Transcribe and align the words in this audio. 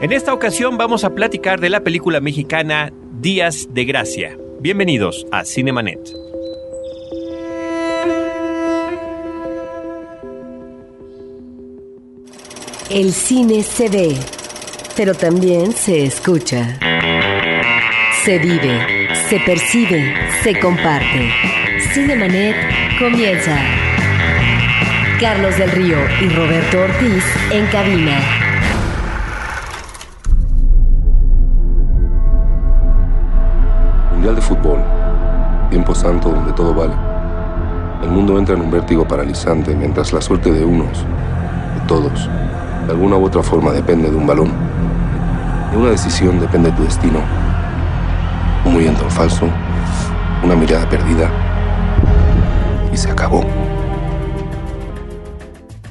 En 0.00 0.12
esta 0.12 0.32
ocasión 0.32 0.78
vamos 0.78 1.04
a 1.04 1.14
platicar 1.14 1.60
de 1.60 1.68
la 1.68 1.84
película 1.84 2.20
mexicana 2.20 2.90
Días 3.20 3.68
de 3.70 3.84
Gracia. 3.84 4.38
Bienvenidos 4.58 5.26
a 5.30 5.44
Cinemanet. 5.44 6.00
El 12.88 13.12
cine 13.12 13.62
se 13.62 13.90
ve, 13.90 14.16
pero 14.96 15.14
también 15.14 15.72
se 15.72 16.04
escucha. 16.04 16.78
Se 18.24 18.38
vive, 18.38 19.06
se 19.28 19.38
percibe, 19.40 20.14
se 20.42 20.58
comparte. 20.58 21.30
Cinemanet 21.92 22.56
comienza. 22.98 23.54
Carlos 25.20 25.58
del 25.58 25.70
Río 25.72 25.98
y 26.22 26.28
Roberto 26.30 26.80
Ortiz 26.80 27.24
en 27.50 27.66
cabina. 27.66 28.49
Fútbol. 34.50 34.80
Tiempo 35.70 35.94
santo 35.94 36.30
donde 36.30 36.52
todo 36.52 36.74
vale. 36.74 36.94
El 38.02 38.10
mundo 38.10 38.36
entra 38.36 38.56
en 38.56 38.62
un 38.62 38.70
vértigo 38.70 39.06
paralizante 39.06 39.74
mientras 39.76 40.12
la 40.12 40.20
suerte 40.20 40.50
de 40.50 40.64
unos, 40.64 41.04
de 41.74 41.86
todos, 41.86 42.28
de 42.86 42.90
alguna 42.90 43.16
u 43.16 43.24
otra 43.24 43.42
forma 43.42 43.70
depende 43.70 44.10
de 44.10 44.16
un 44.16 44.26
balón. 44.26 44.50
De 45.70 45.76
una 45.76 45.90
decisión 45.90 46.40
depende 46.40 46.72
tu 46.72 46.82
destino. 46.82 47.20
Un 48.64 48.72
movimiento 48.72 49.04
en 49.04 49.10
falso, 49.10 49.46
una 50.42 50.56
mirada 50.56 50.88
perdida. 50.88 51.30
Y 52.92 52.96
se 52.96 53.08
acabó 53.08 53.44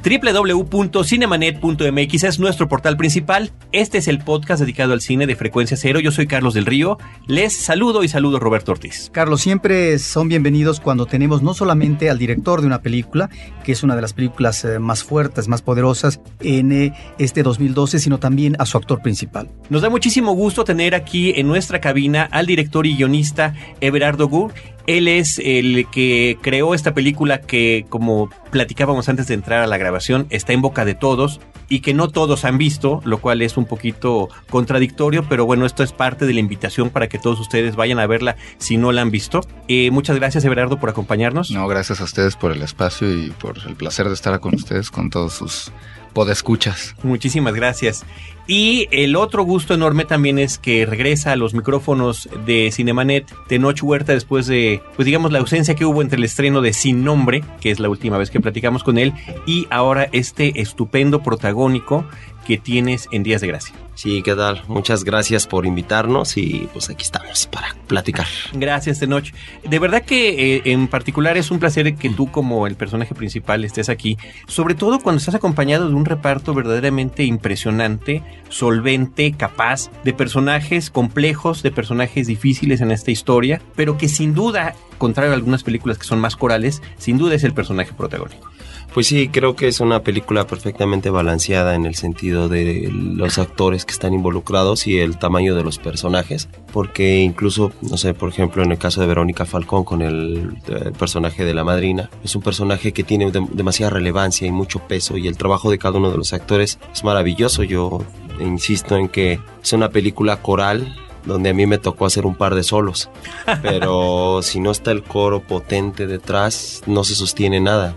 www.cinemanet.mx 0.03 2.23
es 2.23 2.39
nuestro 2.39 2.67
portal 2.67 2.97
principal. 2.97 3.52
Este 3.72 3.97
es 3.97 4.08
el 4.08 4.19
podcast 4.19 4.61
dedicado 4.61 4.94
al 4.94 5.02
cine 5.02 5.28
de 5.28 5.36
frecuencia 5.36 5.78
cero. 5.78 6.00
Yo 6.00 6.11
soy 6.11 6.28
Carlos 6.28 6.53
del 6.53 6.66
Río. 6.66 6.97
Les 7.28 7.55
saludo 7.55 8.03
y 8.03 8.08
saludo 8.08 8.39
Roberto 8.39 8.72
Ortiz. 8.72 9.09
Carlos, 9.11 9.42
siempre 9.42 10.00
son 10.00 10.30
bienvenidos 10.30 10.80
cuando 10.80 11.05
tenemos 11.05 11.44
no 11.44 11.53
solamente 11.53 12.09
al 12.09 12.17
director 12.17 12.61
de 12.61 12.67
una 12.67 12.81
película, 12.81 13.30
que 13.64 13.73
es 13.73 13.83
una 13.83 13.95
de 13.95 14.02
las 14.02 14.14
películas 14.14 14.64
eh, 14.66 14.80
más 14.80 15.03
fuertes, 15.03 15.47
más 15.47 15.61
poderosas 15.61 16.20
en 16.39 16.72
eh, 16.72 16.94
este 17.17 17.44
2012, 17.44 18.00
sino 18.00 18.20
también 18.20 18.55
a 18.59 18.66
su 18.66 18.77
actor 18.77 19.02
principal. 19.02 19.50
Nos 19.70 19.81
da 19.81 19.89
muchísimo 19.89 20.33
gusto 20.33 20.64
tener 20.64 20.95
aquí 20.95 21.33
en 21.36 21.47
nuestra 21.47 21.81
cabina 21.81 22.27
al 22.31 22.45
director 22.45 22.88
y 22.88 22.95
guionista 22.95 23.53
Everardo 23.81 24.27
Gur. 24.27 24.53
Él 24.90 25.08
es 25.08 25.38
el 25.38 25.86
que 25.92 26.40
creó 26.42 26.73
esta 26.73 26.95
película 26.95 27.42
que, 27.42 27.86
como 27.90 28.32
platicábamos 28.50 29.08
antes 29.08 29.28
de 29.28 29.36
entrar 29.36 29.62
a 29.62 29.68
la 29.68 29.78
grabación, 29.78 30.26
está 30.32 30.52
en 30.52 30.64
boca 30.64 30.84
de 30.84 30.95
todos 30.95 31.40
y 31.68 31.82
que 31.82 31.94
no 31.94 32.08
todos 32.08 32.44
han 32.44 32.58
visto, 32.58 33.00
lo 33.06 33.20
cual 33.20 33.44
es 33.44 33.56
un 33.56 33.66
poquito 33.66 34.30
contradictorio, 34.50 35.30
pero 35.30 35.45
bueno, 35.45 35.67
esto 35.67 35.84
es 35.84 35.92
parte 35.92 36.26
de 36.26 36.34
la 36.34 36.40
invitación 36.40 36.90
para 36.90 37.08
que 37.08 37.20
todos 37.20 37.40
ustedes 37.40 37.76
vayan 37.76 38.00
a 38.00 38.08
verla 38.08 38.36
si 38.58 38.78
no 38.78 38.92
la 38.92 39.04
han 39.04 39.12
visto. 39.12 39.42
Eh, 39.67 39.92
muchas 39.92 40.16
gracias, 40.16 40.44
Everardo, 40.44 40.80
por 40.80 40.90
acompañarnos. 40.90 41.52
No, 41.52 41.67
gracias 41.67 42.02
a 42.02 42.06
ustedes 42.06 42.36
por 42.36 42.52
el 42.52 42.64
espacio 42.64 43.14
y 43.14 43.30
por 43.30 43.60
el 43.67 43.76
placer 43.76 44.08
de 44.08 44.16
estar 44.16 44.40
con 44.40 44.56
ustedes, 44.56 44.90
con 44.90 45.12
todos 45.12 45.34
sus 45.34 45.72
podescuchas. 46.13 46.95
Muchísimas 47.03 47.53
gracias. 47.53 48.05
Y 48.47 48.88
el 48.89 49.15
otro 49.15 49.43
gusto 49.43 49.75
enorme 49.75 50.05
también 50.05 50.39
es 50.39 50.57
que 50.57 50.88
regresa 50.88 51.31
a 51.31 51.35
los 51.35 51.53
micrófonos 51.53 52.27
de 52.47 52.71
Cinemanet 52.71 53.31
de 53.47 53.59
Noche 53.59 53.85
Huerta 53.85 54.13
después 54.13 54.47
de, 54.47 54.81
pues 54.95 55.05
digamos, 55.05 55.31
la 55.31 55.37
ausencia 55.37 55.75
que 55.75 55.85
hubo 55.85 56.02
entre 56.02 56.17
el 56.17 56.23
estreno 56.23 56.61
de 56.61 56.73
Sin 56.73 57.03
Nombre, 57.03 57.43
que 57.61 57.69
es 57.69 57.80
la 57.80 57.89
última 57.89 58.17
vez 58.17 58.31
que 58.31 58.39
platicamos 58.39 58.83
con 58.83 58.97
él, 58.97 59.13
y 59.45 59.67
ahora 59.69 60.09
este 60.14 60.61
estupendo 60.61 61.21
protagónico 61.21 62.05
que 62.49 62.58
tienes 62.58 63.08
en 63.11 63.21
Días 63.21 63.42
de 63.42 63.48
Gracia. 63.48 63.76
Sí, 63.93 64.23
¿qué 64.23 64.33
tal? 64.33 64.64
Muchas 64.67 65.04
gracias 65.04 65.45
por 65.45 65.67
invitarnos 65.67 66.36
y 66.36 66.67
pues 66.73 66.89
aquí 66.89 67.04
estamos 67.04 67.45
para 67.45 67.76
platicar. 67.86 68.26
Gracias, 68.54 68.98
Tenoch. 68.99 69.26
De 69.64 69.77
verdad 69.77 70.02
que 70.02 70.55
eh, 70.55 70.61
en 70.65 70.87
particular 70.87 71.37
es 71.37 71.52
un 71.52 71.60
placer 71.60 71.93
que 71.93 72.10
tú 72.10 72.32
como 72.32 72.65
el 72.65 72.76
personaje 72.76 73.14
principal 73.14 73.64
estés 73.64 73.87
aquí, 73.87 74.17
sobre 74.48 74.73
todo 74.73 74.98
cuando 74.99 75.20
estás 75.20 75.36
acompañado 75.36 75.89
de 75.89 75.93
un 75.93 76.05
reparto 76.05 76.55
verdaderamente 76.55 77.23
impresionante, 77.23 78.23
solvente, 78.49 79.33
capaz, 79.33 79.92
de 80.04 80.14
personajes 80.14 80.89
complejos, 80.89 81.61
de 81.61 81.70
personajes 81.70 82.26
difíciles 82.26 82.81
en 82.81 82.89
esta 82.89 83.11
historia, 83.11 83.61
pero 83.76 83.99
que 83.99 84.10
sin 84.10 84.33
duda, 84.33 84.73
contrario 84.98 85.33
a 85.33 85.36
algunas 85.36 85.61
películas 85.61 85.99
que 85.99 86.05
son 86.05 86.20
más 86.20 86.36
corales, 86.36 86.81
sin 86.98 87.20
duda 87.20 87.36
es 87.36 87.43
el 87.43 87.54
personaje 87.54 87.93
protagónico. 87.93 88.48
Pues 88.94 89.05
sí, 89.05 89.30
creo 89.30 89.55
que 89.55 89.67
es 89.67 89.82
una 89.82 90.02
película 90.02 90.48
perfectamente 90.48 91.11
balanceada 91.11 91.76
en 91.76 91.86
el 91.86 91.94
sentido 91.94 92.50
de 92.50 92.89
los 92.92 93.38
actores 93.38 93.86
que 93.86 93.92
están 93.92 94.14
involucrados 94.14 94.88
y 94.88 94.98
el 94.98 95.20
tamaño 95.20 95.55
de 95.55 95.64
los 95.64 95.77
personajes, 95.77 96.50
porque 96.73 97.20
incluso, 97.20 97.72
no 97.82 97.98
sé, 97.98 98.16
por 98.16 98.30
ejemplo, 98.30 98.64
en 98.64 98.72
el 98.72 98.80
caso 98.80 99.02
de 99.02 99.08
Verónica 99.08 99.45
Falcón 99.45 99.83
con 99.83 100.02
el, 100.02 100.58
personaje 100.98 101.45
de 101.45 101.54
la 101.54 101.64
madrina, 101.64 102.10
es 102.23 102.36
un 102.36 102.42
personaje 102.42 102.92
que 102.92 103.04
tiene 103.04 103.32
demasiada 103.32 103.92
relevancia 103.92 104.48
y 104.48 104.52
mucho 104.52 104.80
peso 104.80 105.17
y 105.17 105.28
el 105.28 105.38
trabajo 105.38 105.70
de 105.70 105.78
cada 105.78 105.99
uno 105.99 106.10
de 106.10 106.17
los 106.17 106.33
actores 106.33 106.80
es 106.92 107.04
maravilloso. 107.04 107.64
Yo 107.64 108.04
insisto 108.39 108.98
en 108.98 109.08
que 109.08 109.39
es 109.61 109.73
una 109.73 109.89
película 109.89 110.42
coral 110.42 110.95
donde 111.25 111.49
a 111.49 111.53
mí 111.53 111.65
me 111.65 111.77
tocó 111.77 112.05
hacer 112.05 112.25
un 112.25 112.35
par 112.35 112.55
de 112.55 112.63
solos. 112.63 113.09
Pero 113.61 114.41
si 114.41 114.59
no 114.59 114.71
está 114.71 114.91
el 114.91 115.03
coro 115.03 115.41
potente 115.41 116.07
detrás, 116.07 116.81
no 116.85 117.03
se 117.03 117.15
sostiene 117.15 117.59
nada 117.59 117.95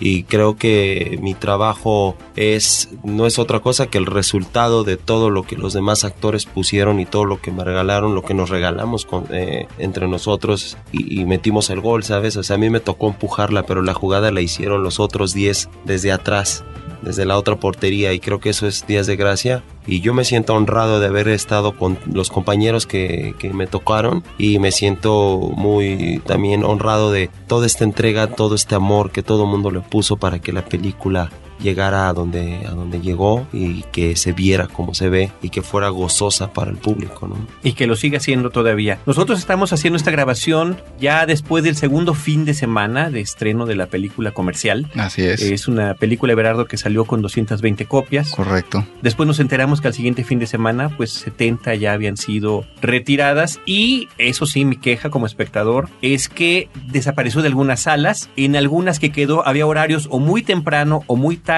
y 0.00 0.24
creo 0.24 0.56
que 0.56 1.18
mi 1.22 1.34
trabajo 1.34 2.16
es 2.36 2.90
no 3.04 3.26
es 3.26 3.38
otra 3.38 3.60
cosa 3.60 3.86
que 3.86 3.98
el 3.98 4.06
resultado 4.06 4.84
de 4.84 4.96
todo 4.96 5.30
lo 5.30 5.44
que 5.44 5.56
los 5.56 5.72
demás 5.72 6.04
actores 6.04 6.46
pusieron 6.46 7.00
y 7.00 7.06
todo 7.06 7.24
lo 7.24 7.40
que 7.40 7.52
me 7.52 7.64
regalaron, 7.64 8.14
lo 8.14 8.22
que 8.22 8.34
nos 8.34 8.50
regalamos 8.50 9.06
eh, 9.30 9.66
entre 9.78 10.08
nosotros 10.08 10.76
y, 10.92 11.24
metimos 11.24 11.70
el 11.70 11.80
gol, 11.80 12.04
¿sabes? 12.04 12.36
O 12.36 12.42
sea, 12.42 12.56
a 12.56 12.58
mí 12.58 12.68
me 12.68 12.80
tocó 12.80 13.08
empujarla, 13.08 13.62
pero 13.62 13.82
la 13.82 13.94
jugada 13.94 14.30
la 14.30 14.42
hicieron 14.42 14.82
los 14.82 15.00
otros 15.00 15.32
10 15.32 15.70
desde 15.84 16.12
atrás 16.12 16.64
desde 17.04 17.24
la 17.24 17.38
otra 17.38 17.56
portería 17.56 18.12
y 18.12 18.20
creo 18.20 18.40
que 18.40 18.50
eso 18.50 18.66
es 18.66 18.86
días 18.86 19.06
de 19.06 19.16
gracia. 19.16 19.62
Y 19.86 20.00
yo 20.00 20.14
me 20.14 20.24
siento 20.24 20.54
honrado 20.54 20.98
de 20.98 21.06
haber 21.06 21.28
estado 21.28 21.76
con 21.76 21.98
los 22.10 22.30
compañeros 22.30 22.86
que, 22.86 23.34
que, 23.38 23.52
me 23.52 23.66
tocaron 23.66 24.24
y 24.38 24.58
me 24.58 24.72
siento 24.72 25.52
muy 25.54 26.22
también 26.26 26.64
honrado 26.64 27.12
de 27.12 27.28
toda 27.46 27.66
esta 27.66 27.84
entrega, 27.84 28.28
todo 28.28 28.54
este 28.54 28.74
amor 28.74 29.10
que 29.10 29.22
todo 29.22 29.44
el 29.44 29.50
mundo 29.50 29.70
le 29.70 29.80
puso 29.80 30.16
para 30.16 30.38
que 30.38 30.52
la 30.52 30.64
película 30.64 31.30
llegara 31.64 32.08
a 32.08 32.12
donde, 32.12 32.64
a 32.66 32.70
donde 32.70 33.00
llegó 33.00 33.48
y 33.52 33.82
que 33.90 34.14
se 34.14 34.32
viera 34.32 34.68
como 34.68 34.94
se 34.94 35.08
ve 35.08 35.32
y 35.42 35.48
que 35.48 35.62
fuera 35.62 35.88
gozosa 35.88 36.52
para 36.52 36.70
el 36.70 36.76
público. 36.76 37.26
¿no? 37.26 37.36
Y 37.64 37.72
que 37.72 37.88
lo 37.88 37.96
siga 37.96 38.20
siendo 38.20 38.50
todavía. 38.50 39.00
Nosotros 39.06 39.38
estamos 39.40 39.72
haciendo 39.72 39.96
esta 39.96 40.10
grabación 40.10 40.76
ya 41.00 41.26
después 41.26 41.64
del 41.64 41.74
segundo 41.74 42.14
fin 42.14 42.44
de 42.44 42.54
semana 42.54 43.10
de 43.10 43.20
estreno 43.20 43.66
de 43.66 43.74
la 43.74 43.86
película 43.86 44.30
comercial. 44.30 44.88
Así 44.94 45.22
es. 45.22 45.40
Es 45.40 45.66
una 45.66 45.94
película, 45.94 46.34
Everardo, 46.34 46.66
que 46.66 46.76
salió 46.76 47.06
con 47.06 47.22
220 47.22 47.86
copias. 47.86 48.30
Correcto. 48.30 48.86
Después 49.02 49.26
nos 49.26 49.40
enteramos 49.40 49.80
que 49.80 49.88
al 49.88 49.94
siguiente 49.94 50.22
fin 50.22 50.38
de 50.38 50.46
semana, 50.46 50.90
pues 50.90 51.10
70 51.10 51.74
ya 51.76 51.94
habían 51.94 52.16
sido 52.16 52.66
retiradas. 52.82 53.60
Y 53.64 54.08
eso 54.18 54.44
sí, 54.44 54.64
mi 54.64 54.76
queja 54.76 55.08
como 55.08 55.26
espectador 55.26 55.88
es 56.02 56.28
que 56.28 56.68
desapareció 56.86 57.40
de 57.40 57.48
algunas 57.48 57.80
salas. 57.80 58.28
En 58.36 58.54
algunas 58.54 58.98
que 58.98 59.10
quedó 59.10 59.46
había 59.46 59.66
horarios 59.66 60.08
o 60.10 60.18
muy 60.18 60.42
temprano 60.42 61.02
o 61.06 61.16
muy 61.16 61.38
tarde 61.38 61.53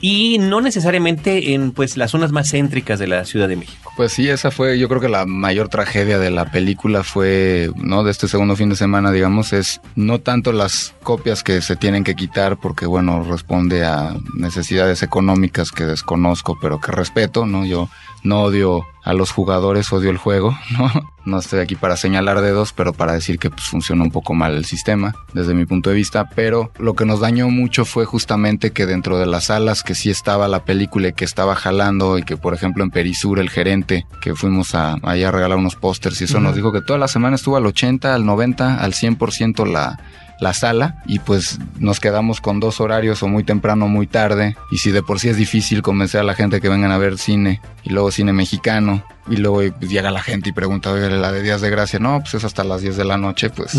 y 0.00 0.38
no 0.38 0.60
necesariamente 0.60 1.54
en 1.54 1.72
pues 1.72 1.96
las 1.96 2.10
zonas 2.10 2.32
más 2.32 2.50
céntricas 2.50 2.98
de 2.98 3.06
la 3.06 3.24
Ciudad 3.24 3.48
de 3.48 3.56
México. 3.56 3.92
Pues 3.96 4.12
sí, 4.12 4.28
esa 4.28 4.50
fue 4.50 4.78
yo 4.78 4.88
creo 4.88 5.00
que 5.00 5.08
la 5.08 5.26
mayor 5.26 5.68
tragedia 5.68 6.18
de 6.18 6.30
la 6.30 6.50
película 6.50 7.02
fue, 7.02 7.70
¿no? 7.76 8.04
De 8.04 8.10
este 8.10 8.28
segundo 8.28 8.56
fin 8.56 8.70
de 8.70 8.76
semana, 8.76 9.10
digamos, 9.12 9.52
es 9.52 9.80
no 9.96 10.20
tanto 10.20 10.52
las 10.52 10.94
copias 11.02 11.42
que 11.42 11.60
se 11.62 11.76
tienen 11.76 12.04
que 12.04 12.14
quitar 12.14 12.58
porque 12.58 12.86
bueno, 12.86 13.22
responde 13.22 13.84
a 13.84 14.14
necesidades 14.34 15.02
económicas 15.02 15.72
que 15.72 15.84
desconozco, 15.84 16.58
pero 16.60 16.80
que 16.80 16.92
respeto, 16.92 17.46
¿no? 17.46 17.64
Yo 17.66 17.88
no 18.22 18.42
odio 18.42 18.84
a 19.02 19.14
los 19.14 19.30
jugadores, 19.30 19.92
odio 19.92 20.10
el 20.10 20.18
juego, 20.18 20.56
¿no? 20.78 20.90
No 21.24 21.38
estoy 21.38 21.60
aquí 21.60 21.76
para 21.76 21.96
señalar 21.96 22.40
dedos, 22.40 22.72
pero 22.72 22.92
para 22.92 23.12
decir 23.12 23.38
que 23.38 23.50
pues, 23.50 23.64
funciona 23.64 24.02
un 24.02 24.10
poco 24.10 24.34
mal 24.34 24.54
el 24.54 24.64
sistema 24.64 25.14
desde 25.34 25.54
mi 25.54 25.66
punto 25.66 25.90
de 25.90 25.96
vista. 25.96 26.28
Pero 26.34 26.70
lo 26.78 26.94
que 26.94 27.04
nos 27.04 27.20
dañó 27.20 27.50
mucho 27.50 27.84
fue 27.84 28.04
justamente 28.04 28.72
que 28.72 28.86
dentro 28.86 29.18
de 29.18 29.26
las 29.26 29.44
salas 29.44 29.82
que 29.82 29.94
sí 29.94 30.10
estaba 30.10 30.48
la 30.48 30.64
película 30.64 31.08
y 31.08 31.12
que 31.12 31.24
estaba 31.24 31.54
jalando 31.54 32.18
y 32.18 32.22
que 32.22 32.36
por 32.36 32.54
ejemplo 32.54 32.82
en 32.82 32.90
Perisur 32.90 33.38
el 33.38 33.50
gerente 33.50 34.06
que 34.22 34.34
fuimos 34.34 34.74
a, 34.74 34.96
allá 35.02 35.28
a 35.28 35.32
regalar 35.32 35.58
unos 35.58 35.76
pósters 35.76 36.20
y 36.20 36.24
eso 36.24 36.40
nos 36.40 36.54
dijo 36.54 36.72
que 36.72 36.80
toda 36.80 36.98
la 36.98 37.08
semana 37.08 37.36
estuvo 37.36 37.56
al 37.56 37.66
80, 37.66 38.14
al 38.14 38.24
90, 38.24 38.76
al 38.82 38.92
100% 38.92 39.66
la 39.66 39.98
la 40.40 40.54
sala 40.54 41.02
y 41.06 41.18
pues 41.18 41.58
nos 41.78 42.00
quedamos 42.00 42.40
con 42.40 42.60
dos 42.60 42.80
horarios 42.80 43.22
o 43.22 43.28
muy 43.28 43.44
temprano 43.44 43.84
o 43.84 43.88
muy 43.88 44.06
tarde 44.06 44.56
y 44.70 44.78
si 44.78 44.90
de 44.90 45.02
por 45.02 45.20
sí 45.20 45.28
es 45.28 45.36
difícil 45.36 45.82
convencer 45.82 46.20
a 46.20 46.24
la 46.24 46.34
gente 46.34 46.60
que 46.60 46.68
vengan 46.68 46.90
a 46.92 46.98
ver 46.98 47.18
cine 47.18 47.60
y 47.84 47.90
luego 47.90 48.10
cine 48.10 48.32
mexicano 48.32 48.80
no. 48.80 49.04
Y 49.30 49.36
luego 49.36 49.62
pues, 49.78 49.90
llega 49.90 50.10
la 50.10 50.22
gente 50.22 50.50
y 50.50 50.52
pregunta, 50.52 50.90
oye, 50.90 51.08
la 51.08 51.30
de 51.32 51.42
días 51.42 51.60
de 51.60 51.70
gracia, 51.70 51.98
no, 51.98 52.20
pues 52.20 52.34
es 52.34 52.44
hasta 52.44 52.64
las 52.64 52.82
10 52.82 52.96
de 52.96 53.04
la 53.04 53.16
noche, 53.16 53.48
pues 53.50 53.72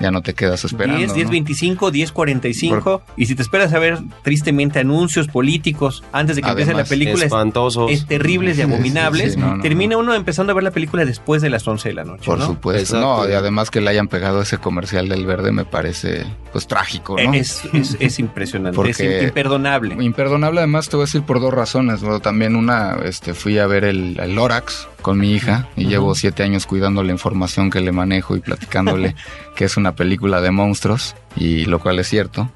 ya 0.00 0.10
no 0.10 0.22
te 0.22 0.34
quedas 0.34 0.64
esperando. 0.64 0.98
10, 0.98 1.14
10, 1.14 1.26
¿no? 1.26 1.30
25, 1.32 1.90
10, 1.90 2.12
45. 2.12 3.02
Y 3.16 3.26
si 3.26 3.34
te 3.34 3.42
esperas 3.42 3.72
a 3.74 3.78
ver 3.78 3.98
tristemente 4.22 4.78
anuncios 4.78 5.28
políticos 5.28 6.02
antes 6.12 6.36
de 6.36 6.42
que 6.42 6.48
empiece 6.48 6.72
la 6.74 6.84
película, 6.84 7.18
es, 7.18 7.22
Espantosos. 7.24 7.90
es 7.90 8.06
terribles 8.06 8.56
y 8.58 8.62
Sí, 8.62 8.66
sí, 8.66 8.72
abominables. 8.72 9.34
sí, 9.34 9.38
no, 9.38 9.56
no, 9.56 9.62
Termina 9.62 9.96
uno 9.96 10.14
empezando 10.14 10.52
a 10.52 10.54
ver 10.54 10.64
la 10.64 10.70
película 10.70 11.04
después 11.04 11.42
de 11.42 11.50
las 11.50 11.66
11 11.68 11.88
de 11.90 11.94
la 11.94 12.04
noche. 12.04 12.24
Por 12.24 12.38
¿no? 12.38 12.46
supuesto. 12.46 12.96
Exacto. 12.96 13.24
No, 13.24 13.28
y 13.30 13.34
además 13.34 13.70
que 13.70 13.80
le 13.80 13.90
hayan 13.90 14.08
pegado 14.08 14.40
ese 14.42 14.58
comercial 14.58 15.08
del 15.08 15.26
verde 15.26 15.52
me 15.52 15.64
parece 15.64 16.24
pues 16.52 16.66
trágico, 16.66 17.16
¿no? 17.20 17.34
Es, 17.34 17.62
es, 17.72 17.96
es 18.00 18.18
impresionante, 18.18 18.80
es 18.88 19.00
imperdonable. 19.00 19.96
Imperdonable 20.02 20.60
además 20.60 20.88
te 20.88 20.96
voy 20.96 21.04
a 21.04 21.06
decir 21.06 21.22
por 21.22 21.40
dos 21.40 21.52
razones. 21.52 22.00
Bueno, 22.00 22.20
también 22.20 22.56
una, 22.56 22.96
este, 23.04 23.34
fui 23.34 23.58
a 23.58 23.66
ver 23.66 23.84
el, 23.84 24.18
el 24.20 24.34
Lorax 24.34 24.88
con 25.04 25.18
mi 25.18 25.32
hija 25.32 25.68
y 25.76 25.84
llevo 25.84 26.14
siete 26.14 26.42
años 26.44 26.66
cuidando 26.66 27.02
la 27.02 27.12
información 27.12 27.68
que 27.70 27.82
le 27.82 27.92
manejo 27.92 28.36
y 28.36 28.40
platicándole 28.40 29.14
que 29.54 29.66
es 29.66 29.76
una 29.76 29.94
película 29.94 30.40
de 30.40 30.50
monstruos 30.50 31.14
y 31.36 31.64
lo 31.64 31.80
cual 31.80 31.98
es 31.98 32.08
cierto 32.08 32.48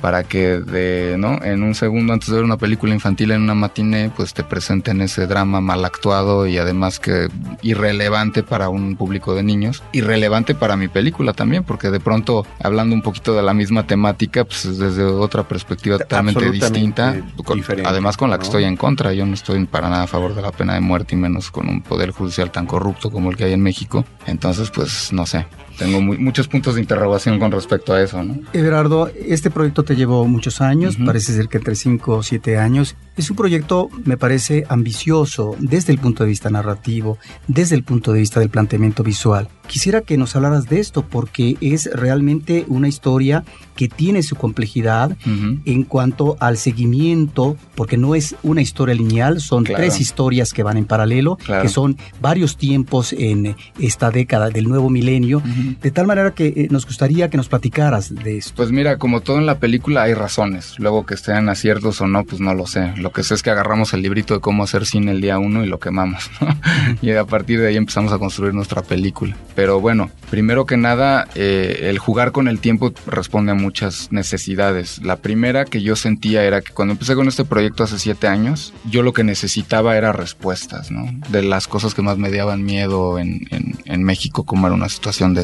para 0.00 0.22
que 0.24 0.58
de 0.60 1.16
no 1.18 1.42
en 1.42 1.62
un 1.62 1.74
segundo 1.74 2.12
antes 2.12 2.28
de 2.28 2.34
ver 2.36 2.44
una 2.44 2.58
película 2.58 2.92
infantil 2.94 3.30
en 3.30 3.40
una 3.42 3.54
matiné 3.54 4.10
pues 4.14 4.34
te 4.34 4.44
presenten 4.44 5.00
ese 5.00 5.26
drama 5.26 5.60
mal 5.60 5.84
actuado 5.84 6.46
y 6.46 6.58
además 6.58 7.00
que 7.00 7.28
irrelevante 7.62 8.42
para 8.42 8.68
un 8.68 8.96
público 8.96 9.34
de 9.34 9.42
niños 9.42 9.82
irrelevante 9.92 10.54
para 10.54 10.76
mi 10.76 10.88
película 10.88 11.32
también 11.32 11.64
porque 11.64 11.90
de 11.90 12.00
pronto 12.00 12.46
hablando 12.62 12.94
un 12.94 13.02
poquito 13.02 13.34
de 13.34 13.42
la 13.42 13.54
misma 13.54 13.86
temática 13.86 14.44
pues 14.44 14.78
desde 14.78 15.04
otra 15.04 15.42
perspectiva 15.48 15.98
totalmente 15.98 16.40
distinta 16.50 17.12
con- 17.44 17.58
además 17.86 18.16
con 18.16 18.30
la 18.30 18.36
que 18.36 18.42
¿no? 18.42 18.46
estoy 18.46 18.64
en 18.64 18.76
contra. 18.76 19.12
Yo 19.12 19.24
no 19.26 19.34
estoy 19.34 19.64
para 19.66 19.88
nada 19.88 20.04
a 20.04 20.06
favor 20.06 20.34
de 20.34 20.42
la 20.42 20.52
pena 20.52 20.74
de 20.74 20.80
muerte 20.80 21.14
y 21.14 21.18
menos 21.18 21.50
con 21.50 21.68
un 21.68 21.82
poder 21.82 22.10
judicial 22.10 22.50
tan 22.50 22.66
corrupto 22.66 23.10
como 23.10 23.30
el 23.30 23.36
que 23.36 23.44
hay 23.44 23.52
en 23.52 23.62
México. 23.62 24.04
Entonces 24.26 24.70
pues 24.70 25.12
no 25.12 25.26
sé 25.26 25.46
tengo 25.78 26.00
mu- 26.00 26.14
muchos 26.18 26.48
puntos 26.48 26.74
de 26.74 26.80
interrogación 26.80 27.38
con 27.38 27.52
respecto 27.52 27.92
a 27.92 28.02
eso 28.02 28.22
no 28.22 28.38
Everardo, 28.52 29.10
este 29.26 29.50
proyecto 29.50 29.82
te 29.84 29.96
llevó 29.96 30.26
muchos 30.26 30.60
años, 30.60 30.96
parece 31.04 31.32
ser 31.34 31.48
que 31.48 31.58
entre 31.58 31.74
5 31.74 32.12
o 32.16 32.22
7 32.22 32.58
años. 32.58 32.96
Es 33.16 33.30
un 33.30 33.36
proyecto, 33.36 33.88
me 34.04 34.16
parece, 34.18 34.64
ambicioso 34.68 35.56
desde 35.58 35.92
el 35.92 35.98
punto 35.98 36.22
de 36.24 36.28
vista 36.30 36.50
narrativo, 36.50 37.18
desde 37.48 37.74
el 37.74 37.82
punto 37.82 38.12
de 38.12 38.20
vista 38.20 38.40
del 38.40 38.50
planteamiento 38.50 39.02
visual. 39.02 39.48
Quisiera 39.66 40.02
que 40.02 40.16
nos 40.16 40.36
hablaras 40.36 40.68
de 40.68 40.80
esto 40.80 41.02
porque 41.08 41.56
es 41.60 41.90
realmente 41.92 42.64
una 42.68 42.88
historia 42.88 43.42
que 43.74 43.88
tiene 43.88 44.22
su 44.22 44.36
complejidad 44.36 45.16
en 45.64 45.82
cuanto 45.82 46.36
al 46.40 46.56
seguimiento, 46.56 47.56
porque 47.74 47.96
no 47.96 48.14
es 48.14 48.36
una 48.42 48.62
historia 48.62 48.94
lineal, 48.94 49.40
son 49.40 49.64
Claro. 49.64 49.82
tres 49.82 50.00
historias 50.00 50.52
que 50.52 50.62
van 50.62 50.76
en 50.76 50.84
paralelo, 50.84 51.36
Claro. 51.36 51.62
que 51.62 51.68
son 51.68 51.96
varios 52.20 52.56
tiempos 52.56 53.12
en 53.12 53.56
esta 53.78 54.10
década 54.10 54.50
del 54.50 54.68
nuevo 54.68 54.88
milenio. 54.90 55.42
De 55.74 55.90
tal 55.90 56.06
manera 56.06 56.32
que 56.32 56.46
eh, 56.48 56.68
nos 56.70 56.86
gustaría 56.86 57.28
que 57.30 57.36
nos 57.36 57.48
platicaras 57.48 58.14
de 58.14 58.38
esto. 58.38 58.52
Pues 58.56 58.70
mira, 58.70 58.98
como 58.98 59.20
todo 59.20 59.38
en 59.38 59.46
la 59.46 59.58
película 59.58 60.02
hay 60.02 60.14
razones. 60.14 60.74
Luego 60.78 61.04
que 61.06 61.14
estén 61.14 61.48
aciertos 61.48 62.00
o 62.00 62.06
no, 62.06 62.24
pues 62.24 62.40
no 62.40 62.54
lo 62.54 62.66
sé. 62.66 62.92
Lo 62.96 63.12
que 63.12 63.22
sé 63.22 63.34
es 63.34 63.42
que 63.42 63.50
agarramos 63.50 63.92
el 63.94 64.02
librito 64.02 64.34
de 64.34 64.40
cómo 64.40 64.62
hacer 64.64 64.86
cine 64.86 65.12
el 65.12 65.20
día 65.20 65.38
uno 65.38 65.64
y 65.64 65.68
lo 65.68 65.78
quemamos. 65.78 66.30
¿no? 66.40 66.48
y 67.02 67.10
a 67.12 67.24
partir 67.24 67.60
de 67.60 67.68
ahí 67.68 67.76
empezamos 67.76 68.12
a 68.12 68.18
construir 68.18 68.54
nuestra 68.54 68.82
película. 68.82 69.36
Pero 69.54 69.80
bueno, 69.80 70.10
primero 70.30 70.66
que 70.66 70.76
nada, 70.76 71.26
eh, 71.34 71.80
el 71.90 71.98
jugar 71.98 72.32
con 72.32 72.48
el 72.48 72.58
tiempo 72.60 72.92
responde 73.06 73.52
a 73.52 73.54
muchas 73.54 74.10
necesidades. 74.12 75.02
La 75.02 75.16
primera 75.16 75.64
que 75.64 75.82
yo 75.82 75.96
sentía 75.96 76.44
era 76.44 76.60
que 76.60 76.72
cuando 76.72 76.92
empecé 76.92 77.14
con 77.14 77.28
este 77.28 77.44
proyecto 77.44 77.84
hace 77.84 77.98
siete 77.98 78.28
años, 78.28 78.72
yo 78.90 79.02
lo 79.02 79.12
que 79.12 79.24
necesitaba 79.24 79.96
era 79.96 80.12
respuestas, 80.12 80.90
¿no? 80.90 81.06
De 81.30 81.42
las 81.42 81.66
cosas 81.68 81.94
que 81.94 82.02
más 82.02 82.18
me 82.18 82.30
daban 82.30 82.64
miedo 82.64 83.18
en, 83.18 83.46
en- 83.50 83.76
en 83.84 84.02
México, 84.02 84.44
como 84.44 84.66
era 84.66 84.74
una 84.74 84.88
situación 84.88 85.32
de 85.34 85.42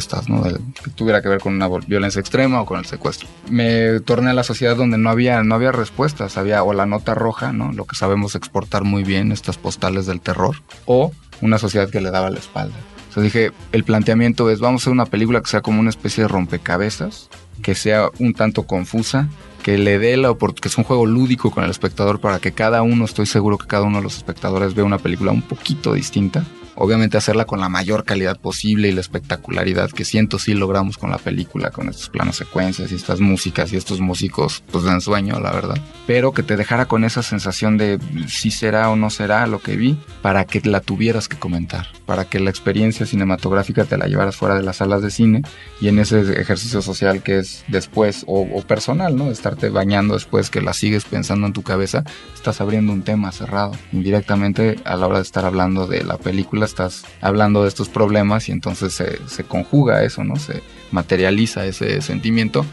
que 0.83 0.91
tuviera 0.91 1.23
que 1.23 1.29
ver 1.29 1.41
con 1.41 1.55
una 1.55 1.69
violencia 1.69 2.21
extrema 2.21 2.61
o 2.61 2.67
con 2.67 2.79
el 2.79 2.85
secuestro. 2.85 3.29
Me 3.49 4.01
torné 4.01 4.31
a 4.31 4.35
la 4.35 4.45
sociedad 4.45 4.77
donde 4.77 4.99
no 4.99 5.11
había, 5.11 5.43
no 5.43 5.55
había 5.55 5.73
respuestas, 5.73 6.37
había 6.37 6.63
o 6.63 6.73
la 6.73 6.87
nota 6.87 7.15
roja, 7.15 7.53
¿no? 7.53 7.73
Lo 7.73 7.85
que 7.85 7.97
sabemos 7.97 8.35
exportar 8.35 8.85
muy 8.85 9.05
bien, 9.05 9.33
estas 9.33 9.59
postales 9.59 10.07
del 10.07 10.21
terror, 10.21 10.57
o 10.87 11.13
una 11.41 11.59
sociedad 11.59 11.91
que 11.91 12.01
le 12.01 12.11
daba 12.11 12.31
la 12.31 12.39
espalda. 12.39 12.77
Entonces 13.09 13.33
dije, 13.33 13.53
el 13.73 13.85
planteamiento 13.85 14.49
es, 14.49 14.61
vamos 14.61 14.81
a 14.81 14.85
hacer 14.85 14.93
una 14.93 15.07
película 15.07 15.41
que 15.43 15.51
sea 15.51 15.61
como 15.61 15.81
una 15.81 15.91
especie 15.91 16.25
de 16.25 16.29
rompecabezas, 16.29 17.29
que 17.63 17.75
sea 17.75 18.09
un 18.19 18.33
tanto 18.33 18.63
confusa, 18.63 19.29
que 19.63 19.79
le 19.79 19.99
dé 19.99 20.17
la 20.17 20.31
oportunidad, 20.31 20.63
que 20.63 20.69
es 20.69 20.79
un 20.79 20.85
juego 20.85 21.07
lúdico 21.07 21.51
con 21.51 21.65
el 21.65 21.71
espectador 21.71 22.21
para 22.21 22.39
que 22.39 22.53
cada 22.53 22.83
uno, 22.83 23.05
estoy 23.05 23.27
seguro 23.27 23.59
que 23.59 23.67
cada 23.67 23.85
uno 23.85 23.99
de 23.99 24.05
los 24.05 24.17
espectadores 24.17 24.75
vea 24.75 24.85
una 24.85 24.99
película 24.99 25.31
un 25.31 25.43
poquito 25.43 25.93
distinta. 25.93 26.45
Obviamente 26.85 27.17
hacerla 27.17 27.45
con 27.45 27.61
la 27.61 27.69
mayor 27.69 28.05
calidad 28.05 28.41
posible 28.41 28.89
y 28.89 28.93
la 28.93 29.01
espectacularidad 29.01 29.93
que 29.93 30.05
siento 30.05 30.41
sí 30.41 30.53
logramos 30.53 30.99
con 30.99 31.11
la 31.11 31.19
película, 31.19 31.71
con 31.71 31.89
estos 31.89 32.09
planos 32.09 32.35
secuencias 32.35 32.91
y 32.91 32.97
estas 32.97 33.21
músicas 33.21 33.73
y 33.73 33.77
estos 33.77 34.01
músicos 34.01 34.65
pues 34.73 34.83
de 34.83 34.91
ensueño, 34.91 35.39
la 35.39 35.53
verdad. 35.53 35.79
Pero 36.09 36.33
que 36.33 36.43
te 36.43 36.57
dejara 36.57 36.87
con 36.87 37.05
esa 37.05 37.23
sensación 37.23 37.79
de 37.79 38.01
si 38.27 38.51
será 38.51 38.91
o 38.91 38.97
no 38.97 39.11
será 39.11 39.47
lo 39.47 39.61
que 39.61 39.77
vi, 39.77 39.97
para 40.23 40.45
que 40.45 40.61
la 40.69 40.81
tuvieras 40.81 41.29
que 41.29 41.39
comentar, 41.39 41.87
para 42.05 42.25
que 42.25 42.41
la 42.41 42.51
experiencia 42.51 43.07
cinematográfica 43.07 43.85
te 43.85 43.97
la 43.97 44.09
llevaras 44.09 44.35
fuera 44.35 44.57
de 44.57 44.65
las 44.65 44.79
salas 44.79 45.03
de 45.03 45.13
cine 45.13 45.43
y 45.81 45.87
en 45.87 46.01
ese 46.01 46.41
ejercicio 46.41 46.83
social 46.83 47.23
que 47.23 47.39
es 47.39 47.65
después 47.69 48.25
o, 48.27 48.41
o 48.41 48.61
personal, 48.63 49.15
¿no? 49.15 49.31
Estarte 49.31 49.69
bañando 49.69 50.15
después 50.15 50.51
que 50.51 50.61
la 50.61 50.73
sigues 50.73 51.05
pensando 51.05 51.47
en 51.47 51.53
tu 51.53 51.63
cabeza, 51.63 52.03
estás 52.35 52.61
abriendo 52.61 52.93
un 52.93 53.03
tema 53.03 53.31
cerrado. 53.31 53.71
Indirectamente 53.93 54.81
a 54.85 54.97
la 54.97 55.07
hora 55.07 55.19
de 55.19 55.23
estar 55.23 55.45
hablando 55.45 55.87
de 55.87 56.03
la 56.03 56.19
película 56.19 56.67
estás 56.73 57.05
hablando 57.21 57.63
de 57.63 57.69
estos 57.69 57.89
problemas 57.89 58.49
y 58.49 58.53
entonces 58.53 58.93
se, 58.93 59.19
se 59.29 59.45
conjuga 59.45 60.03
eso, 60.03 60.25
¿no? 60.25 60.37
Se 60.37 60.63
materializa 60.91 61.67
ese 61.67 62.01
sentimiento 62.01 62.65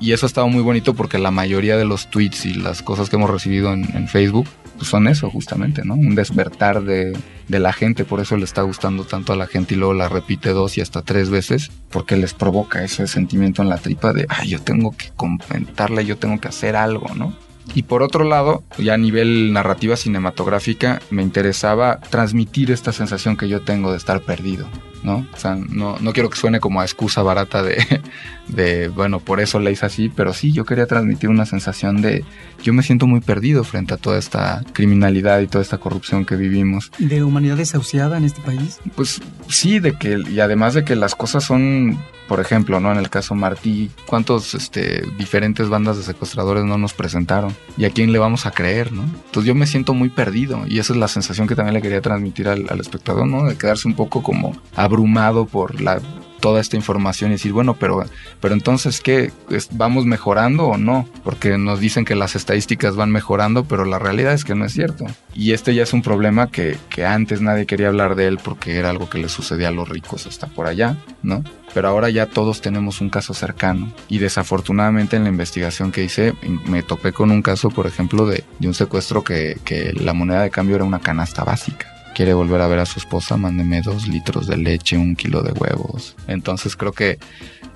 y 0.00 0.12
eso 0.12 0.26
ha 0.26 0.28
estado 0.28 0.48
muy 0.48 0.62
bonito 0.62 0.94
porque 0.94 1.18
la 1.18 1.30
mayoría 1.30 1.76
de 1.76 1.84
los 1.84 2.08
tweets 2.08 2.46
y 2.46 2.54
las 2.54 2.82
cosas 2.82 3.10
que 3.10 3.16
hemos 3.16 3.30
recibido 3.30 3.72
en, 3.72 4.08
Facebook 4.08 4.46
pues 4.76 4.88
son 4.88 5.08
eso 5.08 5.28
justamente, 5.28 5.84
¿no? 5.84 5.94
Un 5.94 6.14
despertar 6.14 6.84
de, 6.84 7.18
de 7.48 7.58
la 7.58 7.72
gente, 7.72 8.04
por 8.04 8.20
eso 8.20 8.36
le 8.36 8.44
está 8.44 8.62
gustando 8.62 9.02
tanto 9.04 9.32
a 9.32 9.36
la 9.36 9.48
gente 9.48 9.74
y 9.74 9.76
luego 9.76 9.92
la 9.92 10.08
repite 10.08 10.50
dos 10.50 10.78
y 10.78 10.80
hasta 10.80 11.02
tres 11.02 11.30
veces, 11.30 11.72
porque 11.90 12.16
les 12.16 12.32
provoca 12.32 12.84
ese 12.84 13.08
sentimiento 13.08 13.60
en 13.62 13.70
la 13.70 13.78
tripa 13.78 14.12
de, 14.12 14.26
ay, 14.28 14.50
yo 14.50 14.60
tengo 14.60 14.92
que 14.92 15.10
comentarle, 15.16 16.04
yo 16.04 16.16
tengo 16.16 16.40
que 16.40 16.48
hacer 16.48 16.76
algo, 16.76 17.12
¿no? 17.16 17.34
Y 17.74 17.82
por 17.84 18.02
otro 18.02 18.24
lado, 18.24 18.64
ya 18.78 18.94
a 18.94 18.98
nivel 18.98 19.52
narrativa 19.52 19.96
cinematográfica, 19.96 21.00
me 21.10 21.22
interesaba 21.22 22.00
transmitir 22.00 22.70
esta 22.70 22.92
sensación 22.92 23.36
que 23.36 23.48
yo 23.48 23.62
tengo 23.62 23.90
de 23.90 23.98
estar 23.98 24.20
perdido, 24.22 24.66
¿no? 25.02 25.26
O 25.32 25.36
sea, 25.36 25.54
no, 25.54 25.98
no 26.00 26.12
quiero 26.12 26.30
que 26.30 26.38
suene 26.38 26.60
como 26.60 26.80
a 26.80 26.84
excusa 26.84 27.22
barata 27.22 27.62
de, 27.62 27.78
de, 28.48 28.88
bueno, 28.88 29.20
por 29.20 29.40
eso 29.40 29.58
le 29.60 29.70
hice 29.70 29.86
así, 29.86 30.08
pero 30.08 30.32
sí, 30.32 30.52
yo 30.52 30.64
quería 30.64 30.86
transmitir 30.86 31.30
una 31.30 31.46
sensación 31.46 32.00
de, 32.02 32.24
yo 32.62 32.72
me 32.72 32.82
siento 32.82 33.06
muy 33.06 33.20
perdido 33.20 33.64
frente 33.64 33.94
a 33.94 33.96
toda 33.96 34.18
esta 34.18 34.62
criminalidad 34.72 35.40
y 35.40 35.46
toda 35.46 35.62
esta 35.62 35.78
corrupción 35.78 36.24
que 36.24 36.36
vivimos. 36.36 36.90
¿De 36.98 37.22
humanidad 37.22 37.56
desahuciada 37.56 38.16
en 38.18 38.24
este 38.24 38.40
país? 38.40 38.78
Pues 38.96 39.20
sí, 39.48 39.78
de 39.78 39.92
que, 39.92 40.18
y 40.28 40.40
además 40.40 40.74
de 40.74 40.84
que 40.84 40.96
las 40.96 41.14
cosas 41.14 41.44
son, 41.44 41.98
por 42.28 42.40
ejemplo, 42.40 42.78
¿no? 42.78 42.92
En 42.92 42.98
el 42.98 43.10
caso 43.10 43.34
Martí, 43.34 43.90
¿cuántos 44.06 44.54
este, 44.54 45.02
diferentes 45.16 45.68
bandas 45.68 45.96
de 45.96 46.02
secuestradores 46.02 46.64
no 46.64 46.76
nos 46.78 46.92
presentaron? 46.92 47.56
¿Y 47.76 47.86
a 47.86 47.90
quién 47.90 48.12
le 48.12 48.18
vamos 48.18 48.46
a 48.46 48.50
creer, 48.50 48.92
no? 48.92 49.02
Entonces 49.02 49.44
yo 49.44 49.54
me 49.54 49.66
siento 49.66 49.94
muy 49.94 50.10
perdido 50.10 50.64
y 50.66 50.78
esa 50.78 50.92
es 50.92 50.98
la 50.98 51.08
sensación 51.08 51.48
que 51.48 51.56
también 51.56 51.74
le 51.74 51.82
quería 51.82 52.02
transmitir 52.02 52.48
al, 52.48 52.66
al 52.68 52.80
espectador, 52.80 53.26
¿no? 53.26 53.44
De 53.44 53.56
quedarse 53.56 53.88
un 53.88 53.94
poco 53.94 54.22
como 54.22 54.54
abrumado 54.76 55.46
por 55.46 55.80
la 55.80 56.00
toda 56.40 56.60
esta 56.60 56.76
información 56.76 57.30
y 57.30 57.34
decir, 57.34 57.52
bueno, 57.52 57.74
pero, 57.74 58.04
pero 58.40 58.54
entonces, 58.54 59.00
¿qué? 59.00 59.32
¿Es- 59.50 59.68
¿Vamos 59.72 60.06
mejorando 60.06 60.66
o 60.66 60.76
no? 60.78 61.08
Porque 61.24 61.58
nos 61.58 61.80
dicen 61.80 62.04
que 62.04 62.14
las 62.14 62.36
estadísticas 62.36 62.96
van 62.96 63.10
mejorando, 63.10 63.64
pero 63.64 63.84
la 63.84 63.98
realidad 63.98 64.32
es 64.32 64.44
que 64.44 64.54
no 64.54 64.64
es 64.64 64.72
cierto. 64.72 65.04
Y 65.34 65.52
este 65.52 65.74
ya 65.74 65.82
es 65.82 65.92
un 65.92 66.02
problema 66.02 66.48
que, 66.50 66.76
que 66.90 67.04
antes 67.06 67.40
nadie 67.40 67.66
quería 67.66 67.88
hablar 67.88 68.14
de 68.14 68.26
él 68.26 68.38
porque 68.42 68.76
era 68.76 68.90
algo 68.90 69.08
que 69.08 69.18
le 69.18 69.28
sucedía 69.28 69.68
a 69.68 69.72
los 69.72 69.88
ricos 69.88 70.26
hasta 70.26 70.46
por 70.46 70.66
allá, 70.66 70.96
¿no? 71.22 71.42
Pero 71.74 71.88
ahora 71.88 72.08
ya 72.10 72.26
todos 72.26 72.60
tenemos 72.60 73.00
un 73.00 73.10
caso 73.10 73.34
cercano. 73.34 73.92
Y 74.08 74.18
desafortunadamente 74.18 75.16
en 75.16 75.24
la 75.24 75.28
investigación 75.28 75.92
que 75.92 76.02
hice 76.04 76.34
me 76.66 76.82
topé 76.82 77.12
con 77.12 77.30
un 77.30 77.42
caso, 77.42 77.68
por 77.70 77.86
ejemplo, 77.86 78.26
de, 78.26 78.44
de 78.58 78.68
un 78.68 78.74
secuestro 78.74 79.22
que, 79.22 79.58
que 79.64 79.92
la 79.92 80.12
moneda 80.14 80.42
de 80.42 80.50
cambio 80.50 80.76
era 80.76 80.84
una 80.84 80.98
canasta 81.00 81.44
básica 81.44 81.94
quiere 82.18 82.34
volver 82.34 82.60
a 82.62 82.66
ver 82.66 82.80
a 82.80 82.84
su 82.84 82.98
esposa, 82.98 83.36
mándeme 83.36 83.80
dos 83.80 84.08
litros 84.08 84.48
de 84.48 84.56
leche, 84.56 84.98
un 84.98 85.14
kilo 85.14 85.40
de 85.40 85.52
huevos. 85.52 86.16
Entonces 86.26 86.74
creo 86.74 86.90
que 86.90 87.16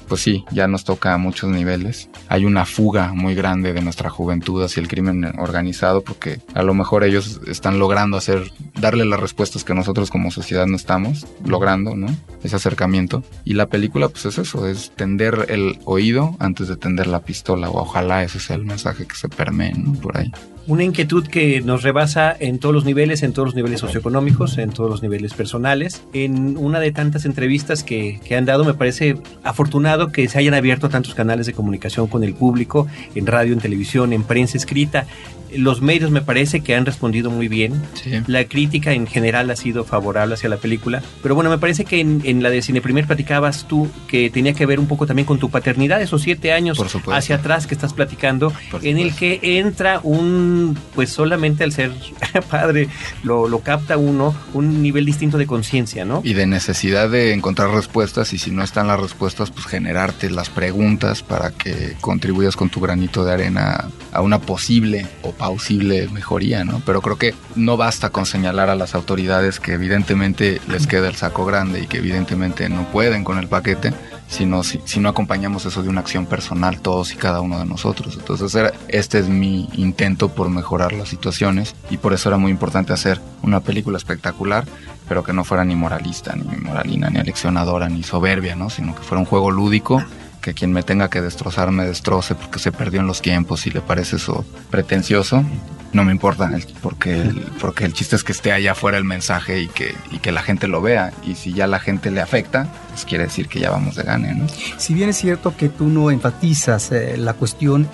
pues 0.08 0.20
sí, 0.20 0.44
ya 0.50 0.66
nos 0.66 0.82
toca 0.82 1.14
a 1.14 1.16
muchos 1.16 1.48
niveles. 1.48 2.10
Hay 2.28 2.44
una 2.44 2.66
fuga 2.66 3.12
muy 3.12 3.36
grande 3.36 3.72
de 3.72 3.82
nuestra 3.82 4.10
juventud 4.10 4.60
hacia 4.64 4.80
el 4.80 4.88
crimen 4.88 5.24
organizado 5.38 6.02
porque 6.02 6.40
a 6.54 6.64
lo 6.64 6.74
mejor 6.74 7.04
ellos 7.04 7.40
están 7.46 7.78
logrando 7.78 8.16
hacer, 8.16 8.50
darle 8.74 9.04
las 9.04 9.20
respuestas 9.20 9.62
que 9.62 9.74
nosotros 9.74 10.10
como 10.10 10.32
sociedad 10.32 10.66
no 10.66 10.74
estamos 10.74 11.24
logrando, 11.46 11.94
¿no? 11.94 12.08
Ese 12.42 12.56
acercamiento. 12.56 13.22
Y 13.44 13.54
la 13.54 13.66
película, 13.66 14.08
pues 14.08 14.26
es 14.26 14.38
eso, 14.38 14.66
es 14.66 14.90
tender 14.96 15.46
el 15.50 15.78
oído 15.84 16.34
antes 16.40 16.66
de 16.66 16.76
tender 16.76 17.06
la 17.06 17.20
pistola. 17.20 17.70
O 17.70 17.78
ojalá 17.78 18.24
ese 18.24 18.40
sea 18.40 18.56
el 18.56 18.64
mensaje 18.64 19.06
que 19.06 19.14
se 19.14 19.28
permee, 19.28 19.72
¿no? 19.74 19.92
Por 19.92 20.18
ahí 20.18 20.32
una 20.66 20.84
inquietud 20.84 21.26
que 21.26 21.60
nos 21.60 21.82
rebasa 21.82 22.34
en 22.38 22.58
todos 22.58 22.74
los 22.74 22.84
niveles, 22.84 23.22
en 23.22 23.32
todos 23.32 23.48
los 23.48 23.54
niveles 23.54 23.80
socioeconómicos, 23.80 24.58
en 24.58 24.70
todos 24.70 24.90
los 24.90 25.02
niveles 25.02 25.34
personales. 25.34 26.02
En 26.12 26.56
una 26.56 26.80
de 26.80 26.92
tantas 26.92 27.24
entrevistas 27.24 27.82
que, 27.82 28.20
que, 28.24 28.36
han 28.36 28.44
dado, 28.44 28.64
me 28.64 28.74
parece 28.74 29.16
afortunado 29.42 30.12
que 30.12 30.28
se 30.28 30.38
hayan 30.38 30.54
abierto 30.54 30.88
tantos 30.88 31.14
canales 31.14 31.46
de 31.46 31.52
comunicación 31.52 32.06
con 32.06 32.22
el 32.24 32.34
público, 32.34 32.86
en 33.14 33.26
radio, 33.26 33.52
en 33.52 33.60
televisión, 33.60 34.12
en 34.12 34.22
prensa 34.22 34.56
escrita 34.56 35.06
los 35.56 35.82
medios 35.82 36.10
me 36.10 36.22
parece 36.22 36.60
que 36.60 36.74
han 36.74 36.86
respondido 36.86 37.30
muy 37.30 37.48
bien. 37.48 37.82
La 38.26 38.44
crítica 38.44 38.92
en 38.92 39.06
general 39.06 39.50
ha 39.50 39.56
sido 39.56 39.84
favorable 39.84 40.34
hacia 40.34 40.48
la 40.48 40.56
película. 40.56 41.02
Pero 41.22 41.34
bueno, 41.34 41.50
me 41.50 41.58
parece 41.58 41.84
que 41.84 42.00
en, 42.00 42.42
la 42.42 42.50
de 42.50 42.62
Cine 42.62 42.80
Primer 42.80 43.06
platicabas 43.06 43.66
tú 43.68 43.88
que 44.08 44.30
tenía 44.30 44.52
que 44.52 44.66
ver 44.66 44.80
un 44.80 44.86
poco 44.86 45.06
también 45.06 45.26
con 45.26 45.38
tu 45.38 45.50
paternidad, 45.50 46.00
esos 46.02 46.22
siete 46.22 46.52
años 46.52 46.78
hacia 47.12 47.36
atrás 47.36 47.66
que 47.66 47.74
estás 47.74 47.92
platicando, 47.92 48.52
en 48.82 48.98
el 48.98 49.14
que 49.14 49.40
entra 49.42 50.00
un, 50.02 50.76
pues 50.94 51.10
solamente 51.10 51.64
al 51.64 51.72
ser 51.72 51.92
padre, 52.50 52.88
lo, 53.22 53.48
lo 53.48 53.60
capta 53.60 53.96
uno, 53.96 54.34
un 54.54 54.82
nivel 54.82 55.04
distinto 55.04 55.38
de 55.38 55.46
conciencia, 55.46 56.04
¿no? 56.04 56.20
Y 56.24 56.34
de 56.34 56.46
necesidad 56.46 57.08
de 57.10 57.32
encontrar 57.32 57.70
respuestas 57.70 58.32
y 58.32 58.38
si 58.38 58.50
no 58.50 58.62
están 58.62 58.86
las 58.86 59.00
respuestas, 59.00 59.50
pues 59.50 59.66
generarte 59.66 60.30
las 60.30 60.50
preguntas 60.50 61.22
para 61.22 61.50
que 61.50 61.96
contribuyas 62.00 62.56
con 62.56 62.68
tu 62.68 62.80
granito 62.80 63.24
de 63.24 63.32
arena 63.32 63.88
a 64.12 64.20
una 64.20 64.40
posible 64.40 65.06
o 65.22 65.32
posible 65.48 66.08
mejoría, 66.08 66.64
¿no? 66.64 66.82
Pero 66.84 67.00
creo 67.00 67.16
que 67.16 67.34
no 67.56 67.76
basta 67.76 68.10
con 68.10 68.26
señalar 68.26 68.70
a 68.70 68.74
las 68.74 68.94
autoridades 68.94 69.60
que 69.60 69.72
evidentemente 69.72 70.60
les 70.68 70.86
queda 70.86 71.08
el 71.08 71.16
saco 71.16 71.44
grande 71.44 71.80
y 71.80 71.86
que 71.86 71.98
evidentemente 71.98 72.68
no 72.68 72.84
pueden 72.90 73.24
con 73.24 73.38
el 73.38 73.48
paquete, 73.48 73.92
sino 74.28 74.62
si, 74.62 74.80
no 74.98 75.08
acompañamos 75.08 75.66
eso 75.66 75.82
de 75.82 75.88
una 75.88 76.00
acción 76.00 76.26
personal 76.26 76.80
todos 76.80 77.12
y 77.12 77.16
cada 77.16 77.40
uno 77.40 77.58
de 77.58 77.66
nosotros. 77.66 78.16
Entonces 78.18 78.72
este 78.88 79.18
es 79.18 79.28
mi 79.28 79.68
intento 79.74 80.30
por 80.30 80.48
mejorar 80.48 80.92
las 80.92 81.08
situaciones 81.08 81.74
y 81.90 81.98
por 81.98 82.12
eso 82.12 82.28
era 82.28 82.38
muy 82.38 82.50
importante 82.50 82.92
hacer 82.92 83.20
una 83.42 83.60
película 83.60 83.98
espectacular, 83.98 84.64
pero 85.08 85.22
que 85.22 85.32
no 85.32 85.44
fuera 85.44 85.64
ni 85.64 85.74
moralista, 85.74 86.34
ni 86.34 86.56
moralina, 86.56 87.10
ni 87.10 87.18
aleccionadora, 87.18 87.88
ni 87.88 88.02
soberbia, 88.02 88.56
¿no? 88.56 88.70
Sino 88.70 88.94
que 88.94 89.02
fuera 89.02 89.20
un 89.20 89.26
juego 89.26 89.50
lúdico 89.50 90.02
que 90.42 90.52
quien 90.52 90.72
me 90.72 90.82
tenga 90.82 91.08
que 91.08 91.22
destrozar 91.22 91.70
me 91.70 91.86
destroce 91.86 92.34
porque 92.34 92.58
se 92.58 92.72
perdió 92.72 93.00
en 93.00 93.06
los 93.06 93.22
tiempos 93.22 93.66
y 93.66 93.70
le 93.70 93.80
parece 93.80 94.16
eso 94.16 94.44
pretencioso, 94.70 95.44
no 95.92 96.04
me 96.04 96.12
importa, 96.12 96.50
porque 96.82 97.20
el, 97.20 97.40
porque 97.60 97.84
el 97.84 97.92
chiste 97.92 98.16
es 98.16 98.24
que 98.24 98.32
esté 98.32 98.50
allá 98.50 98.72
afuera 98.72 98.98
el 98.98 99.04
mensaje 99.04 99.60
y 99.60 99.68
que, 99.68 99.94
y 100.10 100.18
que 100.18 100.32
la 100.32 100.42
gente 100.42 100.66
lo 100.66 100.80
vea. 100.80 101.12
Y 101.22 101.34
si 101.34 101.52
ya 101.52 101.66
la 101.66 101.78
gente 101.78 102.10
le 102.10 102.20
afecta, 102.20 102.66
pues 102.90 103.04
quiere 103.04 103.24
decir 103.24 103.46
que 103.46 103.60
ya 103.60 103.70
vamos 103.70 103.94
de 103.94 104.02
gane, 104.02 104.34
¿no? 104.34 104.46
Si 104.78 104.94
bien 104.94 105.10
es 105.10 105.18
cierto 105.18 105.56
que 105.56 105.68
tú 105.68 105.88
no 105.88 106.10
enfatizas 106.10 106.90
eh, 106.92 107.16
la 107.18 107.34
cuestión, 107.34 107.88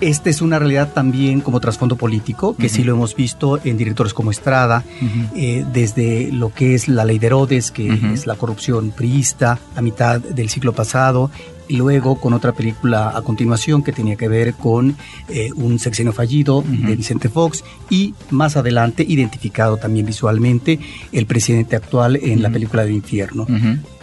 esta 0.00 0.30
es 0.30 0.42
una 0.42 0.58
realidad 0.58 0.92
también 0.92 1.40
como 1.40 1.60
trasfondo 1.60 1.96
político, 1.96 2.56
que 2.56 2.68
sí 2.68 2.84
lo 2.84 2.94
hemos 2.94 3.14
visto 3.14 3.58
en 3.64 3.76
directores 3.76 4.12
como 4.12 4.30
Estrada, 4.30 4.84
eh, 5.34 5.64
desde 5.72 6.30
lo 6.32 6.52
que 6.52 6.74
es 6.74 6.88
la 6.88 7.04
ley 7.04 7.18
de 7.18 7.28
Herodes, 7.28 7.70
que 7.70 7.88
es 8.12 8.26
la 8.26 8.34
corrupción 8.34 8.90
priista 8.90 9.58
a 9.74 9.82
mitad 9.82 10.20
del 10.20 10.48
siglo 10.48 10.72
pasado, 10.72 11.30
y 11.68 11.76
luego 11.76 12.20
con 12.20 12.32
otra 12.32 12.52
película 12.52 13.12
a 13.16 13.22
continuación 13.22 13.82
que 13.82 13.92
tenía 13.92 14.16
que 14.16 14.28
ver 14.28 14.54
con 14.54 14.96
eh, 15.28 15.50
un 15.56 15.78
sexenio 15.78 16.12
fallido 16.12 16.62
de 16.66 16.94
Vicente 16.96 17.28
Fox 17.28 17.64
y 17.90 18.14
más 18.30 18.56
adelante 18.56 19.04
identificado 19.06 19.76
también 19.76 20.06
visualmente 20.06 20.78
el 21.12 21.26
presidente 21.26 21.76
actual 21.76 22.16
en 22.16 22.42
la 22.42 22.50
película 22.50 22.84
de 22.84 22.92
Infierno. 22.92 23.46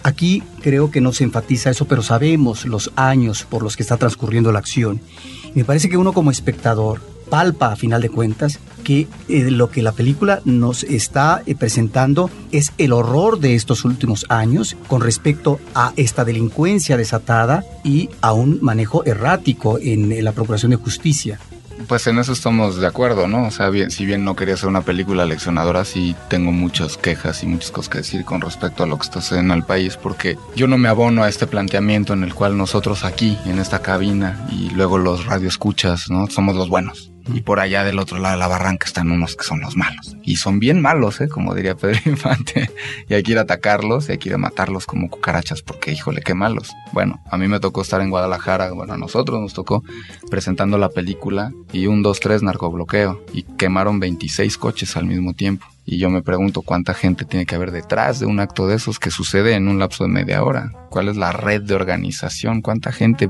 Aquí 0.03 0.43
creo 0.62 0.91
que 0.91 1.00
no 1.00 1.13
se 1.13 1.23
enfatiza 1.23 1.69
eso, 1.69 1.85
pero 1.85 2.03
sabemos 2.03 2.65
los 2.65 2.91
años 2.95 3.45
por 3.50 3.63
los 3.63 3.77
que 3.77 3.83
está 3.83 3.95
transcurriendo 3.97 4.51
la 4.51 4.59
acción. 4.59 5.00
Me 5.55 5.63
parece 5.63 5.89
que 5.89 5.98
uno 5.98 6.13
como 6.13 6.31
espectador 6.31 7.01
palpa 7.29 7.72
a 7.72 7.75
final 7.75 8.01
de 8.01 8.10
cuentas 8.10 8.60
que 8.83 9.07
eh, 9.29 9.50
lo 9.50 9.69
que 9.69 9.81
la 9.81 9.91
película 9.93 10.41
nos 10.45 10.83
está 10.83 11.41
eh, 11.45 11.55
presentando 11.55 12.29
es 12.51 12.74
el 12.77 12.91
horror 12.91 13.39
de 13.39 13.55
estos 13.55 13.86
últimos 13.86 14.25
años 14.29 14.75
con 14.88 15.01
respecto 15.01 15.60
a 15.74 15.93
esta 15.95 16.25
delincuencia 16.25 16.98
desatada 16.98 17.63
y 17.83 18.10
a 18.22 18.33
un 18.33 18.60
manejo 18.62 19.05
errático 19.05 19.79
en, 19.79 20.24
la 20.24 20.31
procuración 20.31 20.72
de 20.72 20.77
justicia. 20.77 21.39
Pues 21.87 22.07
en 22.07 22.19
eso 22.19 22.33
estamos 22.33 22.77
de 22.79 22.87
acuerdo, 22.87 23.27
¿no? 23.27 23.47
O 23.47 23.51
sea, 23.51 23.69
bien, 23.69 23.91
si 23.91 24.05
bien 24.05 24.23
no 24.23 24.35
quería 24.35 24.57
ser 24.57 24.69
una 24.69 24.81
película 24.81 25.25
leccionadora, 25.25 25.85
sí 25.85 26.15
tengo 26.29 26.51
muchas 26.51 26.97
quejas 26.97 27.43
y 27.43 27.47
muchas 27.47 27.71
cosas 27.71 27.89
que 27.89 27.97
decir 27.99 28.25
con 28.25 28.41
respecto 28.41 28.83
a 28.83 28.87
lo 28.87 28.97
que 28.97 29.03
está 29.03 29.21
sucediendo 29.21 29.53
en 29.53 29.59
el 29.59 29.65
país, 29.65 29.97
porque 29.97 30.37
yo 30.55 30.67
no 30.67 30.77
me 30.77 30.89
abono 30.89 31.23
a 31.23 31.29
este 31.29 31.47
planteamiento 31.47 32.13
en 32.13 32.23
el 32.23 32.33
cual 32.33 32.57
nosotros 32.57 33.03
aquí, 33.03 33.37
en 33.45 33.59
esta 33.59 33.79
cabina, 33.79 34.45
y 34.49 34.69
luego 34.69 34.97
los 34.97 35.25
radioescuchas, 35.25 36.09
¿no? 36.09 36.27
Somos 36.27 36.55
los 36.55 36.69
buenos 36.69 37.12
y 37.33 37.41
por 37.41 37.59
allá 37.59 37.83
del 37.83 37.99
otro 37.99 38.19
lado 38.19 38.35
de 38.35 38.39
la 38.39 38.47
barranca 38.47 38.85
están 38.85 39.11
unos 39.11 39.35
que 39.35 39.43
son 39.43 39.61
los 39.61 39.75
malos. 39.75 40.17
Y 40.23 40.37
son 40.37 40.59
bien 40.59 40.81
malos, 40.81 41.21
¿eh? 41.21 41.29
como 41.29 41.55
diría 41.55 41.75
Pedro 41.75 41.99
Infante. 42.05 42.69
y 43.07 43.13
hay 43.13 43.23
que 43.23 43.31
ir 43.31 43.37
a 43.37 43.41
atacarlos 43.41 44.09
y 44.09 44.13
hay 44.13 44.17
que 44.17 44.29
ir 44.29 44.35
a 44.35 44.37
matarlos 44.37 44.85
como 44.85 45.09
cucarachas 45.09 45.61
porque, 45.61 45.91
híjole, 45.91 46.21
qué 46.21 46.33
malos. 46.33 46.71
Bueno, 46.91 47.21
a 47.29 47.37
mí 47.37 47.47
me 47.47 47.59
tocó 47.59 47.81
estar 47.81 48.01
en 48.01 48.09
Guadalajara, 48.09 48.71
bueno, 48.71 48.93
a 48.93 48.97
nosotros 48.97 49.39
nos 49.39 49.53
tocó 49.53 49.83
presentando 50.29 50.77
la 50.77 50.89
película 50.89 51.51
y 51.71 51.87
un 51.87 52.03
2-3 52.03 52.41
narcobloqueo 52.41 53.23
y 53.33 53.43
quemaron 53.43 53.99
26 53.99 54.57
coches 54.57 54.97
al 54.97 55.05
mismo 55.05 55.33
tiempo. 55.33 55.65
Y 55.85 55.97
yo 55.97 56.09
me 56.09 56.21
pregunto 56.21 56.61
cuánta 56.61 56.93
gente 56.93 57.25
tiene 57.25 57.45
que 57.45 57.55
haber 57.55 57.71
detrás 57.71 58.19
de 58.19 58.25
un 58.25 58.39
acto 58.39 58.67
de 58.67 58.75
esos 58.75 58.99
que 58.99 59.11
sucede 59.11 59.55
en 59.55 59.67
un 59.67 59.79
lapso 59.79 60.05
de 60.05 60.09
media 60.09 60.43
hora. 60.43 60.71
¿Cuál 60.89 61.09
es 61.09 61.17
la 61.17 61.31
red 61.31 61.61
de 61.61 61.75
organización? 61.75 62.61
¿Cuánta 62.61 62.91
gente? 62.91 63.29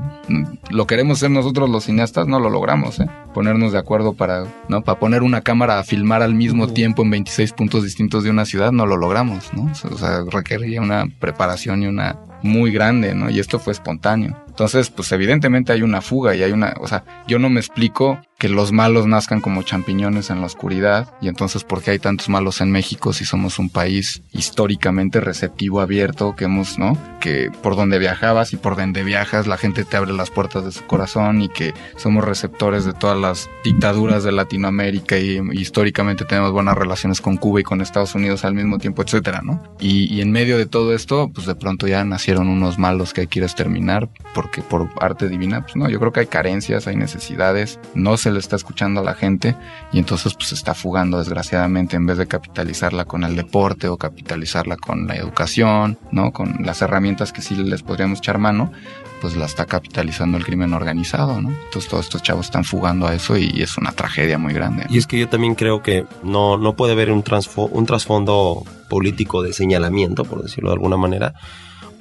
Lo 0.70 0.86
queremos 0.86 1.18
ser 1.18 1.30
nosotros 1.30 1.68
los 1.68 1.84
cineastas, 1.84 2.28
no 2.28 2.38
lo 2.38 2.50
logramos, 2.50 3.00
¿eh? 3.00 3.08
Ponernos 3.32 3.72
de 3.72 3.78
acuerdo 3.78 4.14
para, 4.14 4.44
¿no? 4.68 4.82
Para 4.82 5.00
poner 5.00 5.22
una 5.22 5.40
cámara 5.40 5.78
a 5.78 5.84
filmar 5.84 6.22
al 6.22 6.34
mismo 6.34 6.68
tiempo 6.68 7.02
en 7.02 7.10
26 7.10 7.52
puntos 7.54 7.82
distintos 7.82 8.22
de 8.22 8.30
una 8.30 8.44
ciudad, 8.44 8.70
no 8.70 8.86
lo 8.86 8.96
logramos, 8.96 9.52
¿no? 9.54 9.72
O 9.90 9.98
sea, 9.98 10.22
requería 10.30 10.80
una 10.80 11.06
preparación 11.18 11.82
y 11.82 11.86
una 11.86 12.16
muy 12.44 12.70
grande, 12.70 13.14
¿no? 13.14 13.30
Y 13.30 13.40
esto 13.40 13.58
fue 13.58 13.72
espontáneo. 13.72 14.36
Entonces, 14.48 14.90
pues 14.90 15.10
evidentemente 15.10 15.72
hay 15.72 15.82
una 15.82 16.00
fuga 16.00 16.36
y 16.36 16.42
hay 16.42 16.52
una, 16.52 16.74
o 16.78 16.86
sea, 16.86 17.04
yo 17.26 17.40
no 17.40 17.48
me 17.48 17.58
explico 17.58 18.20
que 18.38 18.48
los 18.48 18.72
malos 18.72 19.06
nazcan 19.06 19.40
como 19.40 19.62
champiñones 19.62 20.28
en 20.28 20.40
la 20.40 20.46
oscuridad 20.46 21.14
y 21.20 21.28
entonces 21.28 21.64
por 21.64 21.82
qué 21.82 21.92
hay 21.92 21.98
tantos 21.98 22.28
malos 22.28 22.60
en 22.60 22.70
México 22.70 23.12
si 23.12 23.24
somos 23.24 23.58
un 23.58 23.70
país 23.70 24.22
históricamente 24.32 25.20
receptivo, 25.20 25.80
abierto, 25.80 26.34
que 26.36 26.44
hemos, 26.44 26.78
¿no? 26.78 26.98
Que 27.20 27.50
por 27.62 27.74
donde 27.74 27.98
viajabas 27.98 28.52
y 28.52 28.56
por 28.56 28.76
donde 28.76 29.02
viajas 29.02 29.46
la 29.46 29.56
gente 29.56 29.84
te 29.84 29.96
abre 29.96 30.12
las 30.12 30.30
puertas 30.30 30.64
de 30.64 30.72
su 30.72 30.84
corazón 30.84 31.42
y 31.42 31.48
que 31.48 31.72
somos 31.96 32.22
receptores 32.24 32.84
de 32.84 32.92
todas 32.92 33.18
las 33.18 33.48
dictaduras 33.64 34.24
de 34.24 34.32
Latinoamérica 34.32 35.16
y, 35.18 35.40
históricamente 35.52 36.24
tenemos 36.24 36.52
buenas 36.52 36.76
relaciones 36.76 37.20
con 37.20 37.38
Cuba 37.38 37.60
y 37.60 37.64
con 37.64 37.80
Estados 37.80 38.14
Unidos 38.14 38.44
al 38.44 38.54
mismo 38.54 38.78
tiempo, 38.78 39.02
etcétera, 39.02 39.40
¿no? 39.42 39.62
Y, 39.80 40.12
y 40.14 40.20
en 40.20 40.30
medio 40.30 40.58
de 40.58 40.66
todo 40.66 40.94
esto, 40.94 41.30
pues 41.32 41.46
de 41.46 41.54
pronto 41.54 41.86
ya 41.86 42.04
nacieron 42.04 42.33
unos 42.42 42.78
malos 42.78 43.12
que 43.12 43.22
a 43.22 43.24
exterminar 43.24 44.08
porque 44.34 44.62
por 44.62 44.88
arte 45.00 45.28
divina, 45.28 45.62
pues 45.62 45.76
no, 45.76 45.88
yo 45.88 45.98
creo 45.98 46.12
que 46.12 46.20
hay 46.20 46.26
carencias, 46.26 46.86
hay 46.86 46.96
necesidades, 46.96 47.78
no 47.94 48.16
se 48.16 48.30
le 48.30 48.38
está 48.38 48.56
escuchando 48.56 49.00
a 49.00 49.04
la 49.04 49.14
gente 49.14 49.56
y 49.92 49.98
entonces 49.98 50.34
pues 50.34 50.52
está 50.52 50.74
fugando 50.74 51.18
desgraciadamente 51.18 51.96
en 51.96 52.06
vez 52.06 52.18
de 52.18 52.26
capitalizarla 52.26 53.04
con 53.04 53.24
el 53.24 53.36
deporte 53.36 53.88
o 53.88 53.96
capitalizarla 53.96 54.76
con 54.76 55.06
la 55.06 55.16
educación, 55.16 55.98
¿no? 56.10 56.32
Con 56.32 56.64
las 56.64 56.82
herramientas 56.82 57.32
que 57.32 57.42
sí 57.42 57.54
les 57.56 57.82
podríamos 57.82 58.18
echar 58.18 58.38
mano, 58.38 58.72
pues 59.20 59.36
la 59.36 59.46
está 59.46 59.66
capitalizando 59.66 60.36
el 60.36 60.44
crimen 60.44 60.74
organizado, 60.74 61.40
¿no? 61.40 61.50
Entonces 61.50 61.88
todos 61.88 62.06
estos 62.06 62.22
chavos 62.22 62.46
están 62.46 62.64
fugando 62.64 63.06
a 63.06 63.14
eso 63.14 63.36
y 63.36 63.62
es 63.62 63.78
una 63.78 63.92
tragedia 63.92 64.38
muy 64.38 64.52
grande. 64.52 64.86
Y 64.90 64.98
es 64.98 65.06
que 65.06 65.18
yo 65.18 65.28
también 65.28 65.54
creo 65.54 65.82
que 65.82 66.06
no, 66.22 66.58
no 66.58 66.76
puede 66.76 66.92
haber 66.92 67.10
un, 67.10 67.24
un 67.56 67.86
trasfondo 67.86 68.64
político 68.88 69.42
de 69.42 69.52
señalamiento, 69.52 70.24
por 70.24 70.42
decirlo 70.42 70.70
de 70.70 70.74
alguna 70.74 70.96
manera, 70.96 71.34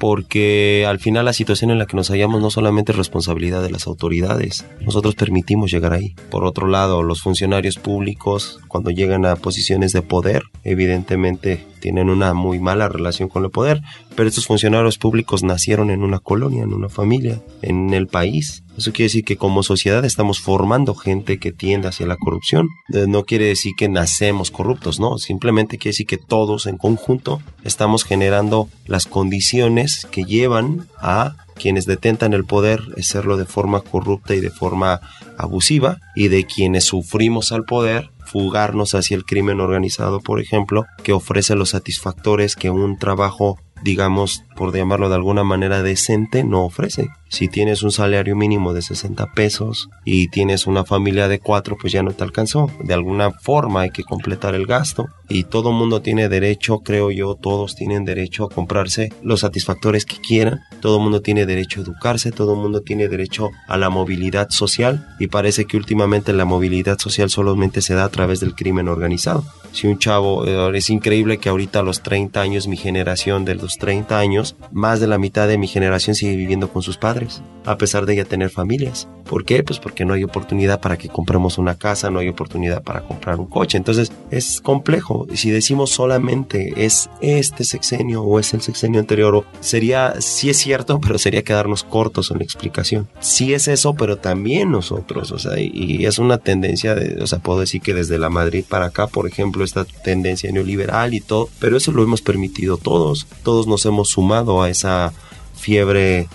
porque 0.04 0.86
al 0.86 1.00
final 1.00 1.24
la 1.24 1.32
situación 1.32 1.72
en 1.72 1.80
la 1.80 1.86
que 1.86 1.96
nos 1.96 2.10
hallamos 2.10 2.42
no 2.42 2.50
solamente 2.50 2.92
es 2.92 2.98
responsabilidad 2.98 3.64
de 3.64 3.70
las 3.70 3.88
autoridades, 3.88 4.66
nosotros 4.82 5.16
permitimos 5.16 5.72
llegar 5.72 5.94
ahí. 5.94 6.14
Por 6.30 6.44
otro 6.44 6.68
lado, 6.68 7.04
los 7.04 7.22
funcionarios 7.22 7.78
públicos, 7.78 8.60
cuando 8.68 8.90
llegan 8.90 9.26
a 9.26 9.38
posiciones 9.38 9.94
de 9.94 10.02
poder, 10.02 10.44
evidentemente 10.66 11.66
tienen 11.80 12.10
una 12.10 12.34
muy 12.34 12.60
mala 12.60 12.90
relación 12.90 13.30
con 13.30 13.46
el 13.46 13.50
poder, 13.50 13.82
pero 14.14 14.28
estos 14.28 14.46
funcionarios 14.46 14.98
públicos 14.98 15.42
nacieron 15.42 15.90
en 15.90 16.04
una 16.04 16.20
colonia, 16.20 16.64
en 16.64 16.74
una 16.74 16.90
familia, 16.90 17.42
en 17.62 17.94
el 17.94 18.08
país. 18.08 18.66
Eso 18.78 18.92
quiere 18.92 19.06
decir 19.06 19.24
que 19.24 19.38
como 19.38 19.64
sociedad 19.64 20.04
estamos 20.04 20.40
formando 20.40 20.96
gente 20.96 21.38
que 21.38 21.52
tiende 21.52 21.88
hacia 21.88 22.08
la 22.08 22.18
corrupción. 22.18 22.68
Eh, 22.94 23.06
no 23.08 23.24
quiere 23.24 23.46
decir 23.46 23.74
que 23.78 23.90
nacemos 23.90 24.52
corruptos, 24.52 25.00
no. 25.00 25.18
Simplemente 25.18 25.78
quiere 25.78 25.94
decir 25.94 26.08
que 26.08 26.18
todos 26.18 26.66
en 26.66 26.78
conjunto 26.78 27.42
estamos 27.64 28.04
generando 28.04 28.70
las 28.86 29.06
condiciones 29.06 30.08
que 30.12 30.24
llevan 30.24 30.88
a 31.00 31.36
quienes 31.56 31.86
detentan 31.86 32.34
el 32.34 32.46
poder 32.46 32.82
hacerlo 32.98 33.38
de 33.38 33.46
forma 33.46 33.82
corrupta 33.82 34.34
y 34.34 34.40
de 34.40 34.50
forma 34.50 35.02
abusiva 35.38 36.00
y 36.16 36.30
de 36.30 36.46
quienes 36.46 36.86
sufrimos 36.86 37.52
al 37.52 37.66
poder 37.66 38.10
fugarnos 38.26 38.96
hacia 38.96 39.16
el 39.16 39.26
crimen 39.26 39.60
organizado, 39.60 40.20
por 40.20 40.40
ejemplo, 40.40 40.86
que 41.04 41.14
ofrece 41.14 41.56
los 41.56 41.70
satisfactores 41.70 42.56
que 42.56 42.72
un 42.72 42.98
trabajo 42.98 43.60
digamos, 43.84 44.44
por 44.64 44.74
llamarlo 44.74 45.10
de 45.10 45.16
alguna 45.16 45.44
manera 45.44 45.84
decente, 45.84 46.46
no 46.46 46.64
ofrece. 46.64 47.10
Si 47.28 47.50
tienes 47.50 47.84
un 47.84 47.92
salario 47.92 48.34
mínimo 48.34 48.74
de 48.74 48.82
60 48.82 49.34
pesos 49.34 49.90
y 50.06 50.30
tienes 50.30 50.68
una 50.68 50.86
familia 50.86 51.28
de 51.28 51.40
cuatro, 51.40 51.76
pues 51.82 51.92
ya 51.92 52.02
no 52.02 52.12
te 52.12 52.24
alcanzó. 52.24 52.72
De 52.82 52.94
alguna 52.94 53.32
forma 53.32 53.82
hay 53.82 53.90
que 53.90 54.06
completar 54.06 54.56
el 54.56 54.66
gasto 54.66 55.08
y 55.28 55.44
todo 55.44 55.72
mundo 55.72 56.02
tiene 56.02 56.30
derecho, 56.30 56.80
creo 56.80 57.12
yo, 57.12 57.36
todos 57.36 57.76
tienen 57.76 58.06
derecho 58.06 58.46
a 58.46 58.50
comprarse 58.50 59.12
los 59.22 59.42
satisfactores 59.42 60.06
que 60.06 60.22
quieran. 60.22 60.62
Todo 60.80 61.00
mundo 61.00 61.22
tiene 61.22 61.46
derecho 61.46 61.82
a 61.82 61.84
educarse, 61.84 62.32
todo 62.32 62.56
mundo 62.56 62.82
tiene 62.82 63.10
derecho 63.10 63.50
a 63.68 63.78
la 63.78 63.90
movilidad 63.90 64.50
social 64.52 65.08
y 65.20 65.28
parece 65.28 65.66
que 65.66 65.76
últimamente 65.76 66.32
la 66.32 66.46
movilidad 66.46 67.00
social 67.00 67.30
solamente 67.30 67.82
se 67.82 67.96
da 67.96 68.06
a 68.06 68.10
través 68.10 68.40
del 68.40 68.56
crimen 68.56 68.88
organizado. 68.88 69.44
Si 69.74 69.88
un 69.88 69.98
chavo, 69.98 70.46
eh, 70.46 70.78
es 70.78 70.92
increíble 70.92 71.40
que 71.40 71.50
ahorita 71.50 71.80
a 71.80 71.84
los 71.84 72.04
30 72.04 72.40
años, 72.40 72.68
mi 72.68 72.78
generación 72.78 73.44
de 73.44 73.56
los 73.56 73.80
30 73.80 74.20
años, 74.20 74.53
más 74.72 75.00
de 75.00 75.08
la 75.08 75.18
mitad 75.18 75.48
de 75.48 75.58
mi 75.58 75.68
generación 75.68 76.16
sigue 76.16 76.36
viviendo 76.36 76.70
con 76.70 76.82
sus 76.82 76.98
padres 76.98 77.42
a 77.66 77.78
pesar 77.78 78.06
de 78.06 78.16
ya 78.16 78.26
tener 78.26 78.50
familias. 78.50 79.08
¿Por 79.24 79.46
qué? 79.46 79.64
Pues 79.64 79.80
porque 79.80 80.06
no 80.06 80.14
hay 80.14 80.24
oportunidad 80.24 80.82
para 80.82 80.98
que 80.98 81.08
compremos 81.10 81.58
una 81.58 81.78
casa, 81.78 82.10
no 82.10 82.20
hay 82.20 82.28
oportunidad 82.28 82.84
para 82.84 83.02
comprar 83.02 83.40
un 83.40 83.46
coche. 83.46 83.78
Entonces 83.78 84.12
es 84.32 84.62
complejo. 84.62 85.28
Y 85.32 85.38
si 85.38 85.50
decimos 85.50 85.92
solamente 85.92 86.86
es 86.86 87.10
este 87.22 87.64
sexenio 87.64 88.22
o 88.24 88.40
es 88.40 88.54
el 88.54 88.62
sexenio 88.62 89.00
anterior, 89.00 89.46
sería, 89.62 90.16
sí 90.20 90.50
es 90.50 90.58
cierto, 90.58 91.00
pero 91.00 91.18
sería 91.18 91.44
quedarnos 91.44 91.84
cortos 91.84 92.32
en 92.32 92.40
la 92.40 92.44
explicación. 92.44 93.08
Sí 93.20 93.54
es 93.54 93.68
eso, 93.68 93.94
pero 93.96 94.18
también 94.18 94.72
nosotros, 94.72 95.32
o 95.32 95.40
sea, 95.40 95.60
y, 95.60 96.06
es 96.06 96.20
una 96.20 96.38
tendencia, 96.38 96.96
de, 96.96 97.22
o 97.22 97.28
sea, 97.28 97.40
puedo 97.40 97.62
decir 97.62 97.82
que 97.82 97.94
desde 97.94 98.20
la 98.20 98.30
Madrid 98.30 98.66
para 98.68 98.88
acá, 98.88 99.08
por 99.08 99.28
ejemplo, 99.28 99.64
esta 99.64 99.86
tendencia 99.86 100.52
neoliberal 100.52 101.14
y 101.14 101.22
todo, 101.22 101.50
pero 101.60 101.78
eso 101.78 101.92
lo 101.92 102.04
hemos 102.04 102.22
permitido 102.22 102.78
todos. 102.78 103.26
Todos 103.44 103.68
nos 103.68 103.86
hemos 103.86 104.10
sumado 104.10 104.33
a 104.34 104.70
esa 104.70 105.14
fiebre 105.56 106.28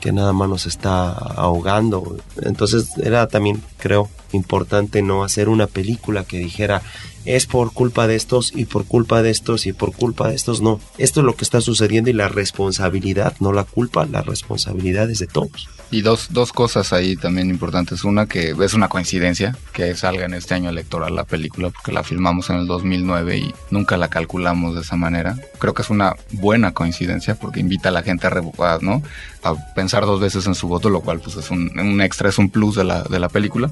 que 0.00 0.12
nada 0.12 0.32
más 0.32 0.48
nos 0.48 0.66
está 0.66 1.10
ahogando. 1.10 2.16
Entonces 2.42 2.90
era 3.02 3.26
también, 3.26 3.62
creo, 3.78 4.08
importante 4.32 5.02
no 5.02 5.24
hacer 5.24 5.48
una 5.48 5.66
película 5.66 6.24
que 6.24 6.38
dijera 6.38 6.82
es 7.24 7.46
por 7.46 7.72
culpa 7.72 8.06
de 8.06 8.14
estos 8.14 8.52
y 8.54 8.66
por 8.66 8.84
culpa 8.84 9.20
de 9.22 9.30
estos 9.30 9.66
y 9.66 9.72
por 9.72 9.92
culpa 9.92 10.28
de 10.28 10.36
estos. 10.36 10.60
No, 10.60 10.80
esto 10.96 11.20
es 11.20 11.26
lo 11.26 11.34
que 11.34 11.44
está 11.44 11.60
sucediendo 11.60 12.08
y 12.08 12.12
la 12.12 12.28
responsabilidad, 12.28 13.34
no 13.40 13.52
la 13.52 13.64
culpa, 13.64 14.06
la 14.06 14.22
responsabilidad 14.22 15.10
es 15.10 15.18
de 15.18 15.26
todos. 15.26 15.68
Y 15.90 16.00
dos, 16.00 16.28
dos 16.30 16.52
cosas 16.52 16.92
ahí 16.92 17.16
también 17.16 17.48
importantes. 17.48 18.02
Una 18.02 18.26
que 18.26 18.54
es 18.60 18.74
una 18.74 18.88
coincidencia 18.88 19.56
que 19.72 19.94
salga 19.94 20.24
en 20.24 20.34
este 20.34 20.54
año 20.54 20.68
electoral 20.68 21.14
la 21.14 21.24
película, 21.24 21.70
porque 21.70 21.92
la 21.92 22.02
filmamos 22.02 22.50
en 22.50 22.56
el 22.56 22.66
2009 22.66 23.38
y 23.38 23.54
nunca 23.70 23.96
la 23.96 24.08
calculamos 24.08 24.74
de 24.74 24.80
esa 24.80 24.96
manera. 24.96 25.36
Creo 25.58 25.74
que 25.74 25.82
es 25.82 25.90
una 25.90 26.14
buena 26.32 26.72
coincidencia 26.72 27.36
porque 27.36 27.60
invita 27.60 27.90
a 27.90 27.92
la 27.92 28.02
gente 28.02 28.26
a 28.26 28.78
¿no? 28.80 29.02
A 29.44 29.54
pensar 29.74 30.04
dos 30.06 30.20
veces 30.20 30.46
en 30.46 30.56
su 30.56 30.66
voto, 30.66 30.90
lo 30.90 31.02
cual 31.02 31.20
pues 31.20 31.36
es 31.36 31.50
un, 31.50 31.78
un 31.78 32.00
extra, 32.00 32.28
es 32.28 32.38
un 32.38 32.50
plus 32.50 32.74
de 32.74 32.84
la, 32.84 33.02
de 33.04 33.20
la 33.20 33.28
película. 33.28 33.70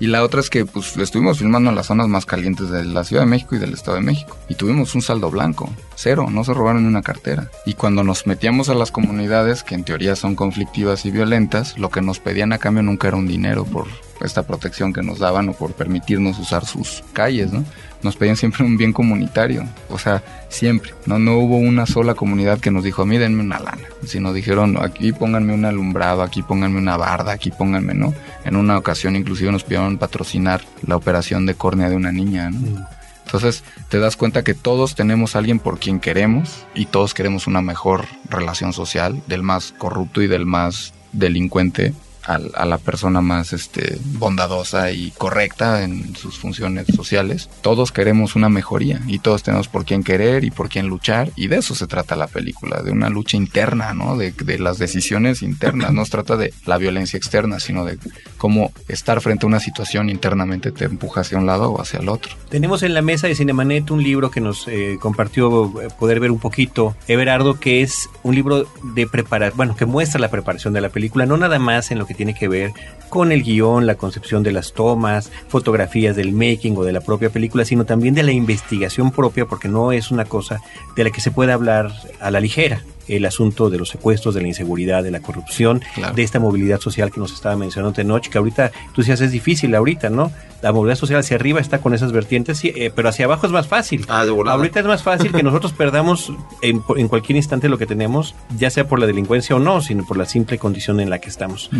Y 0.00 0.06
la 0.06 0.24
otra 0.24 0.40
es 0.40 0.48
que 0.48 0.64
pues 0.64 0.96
estuvimos 0.96 1.38
filmando 1.38 1.68
en 1.68 1.76
las 1.76 1.88
zonas 1.88 2.08
más 2.08 2.24
calientes 2.24 2.70
de 2.70 2.86
la 2.86 3.04
Ciudad 3.04 3.22
de 3.22 3.28
México 3.28 3.54
y 3.54 3.58
del 3.58 3.74
Estado 3.74 3.98
de 3.98 4.02
México. 4.02 4.34
Y 4.48 4.54
tuvimos 4.54 4.94
un 4.94 5.02
saldo 5.02 5.30
blanco, 5.30 5.68
cero, 5.94 6.28
no 6.30 6.42
se 6.42 6.54
robaron 6.54 6.82
ni 6.82 6.88
una 6.88 7.02
cartera. 7.02 7.50
Y 7.66 7.74
cuando 7.74 8.02
nos 8.02 8.26
metíamos 8.26 8.70
a 8.70 8.74
las 8.74 8.90
comunidades, 8.90 9.62
que 9.62 9.74
en 9.74 9.84
teoría 9.84 10.16
son 10.16 10.36
conflictivas 10.36 11.04
y 11.04 11.10
violentas, 11.10 11.78
lo 11.78 11.90
que 11.90 12.00
nos 12.00 12.18
pedían 12.18 12.54
a 12.54 12.58
cambio 12.58 12.82
nunca 12.82 13.08
era 13.08 13.18
un 13.18 13.28
dinero 13.28 13.66
por 13.66 13.88
esta 14.22 14.42
protección 14.46 14.94
que 14.94 15.02
nos 15.02 15.18
daban 15.18 15.50
o 15.50 15.52
por 15.52 15.74
permitirnos 15.74 16.38
usar 16.38 16.64
sus 16.64 17.04
calles, 17.12 17.52
¿no? 17.52 17.64
Nos 18.02 18.16
pedían 18.16 18.36
siempre 18.36 18.64
un 18.64 18.76
bien 18.76 18.92
comunitario, 18.92 19.66
o 19.88 19.98
sea, 19.98 20.22
siempre, 20.48 20.94
no 21.06 21.18
no 21.18 21.38
hubo 21.38 21.56
una 21.56 21.86
sola 21.86 22.14
comunidad 22.14 22.60
que 22.60 22.70
nos 22.70 22.84
dijo, 22.84 23.02
a 23.02 23.06
mí 23.06 23.18
denme 23.18 23.42
una 23.42 23.58
lana, 23.58 23.88
sino 24.04 24.32
dijeron, 24.32 24.76
aquí 24.80 25.12
pónganme 25.12 25.54
un 25.54 25.64
alumbrado, 25.64 26.22
aquí 26.22 26.42
pónganme 26.42 26.78
una 26.78 26.96
barda, 26.96 27.32
aquí 27.32 27.50
pónganme, 27.50 27.94
¿no? 27.94 28.14
En 28.44 28.56
una 28.56 28.78
ocasión 28.78 29.16
inclusive 29.16 29.52
nos 29.52 29.64
pidieron 29.64 29.98
patrocinar 29.98 30.62
la 30.86 30.96
operación 30.96 31.46
de 31.46 31.54
córnea 31.54 31.88
de 31.88 31.96
una 31.96 32.12
niña, 32.12 32.50
¿no? 32.50 32.58
Mm. 32.58 32.84
Entonces 33.26 33.62
te 33.88 34.00
das 34.00 34.16
cuenta 34.16 34.42
que 34.42 34.54
todos 34.54 34.96
tenemos 34.96 35.36
a 35.36 35.38
alguien 35.38 35.60
por 35.60 35.78
quien 35.78 36.00
queremos 36.00 36.66
y 36.74 36.86
todos 36.86 37.14
queremos 37.14 37.46
una 37.46 37.62
mejor 37.62 38.06
relación 38.28 38.72
social, 38.72 39.22
del 39.28 39.44
más 39.44 39.72
corrupto 39.78 40.20
y 40.20 40.26
del 40.26 40.46
más 40.46 40.92
delincuente 41.12 41.94
a, 42.24 42.64
la 42.64 42.78
persona 42.78 43.20
más 43.20 43.52
este, 43.52 43.98
bondadosa 44.18 44.92
y 44.92 45.10
correcta 45.12 45.82
en 45.82 46.14
sus 46.16 46.38
funciones 46.38 46.86
sociales. 46.94 47.48
Todos 47.62 47.92
queremos 47.92 48.36
una 48.36 48.48
mejoría 48.48 49.00
y 49.06 49.18
todos 49.18 49.42
tenemos 49.42 49.68
por 49.68 49.84
quién 49.84 50.02
querer 50.02 50.44
y 50.44 50.50
por 50.50 50.68
quién 50.68 50.88
luchar 50.88 51.30
y 51.36 51.48
de 51.48 51.56
eso 51.58 51.74
se 51.74 51.86
trata 51.86 52.16
la 52.16 52.26
película, 52.26 52.82
de 52.82 52.90
una 52.90 53.08
lucha 53.08 53.36
interna, 53.36 53.94
¿no? 53.94 54.16
De, 54.16 54.32
de 54.32 54.58
las 54.58 54.78
decisiones 54.78 55.42
internas, 55.42 55.92
no 55.92 56.04
se 56.04 56.10
trata 56.10 56.36
de 56.36 56.52
la 56.66 56.78
violencia 56.78 57.16
externa, 57.16 57.60
sino 57.60 57.84
de 57.84 57.98
cómo 58.36 58.72
estar 58.88 59.20
frente 59.20 59.46
a 59.46 59.48
una 59.48 59.60
situación 59.60 60.10
internamente 60.10 60.72
te 60.72 60.84
empuja 60.84 61.22
hacia 61.22 61.38
un 61.38 61.46
lado 61.46 61.70
o 61.70 61.80
hacia 61.80 62.00
el 62.00 62.08
otro. 62.08 62.32
Tenemos 62.48 62.82
en 62.82 62.94
la 62.94 63.02
mesa 63.02 63.26
de 63.26 63.34
Cinemanet 63.34 63.90
un 63.90 64.02
libro 64.02 64.30
que 64.30 64.40
nos 64.40 64.66
eh, 64.68 64.98
compartió 65.00 65.80
eh, 65.80 65.88
poder 65.98 66.20
ver 66.20 66.30
un 66.30 66.38
poquito 66.38 66.96
Everardo, 67.08 67.58
que 67.58 67.82
es 67.82 68.08
un 68.22 68.34
libro 68.34 68.66
de 68.82 69.06
preparar, 69.06 69.52
bueno, 69.54 69.76
que 69.76 69.86
muestra 69.86 70.20
la 70.20 70.30
preparación 70.30 70.72
de 70.74 70.80
la 70.80 70.88
película, 70.88 71.26
no 71.26 71.36
nada 71.36 71.58
más 71.58 71.90
en 71.90 71.98
lo 71.98 72.06
que 72.10 72.14
tiene 72.16 72.34
que 72.34 72.48
ver 72.48 72.72
con 73.08 73.30
el 73.30 73.44
guion, 73.44 73.86
la 73.86 73.94
concepción 73.94 74.42
de 74.42 74.50
las 74.50 74.72
tomas, 74.72 75.30
fotografías 75.46 76.16
del 76.16 76.32
making 76.32 76.76
o 76.76 76.82
de 76.82 76.90
la 76.90 77.00
propia 77.00 77.30
película, 77.30 77.64
sino 77.64 77.84
también 77.84 78.14
de 78.14 78.24
la 78.24 78.32
investigación 78.32 79.12
propia, 79.12 79.46
porque 79.46 79.68
no 79.68 79.92
es 79.92 80.10
una 80.10 80.24
cosa 80.24 80.60
de 80.96 81.04
la 81.04 81.10
que 81.10 81.20
se 81.20 81.30
puede 81.30 81.52
hablar 81.52 81.92
a 82.18 82.32
la 82.32 82.40
ligera 82.40 82.82
el 83.10 83.24
asunto 83.26 83.70
de 83.70 83.78
los 83.78 83.88
secuestros, 83.88 84.34
de 84.34 84.42
la 84.42 84.48
inseguridad, 84.48 85.02
de 85.02 85.10
la 85.10 85.20
corrupción, 85.20 85.80
de 86.14 86.22
esta 86.22 86.38
movilidad 86.38 86.80
social 86.80 87.10
que 87.10 87.20
nos 87.20 87.32
estaba 87.32 87.56
mencionando 87.56 88.00
noche 88.04 88.30
que 88.30 88.38
ahorita 88.38 88.70
tú 88.92 89.02
decías 89.02 89.20
es 89.20 89.32
difícil 89.32 89.74
ahorita, 89.74 90.10
¿no? 90.10 90.32
La 90.62 90.72
movilidad 90.72 90.96
social 90.96 91.20
hacia 91.20 91.36
arriba 91.36 91.58
está 91.58 91.78
con 91.78 91.94
esas 91.94 92.12
vertientes, 92.12 92.62
eh, 92.64 92.92
pero 92.94 93.08
hacia 93.08 93.24
abajo 93.24 93.46
es 93.46 93.52
más 93.52 93.66
fácil. 93.66 94.04
Ah, 94.08 94.26
ahorita 94.28 94.80
es 94.80 94.86
más 94.86 95.02
fácil 95.02 95.32
que 95.32 95.42
nosotros 95.42 95.72
perdamos 95.72 96.32
en, 96.60 96.80
cualquier 96.80 97.36
instante 97.36 97.70
lo 97.70 97.78
que 97.78 97.86
tenemos, 97.86 98.34
ya 98.58 98.68
sea 98.68 98.86
por 98.86 98.98
la 98.98 99.06
delincuencia 99.06 99.56
o 99.56 99.58
no, 99.58 99.80
sino 99.80 100.04
por 100.04 100.18
la 100.18 100.26
simple 100.26 100.58
condición 100.58 101.00
en 101.00 101.08
la 101.08 101.18
que 101.18 101.30
estamos. 101.30 101.70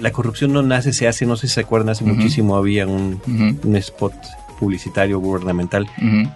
La 0.00 0.10
corrupción 0.10 0.52
no 0.52 0.62
nace, 0.62 0.92
se 0.92 1.06
hace, 1.06 1.26
no 1.26 1.36
sé 1.36 1.46
si 1.46 1.54
se 1.54 1.60
acuerdan, 1.60 1.90
hace 1.90 2.04
muchísimo 2.04 2.56
había 2.56 2.86
un, 2.86 3.20
un 3.62 3.76
spot 3.76 4.14
publicitario 4.54 5.18
gubernamental, 5.18 5.88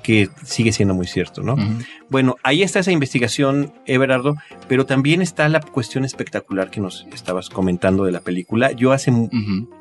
que 0.02 0.28
sigue 0.44 0.72
siendo 0.72 0.94
muy 0.94 1.06
cierto, 1.06 1.42
¿no? 1.42 1.56
Bueno, 2.10 2.36
ahí 2.42 2.62
está 2.62 2.80
esa 2.80 2.92
investigación, 2.92 3.72
Everardo, 3.86 4.36
pero 4.66 4.86
también 4.86 5.22
está 5.22 5.48
la 5.48 5.60
cuestión 5.60 6.04
espectacular 6.04 6.70
que 6.70 6.80
nos 6.80 7.06
estabas 7.12 7.50
comentando 7.50 8.04
de 8.04 8.12
la 8.12 8.20
película. 8.20 8.72
Yo 8.72 8.92
hace, 8.92 9.12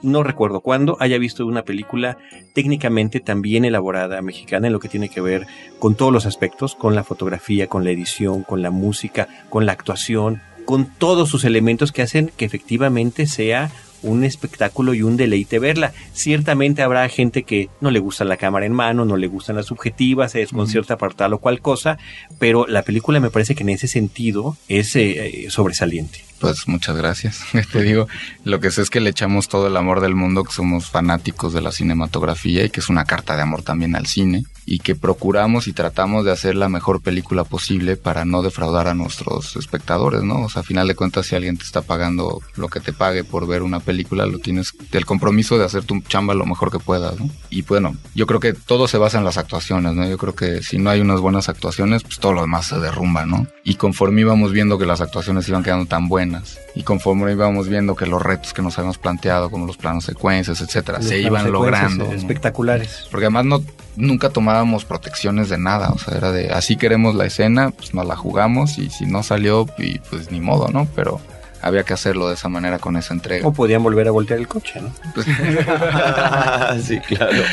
no 0.01 0.23
recuerdo 0.23 0.61
cuándo, 0.61 0.97
haya 0.99 1.17
visto 1.17 1.45
una 1.45 1.63
película 1.63 2.17
técnicamente 2.53 3.19
tan 3.19 3.41
bien 3.41 3.65
elaborada 3.65 4.21
mexicana 4.21 4.67
en 4.67 4.73
lo 4.73 4.79
que 4.79 4.89
tiene 4.89 5.09
que 5.09 5.21
ver 5.21 5.47
con 5.79 5.95
todos 5.95 6.11
los 6.11 6.25
aspectos, 6.25 6.75
con 6.75 6.95
la 6.95 7.03
fotografía, 7.03 7.67
con 7.67 7.83
la 7.83 7.91
edición, 7.91 8.43
con 8.43 8.61
la 8.61 8.71
música, 8.71 9.27
con 9.49 9.65
la 9.65 9.73
actuación, 9.73 10.41
con 10.65 10.85
todos 10.85 11.29
sus 11.29 11.45
elementos 11.45 11.93
que 11.93 12.01
hacen 12.01 12.29
que 12.35 12.43
efectivamente 12.43 13.25
sea 13.25 13.71
un 14.03 14.23
espectáculo 14.23 14.93
y 14.93 15.01
un 15.01 15.17
deleite 15.17 15.59
verla. 15.59 15.93
Ciertamente 16.13 16.81
habrá 16.81 17.07
gente 17.09 17.43
que 17.43 17.69
no 17.81 17.91
le 17.91 17.99
gusta 17.99 18.25
la 18.25 18.37
cámara 18.37 18.65
en 18.65 18.73
mano, 18.73 19.05
no 19.05 19.17
le 19.17 19.27
gustan 19.27 19.55
las 19.55 19.67
subjetivas, 19.67 20.31
se 20.31 20.39
desconcierta 20.39 20.97
para 20.97 21.13
tal 21.13 21.33
o 21.33 21.39
cual 21.39 21.61
cosa, 21.61 21.97
pero 22.39 22.67
la 22.67 22.83
película 22.83 23.19
me 23.19 23.29
parece 23.29 23.55
que 23.55 23.63
en 23.63 23.69
ese 23.69 23.87
sentido 23.87 24.57
es 24.67 24.95
eh, 24.95 25.45
eh, 25.45 25.49
sobresaliente. 25.49 26.26
Pues 26.39 26.67
muchas 26.67 26.95
gracias. 26.95 27.41
Te 27.71 27.81
digo, 27.81 28.07
lo 28.43 28.59
que 28.59 28.71
sé 28.71 28.81
es 28.81 28.89
que 28.89 28.99
le 28.99 29.09
echamos 29.09 29.47
todo 29.47 29.67
el 29.67 29.77
amor 29.77 30.01
del 30.01 30.15
mundo, 30.15 30.43
que 30.43 30.53
somos 30.53 30.89
fanáticos 30.89 31.53
de 31.53 31.61
la 31.61 31.71
cinematografía 31.71 32.63
y 32.63 32.69
que 32.69 32.79
es 32.79 32.89
una 32.89 33.05
carta 33.05 33.35
de 33.35 33.41
amor 33.41 33.63
también 33.63 33.95
al 33.95 34.05
cine 34.05 34.43
y 34.65 34.79
que 34.79 34.95
procuramos 34.95 35.67
y 35.67 35.73
tratamos 35.73 36.25
de 36.25 36.31
hacer 36.31 36.55
la 36.55 36.67
mejor 36.67 37.01
película 37.01 37.45
posible 37.45 37.95
para 37.95 38.25
no 38.25 38.41
defraudar 38.41 38.89
a 38.89 38.93
nuestros 38.93 39.55
espectadores, 39.55 40.23
¿no? 40.23 40.41
O 40.41 40.49
sea, 40.49 40.61
a 40.61 40.65
final 40.65 40.87
de 40.87 40.95
cuentas, 40.95 41.25
si 41.25 41.35
alguien 41.35 41.57
te 41.57 41.63
está 41.63 41.81
pagando 41.81 42.41
lo 42.55 42.67
que 42.67 42.81
te 42.81 42.91
pague 42.91 43.23
por 43.23 43.47
ver 43.47 43.63
una 43.63 43.79
película, 43.79 44.25
lo 44.25 44.39
tienes 44.39 44.73
el 44.91 45.05
compromiso 45.05 45.57
de 45.57 45.63
hacer 45.65 45.85
tu 45.85 46.01
chamba 46.01 46.33
lo 46.33 46.45
mejor 46.45 46.69
que 46.69 46.79
puedas, 46.79 47.17
¿no? 47.17 47.29
Y 47.49 47.61
bueno, 47.61 47.95
yo 48.13 48.27
creo 48.27 48.41
que 48.41 48.51
todo 48.51 48.89
se 48.89 48.97
basa 48.97 49.17
en 49.17 49.23
las 49.23 49.37
actuaciones, 49.37 49.93
¿no? 49.93 50.07
Yo 50.07 50.17
creo 50.17 50.35
que 50.35 50.61
si 50.61 50.77
no 50.77 50.89
hay 50.89 50.99
unas 50.99 51.21
buenas 51.21 51.47
actuaciones, 51.47 52.03
pues 52.03 52.19
todo 52.19 52.33
lo 52.33 52.41
demás 52.41 52.67
se 52.67 52.77
derrumba, 52.77 53.25
¿no? 53.25 53.47
Y 53.63 53.75
conforme 53.75 54.21
íbamos 54.21 54.51
viendo 54.51 54.77
que 54.77 54.85
las 54.85 54.99
actuaciones 54.99 55.47
iban 55.47 55.63
quedando 55.63 55.85
tan 55.85 56.09
buenas 56.09 56.26
y 56.75 56.83
conforme 56.83 57.31
íbamos 57.31 57.67
viendo 57.67 57.95
que 57.95 58.05
los 58.05 58.21
retos 58.21 58.53
que 58.53 58.61
nos 58.61 58.77
habíamos 58.77 58.97
planteado, 58.97 59.49
como 59.49 59.65
los 59.65 59.77
planos 59.77 60.05
secuencias, 60.05 60.61
etcétera, 60.61 61.01
se 61.01 61.19
iban 61.19 61.51
logrando. 61.51 62.05
Espectaculares. 62.11 63.07
Porque 63.11 63.25
además 63.25 63.45
no 63.45 63.63
nunca 63.95 64.29
tomábamos 64.29 64.85
protecciones 64.85 65.49
de 65.49 65.57
nada, 65.57 65.89
o 65.89 65.97
sea, 65.97 66.15
era 66.17 66.31
de 66.31 66.51
así 66.51 66.77
queremos 66.77 67.15
la 67.15 67.25
escena, 67.25 67.71
pues 67.71 67.93
nos 67.93 68.05
la 68.05 68.15
jugamos 68.15 68.77
y 68.77 68.89
si 68.89 69.05
no 69.05 69.23
salió, 69.23 69.65
y 69.77 69.99
pues 69.99 70.31
ni 70.31 70.39
modo, 70.39 70.67
¿no? 70.71 70.87
Pero 70.95 71.19
había 71.61 71.83
que 71.83 71.93
hacerlo 71.93 72.27
de 72.27 72.35
esa 72.35 72.49
manera 72.49 72.79
con 72.79 72.95
esa 72.97 73.13
entrega. 73.13 73.47
O 73.47 73.53
podían 73.53 73.83
volver 73.83 74.07
a 74.07 74.11
voltear 74.11 74.39
el 74.39 74.47
coche, 74.47 74.79
¿no? 74.81 74.91
sí, 76.81 76.99
claro. 76.99 77.43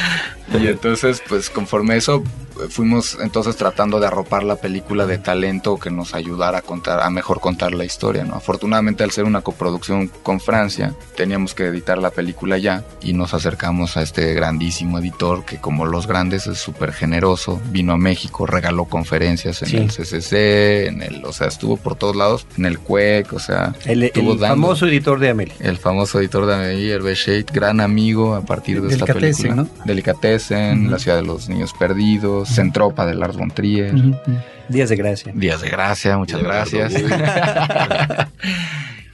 Y 0.53 0.67
entonces, 0.67 1.23
pues 1.29 1.51
conforme 1.51 1.97
eso, 1.97 2.23
fuimos 2.69 3.19
entonces 3.21 3.57
tratando 3.57 4.01
de 4.01 4.07
arropar 4.07 4.43
la 4.45 4.57
película 4.57 5.07
de 5.07 5.19
talento 5.19 5.79
que 5.79 5.91
nos 5.91 6.15
ayudara 6.15 6.59
a 6.59 6.63
contar, 6.63 7.01
a 7.01 7.11
mejor 7.11 7.41
contar 7.41 7.73
la 7.73 7.85
historia, 7.85 8.25
¿no? 8.25 8.35
Afortunadamente 8.35 9.05
al 9.05 9.11
ser 9.11 9.25
una 9.25 9.43
coproducción 9.43 10.09
con 10.23 10.41
Francia, 10.41 10.95
teníamos 11.17 11.55
que 11.55 11.67
editar 11.67 11.99
la 11.99 12.11
película 12.11 12.59
ya 12.59 12.85
y 13.01 13.13
nos 13.13 13.35
acercamos 13.35 13.97
a 13.97 14.03
este 14.03 14.35
grandísimo 14.35 14.99
editor 14.99 15.45
que 15.45 15.59
como 15.59 15.87
los 15.87 16.07
grandes 16.07 16.47
es 16.47 16.59
súper 16.59 16.93
generoso, 16.93 17.61
vino 17.71 17.93
a 17.93 17.97
México, 17.97 18.47
regaló 18.47 18.85
conferencias 18.85 19.63
en 19.63 19.77
el 19.77 19.89
CCC, 19.89 20.87
en 20.89 21.03
el, 21.03 21.25
o 21.25 21.33
sea, 21.33 21.49
estuvo 21.49 21.77
por 21.77 21.97
todos 21.97 22.17
lados, 22.17 22.47
en 22.57 22.67
el 22.67 22.79
CUEC, 22.79 23.33
o 23.33 23.39
sea, 23.39 23.75
el, 23.85 24.11
famoso 24.39 24.87
editor 24.87 25.19
de 25.19 25.31
Amelie. 25.31 25.55
El 25.61 25.79
famoso 25.79 26.19
editor 26.21 26.47
de 26.47 26.55
Amelie, 26.55 26.93
Hervé 26.93 27.15
Shade, 27.15 27.47
gran 27.53 27.81
amigo 27.81 28.35
a 28.35 28.43
partir 28.43 28.83
de 28.83 28.93
esta 28.93 29.07
película. 29.07 29.55
¿no? 29.55 29.69
Delicatessen, 29.85 30.91
La 30.91 30.99
ciudad 30.99 31.19
de 31.19 31.25
los 31.25 31.49
niños 31.49 31.73
perdidos, 31.79 32.44
Centropa 32.45 33.07
de 33.07 33.15
Lars 33.15 33.37
von 33.37 33.51
Trier. 33.51 33.95
Días 34.69 34.89
de 34.89 34.97
gracia. 34.97 35.33
Días 35.35 35.61
de 35.61 35.69
gracia, 35.69 36.17
muchas 36.17 36.43
gracias. 36.43 36.95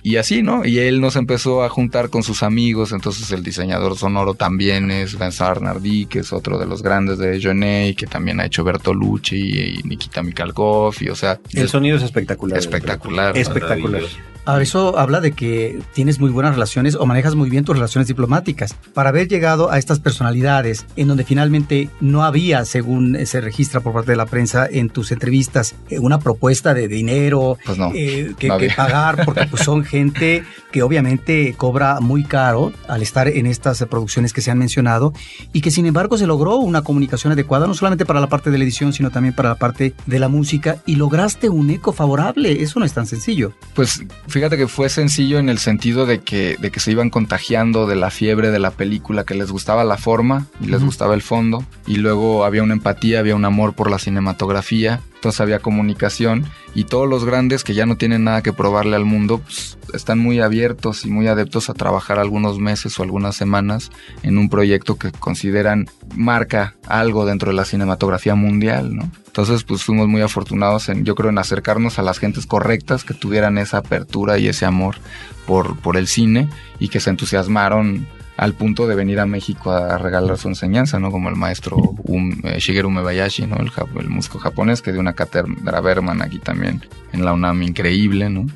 y 0.03 0.17
así, 0.17 0.43
¿no? 0.43 0.65
Y 0.65 0.79
él 0.79 1.01
nos 1.01 1.17
empezó 1.17 1.63
a 1.63 1.69
juntar 1.69 2.11
con 2.11 2.23
sus 2.23 2.43
amigos, 2.43 2.93
entonces 2.93 3.31
el 3.33 3.43
diseñador 3.43 3.97
sonoro 3.97 4.35
también 4.35 4.91
es 4.91 5.19
Vincent 5.19 5.61
Nardi, 5.61 6.07
que 6.07 6.21
es 6.21 6.33
otro 6.33 6.59
de 6.59 6.67
los 6.67 6.83
grandes 6.83 7.19
de 7.19 7.41
Johnny, 7.43 7.95
que 7.95 8.07
también 8.07 8.41
ha 8.41 8.47
hecho 8.47 8.65
Bertolucci 8.65 9.81
y 9.81 9.83
Nikita 9.85 10.23
Mikhalkov, 10.23 10.95
y 11.01 11.09
o 11.09 11.15
sea... 11.15 11.39
El 11.53 11.69
sonido 11.69 11.97
es 11.97 12.03
espectacular. 12.03 12.59
Espectacular. 12.59 13.37
Espectacular. 13.37 14.03
Ahora, 14.47 14.63
eso 14.63 14.99
habla 14.99 15.21
de 15.21 15.33
que 15.33 15.81
tienes 15.93 16.19
muy 16.19 16.31
buenas 16.31 16.55
relaciones 16.55 16.95
o 16.95 17.05
manejas 17.05 17.35
muy 17.35 17.51
bien 17.51 17.65
tus 17.65 17.77
relaciones 17.77 18.09
diplomáticas. 18.09 18.75
Para 18.95 19.11
haber 19.11 19.29
llegado 19.29 19.71
a 19.71 19.79
estas 19.79 20.01
personalidades 20.01 20.87
en 20.97 21.09
donde 21.09 21.25
finalmente 21.25 21.91
no 22.01 22.25
había, 22.25 22.65
según 22.65 23.27
se 23.27 23.41
registra 23.41 23.81
por 23.81 23.93
parte 23.93 24.13
de 24.13 24.17
la 24.17 24.27
prensa 24.27 24.67
en 24.69 24.89
tus 24.89 25.13
entrevistas, 25.13 25.75
eh, 25.91 25.99
una 25.99 26.19
propuesta 26.19 26.73
de 26.73 26.89
dinero 26.89 27.59
pues 27.65 27.77
no, 27.77 27.93
eh, 27.95 28.35
que, 28.39 28.73
pagar, 28.75 29.25
porque 29.25 29.47
pues, 29.47 29.63
son 29.63 29.85
gente 29.91 30.45
que 30.73 30.83
obviamente 30.83 31.55
cobra 31.57 32.01
muy 32.01 32.25
caro 32.25 32.73
al 32.89 33.03
estar 33.03 33.29
en 33.29 33.47
estas 33.47 33.85
producciones 33.91 34.33
que 34.33 34.41
se 34.41 34.51
han 34.51 34.59
mencionado 34.59 35.13
y 35.53 35.61
que 35.61 35.71
sin 35.71 35.87
embargo 35.87 36.17
se 36.17 36.27
logró 36.27 36.57
una 36.57 36.83
comunicación 36.83 37.33
adecuada, 37.33 37.67
no 37.67 37.75
solamente 37.75 38.07
para 38.07 38.21
la 38.21 38.29
parte 38.29 38.51
de 38.51 38.59
la 38.59 38.65
edición, 38.65 38.93
sino 38.93 39.11
también 39.11 39.35
para 39.35 39.51
la 39.51 39.55
parte 39.57 39.95
de 40.07 40.19
la 40.19 40.29
música 40.29 40.79
y 40.87 40.97
lograste 40.97 41.49
un 41.49 41.71
eco 41.71 41.93
favorable. 41.93 42.63
Eso 42.63 42.79
no 42.79 42.87
es 42.87 42.93
tan 42.93 43.07
sencillo. 43.07 43.53
Pues 43.75 44.03
fíjate 44.29 44.57
que 44.57 44.69
fue 44.69 44.89
sencillo 44.89 45.39
en 45.39 45.49
el 45.49 45.59
sentido 45.59 46.07
de 46.07 46.21
que, 46.21 46.57
de 46.61 46.71
que 46.71 46.81
se 46.81 46.93
iban 46.93 47.11
contagiando 47.11 47.87
de 47.87 47.97
la 47.97 48.11
fiebre 48.11 48.51
de 48.51 48.59
la 48.59 48.71
película, 48.71 49.25
que 49.25 49.35
les 49.35 49.51
gustaba 49.51 49.85
la 49.85 49.97
forma 49.97 50.47
y 50.61 50.67
les 50.67 50.83
gustaba 50.83 51.15
el 51.15 51.23
fondo, 51.23 51.65
y 51.87 51.97
luego 51.97 52.45
había 52.45 52.63
una 52.63 52.75
empatía, 52.75 53.19
había 53.19 53.35
un 53.35 53.45
amor 53.45 53.75
por 53.75 53.91
la 53.91 53.99
cinematografía, 53.99 55.01
entonces 55.15 55.41
había 55.41 55.59
comunicación 55.59 56.47
y 56.75 56.85
todos 56.85 57.09
los 57.09 57.25
grandes 57.25 57.65
que 57.65 57.75
ya 57.75 57.87
no 57.87 57.97
tienen 57.97 58.25
nada 58.25 58.43
que 58.43 58.53
probarle 58.53 58.97
al 58.97 59.05
mundo 59.05 59.39
pues, 59.39 59.79
están 59.93 60.19
muy 60.19 60.41
abiertos 60.41 61.05
y 61.05 61.11
muy 61.11 61.27
adeptos 61.27 61.69
a 61.69 61.75
trabajar 61.75 62.19
algunos 62.19 62.59
meses 62.59 62.99
o 62.99 63.03
algunas 63.03 63.37
semanas 63.37 63.91
en 64.23 64.39
un 64.39 64.49
proyecto 64.49 64.97
que 64.97 65.11
consideran 65.13 65.89
marca 66.15 66.77
algo 66.87 67.27
dentro 67.27 67.51
de 67.51 67.57
la 67.57 67.65
cinematografía 67.65 68.35
mundial, 68.35 68.95
¿no? 68.95 69.11
Entonces, 69.27 69.63
pues 69.63 69.85
fuimos 69.85 70.09
muy 70.09 70.23
afortunados 70.23 70.89
en, 70.89 71.05
yo 71.05 71.15
creo, 71.15 71.31
en 71.31 71.39
acercarnos 71.39 71.99
a 71.99 72.03
las 72.03 72.19
gentes 72.19 72.47
correctas 72.47 73.05
que 73.05 73.15
tuvieran 73.15 73.59
esa 73.59 73.79
apertura 73.79 74.39
y 74.39 74.49
ese 74.49 74.67
amor 74.67 74.97
por, 75.47 75.79
por 75.79 75.97
el 75.97 76.09
cine 76.09 76.49
y 76.81 76.89
que 76.89 76.99
se 76.99 77.11
entusiasmaron 77.11 78.07
al 78.41 78.55
punto 78.55 78.87
de 78.87 78.95
venir 78.95 79.21
a 79.21 79.27
México 79.27 79.71
a 79.71 79.99
regalar 79.99 80.39
su 80.39 80.49
enseñanza, 80.49 80.99
¿no? 80.99 81.11
Como 81.11 81.29
el 81.29 81.37
maestro 81.37 81.77
eh, 82.45 82.59
Shigeru 82.59 82.89
Mebayashi, 82.89 83.47
¿no? 83.47 83.57
El, 83.57 83.71
el, 84.01 84.09
músico 84.09 84.39
japonés 84.39 84.81
que 84.81 84.93
dio 84.93 85.01
una 85.03 85.13
cátedra 85.13 85.83
Berman 85.83 86.23
aquí 86.23 86.39
también 86.39 86.81
en 87.13 87.23
la 87.23 87.35
UNAM 87.35 87.63
increíble, 87.63 88.31
¿no? 88.31 88.47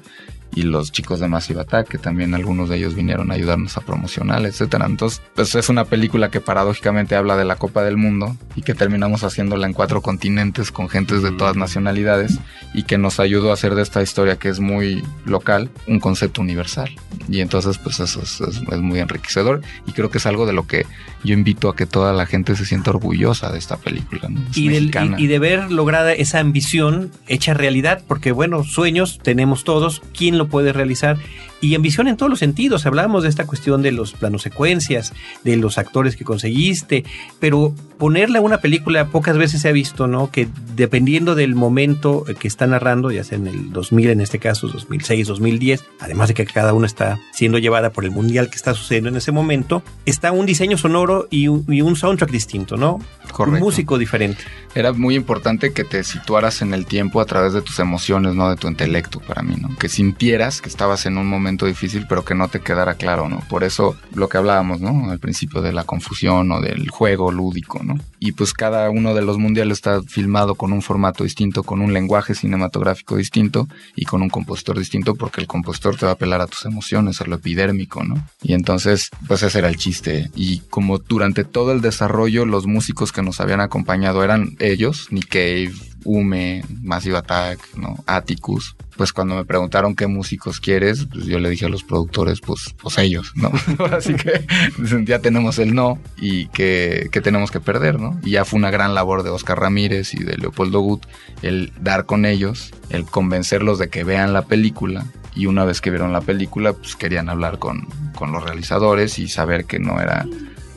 Y 0.55 0.63
los 0.63 0.93
chicos 0.93 1.21
de 1.21 1.29
Massive 1.29 1.61
Attack, 1.61 1.89
que 1.89 1.99
también 1.99 2.35
algunos 2.35 2.69
de 2.69 2.77
ellos 2.77 2.95
vinieron 2.95 3.31
a 3.31 3.35
ayudarnos 3.35 3.77
a 3.77 3.81
promocionar, 3.81 4.45
etcétera. 4.45 4.87
Entonces, 4.87 5.23
pues 5.35 5.55
es 5.55 5.69
una 5.69 5.85
película 5.85 6.31
que 6.31 6.41
paradójicamente 6.41 7.17
habla 7.17 7.37
de 7.37 7.45
la 7.45 7.57
Copa 7.57 7.83
del 7.83 7.97
Mundo 7.97 8.37
y 8.55 8.63
que 8.63 8.75
terminamos 8.75 9.25
haciéndola 9.25 9.67
en 9.67 9.73
cuatro 9.73 10.01
continentes 10.01 10.71
con 10.71 10.89
gentes 10.89 11.23
de 11.23 11.33
todas 11.33 11.57
nacionalidades 11.57 12.39
y 12.73 12.85
que 12.85 12.99
nos 12.99 13.21
ayudó 13.21 13.51
a 13.51 13.55
hacer 13.55 13.75
de 13.75 13.83
esta 13.83 14.03
historia 14.03 14.37
que 14.37 14.49
es 14.49 14.61
muy 14.61 15.03
local 15.25 15.71
un 15.87 16.01
concepto 16.01 16.41
universal. 16.41 16.91
Y 17.29 17.41
entonces, 17.41 17.79
pues 17.79 18.01
eso 18.01 18.23
es, 18.23 18.63
muy 18.81 18.99
enriquecedor 18.99 19.63
y 19.87 19.93
creo 19.93 20.11
que 20.11 20.19
es 20.19 20.27
algo 20.27 20.47
de 20.47 20.53
lo 20.53 20.67
que 20.67 20.87
yo 21.23 21.33
invito 21.33 21.69
a 21.69 21.77
que 21.77 21.87
toda 21.87 22.13
la 22.13 22.27
gente 22.27 22.55
se 22.57 22.67
sienta 22.67 22.91
orgullosa 22.91 23.51
de 23.51 23.59
esta 23.59 23.77
película. 23.77 24.29
Y, 24.55 24.69
y, 24.69 25.27
de 25.27 25.39
ver 25.39 25.71
lograda 25.71 26.13
esa 26.13 26.41
ambición 26.41 27.11
hecha 27.27 27.55
realidad, 27.55 28.03
porque 28.07 28.33
bueno, 28.33 28.65
sueños 28.65 29.19
tenemos 29.23 29.65
todos. 29.65 30.03
¿Quién 30.17 30.39
lo 30.39 30.44
puede 30.47 30.73
realizar 30.73 31.17
y 31.65 31.75
ambición 31.75 32.09
en 32.09 32.19
todos 32.19 32.29
los 32.29 32.39
sentidos. 32.39 32.85
Hablábamos 32.85 33.23
de 33.23 33.31
esta 33.31 33.47
cuestión 33.47 33.81
de 33.81 33.91
los 33.91 34.13
planos 34.13 34.43
secuencias, 34.43 35.15
de 35.45 35.57
los 35.57 35.79
actores 35.79 36.15
que 36.15 36.25
conseguiste, 36.25 37.05
pero 37.41 37.75
ponerle 37.97 38.39
a 38.39 38.43
una 38.43 38.59
película 38.59 39.07
pocas 39.07 39.39
veces 39.39 39.63
se 39.63 39.69
ha 39.69 39.73
visto, 39.73 40.07
¿no? 40.07 40.31
Que 40.31 40.47
dependiendo 40.77 41.35
del 41.35 41.55
momento 41.55 42.27
que 42.39 42.49
está 42.49 42.67
narrando, 42.67 43.11
ya 43.11 43.25
sea 43.25 43.39
en 43.39 43.47
el 43.47 43.73
2000 43.73 44.11
en 44.11 44.21
este 44.21 44.39
caso, 44.39 44.69
2006, 44.69 45.27
2010, 45.27 45.85
además 46.01 46.29
de 46.29 46.35
que 46.35 46.45
cada 46.45 46.75
una 46.75 46.87
está 46.87 47.19
siendo 47.33 47.57
llevada 47.57 47.91
por 47.91 48.05
el 48.05 48.11
mundial 48.11 48.51
que 48.51 48.57
está 48.57 48.75
sucediendo 48.75 49.09
en 49.09 49.17
ese 49.17 49.33
momento, 49.33 49.83
está 50.05 50.33
un 50.33 50.45
diseño 50.45 50.77
sonoro 50.77 51.29
y 51.31 51.49
un, 51.49 51.97
soundtrack 51.97 52.31
distinto, 52.31 52.77
¿no? 52.77 52.99
Correcto. 53.33 53.59
Un 53.59 53.61
músico 53.61 53.99
diferente. 53.99 54.43
Era 54.75 54.93
muy 54.93 55.15
importante 55.15 55.73
que 55.73 55.85
te 55.85 56.03
situaras 56.03 56.61
en 56.61 56.75
el 56.75 56.87
tiempo 56.87 57.21
a 57.21 57.25
través 57.25 57.53
de 57.53 57.63
tus 57.63 57.79
emociones, 57.79 58.35
no 58.35 58.51
de 58.51 58.57
tu 58.57 58.69
intelecto 58.69 59.21
para 59.21 59.43
mí, 59.43 59.55
¿no? 59.59 59.75
Que 59.77 59.89
sintieras 59.89 60.61
que 60.61 60.69
estabas 60.69 61.07
en 61.07 61.17
un 61.17 61.29
momento 61.29 61.54
difícil, 61.63 62.07
pero 62.09 62.25
que 62.25 62.35
no 62.35 62.49
te 62.49 62.61
quedara 62.61 62.95
claro, 62.95 63.29
¿no? 63.29 63.41
Por 63.49 63.65
eso 63.65 63.97
lo 64.15 64.29
que 64.29 64.37
hablábamos, 64.37 64.81
¿no? 64.81 65.11
Al 65.11 65.19
principio 65.19 65.63
de 65.63 65.73
la 65.73 65.85
confusión 65.85 66.51
o 66.53 66.61
del 66.61 66.91
juego 66.91 67.31
lúdico, 67.31 67.83
¿no? 67.83 67.99
Y 68.19 68.33
pues 68.33 68.53
cada 68.53 68.91
uno 68.91 69.15
de 69.15 69.23
los 69.23 69.39
mundiales 69.39 69.79
está 69.79 70.03
filmado 70.03 70.55
con 70.55 70.73
un 70.73 70.83
formato 70.83 71.25
distinto, 71.25 71.63
con 71.63 71.81
un 71.81 71.93
lenguaje 71.93 72.35
cinematográfico 72.35 73.17
distinto 73.17 73.69
y 73.95 74.05
con 74.05 74.23
un 74.23 74.31
compositor 74.31 74.79
distinto, 74.79 75.15
porque 75.15 75.41
el 75.41 75.47
compositor 75.47 75.97
te 75.97 76.07
va 76.07 76.13
a 76.13 76.15
apelar 76.15 76.41
a 76.41 76.47
tus 76.47 76.65
emociones, 76.65 77.21
a 77.21 77.27
lo 77.27 77.37
epidérmico, 77.37 78.03
¿no? 78.03 78.27
Y 78.43 78.55
entonces, 78.55 79.11
pues 79.29 79.43
ese 79.43 79.59
era 79.59 79.69
el 79.69 79.77
chiste. 79.77 80.31
Y 80.35 80.61
como 80.71 80.99
durante 80.99 81.45
todo 81.45 81.73
el 81.73 81.81
desarrollo, 81.81 82.47
los 82.47 82.67
músicos 82.67 83.13
que 83.13 83.23
nos 83.23 83.41
habían 83.41 83.61
acompañado 83.61 84.25
eran 84.25 84.57
ellos, 84.59 85.09
Nick 85.11 85.29
Cave, 85.29 85.73
Ume, 86.05 86.63
Massive 86.83 87.17
Attack, 87.17 87.77
¿no? 87.77 88.03
Atticus. 88.07 88.77
Pues 88.97 89.13
cuando 89.13 89.35
me 89.35 89.45
preguntaron 89.45 89.97
qué 89.97 90.07
músicos 90.07 90.61
quieres, 90.61 91.07
pues 91.13 91.27
yo 91.27 91.39
le 91.39 91.51
dije 91.51 91.67
a 91.67 91.69
los 91.69 91.83
productores, 91.83 92.41
pues, 92.41 92.75
pues 92.81 92.99
ellos, 92.99 93.33
¿no? 93.35 93.51
Así 93.97 94.15
que 94.15 94.47
ya 95.05 95.19
tenemos 95.19 95.59
el 95.59 95.75
no 95.75 95.99
y 96.17 96.47
que, 96.49 97.09
tenemos 97.23 97.51
que 97.51 97.61
perder, 97.61 98.01
¿no? 98.01 98.19
Y 98.23 98.33
ya 98.33 98.45
fue 98.45 98.59
una 98.59 98.71
gran 98.71 98.95
labor 98.95 99.23
de 99.23 99.31
Oscar 99.31 99.59
Ramírez 99.59 100.15
y 100.15 100.23
de 100.23 100.37
Leopoldo 100.37 100.81
Gut 100.81 101.07
el 101.43 101.73
dar 101.81 102.07
con 102.07 102.25
ellos, 102.25 102.73
el 102.91 103.05
convencerlos 103.05 103.79
de 103.79 103.89
que 103.89 104.05
vean 104.05 104.33
la 104.33 104.43
película 104.43 105.07
y 105.35 105.47
una 105.47 105.65
vez 105.65 105.81
que 105.81 105.91
vieron 105.91 106.13
la 106.13 106.21
película, 106.21 106.73
pues 106.73 106.97
querían 106.97 107.29
hablar 107.29 107.59
con, 107.59 107.89
con 108.15 108.33
los 108.33 108.45
realizadores 108.45 109.19
y 109.19 109.29
saber 109.29 109.65
que 109.65 109.79
no 109.79 110.01
era 110.01 110.27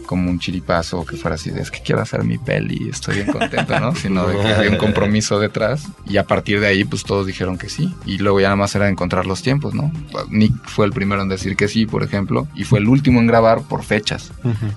como 0.07 0.31
un 0.31 0.39
chiripazo 0.39 1.05
que 1.05 1.17
fuera 1.17 1.35
así 1.35 1.51
de 1.51 1.61
es 1.61 1.69
que 1.69 1.81
quiero 1.81 2.01
hacer 2.01 2.23
mi 2.23 2.39
peli, 2.39 2.89
estoy 2.89 3.15
bien 3.15 3.27
contento, 3.27 3.79
¿no? 3.79 3.93
Sino 3.95 4.25
de 4.25 4.39
que 4.39 4.47
había 4.47 4.71
un 4.71 4.77
compromiso 4.77 5.39
detrás 5.39 5.87
y 6.07 6.17
a 6.17 6.25
partir 6.25 6.59
de 6.59 6.67
ahí 6.67 6.83
pues 6.83 7.03
todos 7.03 7.27
dijeron 7.27 7.59
que 7.59 7.69
sí 7.69 7.93
y 8.05 8.17
luego 8.17 8.39
ya 8.39 8.47
nada 8.47 8.55
más 8.55 8.73
era 8.73 8.89
encontrar 8.89 9.27
los 9.27 9.43
tiempos, 9.43 9.75
¿no? 9.75 9.91
Nick 10.29 10.53
fue 10.65 10.87
el 10.87 10.91
primero 10.91 11.21
en 11.21 11.29
decir 11.29 11.55
que 11.55 11.67
sí, 11.67 11.85
por 11.85 12.01
ejemplo, 12.03 12.47
y 12.55 12.63
fue 12.63 12.79
el 12.79 12.87
último 12.87 13.19
en 13.19 13.27
grabar 13.27 13.61
por 13.61 13.83
fechas. 13.83 14.31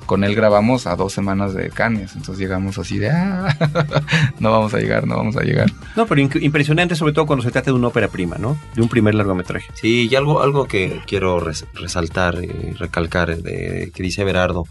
Con 0.05 0.25
él 0.25 0.35
grabamos 0.35 0.87
a 0.87 0.97
dos 0.97 1.13
semanas 1.13 1.55
de 1.55 1.71
Cannes, 1.71 2.15
entonces 2.17 2.39
llegamos 2.39 2.77
así 2.77 2.99
de 2.99 3.11
ah, 3.11 3.57
no 4.41 4.51
vamos 4.51 4.75
a 4.75 4.79
llegar, 4.79 5.07
no 5.07 5.17
vamos 5.17 5.37
a 5.37 5.43
llegar. 5.43 5.71
No, 5.97 6.07
pero 6.07 6.21
impresionante 6.21 6.97
sobre 6.97 7.13
todo 7.13 7.27
cuando 7.27 7.45
se 7.45 7.51
trata 7.51 7.71
de 7.71 7.77
una 7.77 7.89
ópera 7.89 8.09
prima, 8.09 8.37
¿no? 8.37 8.59
De 8.75 8.83
un 8.83 8.89
primer 8.89 9.15
largometraje. 9.15 9.69
Sí, 9.75 10.09
y 10.11 10.15
algo, 10.17 10.43
algo 10.43 10.67
que 10.67 11.01
quiero 11.07 11.41
resaltar 11.41 12.43
y 12.43 12.73
recalcar 12.73 13.37
de, 13.37 13.93
que 13.95 14.03
dice 14.03 14.25
Berardo 14.25 14.65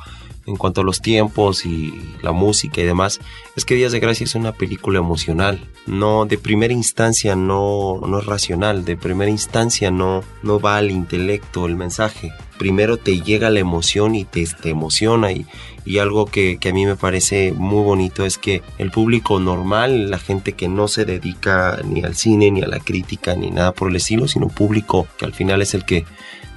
en 0.45 0.56
cuanto 0.56 0.82
a 0.82 0.84
los 0.84 1.02
tiempos 1.02 1.65
y 1.65 1.93
la 2.21 2.32
música 2.32 2.82
y 2.82 2.86
demás, 2.86 3.19
es 3.56 3.65
que 3.65 3.75
Días 3.75 3.91
de 3.91 3.99
Gracia 3.99 4.23
es 4.23 4.36
una 4.36 4.52
película 4.52 4.99
emocional. 4.99 5.67
No, 5.86 6.25
de 6.25 6.38
primera 6.38 6.73
instancia 6.73 7.36
no, 7.36 7.99
no 8.06 8.19
es 8.19 8.25
racional, 8.25 8.86
de 8.86 8.97
primera 8.97 9.30
instancia 9.30 9.91
no, 9.91 10.23
no 10.43 10.60
va 10.60 10.78
al 10.78 10.91
intelecto 10.91 11.65
el 11.65 11.75
mensaje. 11.75 12.32
Primero 12.58 12.97
te 12.97 13.21
llega 13.21 13.49
la 13.49 13.60
emoción 13.60 14.15
y 14.15 14.25
te, 14.25 14.45
te 14.45 14.69
emociona 14.69 15.32
y, 15.32 15.45
y 15.86 15.99
algo 15.99 16.25
que, 16.25 16.58
que, 16.58 16.69
a 16.69 16.73
mí 16.73 16.86
me 16.86 16.95
parece 16.95 17.54
muy 17.54 17.84
bonito 17.84 18.25
es 18.25 18.38
que 18.38 18.62
el 18.78 18.91
público 18.91 19.39
normal, 19.39 20.10
la 20.10 20.19
gente 20.19 20.54
que 20.54 20.67
no 20.67 20.88
se 20.88 21.06
dedica 21.06 21.80
ni 21.86 22.04
al 22.04 22.15
cine, 22.15 22.52
ni 22.52 22.62
a 22.62 22.67
la 22.67 22.80
crítica, 22.80 23.36
ni 23.36 23.49
nada 23.49 23.71
por 23.71 23.89
el 23.89 23.95
estilo, 23.95 24.28
sino 24.28 24.49
público 24.49 25.08
que 25.17 25.25
al 25.25 25.34
final 25.34 25.62
es 25.62 25.73
el 25.73 25.86
que 25.86 26.06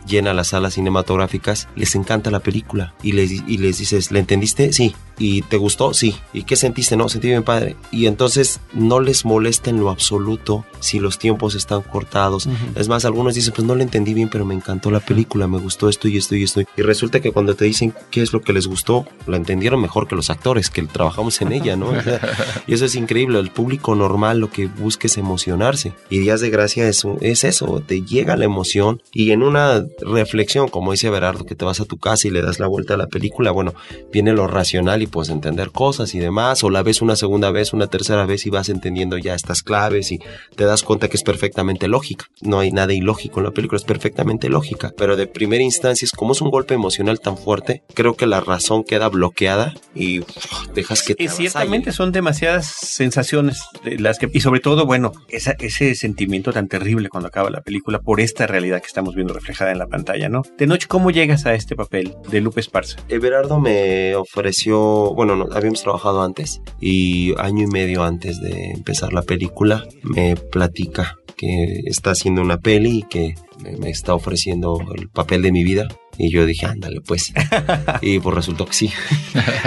llena 0.07 0.35
las 0.35 0.49
salas 0.49 0.75
cinematográficas, 0.75 1.69
les 1.77 1.95
encanta 1.95 2.31
la 2.31 2.41
película 2.41 2.95
y 3.03 3.12
les, 3.12 3.31
y 3.31 3.59
les 3.59 3.79
dices, 3.79 4.11
¿le 4.11 4.21
entendiste? 4.21 4.73
Sí. 4.73 4.95
¿Y 5.18 5.42
te 5.42 5.57
gustó? 5.57 5.94
Sí. 5.94 6.16
¿Y 6.33 6.44
qué 6.44 6.57
sentiste? 6.57 6.96
No, 6.96 7.09
sentí 7.09 7.29
bien 7.29 7.42
padre. 7.42 7.77
Y 7.90 8.07
entonces 8.07 8.61
no 8.72 9.01
les 9.01 9.25
molesta 9.25 9.70
en 9.70 9.81
lo 9.81 9.90
absoluto 9.90 10.64
si 10.81 10.98
los 10.98 11.18
tiempos 11.18 11.55
están 11.55 11.83
cortados. 11.83 12.46
Uh 12.46 12.51
-huh. 12.51 12.81
Es 12.81 12.88
más, 12.88 13.05
algunos 13.05 13.35
dicen, 13.35 13.53
pues 13.55 13.66
no 13.66 13.75
le 13.75 13.85
entendí 13.85 14.14
bien, 14.14 14.29
pero 14.29 14.44
me 14.44 14.55
encantó 14.55 14.90
la 14.90 15.01
película, 15.01 15.46
me 15.46 15.59
gustó 15.59 15.88
esto 15.88 16.09
y 16.09 16.16
esto 16.16 16.35
y 16.35 16.42
esto. 16.42 16.62
Y 16.77 16.83
resulta 16.83 17.20
que 17.20 17.33
cuando 17.33 17.55
te 17.55 17.64
dicen 17.64 17.94
qué 18.11 18.22
es 18.22 18.33
lo 18.33 18.40
que 18.40 18.53
les 18.53 18.66
gustó, 18.66 19.07
la 19.27 19.37
entendieron 19.37 19.81
mejor 19.81 20.09
que 20.09 20.16
los 20.16 20.31
actores, 20.31 20.70
que 20.70 20.83
trabajamos 20.83 21.40
en 21.40 21.53
ella, 21.53 21.77
¿no? 21.77 21.92
Y 22.66 22.75
eso 22.75 22.85
es 22.85 22.94
increíble. 22.94 23.38
El 23.38 23.51
público 23.51 23.94
normal 23.94 24.38
lo 24.38 24.51
que 24.51 24.66
busca 24.66 25.07
es 25.07 25.16
emocionarse. 25.18 25.92
Y 26.11 26.18
Días 26.18 26.40
de 26.40 26.51
Gracia 26.51 26.88
es, 26.88 27.05
es 27.20 27.44
eso, 27.44 27.83
te 27.87 28.03
llega 28.03 28.37
la 28.37 28.44
emoción 28.44 29.03
y 29.12 29.33
en 29.33 29.42
una 29.42 29.85
reflexión, 30.01 30.68
como 30.68 30.92
dice 30.92 31.11
Berardo, 31.11 31.44
que 31.44 31.55
te 31.55 31.64
vas 31.64 31.81
a 31.81 31.85
tu 31.85 31.98
casa 31.98 32.29
y 32.29 32.31
le 32.31 32.42
das 32.42 32.59
la 32.59 32.66
vuelta 32.66 32.94
a 32.94 32.96
la 32.96 33.07
película, 33.07 33.51
bueno, 33.51 33.75
viene 34.12 34.33
lo 34.33 34.46
racional 34.46 35.02
y 35.03 35.07
puedes 35.07 35.31
entender 35.31 35.71
cosas 35.71 36.15
y 36.15 36.19
demás, 36.19 36.65
o 36.65 36.71
la 36.71 36.83
ves 36.83 37.03
una 37.03 37.17
segunda 37.17 37.51
vez, 37.51 37.73
una 37.73 37.87
tercera 37.87 38.27
vez 38.27 38.47
y 38.47 38.51
vas 38.51 38.69
entendiendo 38.69 39.19
ya 39.19 39.35
estas 39.35 39.62
claves 39.62 40.12
y 40.12 40.21
te 40.57 40.65
das 40.65 40.83
cuenta 40.83 41.09
que 41.09 41.17
es 41.17 41.23
perfectamente 41.23 41.88
lógica. 41.88 42.27
No 42.41 42.61
hay 42.61 42.73
nada 42.73 42.93
ilógico 42.93 43.41
en 43.41 43.45
la 43.45 43.51
película, 43.53 43.79
es 43.79 43.85
perfectamente 43.85 44.49
lógica, 44.49 44.93
pero 44.97 45.17
de 45.17 45.27
primera 45.27 45.62
instancia 45.62 46.07
es 46.07 46.12
como 46.12 46.33
es 46.33 46.41
un 46.41 46.51
golpe 46.51 46.75
emocional 46.75 47.21
tan 47.21 47.37
fuerte, 47.37 47.83
creo 47.95 48.15
que 48.15 48.27
la 48.27 48.41
razón 48.41 48.85
queda 48.85 49.09
bloqueada 49.09 49.75
y 49.95 50.21
uf, 50.21 50.69
dejas 50.75 51.03
que 51.03 51.15
te 51.15 51.25
y 51.25 51.29
ciertamente 51.29 51.93
son 51.93 52.12
demasiadas 52.12 52.67
sensaciones 52.67 53.62
las 53.85 54.19
que 54.19 54.31
y 54.33 54.41
sobre 54.41 54.61
todo, 54.61 54.87
bueno, 54.87 55.12
esa, 55.29 55.53
ese 55.59 55.95
sentimiento 55.95 56.53
tan 56.53 56.69
terrible 56.69 57.09
cuando 57.09 57.29
acaba 57.29 57.51
la 57.51 57.61
película 57.61 58.01
por 58.01 58.21
esta 58.21 58.47
realidad 58.47 58.81
que 58.81 58.87
estamos 58.87 59.15
viendo 59.15 59.35
reflejada 59.35 59.73
en 59.73 59.79
la 59.79 59.87
pantalla, 59.87 60.29
¿no? 60.29 60.43
De 60.57 60.67
noche, 60.67 60.87
¿cómo 60.88 61.11
llegas 61.11 61.47
a 61.47 61.55
este 61.55 61.77
papel 61.77 62.15
de 62.31 62.41
Lupe 62.41 62.61
Esparza? 62.61 62.99
Everardo 63.09 63.59
me 63.59 64.15
ofreció, 64.17 64.91
bueno, 65.14 65.37
no, 65.37 65.48
habíamos 65.52 65.83
trabajado 65.83 66.22
antes 66.22 66.61
y 66.81 67.35
año 67.38 67.64
y 67.64 67.66
medio 67.66 68.02
antes 68.05 68.40
de 68.40 68.70
empezar 68.70 69.12
la 69.12 69.22
película 69.22 69.87
me 70.02 70.37
platica 70.37 71.18
que 71.37 71.83
está 71.87 72.12
haciendo 72.12 72.40
una 72.40 72.59
peli 72.59 72.98
y 72.98 73.02
que 73.02 73.35
me 73.78 73.90
está 73.90 74.14
ofreciendo 74.14 74.81
el 74.96 75.09
papel 75.09 75.42
de 75.42 75.52
mi 75.52 75.64
vida. 75.64 75.88
Y 76.18 76.31
yo 76.31 76.46
dije, 76.46 76.66
ándale, 76.66 77.00
pues. 77.00 77.33
y 78.02 78.18
pues 78.20 78.35
resultó 78.35 78.66
que 78.66 78.74
sí. 78.74 78.90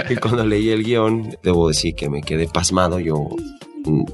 y 0.09 0.15
cuando 0.15 0.45
leí 0.45 0.69
el 0.69 0.83
guion, 0.83 1.37
debo 1.43 1.67
decir 1.67 1.95
que 1.95 2.09
me 2.09 2.21
quedé 2.21 2.47
pasmado. 2.47 2.99
Yo 2.99 3.27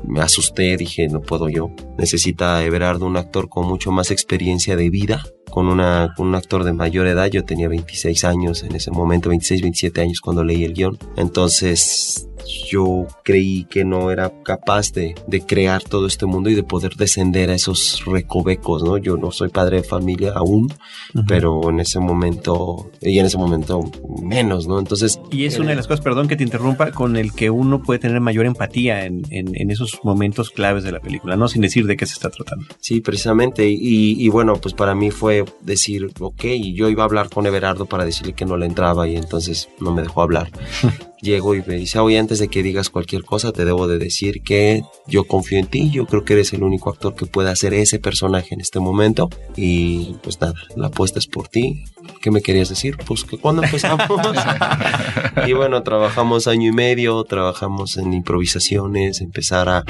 me 0.08 0.22
asusté, 0.22 0.78
dije, 0.78 1.08
no 1.08 1.22
puedo 1.22 1.50
yo. 1.50 1.72
Necesita 1.98 2.64
Everardo 2.64 3.06
un 3.06 3.18
actor 3.18 3.50
con 3.50 3.68
mucho 3.68 3.92
más 3.92 4.12
experiencia 4.12 4.76
de 4.76 4.90
vida, 4.90 5.24
con, 5.52 5.68
una, 5.68 6.14
con 6.16 6.28
un 6.28 6.36
actor 6.36 6.64
de 6.64 6.74
mayor 6.74 7.06
edad. 7.08 7.28
Yo 7.28 7.44
tenía 7.46 7.68
26 7.68 8.24
años 8.26 8.64
en 8.64 8.76
ese 8.76 8.90
momento, 8.90 9.30
26, 9.30 9.62
27 9.62 10.02
años 10.02 10.22
cuando 10.22 10.44
leí 10.44 10.64
el 10.64 10.74
guion. 10.74 10.98
Entonces 11.18 12.28
yo 12.70 13.08
creí 13.24 13.66
que 13.66 13.84
no 13.86 14.12
era 14.12 14.32
capaz 14.44 14.92
de, 14.94 15.16
de, 15.28 15.42
crear 15.42 15.84
todo 15.84 16.08
este 16.08 16.26
mundo 16.26 16.50
y 16.50 16.56
de 16.56 16.64
poder 16.64 16.96
descender 16.96 17.50
a 17.50 17.56
esos 17.56 18.04
recovecos, 18.06 18.84
¿no? 18.84 18.98
Yo 18.98 19.18
no 19.18 19.32
soy 19.32 19.50
padre 19.50 19.78
de 19.78 19.84
familia 19.84 20.34
aún, 20.36 20.66
uh 21.14 21.20
-huh. 21.20 21.26
pero 21.28 21.70
en 21.70 21.80
ese 21.80 22.00
momento, 22.00 22.90
y 23.02 23.20
en 23.20 23.26
ese 23.26 23.38
momento 23.38 23.84
menos, 24.22 24.68
¿no? 24.68 24.80
Entonces... 24.80 25.20
Y 25.32 25.46
es 25.46 25.58
eh, 25.58 25.62
una 25.62 25.72
de 25.72 25.76
las 25.76 25.88
cosas, 25.88 26.02
perdón 26.04 26.28
que 26.28 26.36
te 26.36 26.44
interrumpa, 26.44 26.92
con 26.92 27.16
el 27.16 27.34
que 27.34 27.50
uno 27.50 27.82
puede 27.82 28.00
tener 28.00 28.20
mayor 28.22 28.46
empatía 28.46 29.06
en, 29.06 29.24
en, 29.30 29.56
en 29.56 29.72
esos 29.72 30.00
momentos 30.04 30.50
claves 30.50 30.84
de 30.84 30.92
la 30.92 31.00
película, 31.00 31.36
¿no? 31.36 31.48
Sin 31.48 31.62
decir 31.62 31.86
de 31.88 31.98
qué 31.98 32.06
se 32.06 32.14
está 32.14 32.30
tratando. 32.30 32.66
Sí, 32.80 33.02
precisamente, 33.02 33.70
y, 33.70 34.16
y 34.18 34.30
bueno, 34.30 34.56
pues 34.56 34.74
para 34.74 34.96
mí 34.96 35.12
fue 35.12 35.41
decir, 35.62 36.12
ok, 36.20 36.44
yo 36.74 36.90
iba 36.90 37.04
a 37.04 37.06
hablar 37.06 37.30
con 37.30 37.46
Everardo 37.46 37.86
para 37.86 38.06
decirle 38.06 38.34
que 38.34 38.46
no 38.46 38.58
le 38.58 38.66
entraba 38.66 39.08
y 39.08 39.16
entonces 39.16 39.70
no 39.80 39.92
me 39.92 40.02
dejó 40.02 40.22
hablar. 40.22 40.52
Llego 41.22 41.56
y 41.56 41.64
me 41.66 41.76
dice, 41.76 42.00
oye, 42.00 42.18
antes 42.18 42.40
de 42.40 42.48
que 42.48 42.64
digas 42.64 42.90
cualquier 42.90 43.24
cosa, 43.24 43.52
te 43.52 43.66
debo 43.66 43.88
de 43.88 43.98
decir 44.00 44.42
que 44.44 44.84
yo 45.08 45.26
confío 45.26 45.60
en 45.60 45.68
ti, 45.68 45.92
yo 45.92 46.06
creo 46.06 46.26
que 46.26 46.34
eres 46.34 46.54
el 46.54 46.64
único 46.64 46.90
actor 46.90 47.16
que 47.16 47.26
puede 47.26 47.50
hacer 47.50 47.74
ese 47.74 48.00
personaje 48.00 48.54
en 48.54 48.62
este 48.62 48.80
momento. 48.80 49.30
Y 49.56 50.16
pues 50.24 50.40
nada, 50.42 50.54
la 50.76 50.88
apuesta 50.88 51.20
es 51.20 51.28
por 51.28 51.48
ti. 51.48 51.84
¿Qué 52.22 52.32
me 52.32 52.42
querías 52.42 52.70
decir? 52.70 52.98
Pues 53.06 53.24
que 53.24 53.38
cuando 53.38 53.64
empezamos. 53.64 54.08
y 55.48 55.54
bueno, 55.54 55.84
trabajamos 55.84 56.48
año 56.48 56.70
y 56.70 56.74
medio, 56.74 57.24
trabajamos 57.24 57.98
en 57.98 58.14
improvisaciones, 58.14 59.22
empezar 59.22 59.70
a, 59.70 59.86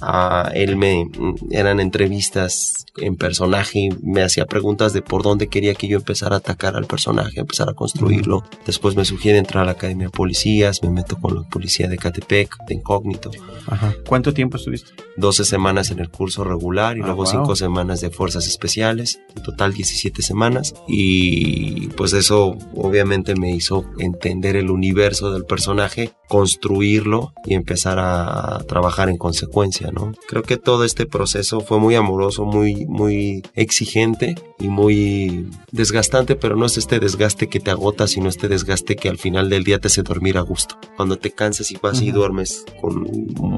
a 0.00 0.50
él 0.54 0.76
me, 0.76 1.08
eran 1.50 1.80
entrevistas 1.80 2.86
en 2.98 3.16
personaje, 3.16 3.90
me 4.02 4.22
hacía 4.22 4.46
preguntas 4.46 4.92
de 4.92 5.02
por 5.02 5.22
dónde 5.22 5.48
quería 5.48 5.74
que 5.74 5.88
yo 5.88 5.98
empezara 5.98 6.36
a 6.36 6.38
atacar 6.38 6.76
al 6.76 6.86
personaje, 6.86 7.40
empezar 7.40 7.68
a 7.68 7.74
construirlo. 7.74 8.44
Después 8.66 8.96
me 8.96 9.04
sugiere 9.04 9.38
entrar 9.38 9.64
a 9.64 9.66
la 9.66 9.72
Academia 9.72 10.06
de 10.06 10.10
Policías, 10.10 10.75
me 10.82 10.90
meto 10.90 11.16
con 11.16 11.34
la 11.34 11.42
policía 11.42 11.88
de 11.88 11.96
Catepec, 11.96 12.56
de 12.66 12.74
incógnito. 12.74 13.30
Ajá. 13.66 13.94
¿Cuánto 14.06 14.32
tiempo 14.32 14.56
estuviste? 14.56 14.90
12 15.16 15.44
semanas 15.44 15.90
en 15.90 16.00
el 16.00 16.10
curso 16.10 16.44
regular 16.44 16.96
y 16.96 17.00
ah, 17.00 17.06
luego 17.06 17.24
wow. 17.24 17.32
5 17.32 17.56
semanas 17.56 18.00
de 18.00 18.10
fuerzas 18.10 18.46
especiales, 18.46 19.20
en 19.34 19.42
total 19.42 19.72
17 19.72 20.22
semanas. 20.22 20.74
Y 20.88 21.88
pues 21.88 22.12
eso 22.12 22.56
obviamente 22.74 23.34
me 23.34 23.54
hizo 23.54 23.84
entender 23.98 24.56
el 24.56 24.70
universo 24.70 25.32
del 25.32 25.44
personaje, 25.44 26.12
construirlo 26.28 27.32
y 27.44 27.54
empezar 27.54 27.98
a 27.98 28.62
trabajar 28.66 29.08
en 29.08 29.16
consecuencia, 29.16 29.90
¿no? 29.92 30.12
Creo 30.28 30.42
que 30.42 30.56
todo 30.56 30.84
este 30.84 31.06
proceso 31.06 31.60
fue 31.60 31.78
muy 31.78 31.94
amoroso, 31.94 32.44
muy, 32.44 32.86
muy 32.86 33.42
exigente 33.54 34.34
y 34.58 34.68
muy 34.68 35.48
desgastante, 35.70 36.34
pero 36.36 36.56
no 36.56 36.66
es 36.66 36.76
este 36.78 36.98
desgaste 36.98 37.48
que 37.48 37.60
te 37.60 37.70
agota, 37.70 38.08
sino 38.08 38.28
este 38.28 38.48
desgaste 38.48 38.96
que 38.96 39.08
al 39.08 39.18
final 39.18 39.50
del 39.50 39.64
día 39.64 39.78
te 39.78 39.88
hace 39.88 40.02
dormir 40.02 40.38
a 40.38 40.40
gusto. 40.40 40.78
Cuando 40.96 41.16
te 41.16 41.30
cansas 41.30 41.70
y 41.70 41.76
vas 41.80 41.98
uh 41.98 42.02
-huh. 42.02 42.08
y 42.08 42.10
duermes 42.12 42.64
con 42.80 43.06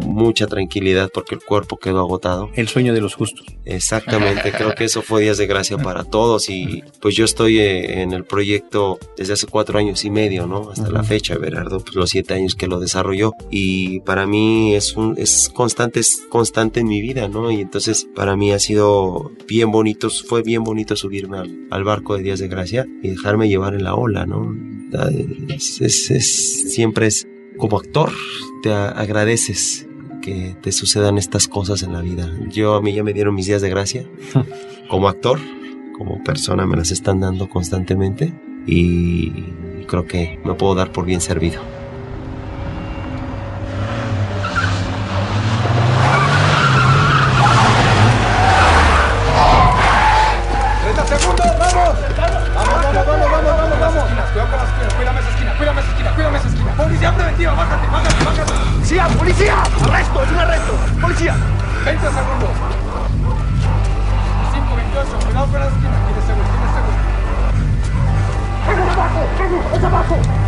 mucha 0.07 0.47
tranquilidad 0.47 1.11
porque 1.13 1.35
el 1.35 1.43
cuerpo 1.43 1.79
quedó 1.79 2.01
agotado. 2.01 2.51
El 2.55 2.69
sueño 2.69 2.93
de 2.93 3.01
los 3.01 3.15
justos. 3.15 3.47
Exactamente, 3.65 4.53
creo 4.53 4.75
que 4.75 4.85
eso 4.85 5.03
fue 5.03 5.23
días 5.23 5.39
de 5.39 5.47
gracia 5.47 5.79
para 5.79 6.05
todos 6.05 6.51
y 6.51 6.83
pues 7.01 7.15
yo 7.15 7.25
estoy 7.25 7.59
eh, 7.59 8.03
en 8.03 8.13
el 8.13 8.25
proyecto 8.25 8.99
desde 9.17 9.35
hace 9.35 9.47
cuatro 9.47 9.79
años 9.79 10.05
y 10.05 10.11
medio, 10.11 10.47
¿no? 10.47 10.71
Hasta 10.71 10.83
uh 10.83 10.87
-huh. 10.87 10.93
la 10.93 11.05
fecha, 11.05 11.37
Berardo, 11.39 11.81
pues 11.81 11.95
los 11.95 12.11
siete 12.11 12.35
años 12.35 12.55
que 12.59 12.67
lo 12.67 12.81
desarrolló 12.81 13.33
y 13.51 14.01
para 14.01 14.27
mí 14.27 14.75
es 14.75 14.97
un 14.97 15.15
es 15.17 15.49
constante, 15.49 16.01
es 16.01 16.27
constante 16.29 16.81
en 16.81 16.89
mi 16.89 17.01
vida, 17.01 17.29
¿no? 17.29 17.51
Y 17.51 17.61
entonces 17.61 18.07
para 18.15 18.37
mí 18.37 18.53
ha 18.53 18.59
sido 18.59 19.33
bien 19.47 19.71
bonito, 19.71 20.11
fue 20.11 20.43
bien 20.43 20.65
bonito 20.65 20.97
subirme 20.97 21.39
al, 21.39 21.67
al 21.71 21.85
barco 21.85 22.17
de 22.17 22.23
días 22.23 22.41
de 22.41 22.49
gracia 22.49 22.87
y 23.03 23.09
dejarme 23.09 23.49
llevar 23.49 23.75
en 23.75 23.85
la 23.85 23.95
ola, 23.95 24.27
¿no? 24.27 24.55
Es, 25.49 25.81
es, 25.81 26.11
es, 26.11 26.73
siempre 26.73 27.07
es 27.07 27.27
como 27.59 27.79
actor 27.79 28.11
te 28.63 28.73
agradeces 28.73 29.87
que 30.23 30.57
te 30.61 30.73
sucedan 30.73 31.19
estas 31.19 31.49
cosas 31.49 31.83
en 31.83 31.93
la 31.93 32.01
vida. 32.01 32.31
Yo 32.51 32.75
a 32.75 32.83
mí 32.83 32.93
ya 32.93 33.05
me 33.05 33.13
dieron 33.13 33.35
mis 33.35 33.47
días 33.47 33.63
de 33.63 33.71
gracia 33.71 34.05
como 34.89 35.09
actor, 35.09 35.39
como 35.97 36.23
persona 36.23 36.67
me 36.67 36.77
las 36.77 36.91
están 36.91 37.21
dando 37.21 37.49
constantemente 37.49 38.33
y 38.67 39.31
creo 39.87 40.07
que 40.07 40.39
me 40.45 40.55
puedo 40.55 40.75
dar 40.75 40.93
por 40.93 41.05
bien 41.05 41.21
servido. 41.21 41.61
20 61.89 62.07
segundos. 62.07 62.51
5, 64.53 64.77
28, 64.77 65.25
cuidado 65.25 65.47
con 65.47 65.59
las 65.59 65.73
esquinas, 65.73 66.01
tiene 66.05 66.21
seguro, 66.27 66.47
tiene 66.53 66.69
seguro. 66.77 66.99
¡Es 68.69 68.77
abajo, 68.93 69.21
es 69.75 69.85
abajo! 69.85 70.48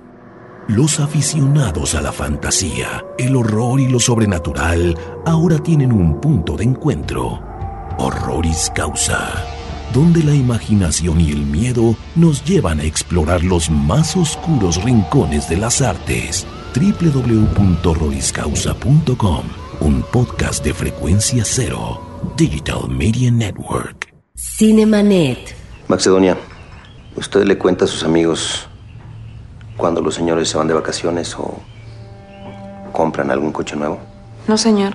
Los 0.67 0.99
aficionados 0.99 1.95
a 1.95 2.01
la 2.01 2.11
fantasía, 2.11 3.03
el 3.17 3.35
horror 3.35 3.79
y 3.79 3.87
lo 3.87 3.99
sobrenatural 3.99 4.95
ahora 5.25 5.57
tienen 5.57 5.91
un 5.91 6.21
punto 6.21 6.55
de 6.55 6.63
encuentro. 6.63 7.41
Horroris 7.97 8.71
Causa, 8.73 9.43
donde 9.91 10.23
la 10.23 10.35
imaginación 10.35 11.19
y 11.19 11.31
el 11.31 11.47
miedo 11.47 11.95
nos 12.15 12.45
llevan 12.45 12.79
a 12.79 12.83
explorar 12.83 13.43
los 13.43 13.71
más 13.71 14.15
oscuros 14.15 14.83
rincones 14.83 15.49
de 15.49 15.57
las 15.57 15.81
artes. 15.81 16.45
www.horroriscausa.com, 16.75 19.43
un 19.79 20.03
podcast 20.03 20.63
de 20.63 20.75
frecuencia 20.75 21.41
cero, 21.43 22.21
Digital 22.37 22.87
Media 22.87 23.31
Network. 23.31 24.13
Cinemanet. 24.35 25.55
Macedonia, 25.87 26.37
¿usted 27.15 27.45
le 27.45 27.57
cuenta 27.57 27.85
a 27.85 27.87
sus 27.87 28.03
amigos 28.03 28.67
cuando 29.81 29.99
los 29.99 30.13
señores 30.13 30.47
se 30.47 30.59
van 30.59 30.67
de 30.67 30.75
vacaciones 30.75 31.35
o 31.39 31.55
compran 32.91 33.31
algún 33.31 33.51
coche 33.51 33.75
nuevo? 33.75 33.97
No, 34.47 34.55
señor. 34.55 34.93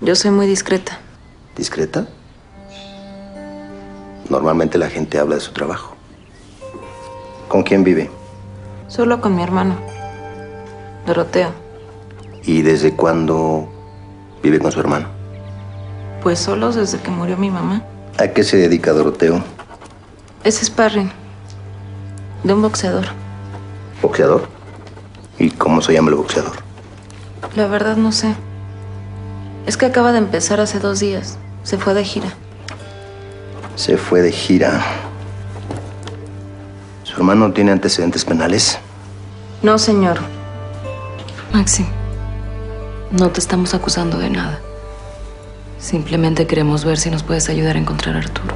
Yo 0.00 0.16
soy 0.16 0.32
muy 0.32 0.48
discreta. 0.48 0.98
¿Discreta? 1.56 2.08
Normalmente 4.28 4.76
la 4.76 4.90
gente 4.90 5.20
habla 5.20 5.36
de 5.36 5.40
su 5.40 5.52
trabajo. 5.52 5.94
¿Con 7.46 7.62
quién 7.62 7.84
vive? 7.84 8.10
Solo 8.88 9.20
con 9.20 9.36
mi 9.36 9.42
hermano, 9.44 9.76
Doroteo. 11.06 11.50
¿Y 12.42 12.62
desde 12.62 12.96
cuándo 12.96 13.68
vive 14.42 14.58
con 14.58 14.72
su 14.72 14.80
hermano? 14.80 15.06
Pues 16.24 16.40
solos 16.40 16.74
desde 16.74 16.98
que 16.98 17.10
murió 17.12 17.36
mi 17.36 17.50
mamá. 17.50 17.84
¿A 18.18 18.26
qué 18.26 18.42
se 18.42 18.56
dedica 18.56 18.92
Doroteo? 18.92 19.44
Es 20.42 20.56
sparring. 20.56 21.12
De 22.42 22.52
un 22.52 22.62
boxeador. 22.62 23.23
¿Boxeador? 24.04 24.46
¿Y 25.38 25.48
cómo 25.48 25.80
se 25.80 25.94
llama 25.94 26.10
el 26.10 26.16
boxeador? 26.16 26.52
La 27.56 27.66
verdad 27.68 27.96
no 27.96 28.12
sé. 28.12 28.34
Es 29.66 29.78
que 29.78 29.86
acaba 29.86 30.12
de 30.12 30.18
empezar 30.18 30.60
hace 30.60 30.78
dos 30.78 31.00
días. 31.00 31.38
Se 31.62 31.78
fue 31.78 31.94
de 31.94 32.04
gira. 32.04 32.28
Se 33.76 33.96
fue 33.96 34.20
de 34.20 34.30
gira. 34.30 34.84
¿Su 37.04 37.16
hermano 37.16 37.50
tiene 37.54 37.72
antecedentes 37.72 38.26
penales? 38.26 38.78
No, 39.62 39.78
señor. 39.78 40.18
Maxi, 41.54 41.86
no 43.10 43.30
te 43.30 43.40
estamos 43.40 43.72
acusando 43.72 44.18
de 44.18 44.28
nada. 44.28 44.60
Simplemente 45.78 46.46
queremos 46.46 46.84
ver 46.84 46.98
si 46.98 47.08
nos 47.08 47.22
puedes 47.22 47.48
ayudar 47.48 47.76
a 47.76 47.78
encontrar 47.78 48.16
a 48.16 48.18
Arturo. 48.18 48.54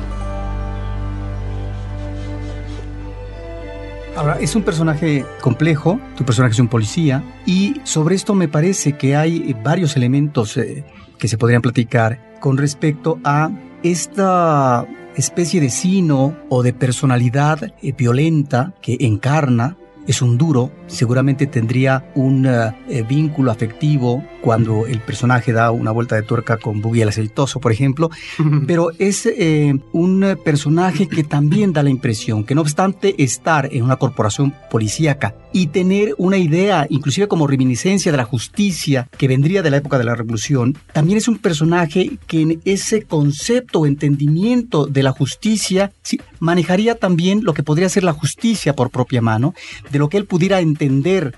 Ahora, 4.19 4.37
es 4.41 4.57
un 4.57 4.65
personaje 4.65 5.25
complejo, 5.41 6.01
tu 6.17 6.25
personaje 6.25 6.55
es 6.55 6.59
un 6.59 6.67
policía, 6.67 7.23
y 7.47 7.81
sobre 7.85 8.17
esto 8.17 8.35
me 8.35 8.49
parece 8.49 8.95
que 8.95 9.15
hay 9.15 9.55
varios 9.63 9.97
elementos 9.97 10.57
eh, 10.57 10.85
que 11.21 11.29
se 11.29 11.39
podrían 11.39 11.63
platicar 11.63 12.37
con 12.41 12.57
respecto 12.57 13.21
a 13.23 13.49
esta 13.85 14.89
especie 15.15 15.61
de 15.61 15.71
sino 15.71 16.37
o 16.49 16.65
de 16.65 16.73
personalidad 16.73 17.73
eh, 17.81 17.93
violenta 17.97 18.75
que 18.83 18.97
encarna. 18.99 19.77
Es 20.09 20.21
un 20.21 20.37
duro, 20.37 20.73
seguramente 20.89 21.47
tendría 21.47 22.11
un 22.15 22.47
eh, 22.47 22.75
eh, 22.89 23.05
vínculo 23.09 23.51
afectivo 23.51 24.25
cuando 24.41 24.87
el 24.87 25.01
personaje 25.01 25.53
da 25.53 25.71
una 25.71 25.91
vuelta 25.91 26.17
de 26.17 26.23
tuerca 26.23 26.57
con 26.57 26.81
Boogie 26.81 27.03
el 27.03 27.11
aceitoso, 27.11 27.61
por 27.61 27.71
ejemplo, 27.71 28.11
pero 28.67 28.91
es 28.99 29.27
eh, 29.27 29.79
un 29.93 30.39
personaje 30.45 31.07
que 31.09 31.23
también 31.23 31.73
da 31.73 31.83
la 31.83 31.91
impresión 31.91 32.45
que 32.45 32.55
no 32.55 32.63
obstante 32.63 33.23
estar 33.23 33.69
en 33.73 33.85
una 33.85 33.97
corporación 33.97 34.55
policíaca 34.71 35.35
y 35.53 35.69
tener 35.69 36.15
una 36.19 36.37
idea, 36.37 36.87
inclusive 36.91 37.29
como 37.29 37.47
reminiscencia 37.47 38.11
de 38.13 38.19
la 38.19 38.25
justicia 38.25 39.09
que 39.17 39.29
vendría 39.29 39.63
de 39.63 39.71
la 39.71 39.79
época 39.79 39.99
de 39.99 40.05
la 40.05 40.15
revolución, 40.15 40.77
también 40.93 41.19
es 41.19 41.29
un 41.29 41.39
personaje 41.39 42.19
que 42.27 42.43
en 42.43 42.61
ese 42.65 43.03
concepto 43.03 43.81
o 43.81 43.87
entendimiento 43.87 44.87
de 44.87 45.03
la 45.03 45.13
justicia 45.13 45.93
sí, 46.03 46.21
manejaría 46.41 46.95
también 46.97 47.45
lo 47.45 47.55
que 47.55 47.63
podría 47.63 47.89
ser 47.89 48.05
la 48.05 48.13
justicia 48.13 48.75
por 48.75 48.91
propia 48.91 49.23
mano, 49.23 49.55
de 49.91 49.99
lo 49.99 50.09
que 50.09 50.19
él 50.19 50.27
pudiera 50.27 50.61
entender 50.61 50.78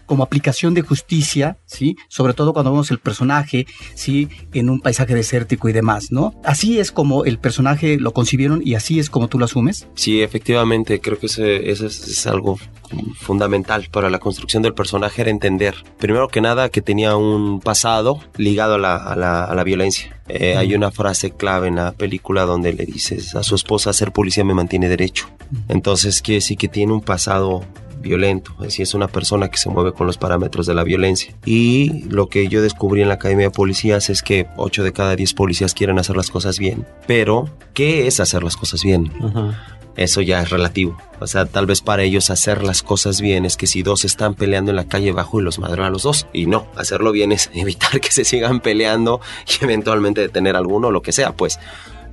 como 0.06 0.22
aplicación 0.22 0.74
de 0.74 0.82
justicia, 0.82 1.58
¿sí? 1.66 1.96
sobre 2.08 2.34
todo 2.34 2.52
cuando 2.52 2.70
vemos 2.70 2.90
el 2.90 2.98
personaje 2.98 3.66
¿sí? 3.94 4.28
en 4.52 4.70
un 4.70 4.80
paisaje 4.80 5.14
desértico 5.14 5.68
y 5.68 5.72
demás, 5.72 6.12
¿no? 6.12 6.34
Así 6.44 6.78
es 6.78 6.92
como 6.92 7.24
el 7.24 7.38
personaje 7.38 7.98
lo 7.98 8.12
concibieron 8.12 8.62
y 8.64 8.74
así 8.74 8.98
es 8.98 9.10
como 9.10 9.28
tú 9.28 9.38
lo 9.38 9.44
asumes. 9.46 9.88
Sí, 9.94 10.22
efectivamente, 10.22 11.00
creo 11.00 11.18
que 11.18 11.26
ese, 11.26 11.70
es, 11.70 11.80
es 11.80 12.26
algo 12.26 12.58
fundamental 13.16 13.88
para 13.90 14.10
la 14.10 14.18
construcción 14.18 14.62
del 14.62 14.74
personaje 14.74 15.22
era 15.22 15.30
entender, 15.30 15.74
primero 15.98 16.28
que 16.28 16.40
nada, 16.40 16.68
que 16.68 16.82
tenía 16.82 17.16
un 17.16 17.60
pasado 17.60 18.20
ligado 18.36 18.74
a 18.74 18.78
la, 18.78 18.96
a 18.96 19.16
la, 19.16 19.44
a 19.44 19.54
la 19.54 19.64
violencia. 19.64 20.20
Eh, 20.28 20.56
hay 20.56 20.74
una 20.74 20.90
frase 20.90 21.32
clave 21.32 21.68
en 21.68 21.76
la 21.76 21.92
película 21.92 22.44
donde 22.44 22.72
le 22.72 22.86
dices 22.86 23.34
a 23.34 23.42
su 23.42 23.54
esposa, 23.54 23.92
ser 23.92 24.12
policía 24.12 24.44
me 24.44 24.54
mantiene 24.54 24.88
derecho. 24.88 25.28
Entonces 25.68 26.22
quiere 26.22 26.36
decir 26.36 26.56
que 26.56 26.68
tiene 26.68 26.92
un 26.92 27.00
pasado 27.00 27.64
violento, 28.00 28.52
es 28.58 28.66
decir, 28.66 28.82
es 28.84 28.94
una 28.94 29.08
persona 29.08 29.48
que 29.48 29.58
se 29.58 29.70
mueve 29.70 29.92
con 29.92 30.06
los 30.06 30.18
parámetros 30.18 30.66
de 30.66 30.74
la 30.74 30.84
violencia. 30.84 31.34
Y 31.44 32.04
lo 32.08 32.28
que 32.28 32.48
yo 32.48 32.62
descubrí 32.62 33.02
en 33.02 33.08
la 33.08 33.14
Academia 33.14 33.46
de 33.46 33.50
Policías 33.50 34.10
es 34.10 34.22
que 34.22 34.46
8 34.56 34.84
de 34.84 34.92
cada 34.92 35.16
10 35.16 35.34
policías 35.34 35.74
quieren 35.74 35.98
hacer 35.98 36.16
las 36.16 36.30
cosas 36.30 36.58
bien. 36.58 36.86
Pero, 37.06 37.48
¿qué 37.74 38.06
es 38.06 38.20
hacer 38.20 38.42
las 38.42 38.56
cosas 38.56 38.82
bien? 38.82 39.12
Eso 39.96 40.20
ya 40.20 40.40
es 40.40 40.50
relativo. 40.50 40.96
O 41.20 41.26
sea, 41.26 41.46
tal 41.46 41.66
vez 41.66 41.82
para 41.82 42.02
ellos 42.02 42.30
hacer 42.30 42.62
las 42.62 42.82
cosas 42.82 43.20
bien 43.20 43.44
es 43.44 43.56
que 43.56 43.66
si 43.66 43.82
dos 43.82 44.04
están 44.04 44.34
peleando 44.34 44.70
en 44.70 44.76
la 44.76 44.86
calle 44.86 45.12
bajo 45.12 45.40
y 45.40 45.42
los 45.42 45.58
madran 45.58 45.86
a 45.86 45.90
los 45.90 46.04
dos. 46.04 46.26
Y 46.32 46.46
no, 46.46 46.66
hacerlo 46.76 47.12
bien 47.12 47.32
es 47.32 47.50
evitar 47.54 48.00
que 48.00 48.10
se 48.10 48.24
sigan 48.24 48.60
peleando 48.60 49.20
y 49.46 49.64
eventualmente 49.64 50.20
detener 50.20 50.56
a 50.56 50.58
alguno 50.58 50.88
o 50.88 50.90
lo 50.90 51.02
que 51.02 51.12
sea, 51.12 51.32
pues. 51.32 51.58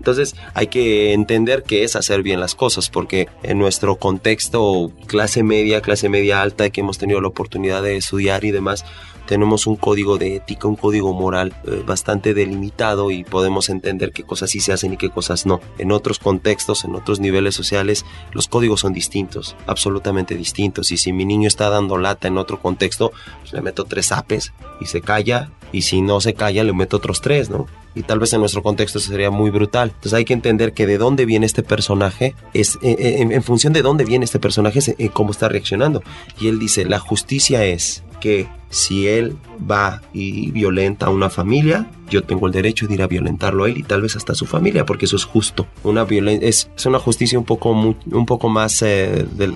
Entonces 0.08 0.36
hay 0.54 0.68
que 0.68 1.12
entender 1.12 1.64
qué 1.64 1.84
es 1.84 1.98
hacer 1.98 2.24
bien 2.24 2.40
las 2.40 2.56
cosas, 2.56 2.90
porque 2.90 3.28
en 3.44 3.60
nuestro 3.60 3.98
contexto 3.98 4.90
clase 5.06 5.44
media, 5.44 5.82
clase 5.82 6.08
media 6.08 6.42
alta, 6.42 6.70
que 6.70 6.80
hemos 6.80 6.98
tenido 6.98 7.20
la 7.20 7.28
oportunidad 7.28 7.84
de 7.84 7.98
estudiar 7.98 8.46
y 8.46 8.52
demás, 8.52 8.86
tenemos 9.28 9.68
un 9.68 9.76
código 9.76 10.18
de 10.18 10.38
ética, 10.38 10.68
un 10.68 10.76
código 10.76 11.14
moral 11.14 11.54
eh, 11.66 11.84
bastante 11.86 12.34
delimitado 12.34 13.12
y 13.12 13.24
podemos 13.24 13.70
entender 13.70 14.12
qué 14.12 14.24
cosas 14.24 14.50
sí 14.50 14.60
se 14.60 14.74
hacen 14.74 14.94
y 14.94 14.98
qué 14.98 15.10
cosas 15.12 15.46
no. 15.46 15.60
En 15.78 15.92
otros 15.92 16.18
contextos, 16.18 16.86
en 16.86 16.96
otros 16.96 17.20
niveles 17.20 17.54
sociales, 17.54 18.06
los 18.32 18.48
códigos 18.48 18.80
son 18.80 18.94
distintos, 18.94 19.56
absolutamente 19.68 20.36
distintos. 20.36 20.92
Y 20.92 20.98
si 20.98 21.14
mi 21.14 21.26
niño 21.26 21.48
está 21.48 21.70
dando 21.70 21.98
lata 21.98 22.28
en 22.28 22.38
otro 22.38 22.60
contexto, 22.60 23.12
pues 23.42 23.54
le 23.54 23.62
meto 23.62 23.86
tres 23.86 24.12
apes 24.12 24.54
y 24.82 24.86
se 24.86 25.02
calla. 25.02 25.52
Y 25.74 25.82
si 25.82 26.02
no 26.02 26.22
se 26.22 26.34
calla, 26.34 26.64
le 26.64 26.72
meto 26.72 26.98
otros 26.98 27.22
tres, 27.22 27.50
¿no? 27.50 27.68
y 27.94 28.04
tal 28.04 28.20
vez 28.20 28.32
en 28.34 28.42
nuestro 28.42 28.62
contexto 28.62 29.00
sería 29.00 29.32
muy 29.32 29.50
brutal. 29.50 29.90
Entonces 29.90 30.14
hay 30.14 30.24
que 30.24 30.34
entender 30.34 30.74
que 30.74 30.86
de 30.86 31.00
dónde 31.00 31.26
viene 31.26 31.48
este 31.48 31.64
personaje 31.64 32.36
es 32.54 32.76
eh, 32.84 32.96
eh, 33.00 33.16
en, 33.20 33.44
función 33.44 33.74
de 33.74 33.82
dónde 33.82 34.06
viene 34.06 34.24
este 34.24 34.40
personaje 34.40 34.78
es 34.80 35.12
cómo 35.12 35.32
está 35.32 35.50
reaccionando. 35.50 36.04
Y 36.40 36.48
él 36.48 36.60
dice, 36.60 36.86
la 36.86 37.00
justicia 37.00 37.66
es 37.66 38.04
que 38.20 38.48
si 38.70 39.08
él 39.08 39.38
va 39.70 40.02
y 40.14 40.52
violenta 40.52 41.06
a 41.06 41.10
una 41.10 41.30
familia, 41.30 41.88
yo 42.10 42.24
tengo 42.24 42.48
el 42.48 42.54
derecho 42.54 42.88
de 42.88 42.96
ir 42.96 43.02
a 43.02 43.08
violentarlo 43.08 43.64
a 43.64 43.70
él 43.70 43.78
y 43.78 43.84
tal 43.84 44.02
vez 44.02 44.16
hasta 44.16 44.34
a 44.34 44.36
su 44.36 44.46
familia, 44.46 44.86
porque 44.86 45.06
eso 45.06 45.16
es 45.16 45.24
justo. 45.24 45.68
Una 45.84 46.04
violen 46.04 46.40
es, 46.42 46.70
es 46.76 46.86
una 46.86 47.00
justicia 47.00 47.40
un 47.40 47.46
poco, 47.46 47.72
un 47.72 48.26
poco 48.26 48.50
más 48.50 48.82
eh, 48.82 49.26
del, 49.32 49.54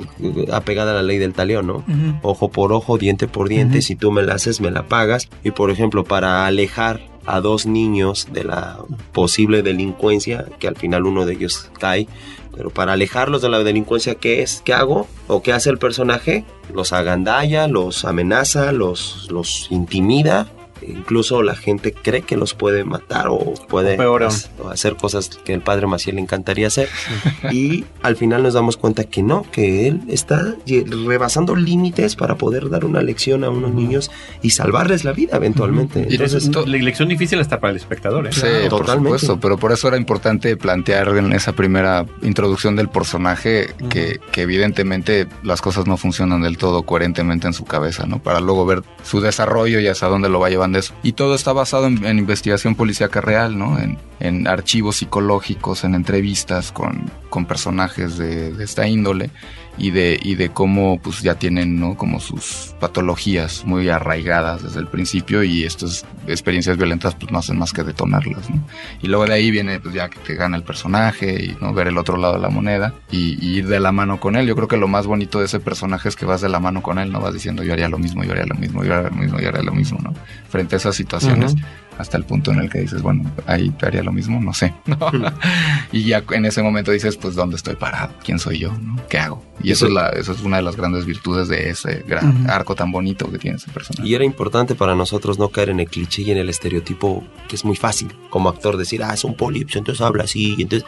apegada 0.52 0.92
a 0.92 0.96
la 0.96 1.04
ley 1.04 1.18
del 1.18 1.34
talión, 1.34 1.68
¿no? 1.68 1.76
Uh 1.78 1.84
-huh. 1.88 2.20
Ojo 2.22 2.50
por 2.50 2.72
ojo, 2.72 2.98
diente 2.98 3.28
por 3.28 3.50
diente, 3.50 3.78
uh 3.78 3.82
-huh. 3.82 3.86
si 3.86 3.96
tú 3.96 4.12
me 4.12 4.24
la 4.24 4.36
haces, 4.36 4.62
me 4.62 4.72
la 4.72 4.84
pagas. 4.84 5.30
Y 5.44 5.52
por 5.52 5.72
ejemplo, 5.72 6.04
para 6.04 6.46
alejar 6.46 7.02
a 7.26 7.42
dos 7.42 7.66
niños 7.66 8.28
de 8.32 8.44
la 8.44 8.80
posible 9.12 9.62
delincuencia, 9.62 10.46
que 10.60 10.68
al 10.68 10.76
final 10.76 11.06
uno 11.06 11.26
de 11.26 11.34
ellos 11.34 11.70
cae, 11.80 12.08
pero 12.56 12.70
para 12.70 12.94
alejarlos 12.94 13.42
de 13.42 13.50
la 13.50 13.64
delincuencia, 13.64 14.16
¿qué 14.16 14.42
es? 14.42 14.62
¿Qué 14.64 14.74
hago? 14.74 15.08
¿O 15.28 15.42
qué 15.42 15.54
hace 15.54 15.70
el 15.70 15.78
personaje? 15.78 16.46
Los 16.74 16.94
agandalla, 16.94 17.68
los 17.68 18.06
amenaza, 18.06 18.72
los, 18.72 19.28
los 19.32 19.68
intimida 19.72 20.48
incluso 20.88 21.44
la 21.44 21.56
gente 21.56 21.94
cree 21.94 22.22
que 22.22 22.38
los 22.38 22.54
puede 22.54 22.84
matar 22.84 23.28
o 23.30 23.54
puede 23.68 23.96
O 23.96 23.98
peor 23.98 24.28
hacer 24.72 24.96
cosas 24.96 25.30
que 25.44 25.54
el 25.54 25.62
padre 25.62 25.88
Maciel 25.88 26.16
le 26.16 26.22
encantaría 26.22 26.68
hacer. 26.68 26.90
y 27.52 27.86
al 28.02 28.16
final 28.16 28.44
nos 28.44 28.54
damos 28.54 28.78
cuenta 28.78 29.04
que 29.04 29.24
no, 29.24 29.46
que 29.52 29.88
él 29.88 30.02
está 30.08 30.56
rebasando 30.66 31.56
límites 31.56 32.16
para 32.16 32.36
poder 32.36 32.70
dar 32.70 32.86
una 32.86 33.02
lección 33.02 33.44
a 33.44 33.50
unos 33.50 33.74
niños 33.74 34.12
y 34.42 34.52
salvarles 34.52 35.04
la 35.04 35.14
vida 35.14 35.38
eventualmente. 35.38 36.08
Entonces, 36.10 36.48
es 36.48 36.56
la 36.56 36.78
lección 36.78 37.10
difícil 37.10 37.40
hasta 37.40 37.60
para 37.60 37.72
el 37.72 37.78
espectador. 37.78 38.28
¿eh? 38.28 38.32
Sí, 38.32 38.70
por 38.70 38.88
supuesto, 38.88 39.40
pero 39.40 39.58
por 39.58 39.72
eso 39.72 39.88
era 39.88 39.98
importante 39.98 40.58
plantear 40.58 41.10
en 41.18 41.34
esa 41.34 41.54
primera 41.54 42.06
introducción 42.22 42.76
del 42.76 42.90
personaje 42.90 43.74
que, 43.90 44.20
que 44.32 44.42
evidentemente 44.42 45.28
las 45.44 45.62
cosas 45.62 45.88
no 45.88 45.98
funcionan 45.98 46.42
del 46.42 46.58
todo 46.58 46.84
coherentemente 46.84 47.48
en 47.48 47.54
su 47.54 47.66
cabeza, 47.66 48.06
¿no? 48.06 48.20
Para 48.20 48.40
luego 48.40 48.66
ver 48.66 48.84
su 49.04 49.22
desarrollo 49.22 49.80
y 49.80 49.88
hasta 49.88 50.08
dónde 50.08 50.30
lo 50.30 50.40
va 50.40 50.50
llevando 50.50 50.71
Y 51.04 51.14
todo 51.14 51.36
está 51.36 51.54
basado 51.54 51.88
en, 51.88 52.06
en 52.06 52.20
investigación 52.20 52.76
policíaca 52.76 53.22
real, 53.22 53.58
¿no? 53.58 53.80
En, 53.80 53.98
en 54.22 54.48
archivos 54.48 54.98
psicológicos, 54.98 55.84
en 55.84 55.96
entrevistas 55.96 56.72
con, 56.72 57.12
con 57.30 57.46
personajes 57.46 58.18
de, 58.18 58.54
de 58.54 58.64
esta 58.64 58.88
índole 58.88 59.30
y 59.78 59.92
de, 59.92 60.20
y 60.22 60.36
de 60.36 60.50
cómo 60.50 61.00
pues 61.02 61.22
ya 61.22 61.36
tienen 61.36 61.80
¿no? 61.80 61.96
como 61.96 62.20
sus 62.20 62.76
patologías 62.80 63.66
muy 63.66 63.90
arraigadas 63.90 64.64
desde 64.64 64.80
el 64.80 64.88
principio 64.88 65.44
y 65.44 65.64
estas 65.64 66.06
experiencias 66.28 66.78
violentas 66.78 67.16
pues 67.16 67.32
no 67.32 67.40
hacen 67.40 67.58
más 67.58 67.74
que 67.74 67.84
detonarlas. 67.84 68.50
¿no? 68.50 68.64
Y 69.02 69.08
luego 69.08 69.26
de 69.26 69.34
ahí 69.34 69.50
viene 69.50 69.80
pues 69.80 69.94
ya 69.96 70.10
que 70.10 70.20
te 70.20 70.36
gana 70.36 70.58
el 70.58 70.64
personaje 70.64 71.44
y 71.44 71.58
no 71.62 71.74
ver 71.74 71.88
el 71.88 71.98
otro 71.98 72.18
lado 72.18 72.34
de 72.34 72.40
la 72.40 72.50
moneda 72.50 72.94
y, 73.12 73.38
y 73.44 73.58
ir 73.58 73.68
de 73.68 73.80
la 73.80 73.92
mano 73.92 74.20
con 74.20 74.36
él. 74.36 74.46
Yo 74.46 74.56
creo 74.56 74.68
que 74.68 74.78
lo 74.78 74.88
más 74.88 75.08
bonito 75.08 75.40
de 75.40 75.46
ese 75.46 75.60
personaje 75.60 76.10
es 76.10 76.16
que 76.16 76.26
vas 76.26 76.42
de 76.42 76.50
la 76.50 76.60
mano 76.60 76.82
con 76.82 77.00
él, 77.00 77.12
no 77.12 77.22
vas 77.22 77.34
diciendo 77.34 77.64
yo 77.64 77.74
haría 77.74 77.88
lo 77.88 77.98
mismo, 77.98 78.24
yo 78.24 78.32
haría 78.32 78.46
lo 78.46 78.56
mismo, 78.56 78.84
yo 78.84 78.94
haría 78.94 79.10
lo 79.10 79.16
mismo, 79.16 79.40
yo 79.40 79.48
haría 79.50 79.64
lo 79.64 79.74
mismo, 79.74 80.00
¿no? 80.04 80.14
Frente 80.50 80.76
a 80.76 80.78
esas 80.78 80.96
situaciones. 80.96 81.54
Ujú. 81.54 81.62
Hasta 81.98 82.18
el 82.18 82.24
punto 82.24 82.52
en 82.52 82.60
el 82.60 82.70
que 82.70 82.80
dices, 82.80 83.02
bueno, 83.02 83.30
ahí 83.46 83.70
te 83.72 83.86
haría 83.86 84.04
lo 84.04 84.12
mismo, 84.12 84.40
no 84.42 84.54
sé. 84.54 84.74
¿no? 84.86 84.98
y 85.92 86.06
ya 86.06 86.24
en 86.32 86.46
ese 86.46 86.64
momento 86.64 86.92
dices, 86.92 87.18
pues, 87.18 87.36
¿dónde 87.36 87.56
estoy 87.56 87.76
parado? 87.76 88.14
¿Quién 88.24 88.40
soy 88.40 88.60
yo? 88.60 88.72
¿no? 88.72 89.00
¿Qué 89.08 89.18
hago? 89.18 89.44
Y 89.64 89.72
eso 89.72 89.86
es, 89.86 89.94
la, 89.94 90.10
eso 90.10 90.32
es 90.32 90.42
una 90.42 90.58
de 90.58 90.64
las 90.64 90.76
grandes 90.76 91.06
virtudes 91.06 91.48
de 91.48 91.70
ese 91.70 92.04
gran 92.08 92.50
arco 92.50 92.76
tan 92.76 92.92
bonito 92.92 93.32
que 93.32 93.38
tiene 93.38 93.58
ese 93.58 93.70
personaje. 93.72 94.08
Y 94.08 94.16
era 94.16 94.24
importante 94.24 94.76
para 94.76 94.96
nosotros 94.96 95.38
no 95.38 95.50
caer 95.50 95.70
en 95.70 95.80
el 95.80 95.88
cliché 95.88 96.24
y 96.24 96.32
en 96.32 96.38
el 96.38 96.50
estereotipo 96.50 97.24
que 97.48 97.56
es 97.56 97.66
muy 97.66 97.76
fácil 97.76 98.12
como 98.30 98.50
actor 98.50 98.78
decir, 98.78 99.04
ah, 99.04 99.14
es 99.14 99.24
un 99.24 99.36
poli, 99.36 99.64
pues 99.64 99.76
entonces 99.76 100.02
habla 100.02 100.24
así. 100.24 100.56
y 100.58 100.64
Entonces, 100.64 100.88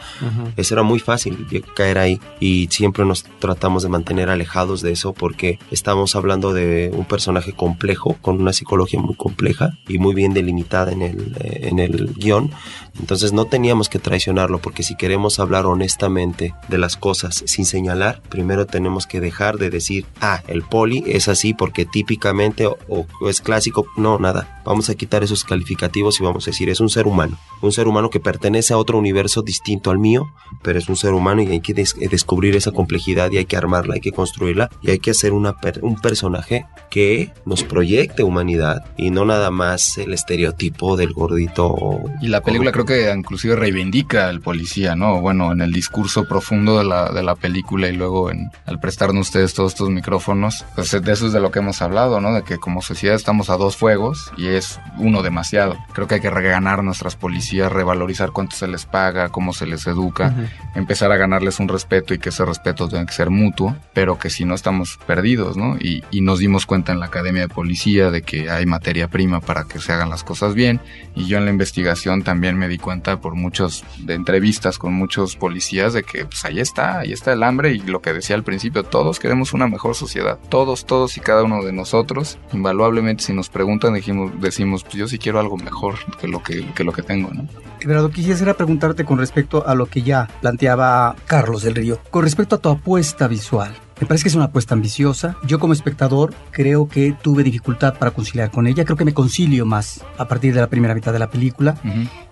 eso 0.56 0.74
era 0.74 0.82
muy 0.82 0.98
fácil 0.98 1.46
caer 1.74 1.98
ahí 1.98 2.20
y 2.40 2.68
siempre 2.70 3.04
nos 3.04 3.24
tratamos 3.38 3.82
de 3.82 3.88
mantener 3.88 4.28
alejados 4.28 4.82
de 4.82 4.92
eso 4.92 5.12
porque 5.12 5.58
estamos 5.70 6.16
hablando 6.16 6.52
de 6.52 6.90
un 6.92 7.04
personaje 7.04 7.52
complejo 7.52 8.16
con 8.20 8.40
una 8.40 8.52
psicología 8.52 9.00
muy 9.00 9.14
compleja 9.14 9.78
y 9.88 9.98
muy 9.98 10.14
bien 10.14 10.34
delimitada 10.34 10.92
en 10.94 11.02
el, 11.02 11.36
eh, 11.40 11.68
en 11.68 11.78
el 11.78 12.14
guion. 12.14 12.50
Entonces 12.98 13.32
no 13.32 13.44
teníamos 13.46 13.88
que 13.88 13.98
traicionarlo 13.98 14.60
porque 14.60 14.82
si 14.84 14.94
queremos 14.96 15.40
hablar 15.40 15.66
honestamente 15.66 16.54
de 16.68 16.78
las 16.78 16.96
cosas 16.96 17.42
sin 17.46 17.66
señalar, 17.66 18.22
primero 18.28 18.66
tenemos 18.66 19.06
que 19.06 19.20
dejar 19.20 19.58
de 19.58 19.68
decir, 19.70 20.06
ah, 20.20 20.42
el 20.46 20.62
poli 20.62 21.02
es 21.06 21.28
así 21.28 21.54
porque 21.54 21.84
típicamente 21.84 22.66
o, 22.66 22.76
o 22.88 23.28
es 23.28 23.40
clásico. 23.40 23.86
No, 23.96 24.18
nada. 24.18 24.62
Vamos 24.64 24.88
a 24.90 24.94
quitar 24.94 25.22
esos 25.24 25.44
calificativos 25.44 26.20
y 26.20 26.24
vamos 26.24 26.46
a 26.46 26.50
decir, 26.50 26.68
es 26.70 26.80
un 26.80 26.88
ser 26.88 27.06
humano. 27.06 27.36
Un 27.60 27.72
ser 27.72 27.88
humano 27.88 28.10
que 28.10 28.20
pertenece 28.20 28.72
a 28.72 28.78
otro 28.78 28.96
universo 28.98 29.42
distinto 29.42 29.90
al 29.90 29.98
mío, 29.98 30.26
pero 30.62 30.78
es 30.78 30.88
un 30.88 30.96
ser 30.96 31.12
humano 31.14 31.42
y 31.42 31.48
hay 31.48 31.60
que 31.60 31.74
des- 31.74 31.96
eh, 32.00 32.08
descubrir 32.08 32.54
esa 32.56 32.70
complejidad 32.70 33.30
y 33.32 33.38
hay 33.38 33.44
que 33.46 33.56
armarla, 33.56 33.94
hay 33.94 34.00
que 34.00 34.12
construirla 34.12 34.70
y 34.82 34.90
hay 34.92 34.98
que 35.00 35.10
hacer 35.10 35.32
una 35.32 35.58
per- 35.60 35.80
un 35.82 35.96
personaje 35.96 36.64
que 36.90 37.32
nos 37.44 37.64
proyecte 37.64 38.22
humanidad 38.22 38.84
y 38.96 39.10
no 39.10 39.24
nada 39.24 39.50
más 39.50 39.98
el 39.98 40.12
estereotipo 40.14 40.83
del 40.96 41.12
gordito. 41.12 42.00
Y 42.20 42.28
la 42.28 42.42
película 42.42 42.70
creo 42.70 42.84
que 42.84 43.10
inclusive 43.10 43.56
reivindica 43.56 44.28
al 44.28 44.40
policía, 44.40 44.94
¿no? 44.94 45.20
Bueno, 45.20 45.52
en 45.52 45.60
el 45.62 45.72
discurso 45.72 46.24
profundo 46.28 46.78
de 46.78 46.84
la, 46.84 47.10
de 47.10 47.22
la 47.22 47.34
película 47.34 47.88
y 47.88 47.96
luego 47.96 48.30
en, 48.30 48.50
al 48.66 48.78
prestarnos 48.78 49.28
ustedes 49.28 49.54
todos 49.54 49.72
estos 49.72 49.90
micrófonos, 49.90 50.64
pues 50.74 50.90
de 50.90 51.12
eso 51.12 51.26
es 51.26 51.32
de 51.32 51.40
lo 51.40 51.50
que 51.50 51.60
hemos 51.60 51.80
hablado, 51.82 52.20
¿no? 52.20 52.34
De 52.34 52.42
que 52.42 52.58
como 52.58 52.82
sociedad 52.82 53.16
estamos 53.16 53.50
a 53.50 53.56
dos 53.56 53.76
fuegos 53.76 54.30
y 54.36 54.48
es 54.48 54.78
uno 54.98 55.22
demasiado. 55.22 55.76
Creo 55.92 56.06
que 56.06 56.16
hay 56.16 56.20
que 56.20 56.30
reganar 56.30 56.84
nuestras 56.84 57.16
policías, 57.16 57.72
revalorizar 57.72 58.30
cuánto 58.30 58.54
se 58.54 58.68
les 58.68 58.84
paga, 58.84 59.30
cómo 59.30 59.52
se 59.52 59.66
les 59.66 59.86
educa, 59.86 60.34
empezar 60.74 61.10
a 61.10 61.16
ganarles 61.16 61.58
un 61.60 61.68
respeto 61.68 62.14
y 62.14 62.18
que 62.18 62.28
ese 62.28 62.44
respeto 62.44 62.88
tenga 62.88 63.06
que 63.06 63.12
ser 63.12 63.30
mutuo, 63.30 63.74
pero 63.94 64.18
que 64.18 64.30
si 64.30 64.44
no 64.44 64.54
estamos 64.54 64.98
perdidos, 65.06 65.56
¿no? 65.56 65.76
Y, 65.76 66.04
y 66.10 66.20
nos 66.20 66.38
dimos 66.38 66.66
cuenta 66.66 66.92
en 66.92 67.00
la 67.00 67.06
Academia 67.06 67.42
de 67.42 67.48
Policía 67.48 68.10
de 68.10 68.22
que 68.22 68.50
hay 68.50 68.66
materia 68.66 69.08
prima 69.08 69.40
para 69.40 69.64
que 69.64 69.78
se 69.78 69.92
hagan 69.92 70.10
las 70.10 70.24
cosas 70.24 70.54
bien 70.54 70.73
y 71.14 71.26
yo 71.26 71.38
en 71.38 71.44
la 71.44 71.50
investigación 71.50 72.22
también 72.22 72.56
me 72.56 72.68
di 72.68 72.78
cuenta 72.78 73.20
por 73.20 73.34
muchos 73.34 73.84
de 73.98 74.14
entrevistas 74.14 74.78
con 74.78 74.92
muchos 74.92 75.36
policías 75.36 75.92
de 75.92 76.02
que 76.02 76.24
pues 76.24 76.44
ahí 76.44 76.60
está, 76.60 77.00
ahí 77.00 77.12
está 77.12 77.32
el 77.32 77.42
hambre 77.42 77.72
y 77.72 77.80
lo 77.80 78.00
que 78.00 78.12
decía 78.12 78.36
al 78.36 78.44
principio, 78.44 78.82
todos 78.82 79.18
queremos 79.18 79.52
una 79.52 79.68
mejor 79.68 79.94
sociedad, 79.94 80.38
todos, 80.48 80.86
todos 80.86 81.16
y 81.16 81.20
cada 81.20 81.42
uno 81.42 81.62
de 81.64 81.72
nosotros, 81.72 82.38
invaluablemente 82.52 83.24
si 83.24 83.32
nos 83.32 83.48
preguntan 83.48 83.94
dijimos, 83.94 84.32
decimos, 84.40 84.82
pues 84.82 84.94
yo 84.94 85.08
sí 85.08 85.18
quiero 85.18 85.40
algo 85.40 85.56
mejor 85.56 85.96
que 86.20 86.28
lo 86.28 86.42
que, 86.42 86.64
que 86.74 86.84
lo 86.84 86.92
que 86.92 87.02
tengo, 87.02 87.30
¿no? 87.32 87.48
Everardo, 87.80 88.10
quisiera 88.10 88.54
preguntarte 88.54 89.04
con 89.04 89.18
respecto 89.18 89.66
a 89.66 89.74
lo 89.74 89.86
que 89.86 90.02
ya 90.02 90.28
planteaba 90.40 91.16
Carlos 91.26 91.62
del 91.62 91.74
Río, 91.74 92.00
con 92.10 92.24
respecto 92.24 92.56
a 92.56 92.58
tu 92.58 92.70
apuesta 92.70 93.28
visual. 93.28 93.74
Me 94.00 94.06
parece 94.06 94.24
que 94.24 94.28
es 94.28 94.34
una 94.34 94.46
apuesta 94.46 94.74
ambiciosa. 94.74 95.36
Yo 95.46 95.58
como 95.58 95.72
espectador 95.72 96.34
creo 96.50 96.88
que 96.88 97.14
tuve 97.22 97.42
dificultad 97.42 97.98
para 97.98 98.10
conciliar 98.10 98.50
con 98.50 98.66
ella. 98.66 98.84
Creo 98.84 98.96
que 98.96 99.04
me 99.04 99.14
concilio 99.14 99.66
más 99.66 100.02
a 100.18 100.26
partir 100.26 100.52
de 100.52 100.60
la 100.60 100.68
primera 100.68 100.94
mitad 100.94 101.12
de 101.12 101.18
la 101.18 101.30
película. 101.30 101.76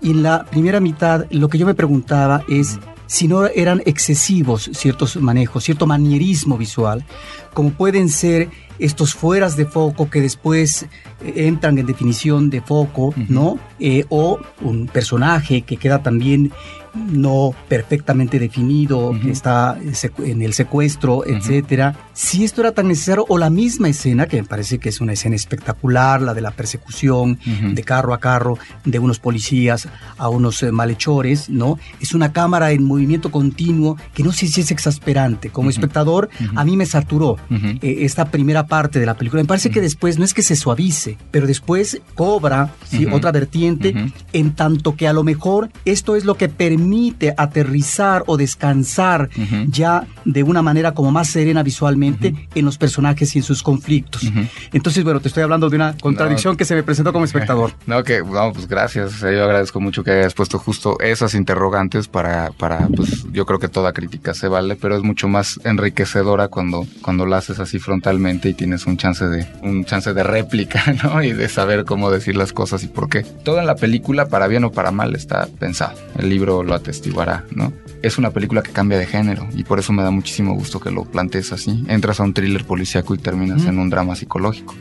Y 0.01 0.11
en 0.11 0.23
la 0.23 0.45
primera 0.45 0.81
mitad 0.81 1.27
lo 1.31 1.49
que 1.49 1.59
yo 1.59 1.67
me 1.67 1.75
preguntaba 1.75 2.45
es 2.49 2.79
si 3.07 3.29
no 3.29 3.47
eran 3.47 3.83
excesivos 3.85 4.71
ciertos 4.73 5.17
manejos, 5.17 5.65
cierto 5.65 5.87
manierismo 5.87 6.57
visual, 6.57 7.05
como 7.53 7.71
pueden 7.71 8.09
ser 8.09 8.49
estos 8.79 9.13
fueras 9.13 9.55
de 9.55 9.67
foco 9.67 10.09
que 10.09 10.23
después 10.23 10.85
eh, 10.85 10.89
entran 11.47 11.77
en 11.77 11.85
definición 11.85 12.49
de 12.49 12.63
foco, 12.63 13.13
¿no? 13.29 13.59
Eh, 13.79 14.07
o 14.09 14.41
un 14.63 14.87
personaje 14.87 15.61
que 15.61 15.77
queda 15.77 16.03
también 16.03 16.53
no 16.95 17.55
perfectamente 17.69 18.39
definido, 18.39 19.15
que 19.23 19.31
está 19.31 19.79
en 20.19 20.43
el 20.43 20.53
secuestro, 20.53 21.27
etcétera. 21.27 21.97
Si 22.15 22.45
esto 22.45 22.61
era 22.61 22.73
tan 22.73 22.89
necesario, 22.89 23.25
o 23.29 23.39
la 23.39 23.49
misma 23.49 23.89
escena, 23.89 24.27
que 24.27 24.37
me 24.37 24.47
parece 24.47 24.79
que 24.79 24.91
es 24.91 25.01
una 25.01 25.15
escena 25.15 25.35
espectacular, 25.35 26.21
la 26.21 26.35
de 26.35 26.43
la 26.43 26.51
persecución 26.51 27.39
de 27.75 27.83
carro 27.83 28.13
a 28.13 28.21
carro 28.21 28.59
de 28.85 28.99
unos 28.99 29.19
policías 29.19 29.89
a 30.19 30.29
unos 30.29 30.63
eh, 30.63 30.73
malhechores, 30.73 31.49
¿no? 31.49 31.79
Es 32.01 32.13
una 32.13 32.33
cámara 32.33 32.73
en 32.73 32.85
movimiento 32.85 33.31
continuo 33.31 33.97
que 34.13 34.23
no 34.23 34.33
sé 34.33 34.47
si 34.47 34.61
es 34.61 34.71
exasperante. 34.71 35.51
Como 35.51 35.71
espectador, 35.71 36.29
a 36.55 36.65
mí 36.65 36.77
me 36.77 36.87
saturó 36.87 37.37
eh, 37.51 37.99
esta 38.01 38.27
primera 38.27 38.67
parte 38.67 39.01
de 39.01 39.07
la 39.07 39.15
película. 39.15 39.43
Me 39.43 39.49
parece 39.49 39.71
que 39.71 39.81
después 39.81 40.19
no 40.19 40.25
es 40.25 40.35
que 40.35 40.43
se 40.43 40.57
suavice, 40.57 41.17
pero 41.31 41.47
después 41.47 42.01
cobra 42.15 42.75
otra 43.11 43.33
vertiente, 43.33 43.95
en 44.33 44.55
tanto 44.55 44.97
que 44.97 45.09
a 45.09 45.13
lo 45.13 45.25
mejor 45.25 45.71
esto 45.85 46.15
es 46.17 46.25
lo 46.25 46.37
que 46.37 46.49
permite 46.49 47.35
aterrizar 47.37 48.25
o 48.27 48.37
descansar 48.37 49.31
ya 49.69 50.07
de 50.25 50.43
una 50.43 50.61
manera 50.61 50.93
como 50.93 51.11
más 51.11 51.29
serena 51.29 51.63
visualmente 51.63 52.02
en 52.05 52.65
los 52.65 52.79
personajes 52.79 53.35
y 53.35 53.39
en 53.39 53.45
sus 53.45 53.63
conflictos. 53.63 54.23
Entonces, 54.73 55.05
bueno, 55.05 55.21
te 55.21 55.29
estoy 55.29 55.43
hablando 55.43 55.71
de 55.71 55.77
una 55.77 55.97
contradicción 55.99 56.55
No. 56.55 56.57
que 56.57 56.65
se 56.65 56.75
me 56.75 56.83
presentó 56.83 57.13
como 57.13 57.25
espectador. 57.25 57.73
No, 57.87 58.03
que, 58.05 58.23
no, 58.23 58.53
pues 58.53 58.67
gracias. 58.69 59.13
Sea, 59.13 59.33
yo 59.33 59.45
agradezco 59.45 59.81
mucho 59.81 60.03
que 60.05 60.11
hayas 60.13 60.35
puesto 60.35 60.59
justo 60.59 60.99
esas 61.01 61.35
interrogantes 61.35 62.09
para, 62.09 62.51
para, 62.53 62.87
pues 62.89 63.25
yo 63.33 63.45
creo 63.45 63.59
que 63.59 63.69
toda 63.69 63.93
crítica 63.93 64.35
se 64.35 64.49
vale, 64.49 64.77
pero 64.77 64.97
es 64.97 65.03
mucho 65.03 65.29
más 65.29 65.61
enriquecedora 65.65 66.49
cuando, 66.49 66.87
cuando 67.03 67.27
la 67.27 67.39
haces 67.39 67.59
así 67.59 67.79
frontalmente 67.79 68.49
y 68.49 68.55
tienes 68.55 68.87
un 68.87 68.97
chance 68.97 69.25
de, 69.27 69.47
un 69.63 69.85
chance 69.85 70.13
de 70.15 70.23
réplica, 70.23 70.83
¿no? 71.05 71.23
Y 71.23 71.33
de 71.33 71.49
saber 71.49 71.85
cómo 71.85 72.11
decir 72.11 72.37
las 72.37 72.53
cosas 72.53 72.83
y 72.85 72.89
por 72.89 73.09
qué. 73.09 73.23
Todo 73.23 73.59
en 73.59 73.67
la 73.67 73.75
película, 73.77 74.27
para 74.29 74.47
bien 74.47 74.65
o 74.65 74.73
para 74.73 74.91
mal, 74.91 75.15
está 75.15 75.47
pensado. 75.59 75.95
El 76.19 76.29
libro 76.31 76.63
lo 76.63 76.75
atestiguará, 76.75 77.45
¿no? 77.55 77.73
Es 78.03 78.19
una 78.19 78.31
película 78.31 78.63
que 78.63 78.73
cambia 78.73 78.99
de 78.99 79.07
género 79.07 79.49
y 79.55 79.65
por 79.65 79.79
eso 79.79 79.93
me 79.93 80.03
da 80.03 80.11
muchísimo 80.11 80.55
gusto 80.55 80.81
que 80.81 80.91
lo 80.91 81.05
plantees 81.05 81.53
así. 81.53 81.85
Entras 81.89 82.19
a 82.21 82.25
un 82.25 82.35
thriller 82.35 82.65
policíaco 82.65 83.15
y 83.15 83.19
terminas 83.19 83.65
en 83.65 83.79
un 83.79 83.91
drama 83.91 84.17
psicológico. 84.17 84.75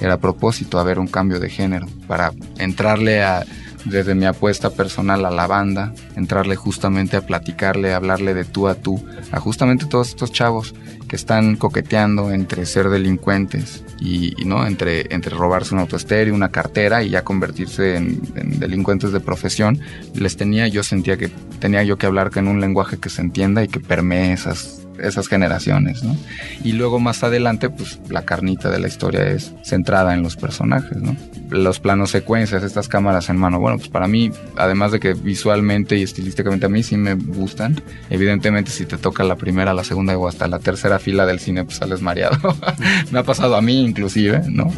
Era 0.00 0.14
a 0.14 0.20
propósito 0.20 0.78
haber 0.78 0.98
un 0.98 1.06
cambio 1.06 1.40
de 1.40 1.48
género 1.48 1.86
para 2.06 2.32
entrarle 2.58 3.22
a 3.22 3.44
desde 3.84 4.14
mi 4.14 4.24
apuesta 4.24 4.70
personal 4.70 5.24
a 5.24 5.30
la 5.30 5.46
banda, 5.46 5.92
entrarle 6.16 6.56
justamente 6.56 7.16
a 7.16 7.26
platicarle, 7.26 7.94
hablarle 7.94 8.34
de 8.34 8.44
tú 8.44 8.68
a 8.68 8.74
tú, 8.74 9.04
a 9.32 9.40
justamente 9.40 9.86
todos 9.86 10.08
estos 10.08 10.32
chavos 10.32 10.74
que 11.08 11.16
están 11.16 11.56
coqueteando 11.56 12.32
entre 12.32 12.66
ser 12.66 12.88
delincuentes 12.88 13.84
y, 14.00 14.34
no 14.44 14.66
entre, 14.66 15.12
entre 15.14 15.36
robarse 15.36 15.74
un 15.74 15.80
autoestéreo, 15.80 16.34
una 16.34 16.50
cartera 16.50 17.02
y 17.02 17.10
ya 17.10 17.22
convertirse 17.22 17.96
en, 17.96 18.20
en 18.34 18.58
delincuentes 18.58 19.12
de 19.12 19.20
profesión. 19.20 19.80
Les 20.14 20.36
tenía, 20.36 20.68
yo 20.68 20.82
sentía 20.82 21.16
que 21.16 21.28
tenía 21.60 21.82
yo 21.84 21.96
que 21.96 22.06
hablar 22.06 22.30
en 22.36 22.48
un 22.48 22.60
lenguaje 22.60 22.98
que 22.98 23.08
se 23.08 23.22
entienda 23.22 23.62
y 23.62 23.68
que 23.68 23.80
permee 23.80 24.32
esas 24.32 24.85
esas 25.02 25.28
generaciones, 25.28 26.02
¿no? 26.02 26.16
Y 26.64 26.72
luego 26.72 26.98
más 27.00 27.22
adelante, 27.22 27.70
pues 27.70 27.98
la 28.08 28.22
carnita 28.22 28.70
de 28.70 28.78
la 28.78 28.88
historia 28.88 29.28
es 29.28 29.52
centrada 29.62 30.14
en 30.14 30.22
los 30.22 30.36
personajes, 30.36 30.96
¿no? 30.98 31.16
Los 31.50 31.80
planos 31.80 32.10
secuencias, 32.10 32.62
estas 32.62 32.88
cámaras 32.88 33.28
en 33.28 33.36
mano, 33.36 33.60
bueno, 33.60 33.78
pues 33.78 33.88
para 33.88 34.08
mí, 34.08 34.30
además 34.56 34.92
de 34.92 35.00
que 35.00 35.14
visualmente 35.14 35.96
y 35.96 36.02
estilísticamente 36.02 36.66
a 36.66 36.68
mí 36.68 36.82
sí 36.82 36.96
me 36.96 37.14
gustan, 37.14 37.80
evidentemente 38.10 38.70
si 38.70 38.84
te 38.86 38.98
toca 38.98 39.22
la 39.24 39.36
primera, 39.36 39.74
la 39.74 39.84
segunda 39.84 40.16
o 40.16 40.28
hasta 40.28 40.48
la 40.48 40.58
tercera 40.58 40.98
fila 40.98 41.26
del 41.26 41.38
cine, 41.38 41.64
pues 41.64 41.76
sales 41.76 42.02
mareado. 42.02 42.56
me 43.10 43.18
ha 43.18 43.22
pasado 43.22 43.56
a 43.56 43.62
mí 43.62 43.84
inclusive, 43.84 44.42
¿no? 44.48 44.72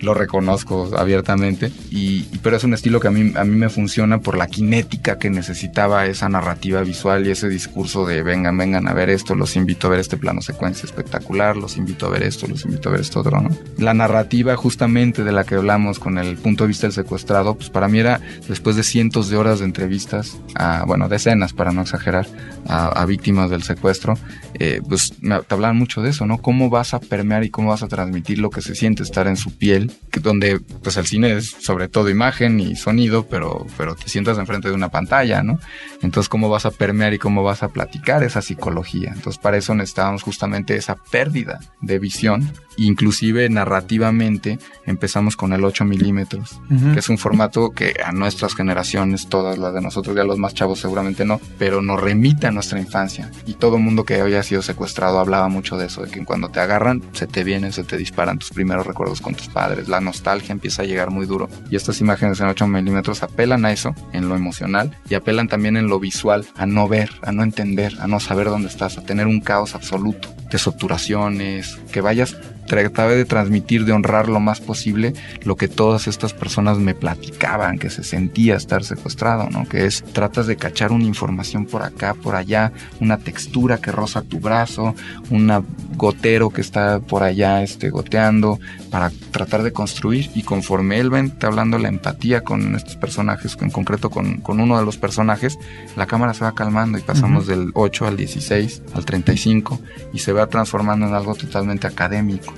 Lo 0.00 0.14
reconozco 0.14 0.90
abiertamente, 0.96 1.70
y, 1.90 2.22
pero 2.42 2.56
es 2.56 2.64
un 2.64 2.74
estilo 2.74 3.00
que 3.00 3.08
a 3.08 3.10
mí, 3.10 3.32
a 3.36 3.44
mí 3.44 3.56
me 3.56 3.68
funciona 3.68 4.18
por 4.18 4.36
la 4.36 4.46
cinética 4.46 5.18
que 5.18 5.30
necesitaba 5.30 6.06
esa 6.06 6.28
narrativa 6.28 6.82
visual 6.82 7.26
y 7.26 7.30
ese 7.30 7.48
discurso 7.48 8.06
de 8.06 8.22
vengan, 8.22 8.56
vengan 8.56 8.88
a 8.88 8.94
ver 8.94 9.10
esto, 9.10 9.34
los 9.34 9.49
invito 9.56 9.86
a 9.86 9.90
ver 9.90 10.00
este 10.00 10.16
plano 10.16 10.40
secuencia 10.42 10.86
espectacular, 10.86 11.56
los 11.56 11.76
invito 11.76 12.06
a 12.06 12.10
ver 12.10 12.22
esto, 12.22 12.46
los 12.46 12.64
invito 12.64 12.88
a 12.88 12.92
ver 12.92 13.00
esto 13.00 13.20
otro, 13.20 13.40
¿no? 13.40 13.50
La 13.78 13.94
narrativa 13.94 14.56
justamente 14.56 15.24
de 15.24 15.32
la 15.32 15.44
que 15.44 15.56
hablamos 15.56 15.98
con 15.98 16.18
el 16.18 16.36
punto 16.36 16.64
de 16.64 16.68
vista 16.68 16.86
del 16.86 16.92
secuestrado, 16.92 17.54
pues 17.54 17.70
para 17.70 17.88
mí 17.88 17.98
era 17.98 18.20
después 18.48 18.76
de 18.76 18.82
cientos 18.82 19.28
de 19.28 19.36
horas 19.36 19.60
de 19.60 19.64
entrevistas, 19.64 20.38
a, 20.54 20.84
bueno, 20.86 21.08
decenas 21.08 21.52
para 21.52 21.72
no 21.72 21.82
exagerar, 21.82 22.26
a, 22.66 23.04
víctimas 23.06 23.50
del 23.50 23.62
secuestro, 23.62 24.14
eh, 24.54 24.80
pues 24.86 25.14
me, 25.20 25.40
te 25.40 25.54
hablaban 25.54 25.76
mucho 25.76 26.02
de 26.02 26.10
eso, 26.10 26.26
¿no? 26.26 26.38
Cómo 26.38 26.70
vas 26.70 26.94
a 26.94 27.00
permear 27.00 27.44
y 27.44 27.50
cómo 27.50 27.70
vas 27.70 27.82
a 27.82 27.88
transmitir 27.88 28.38
lo 28.38 28.50
que 28.50 28.60
se 28.60 28.74
siente 28.74 29.02
estar 29.02 29.26
en 29.26 29.36
su 29.36 29.56
piel, 29.56 29.92
donde 30.22 30.60
pues 30.82 30.96
el 30.96 31.06
cine 31.06 31.36
es 31.36 31.56
sobre 31.58 31.88
todo 31.88 32.08
imagen 32.10 32.60
y 32.60 32.76
sonido, 32.76 33.26
pero, 33.26 33.66
pero 33.76 33.94
te 33.94 34.08
sientas 34.08 34.38
enfrente 34.38 34.68
de 34.68 34.74
una 34.74 34.90
pantalla, 34.90 35.42
¿no? 35.42 35.58
Entonces, 36.02 36.28
¿cómo 36.28 36.48
vas 36.48 36.66
a 36.66 36.70
permear 36.70 37.14
y 37.14 37.18
cómo 37.18 37.42
vas 37.42 37.62
a 37.62 37.68
platicar 37.68 38.22
esa 38.22 38.42
psicología? 38.42 39.12
Entonces, 39.14 39.39
para 39.42 39.56
eso 39.56 39.74
necesitábamos 39.74 40.22
justamente 40.22 40.76
esa 40.76 40.96
pérdida 40.96 41.60
de 41.80 41.98
visión 41.98 42.52
inclusive 42.76 43.48
narrativamente 43.48 44.58
empezamos 44.86 45.36
con 45.36 45.52
el 45.52 45.64
8 45.64 45.84
milímetros, 45.84 46.60
que 46.92 46.98
es 46.98 47.08
un 47.08 47.18
formato 47.18 47.70
que 47.70 47.94
a 48.04 48.12
nuestras 48.12 48.54
generaciones, 48.54 49.28
todas 49.28 49.58
las 49.58 49.74
de 49.74 49.80
nosotros, 49.80 50.16
ya 50.16 50.24
los 50.24 50.38
más 50.38 50.54
chavos 50.54 50.80
seguramente 50.80 51.24
no, 51.24 51.40
pero 51.58 51.82
nos 51.82 52.00
remite 52.00 52.46
a 52.46 52.50
nuestra 52.50 52.80
infancia. 52.80 53.30
Y 53.46 53.54
todo 53.54 53.78
mundo 53.78 54.04
que 54.04 54.20
había 54.20 54.42
sido 54.42 54.62
secuestrado 54.62 55.18
hablaba 55.18 55.48
mucho 55.48 55.76
de 55.76 55.86
eso, 55.86 56.02
de 56.02 56.10
que 56.10 56.24
cuando 56.24 56.48
te 56.48 56.60
agarran, 56.60 57.02
se 57.12 57.26
te 57.26 57.44
vienen, 57.44 57.72
se 57.72 57.84
te 57.84 57.96
disparan 57.96 58.38
tus 58.38 58.50
primeros 58.50 58.86
recuerdos 58.86 59.20
con 59.20 59.34
tus 59.34 59.48
padres, 59.48 59.88
la 59.88 60.00
nostalgia 60.00 60.52
empieza 60.52 60.82
a 60.82 60.86
llegar 60.86 61.10
muy 61.10 61.26
duro. 61.26 61.48
Y 61.70 61.76
estas 61.76 62.00
imágenes 62.00 62.40
en 62.40 62.46
8 62.46 62.66
milímetros 62.66 63.22
apelan 63.22 63.64
a 63.64 63.72
eso, 63.72 63.94
en 64.12 64.28
lo 64.28 64.36
emocional, 64.36 64.96
y 65.08 65.14
apelan 65.14 65.48
también 65.48 65.76
en 65.76 65.88
lo 65.88 66.00
visual, 66.00 66.46
a 66.56 66.66
no 66.66 66.88
ver, 66.88 67.10
a 67.22 67.32
no 67.32 67.42
entender, 67.42 67.96
a 68.00 68.06
no 68.06 68.20
saber 68.20 68.48
dónde 68.48 68.68
estás, 68.68 68.96
a 68.96 69.02
tener 69.02 69.26
un 69.30 69.40
caos 69.40 69.74
absoluto 69.74 70.28
de 70.50 70.58
saturaciones, 70.58 71.78
que 71.92 72.00
vayas 72.00 72.36
trataba 72.70 73.10
de 73.10 73.24
transmitir, 73.24 73.84
de 73.84 73.90
honrar 73.90 74.28
lo 74.28 74.38
más 74.38 74.60
posible 74.60 75.12
lo 75.42 75.56
que 75.56 75.66
todas 75.66 76.06
estas 76.06 76.32
personas 76.32 76.78
me 76.78 76.94
platicaban, 76.94 77.80
que 77.80 77.90
se 77.90 78.04
sentía 78.04 78.54
estar 78.54 78.84
secuestrado, 78.84 79.50
¿no? 79.50 79.68
Que 79.68 79.86
es, 79.86 80.04
tratas 80.12 80.46
de 80.46 80.54
cachar 80.54 80.92
una 80.92 81.04
información 81.04 81.66
por 81.66 81.82
acá, 81.82 82.14
por 82.14 82.36
allá, 82.36 82.72
una 83.00 83.18
textura 83.18 83.78
que 83.78 83.90
roza 83.90 84.22
tu 84.22 84.38
brazo, 84.38 84.94
un 85.30 85.52
gotero 85.96 86.50
que 86.50 86.60
está 86.60 87.00
por 87.00 87.24
allá 87.24 87.60
este, 87.64 87.90
goteando, 87.90 88.60
para 88.90 89.10
tratar 89.30 89.62
de 89.62 89.72
construir. 89.72 90.30
Y 90.34 90.42
conforme 90.42 90.98
él 90.98 91.12
va 91.12 91.22
hablando 91.46 91.78
la 91.78 91.88
empatía 91.88 92.42
con 92.42 92.74
estos 92.74 92.96
personajes, 92.96 93.56
en 93.60 93.70
concreto 93.70 94.10
con, 94.10 94.38
con, 94.38 94.60
uno 94.60 94.78
de 94.78 94.84
los 94.84 94.98
personajes, 94.98 95.58
la 95.96 96.06
cámara 96.06 96.34
se 96.34 96.44
va 96.44 96.54
calmando 96.54 96.98
y 96.98 97.02
pasamos 97.02 97.46
del 97.46 97.70
8 97.74 98.06
al 98.06 98.16
16, 98.16 98.82
al 98.94 99.04
35, 99.04 99.80
y 100.12 100.18
se 100.18 100.32
va 100.32 100.46
transformando 100.46 101.06
en 101.06 101.14
algo 101.14 101.34
totalmente 101.34 101.86
académico. 101.86 102.52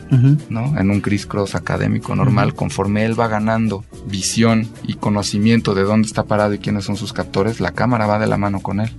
¿no? 0.49 0.79
En 0.79 0.91
un 0.91 1.01
criss-cross 1.01 1.55
académico 1.55 2.15
normal, 2.15 2.55
conforme 2.55 3.05
él 3.05 3.19
va 3.19 3.29
ganando 3.29 3.85
visión 4.07 4.69
y 4.83 4.95
conocimiento 4.95 5.75
de 5.75 5.83
dónde 5.83 6.07
está 6.07 6.25
parado 6.25 6.55
y 6.55 6.59
quiénes 6.59 6.85
son 6.85 6.97
sus 6.97 7.13
captores, 7.13 7.61
la 7.61 7.73
cámara 7.73 8.07
va 8.07 8.19
de 8.19 8.27
la 8.27 8.39
mano 8.39 8.61
con 8.61 8.81
él. 8.81 8.91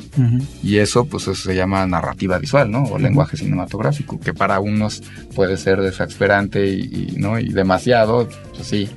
Y 0.63 0.77
eso, 0.77 1.05
pues 1.05 1.23
eso 1.23 1.35
se 1.35 1.55
llama 1.55 1.85
narrativa 1.85 2.37
visual, 2.37 2.71
¿no? 2.71 2.83
O 2.83 2.97
lenguaje 2.97 3.37
cinematográfico, 3.37 4.19
que 4.19 4.33
para 4.33 4.59
unos 4.59 5.03
puede 5.35 5.57
ser 5.57 5.81
desesperante 5.81 6.67
y, 6.67 7.15
¿no? 7.23 7.39
y 7.39 7.49
demasiado, 7.49 8.27
pues 8.55 8.67
sí, 8.67 8.89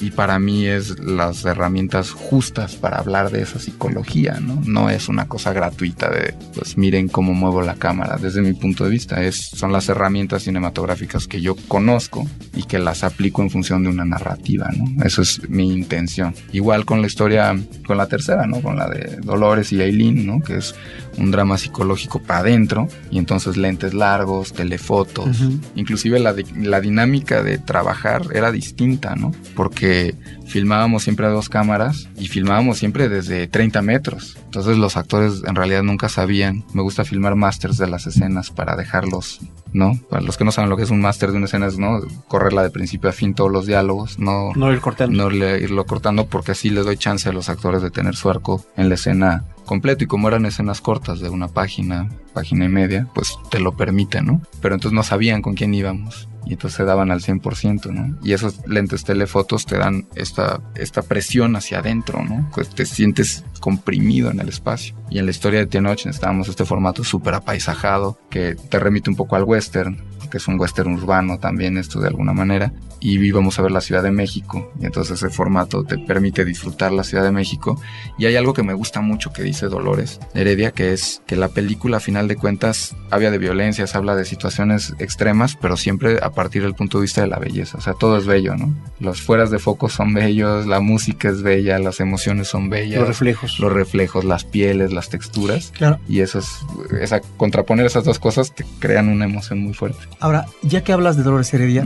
y 0.00 0.10
para 0.10 0.38
mí 0.38 0.66
es 0.66 0.98
las 0.98 1.44
herramientas 1.44 2.10
justas 2.10 2.74
para 2.74 2.98
hablar 2.98 3.30
de 3.30 3.42
esa 3.42 3.60
psicología, 3.60 4.38
¿no? 4.40 4.60
No 4.66 4.90
es 4.90 5.08
una 5.08 5.28
cosa 5.28 5.52
gratuita 5.52 6.10
de, 6.10 6.34
pues 6.54 6.76
miren 6.76 7.08
cómo 7.08 7.34
muevo 7.34 7.62
la 7.62 7.74
cámara, 7.74 8.16
desde 8.16 8.42
mi 8.42 8.52
punto 8.52 8.84
de 8.84 8.90
vista, 8.90 9.22
es, 9.22 9.36
son 9.36 9.70
las 9.70 9.88
herramientas 9.88 10.42
cinematográficas 10.42 11.28
que 11.28 11.40
yo 11.40 11.54
conozco 11.68 12.26
y 12.56 12.64
que 12.64 12.80
las 12.80 13.04
aplico 13.04 13.42
en 13.42 13.50
función 13.50 13.84
de 13.84 13.90
una 13.90 14.04
narrativa, 14.04 14.70
¿no? 14.76 15.04
Eso 15.04 15.22
es 15.22 15.48
mi 15.48 15.72
intención. 15.72 16.34
Igual 16.52 16.84
con 16.84 17.00
la 17.00 17.06
historia, 17.06 17.54
con 17.86 17.96
la 17.96 18.06
tercera, 18.06 18.46
¿no? 18.46 18.60
Con 18.60 18.76
la 18.76 18.88
de 18.88 19.18
Dolores 19.22 19.72
y 19.72 19.82
Aileen, 19.82 20.26
¿no? 20.26 20.40
Que 20.40 20.56
es 20.56 20.74
un 21.18 21.30
drama 21.30 21.58
psicológico 21.58 22.20
para 22.20 22.40
adentro 22.40 22.88
y 23.10 23.18
entonces 23.18 23.56
lentes 23.56 23.94
largos, 23.94 24.52
telefotos, 24.52 25.36
inclusive 25.74 26.18
la, 26.18 26.34
la 26.56 26.80
dinámica 26.80 27.42
de 27.42 27.58
trabajar 27.58 28.22
era 28.34 28.50
distinta, 28.50 29.14
¿no? 29.14 29.32
Porque 29.54 30.14
filmábamos 30.46 31.02
siempre 31.02 31.26
a 31.26 31.30
dos 31.30 31.48
cámaras 31.48 32.08
y 32.16 32.28
filmábamos 32.28 32.78
siempre 32.78 33.08
desde 33.08 33.46
30 33.46 33.82
metros. 33.82 34.36
Entonces 34.44 34.76
los 34.76 34.96
actores 34.96 35.42
en 35.46 35.54
realidad 35.54 35.82
nunca 35.82 36.08
sabían. 36.08 36.64
Me 36.74 36.82
gusta 36.82 37.04
filmar 37.04 37.36
masters 37.36 37.78
de 37.78 37.88
las 37.88 38.06
escenas 38.06 38.50
para 38.50 38.76
dejarlos, 38.76 39.40
¿no? 39.72 39.98
Para 40.10 40.22
los 40.22 40.36
que 40.36 40.44
no 40.44 40.52
saben 40.52 40.70
lo 40.70 40.76
que 40.76 40.82
es 40.82 40.90
un 40.90 41.00
máster 41.00 41.30
de 41.30 41.36
una 41.36 41.46
escena 41.46 41.66
es, 41.66 41.78
¿no? 41.78 42.00
Correrla 42.28 42.62
de 42.62 42.70
principio 42.70 43.10
a 43.10 43.12
fin 43.12 43.34
todos 43.34 43.50
los 43.50 43.66
diálogos, 43.66 44.18
no, 44.18 44.52
no 44.54 44.72
ir 44.72 44.80
cortando. 44.80 45.30
No 45.30 45.34
irlo 45.34 45.86
cortando 45.86 46.26
porque 46.26 46.52
así 46.52 46.70
les 46.70 46.84
doy 46.84 46.96
chance 46.96 47.28
a 47.28 47.32
los 47.32 47.48
actores 47.48 47.82
de 47.82 47.90
tener 47.90 48.16
su 48.16 48.30
arco 48.30 48.64
en 48.76 48.88
la 48.88 48.94
escena 48.94 49.44
completo 49.64 50.04
y 50.04 50.06
como 50.06 50.28
eran 50.28 50.44
escenas 50.44 50.80
cortas 50.80 51.20
de 51.20 51.28
una 51.28 51.48
página, 51.48 52.08
página 52.34 52.64
y 52.64 52.68
media, 52.68 53.08
pues 53.14 53.36
te 53.50 53.60
lo 53.60 53.76
permite, 53.76 54.22
¿no? 54.22 54.42
Pero 54.60 54.74
entonces 54.74 54.94
no 54.94 55.02
sabían 55.02 55.40
con 55.40 55.54
quién 55.54 55.72
íbamos 55.74 56.28
y 56.46 56.54
entonces 56.54 56.76
se 56.76 56.84
daban 56.84 57.10
al 57.10 57.20
100%, 57.20 57.92
¿no? 57.92 58.18
Y 58.22 58.32
esos 58.32 58.66
lentes 58.66 59.04
telefotos 59.04 59.66
te 59.66 59.78
dan 59.78 60.06
esta, 60.14 60.60
esta 60.74 61.02
presión 61.02 61.56
hacia 61.56 61.78
adentro, 61.78 62.24
¿no? 62.24 62.50
Pues 62.54 62.70
te 62.70 62.86
sientes 62.86 63.44
comprimido 63.60 64.30
en 64.30 64.40
el 64.40 64.48
espacio. 64.48 64.94
Y 65.10 65.18
en 65.18 65.26
la 65.26 65.30
historia 65.30 65.60
de 65.60 65.66
Tenoch 65.66 66.04
necesitábamos 66.04 66.48
este 66.48 66.64
formato 66.64 67.04
súper 67.04 67.34
apaisajado 67.34 68.18
que 68.30 68.54
te 68.54 68.78
remite 68.78 69.10
un 69.10 69.16
poco 69.16 69.36
al 69.36 69.44
western, 69.44 70.02
que 70.30 70.38
es 70.38 70.48
un 70.48 70.58
western 70.58 70.94
urbano 70.94 71.38
también 71.38 71.76
esto 71.76 72.00
de 72.00 72.08
alguna 72.08 72.32
manera, 72.32 72.72
y 73.00 73.18
íbamos 73.18 73.58
a 73.58 73.62
ver 73.62 73.70
la 73.70 73.80
Ciudad 73.80 74.02
de 74.02 74.10
México, 74.10 74.72
y 74.80 74.86
entonces 74.86 75.22
ese 75.22 75.28
formato 75.28 75.84
te 75.84 75.98
permite 75.98 76.44
disfrutar 76.44 76.92
la 76.92 77.04
Ciudad 77.04 77.24
de 77.24 77.32
México. 77.32 77.80
Y 78.16 78.26
hay 78.26 78.36
algo 78.36 78.54
que 78.54 78.62
me 78.62 78.72
gusta 78.72 79.00
mucho 79.00 79.32
que 79.32 79.42
dice 79.42 79.66
Dolores 79.66 80.20
Heredia, 80.34 80.70
que 80.70 80.92
es 80.92 81.22
que 81.26 81.36
la 81.36 81.48
película 81.48 81.98
a 81.98 82.00
final 82.00 82.28
de 82.28 82.36
cuentas 82.36 82.96
habla 83.10 83.30
de 83.30 83.38
violencias, 83.38 83.94
habla 83.94 84.16
de 84.16 84.24
situaciones 84.24 84.94
extremas, 84.98 85.56
pero 85.60 85.76
siempre 85.76 86.18
a 86.22 86.30
partir 86.32 86.62
del 86.62 86.74
punto 86.74 86.98
de 86.98 87.02
vista 87.02 87.20
de 87.20 87.28
la 87.28 87.38
belleza, 87.38 87.78
o 87.78 87.80
sea, 87.80 87.94
todo 87.94 88.16
es 88.16 88.26
bello, 88.26 88.56
¿no? 88.56 88.74
Los 89.00 89.22
fueras 89.22 89.50
de 89.50 89.58
foco 89.58 89.88
son 89.88 90.14
bellos, 90.14 90.66
la 90.66 90.80
música 90.80 91.28
es 91.28 91.42
bella, 91.42 91.78
las 91.78 92.00
emociones 92.00 92.48
son 92.48 92.70
bellas. 92.70 93.00
Los 93.00 93.08
reflejos. 93.08 93.58
Los 93.58 93.72
reflejos, 93.72 94.24
las 94.24 94.44
pieles, 94.44 94.92
las 94.92 95.08
texturas. 95.08 95.72
Claro. 95.76 95.98
Y 96.08 96.20
eso 96.20 96.38
es, 96.38 96.58
esa, 97.00 97.20
contraponer 97.36 97.86
esas 97.86 98.04
dos 98.04 98.18
cosas 98.18 98.54
te 98.54 98.64
crean 98.78 99.08
una 99.08 99.24
emoción 99.24 99.60
muy 99.60 99.74
fuerte. 99.74 99.98
Ahora, 100.20 100.46
ya 100.62 100.84
que 100.84 100.92
hablas 100.92 101.16
de 101.16 101.22
Dolores 101.22 101.52
Heredia, 101.52 101.84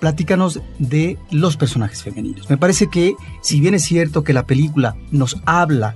platícanos 0.00 0.60
de 0.78 1.18
los 1.30 1.56
personajes 1.56 2.02
femeninos. 2.02 2.48
Me 2.50 2.56
parece 2.56 2.88
que, 2.88 3.14
si 3.42 3.60
bien 3.60 3.74
es 3.74 3.84
cierto 3.84 4.24
que 4.24 4.32
la 4.32 4.46
película 4.46 4.96
nos 5.10 5.40
habla 5.46 5.94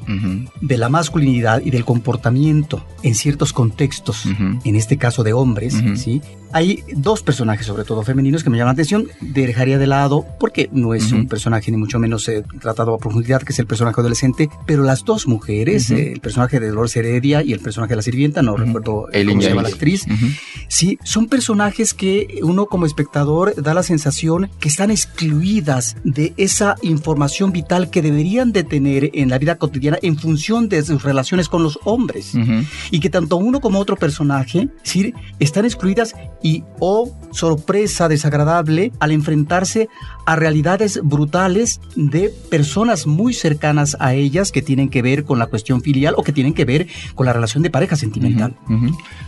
de 0.61 0.79
la 0.79 0.89
masculinidad 0.89 1.63
y 1.65 1.71
del 1.71 1.85
comportamiento 1.85 2.85
en 3.03 3.15
ciertos 3.15 3.53
contextos, 3.53 4.27
en 4.65 4.77
este 4.77 4.97
caso 4.97 5.23
de 5.23 5.33
hombres, 5.33 5.75
¿sí? 5.97 6.23
Hay 6.53 6.85
dos 6.95 7.23
personajes, 7.23 7.67
sobre 7.67 7.85
todo 7.85 8.03
femeninos, 8.03 8.45
que 8.45 8.51
me 8.51 8.59
llaman 8.59 8.71
la 8.71 8.73
atención. 8.73 9.09
Dejaría 9.21 9.79
de 9.79 9.87
lado, 9.87 10.27
porque 10.39 10.69
no 10.73 10.95
es 10.95 11.11
un 11.13 11.27
personaje 11.27 11.71
ni 11.71 11.77
mucho 11.77 11.99
menos 11.99 12.29
eh, 12.29 12.45
tratado 12.61 12.95
a 12.95 12.99
profundidad, 12.99 13.43
que 13.43 13.53
es 13.53 13.59
el 13.59 13.67
personaje 13.67 14.01
adolescente, 14.01 14.51
pero 14.67 14.83
las 14.83 15.05
dos 15.05 15.27
mujeres, 15.27 15.91
eh, 15.91 16.13
el 16.13 16.21
personaje 16.21 16.61
de 16.61 16.69
Dolores 16.69 16.95
Heredia 16.97 17.43
y 17.43 17.53
el 17.53 17.61
personaje 17.61 17.93
de 17.93 17.97
la 17.97 18.03
sirvienta, 18.03 18.43
no 18.43 18.57
recuerdo 18.57 19.07
cómo 19.13 19.43
se 19.43 19.49
llama 19.49 19.63
la 19.63 19.69
actriz, 19.69 20.05
sí, 20.69 20.99
son 21.05 21.27
personajes 21.27 21.95
que 21.95 22.41
uno 22.43 22.67
como 22.67 22.87
espectador 22.87 23.55
da 23.57 23.75
la 23.75 23.83
sensación 23.83 24.51
que 24.61 24.69
están 24.69 24.91
excluidas 24.91 25.97
de 26.05 26.35
esa 26.37 26.77
información 26.83 27.53
vital 27.53 27.91
que 27.91 28.03
deberían 28.03 28.53
de 28.53 28.65
tener 28.65 29.11
en 29.15 29.31
la 29.31 29.39
vida 29.39 29.57
cotidiana 29.57 29.99
en 30.03 30.19
función 30.19 30.69
de 30.69 30.83
sus 30.85 31.03
relaciones 31.03 31.49
con 31.49 31.63
los 31.63 31.79
hombres. 31.85 32.33
Y 32.91 33.01
que 33.01 33.11
tanto 33.11 33.37
uno 33.37 33.61
como 33.61 33.79
otro 33.79 33.97
personaje, 33.97 34.69
sí, 34.83 35.15
están 35.39 35.65
excluidas 35.65 36.15
y 36.43 36.65
o 36.81 37.11
sorpresa 37.33 38.09
desagradable 38.09 38.93
al 39.01 39.13
enfrentarse 39.13 39.89
a 40.27 40.37
realidades 40.37 41.01
brutales 41.03 41.81
de 41.97 42.33
personas 42.51 43.07
muy 43.07 43.35
cercanas 43.35 43.97
a 44.01 44.15
ellas 44.15 44.53
que 44.53 44.63
tienen 44.63 44.89
que 44.89 45.03
ver 45.03 45.25
con 45.25 45.39
la 45.39 45.47
cuestión 45.47 45.83
filial 45.83 46.15
o 46.17 46.23
que 46.23 46.33
tienen 46.33 46.55
que 46.55 46.65
ver 46.65 46.87
con 47.15 47.27
la 47.27 47.33
relación 47.33 47.63
de 47.63 47.71
pareja 47.71 47.97
sentimental. 47.97 48.55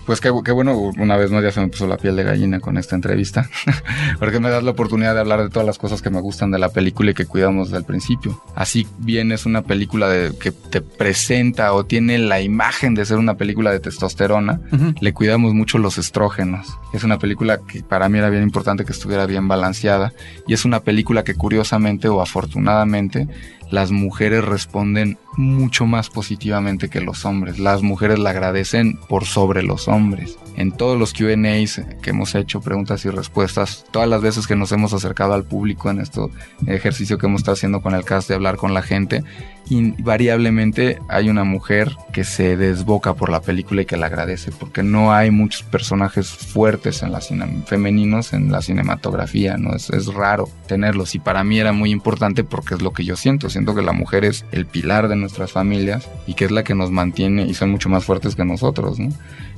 Pues 0.06 0.20
qué, 0.20 0.30
bueno, 0.30 0.76
una 0.76 1.16
vez 1.16 1.30
más 1.30 1.42
ya 1.42 1.50
se 1.50 1.60
me 1.60 1.68
puso 1.68 1.86
la 1.86 1.96
piel 1.96 2.16
de 2.16 2.24
gallina 2.24 2.60
con 2.60 2.76
esta 2.76 2.94
entrevista, 2.94 3.48
porque 4.18 4.40
me 4.40 4.50
das 4.50 4.62
la 4.62 4.72
oportunidad 4.72 5.14
de 5.14 5.20
hablar 5.20 5.42
de 5.42 5.48
todas 5.48 5.66
las 5.66 5.78
cosas 5.78 6.02
que 6.02 6.10
me 6.10 6.20
gustan 6.20 6.50
de 6.50 6.58
la 6.58 6.68
película 6.68 7.12
y 7.12 7.14
que 7.14 7.26
cuidamos 7.26 7.68
desde 7.68 7.78
el 7.78 7.84
principio. 7.84 8.42
Así 8.54 8.86
bien 8.98 9.32
es 9.32 9.46
una 9.46 9.62
película 9.62 10.08
de, 10.08 10.36
que 10.36 10.52
te 10.52 10.80
presenta 10.80 11.72
o 11.72 11.84
tiene 11.84 12.18
la 12.18 12.40
imagen 12.40 12.94
de 12.94 13.04
ser 13.04 13.18
una 13.18 13.36
película 13.36 13.70
de 13.70 13.80
testosterona, 13.80 14.60
le 15.00 15.12
cuidamos 15.12 15.54
mucho 15.54 15.78
los 15.78 15.98
estrógenos. 15.98 16.78
Es 16.92 17.03
una 17.04 17.18
película 17.18 17.58
que 17.58 17.82
para 17.82 18.08
mí 18.08 18.18
era 18.18 18.30
bien 18.30 18.42
importante 18.42 18.84
que 18.84 18.92
estuviera 18.92 19.26
bien 19.26 19.48
balanceada 19.48 20.12
y 20.46 20.54
es 20.54 20.64
una 20.64 20.80
película 20.80 21.24
que 21.24 21.34
curiosamente 21.34 22.08
o 22.08 22.20
afortunadamente 22.20 23.28
las 23.70 23.90
mujeres 23.90 24.44
responden 24.44 25.18
mucho 25.36 25.86
más 25.86 26.10
positivamente 26.10 26.88
que 26.88 27.00
los 27.00 27.24
hombres. 27.24 27.58
Las 27.58 27.82
mujeres 27.82 28.18
la 28.18 28.30
agradecen 28.30 28.98
por 29.08 29.24
sobre 29.24 29.62
los 29.62 29.88
hombres. 29.88 30.38
En 30.56 30.70
todos 30.70 30.98
los 30.98 31.12
QAs 31.12 31.82
que 32.00 32.10
hemos 32.10 32.34
hecho, 32.34 32.60
preguntas 32.60 33.04
y 33.04 33.10
respuestas, 33.10 33.84
todas 33.90 34.08
las 34.08 34.22
veces 34.22 34.46
que 34.46 34.54
nos 34.54 34.70
hemos 34.72 34.92
acercado 34.92 35.34
al 35.34 35.44
público 35.44 35.90
en 35.90 36.00
este 36.00 36.20
ejercicio 36.66 37.18
que 37.18 37.26
hemos 37.26 37.40
estado 37.40 37.54
haciendo 37.54 37.82
con 37.82 37.94
el 37.94 38.04
cast 38.04 38.28
de 38.28 38.34
hablar 38.34 38.56
con 38.56 38.72
la 38.72 38.82
gente, 38.82 39.24
invariablemente 39.68 40.98
hay 41.08 41.28
una 41.28 41.44
mujer 41.44 41.96
que 42.12 42.24
se 42.24 42.56
desboca 42.56 43.14
por 43.14 43.30
la 43.30 43.40
película 43.40 43.82
y 43.82 43.86
que 43.86 43.96
la 43.96 44.06
agradece, 44.06 44.52
porque 44.52 44.82
no 44.82 45.12
hay 45.12 45.30
muchos 45.30 45.62
personajes 45.62 46.28
fuertes 46.30 47.02
en 47.02 47.12
la 47.12 47.20
femeninos 47.66 48.32
en 48.32 48.52
la 48.52 48.60
cinematografía, 48.60 49.56
¿no? 49.56 49.74
Es, 49.74 49.90
es 49.90 50.06
raro 50.12 50.48
tenerlos 50.66 51.14
y 51.14 51.18
para 51.18 51.42
mí 51.44 51.58
era 51.58 51.72
muy 51.72 51.90
importante 51.90 52.44
porque 52.44 52.74
es 52.74 52.82
lo 52.82 52.92
que 52.92 53.04
yo 53.04 53.16
siento, 53.16 53.50
siento 53.50 53.74
que 53.74 53.82
la 53.82 53.92
mujer 53.92 54.24
es 54.24 54.44
el 54.52 54.66
pilar 54.66 55.08
de 55.08 55.16
nuestras 55.24 55.52
familias 55.52 56.08
y 56.26 56.34
que 56.34 56.44
es 56.44 56.50
la 56.50 56.62
que 56.62 56.74
nos 56.74 56.90
mantiene 56.90 57.46
y 57.46 57.54
son 57.54 57.70
mucho 57.70 57.88
más 57.88 58.04
fuertes 58.04 58.36
que 58.36 58.44
nosotros, 58.44 58.98
¿no? 58.98 59.08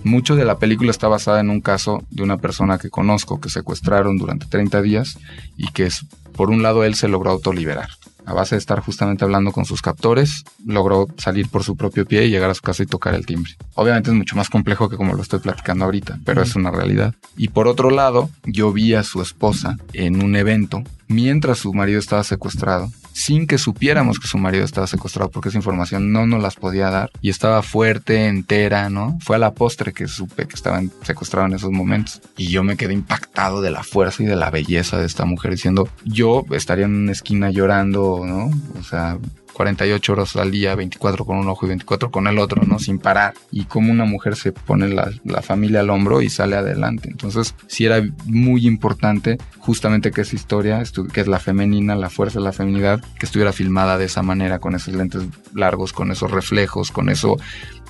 Mucho 0.04 0.36
de 0.36 0.44
la 0.44 0.58
película 0.58 0.90
está 0.90 1.08
basada 1.08 1.40
en 1.40 1.50
un 1.50 1.60
caso 1.60 2.02
de 2.10 2.22
una 2.22 2.38
persona 2.38 2.78
que 2.78 2.90
conozco 2.90 3.40
que 3.40 3.50
secuestraron 3.50 4.16
durante 4.16 4.46
30 4.46 4.80
días 4.82 5.18
y 5.56 5.70
que 5.72 5.86
es, 5.86 6.06
por 6.32 6.50
un 6.50 6.62
lado 6.62 6.84
él 6.84 6.94
se 6.94 7.08
logró 7.08 7.30
autoliberar 7.30 7.88
a 8.26 8.34
base 8.34 8.56
de 8.56 8.58
estar 8.58 8.80
justamente 8.80 9.24
hablando 9.24 9.52
con 9.52 9.64
sus 9.64 9.80
captores, 9.80 10.44
logró 10.66 11.06
salir 11.16 11.48
por 11.48 11.62
su 11.62 11.76
propio 11.76 12.04
pie 12.04 12.26
y 12.26 12.30
llegar 12.30 12.50
a 12.50 12.54
su 12.54 12.60
casa 12.60 12.82
y 12.82 12.86
tocar 12.86 13.14
el 13.14 13.24
timbre. 13.24 13.52
Obviamente 13.74 14.10
es 14.10 14.16
mucho 14.16 14.34
más 14.34 14.50
complejo 14.50 14.88
que 14.88 14.96
como 14.96 15.14
lo 15.14 15.22
estoy 15.22 15.38
platicando 15.38 15.84
ahorita, 15.84 16.18
pero 16.24 16.42
es 16.42 16.56
una 16.56 16.72
realidad. 16.72 17.14
Y 17.36 17.48
por 17.48 17.68
otro 17.68 17.90
lado, 17.90 18.28
yo 18.44 18.72
vi 18.72 18.94
a 18.94 19.04
su 19.04 19.22
esposa 19.22 19.76
en 19.92 20.22
un 20.22 20.34
evento 20.34 20.82
mientras 21.06 21.58
su 21.58 21.72
marido 21.72 22.00
estaba 22.00 22.24
secuestrado 22.24 22.90
sin 23.16 23.46
que 23.46 23.56
supiéramos 23.56 24.20
que 24.20 24.28
su 24.28 24.36
marido 24.36 24.62
estaba 24.62 24.86
secuestrado, 24.86 25.30
porque 25.30 25.48
esa 25.48 25.56
información 25.56 26.12
no 26.12 26.26
nos 26.26 26.42
las 26.42 26.56
podía 26.56 26.90
dar 26.90 27.10
y 27.22 27.30
estaba 27.30 27.62
fuerte, 27.62 28.26
entera, 28.26 28.90
¿no? 28.90 29.16
Fue 29.22 29.36
a 29.36 29.38
la 29.38 29.54
postre 29.54 29.94
que 29.94 30.06
supe 30.06 30.46
que 30.46 30.54
estaba 30.54 30.82
secuestrado 31.00 31.46
en 31.46 31.54
esos 31.54 31.70
momentos. 31.70 32.20
Y 32.36 32.48
yo 32.48 32.62
me 32.62 32.76
quedé 32.76 32.92
impactado 32.92 33.62
de 33.62 33.70
la 33.70 33.82
fuerza 33.82 34.22
y 34.22 34.26
de 34.26 34.36
la 34.36 34.50
belleza 34.50 34.98
de 34.98 35.06
esta 35.06 35.24
mujer, 35.24 35.52
diciendo, 35.52 35.88
yo 36.04 36.44
estaría 36.50 36.84
en 36.84 36.94
una 36.94 37.12
esquina 37.12 37.50
llorando, 37.50 38.20
¿no? 38.26 38.50
O 38.78 38.82
sea, 38.84 39.16
48 39.56 40.12
horas 40.12 40.36
al 40.36 40.50
día, 40.50 40.74
24 40.74 41.24
con 41.24 41.38
un 41.38 41.48
ojo 41.48 41.64
y 41.64 41.70
24 41.70 42.10
con 42.10 42.26
el 42.26 42.38
otro, 42.38 42.62
¿no? 42.66 42.78
Sin 42.78 42.98
parar. 42.98 43.32
Y 43.50 43.64
como 43.64 43.90
una 43.90 44.04
mujer 44.04 44.36
se 44.36 44.52
pone 44.52 44.88
la, 44.88 45.10
familia 45.40 45.80
al 45.80 45.88
hombro 45.88 46.20
y 46.20 46.28
sale 46.28 46.56
adelante. 46.56 47.08
Entonces, 47.10 47.54
sí 47.66 47.86
era 47.86 48.02
muy 48.26 48.66
importante 48.66 49.38
justamente 49.58 50.10
que 50.10 50.20
esa 50.20 50.36
historia, 50.36 50.82
que 51.10 51.20
es 51.22 51.26
la 51.26 51.38
femenina, 51.38 51.96
la 51.96 52.10
fuerza 52.10 52.38
de 52.38 52.44
la 52.44 52.52
feminidad, 52.52 53.00
que 53.18 53.24
estuviera 53.24 53.52
filmada 53.52 53.96
de 53.96 54.04
esa 54.04 54.22
manera, 54.22 54.58
con 54.58 54.74
esos 54.74 54.92
lentes 54.92 55.22
largos, 55.54 55.94
con 55.94 56.10
esos 56.10 56.30
reflejos, 56.30 56.90
con 56.90 57.08
eso 57.08 57.38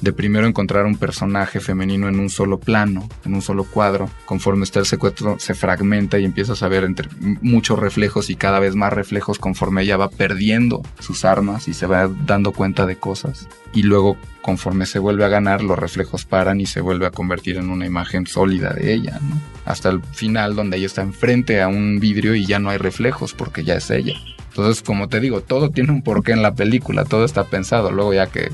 de 0.01 0.13
primero 0.13 0.47
encontrar 0.47 0.85
un 0.85 0.97
personaje 0.97 1.61
femenino 1.61 2.09
en 2.09 2.19
un 2.19 2.31
solo 2.31 2.59
plano, 2.59 3.09
en 3.25 3.35
un 3.35 3.43
solo 3.43 3.65
cuadro. 3.65 4.11
Conforme 4.25 4.65
está 4.65 4.81
el 4.81 4.87
secuestro, 4.87 5.37
se 5.39 5.55
fragmenta 5.55 6.19
y 6.19 6.25
empiezas 6.25 6.63
a 6.63 6.69
ver 6.69 6.85
entre 6.85 7.09
muchos 7.41 7.79
reflejos 7.79 8.31
y 8.31 8.37
cada 8.37 8.59
vez 8.59 8.75
más 8.75 8.93
reflejos 8.93 9.39
conforme 9.39 9.83
ella 9.83 9.97
va 9.97 10.11
perdiendo 10.11 10.83
sus 11.01 11.25
armas 11.25 11.69
y 11.69 11.75
se 11.75 11.87
va 11.87 12.09
dando 12.27 12.53
cuenta 12.53 12.87
de 12.87 12.97
cosas. 12.97 13.49
Y 13.73 13.83
luego, 13.83 14.17
conforme 14.43 14.87
se 14.87 14.99
vuelve 14.99 15.25
a 15.25 15.29
ganar, 15.29 15.63
los 15.63 15.79
reflejos 15.79 16.25
paran 16.25 16.61
y 16.61 16.67
se 16.67 16.81
vuelve 16.81 17.07
a 17.07 17.11
convertir 17.11 17.57
en 17.57 17.71
una 17.71 17.87
imagen 17.87 18.27
sólida 18.27 18.73
de 18.73 18.93
ella, 18.93 19.21
Hasta 19.65 19.89
el 19.89 20.03
final, 20.03 20.55
donde 20.55 20.77
ella 20.77 20.87
está 20.87 21.03
enfrente 21.03 21.61
a 21.61 21.69
un 21.69 21.99
vidrio 21.99 22.35
y 22.35 22.47
ya 22.47 22.59
no 22.59 22.71
hay 22.71 22.79
reflejos 22.79 23.35
porque 23.35 23.65
ya 23.65 23.75
es 23.75 23.91
ella. 23.91 24.15
Entonces, 24.49 24.83
como 24.83 25.09
te 25.09 25.21
digo, 25.21 25.43
todo 25.43 25.71
tiene 25.71 25.93
un 25.93 26.03
porqué 26.03 26.33
en 26.33 26.41
la 26.41 26.55
película, 26.55 27.05
todo 27.05 27.27
está 27.27 27.45
pensado. 27.45 27.91
Luego 27.91 28.15
ya 28.15 28.29
que 28.29 28.51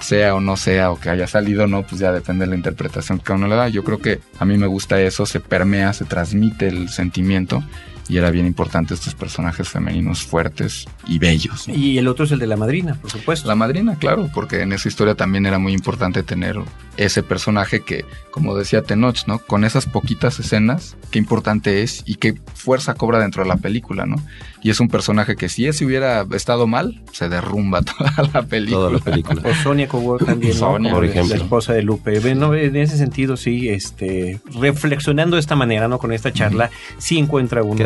sea 0.00 0.34
o 0.34 0.40
no 0.40 0.56
sea 0.56 0.90
o 0.90 1.00
que 1.00 1.10
haya 1.10 1.26
salido 1.26 1.64
o 1.64 1.66
no, 1.66 1.82
pues 1.82 2.00
ya 2.00 2.12
depende 2.12 2.44
de 2.44 2.50
la 2.50 2.56
interpretación 2.56 3.18
que 3.18 3.32
uno 3.32 3.48
le 3.48 3.56
da. 3.56 3.68
Yo 3.68 3.84
creo 3.84 3.98
que 3.98 4.20
a 4.38 4.44
mí 4.44 4.56
me 4.58 4.66
gusta 4.66 5.00
eso, 5.00 5.26
se 5.26 5.40
permea, 5.40 5.92
se 5.92 6.04
transmite 6.04 6.68
el 6.68 6.88
sentimiento 6.88 7.62
y 8.08 8.18
era 8.18 8.30
bien 8.30 8.46
importante 8.46 8.94
estos 8.94 9.14
personajes 9.14 9.68
femeninos 9.68 10.22
fuertes 10.22 10.86
y 11.06 11.18
bellos. 11.18 11.68
Y 11.68 11.98
el 11.98 12.08
otro 12.08 12.24
es 12.24 12.32
el 12.32 12.38
de 12.38 12.46
la 12.46 12.56
madrina, 12.56 12.94
por 12.94 13.10
supuesto. 13.10 13.48
La 13.48 13.56
madrina, 13.56 13.96
claro, 13.96 14.30
porque 14.32 14.62
en 14.62 14.72
esa 14.72 14.88
historia 14.88 15.14
también 15.14 15.46
era 15.46 15.58
muy 15.58 15.72
importante 15.72 16.22
tener 16.22 16.56
ese 16.96 17.22
personaje 17.22 17.80
que, 17.80 18.04
como 18.30 18.56
decía 18.56 18.82
Tenoch, 18.82 19.26
¿no? 19.26 19.38
Con 19.40 19.64
esas 19.64 19.86
poquitas 19.86 20.38
escenas, 20.38 20.96
qué 21.10 21.18
importante 21.18 21.82
es 21.82 22.02
y 22.06 22.16
qué 22.16 22.34
fuerza 22.54 22.94
cobra 22.94 23.18
dentro 23.18 23.42
de 23.42 23.48
la 23.48 23.56
película, 23.56 24.06
¿no? 24.06 24.16
Y 24.62 24.70
es 24.70 24.80
un 24.80 24.88
personaje 24.88 25.36
que 25.36 25.48
si 25.48 25.66
ese 25.66 25.84
hubiera 25.84 26.26
estado 26.32 26.66
mal, 26.66 27.02
se 27.12 27.28
derrumba 27.28 27.82
toda 27.82 28.30
la 28.32 28.42
película. 28.42 28.78
Toda 28.78 28.90
la 28.92 28.98
película. 28.98 29.42
o 29.44 29.54
Sonia 29.62 29.88
Coward 29.88 30.24
también, 30.24 30.54
Sonia, 30.54 30.92
por 30.92 31.04
ejemplo. 31.04 31.36
La 31.36 31.42
esposa 31.42 31.72
de 31.72 31.82
Lupe. 31.82 32.18
Bueno, 32.20 32.54
en 32.54 32.76
ese 32.76 32.96
sentido, 32.96 33.36
sí, 33.36 33.68
este, 33.68 34.40
reflexionando 34.58 35.36
de 35.36 35.40
esta 35.40 35.56
manera, 35.56 35.88
¿no? 35.88 35.98
Con 35.98 36.12
esta 36.12 36.32
charla, 36.32 36.70
sí 36.98 37.18
encuentra 37.18 37.62
uno 37.62 37.76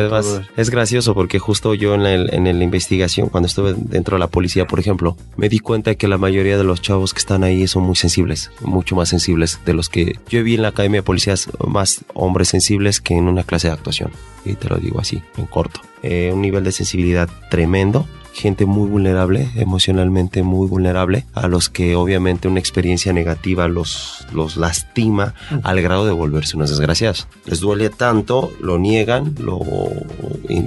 es 0.57 0.69
gracioso 0.69 1.13
porque 1.13 1.39
justo 1.39 1.73
yo 1.73 1.95
en, 1.95 2.05
en 2.05 2.57
la 2.57 2.63
investigación, 2.63 3.29
cuando 3.29 3.47
estuve 3.47 3.73
dentro 3.77 4.15
de 4.15 4.19
la 4.19 4.27
policía, 4.27 4.65
por 4.65 4.79
ejemplo, 4.79 5.17
me 5.37 5.49
di 5.49 5.59
cuenta 5.59 5.95
que 5.95 6.07
la 6.07 6.17
mayoría 6.17 6.57
de 6.57 6.63
los 6.63 6.81
chavos 6.81 7.13
que 7.13 7.19
están 7.19 7.43
ahí 7.43 7.67
son 7.67 7.83
muy 7.83 7.95
sensibles, 7.95 8.51
mucho 8.61 8.95
más 8.95 9.09
sensibles 9.09 9.59
de 9.65 9.73
los 9.73 9.89
que 9.89 10.19
yo 10.29 10.43
vi 10.43 10.55
en 10.55 10.63
la 10.63 10.69
academia 10.69 10.99
de 10.99 11.03
policías, 11.03 11.49
más 11.65 12.03
hombres 12.13 12.49
sensibles 12.49 13.01
que 13.01 13.15
en 13.15 13.27
una 13.27 13.43
clase 13.43 13.67
de 13.67 13.73
actuación. 13.73 14.11
Y 14.45 14.55
te 14.55 14.69
lo 14.69 14.77
digo 14.77 14.99
así, 14.99 15.21
en 15.37 15.45
corto. 15.45 15.81
Eh, 16.03 16.31
un 16.33 16.41
nivel 16.41 16.63
de 16.63 16.71
sensibilidad 16.71 17.29
tremendo 17.49 18.07
gente 18.33 18.65
muy 18.65 18.89
vulnerable, 18.89 19.49
emocionalmente 19.55 20.43
muy 20.43 20.67
vulnerable, 20.67 21.25
a 21.33 21.47
los 21.47 21.69
que 21.69 21.95
obviamente 21.95 22.47
una 22.47 22.59
experiencia 22.59 23.13
negativa 23.13 23.67
los, 23.67 24.25
los 24.33 24.57
lastima 24.57 25.33
al 25.63 25.81
grado 25.81 26.05
de 26.05 26.11
volverse 26.11 26.57
unas 26.57 26.69
desgraciadas. 26.69 27.27
Les 27.45 27.59
duele 27.59 27.89
tanto, 27.89 28.51
lo 28.59 28.77
niegan, 28.77 29.35
lo 29.39 29.59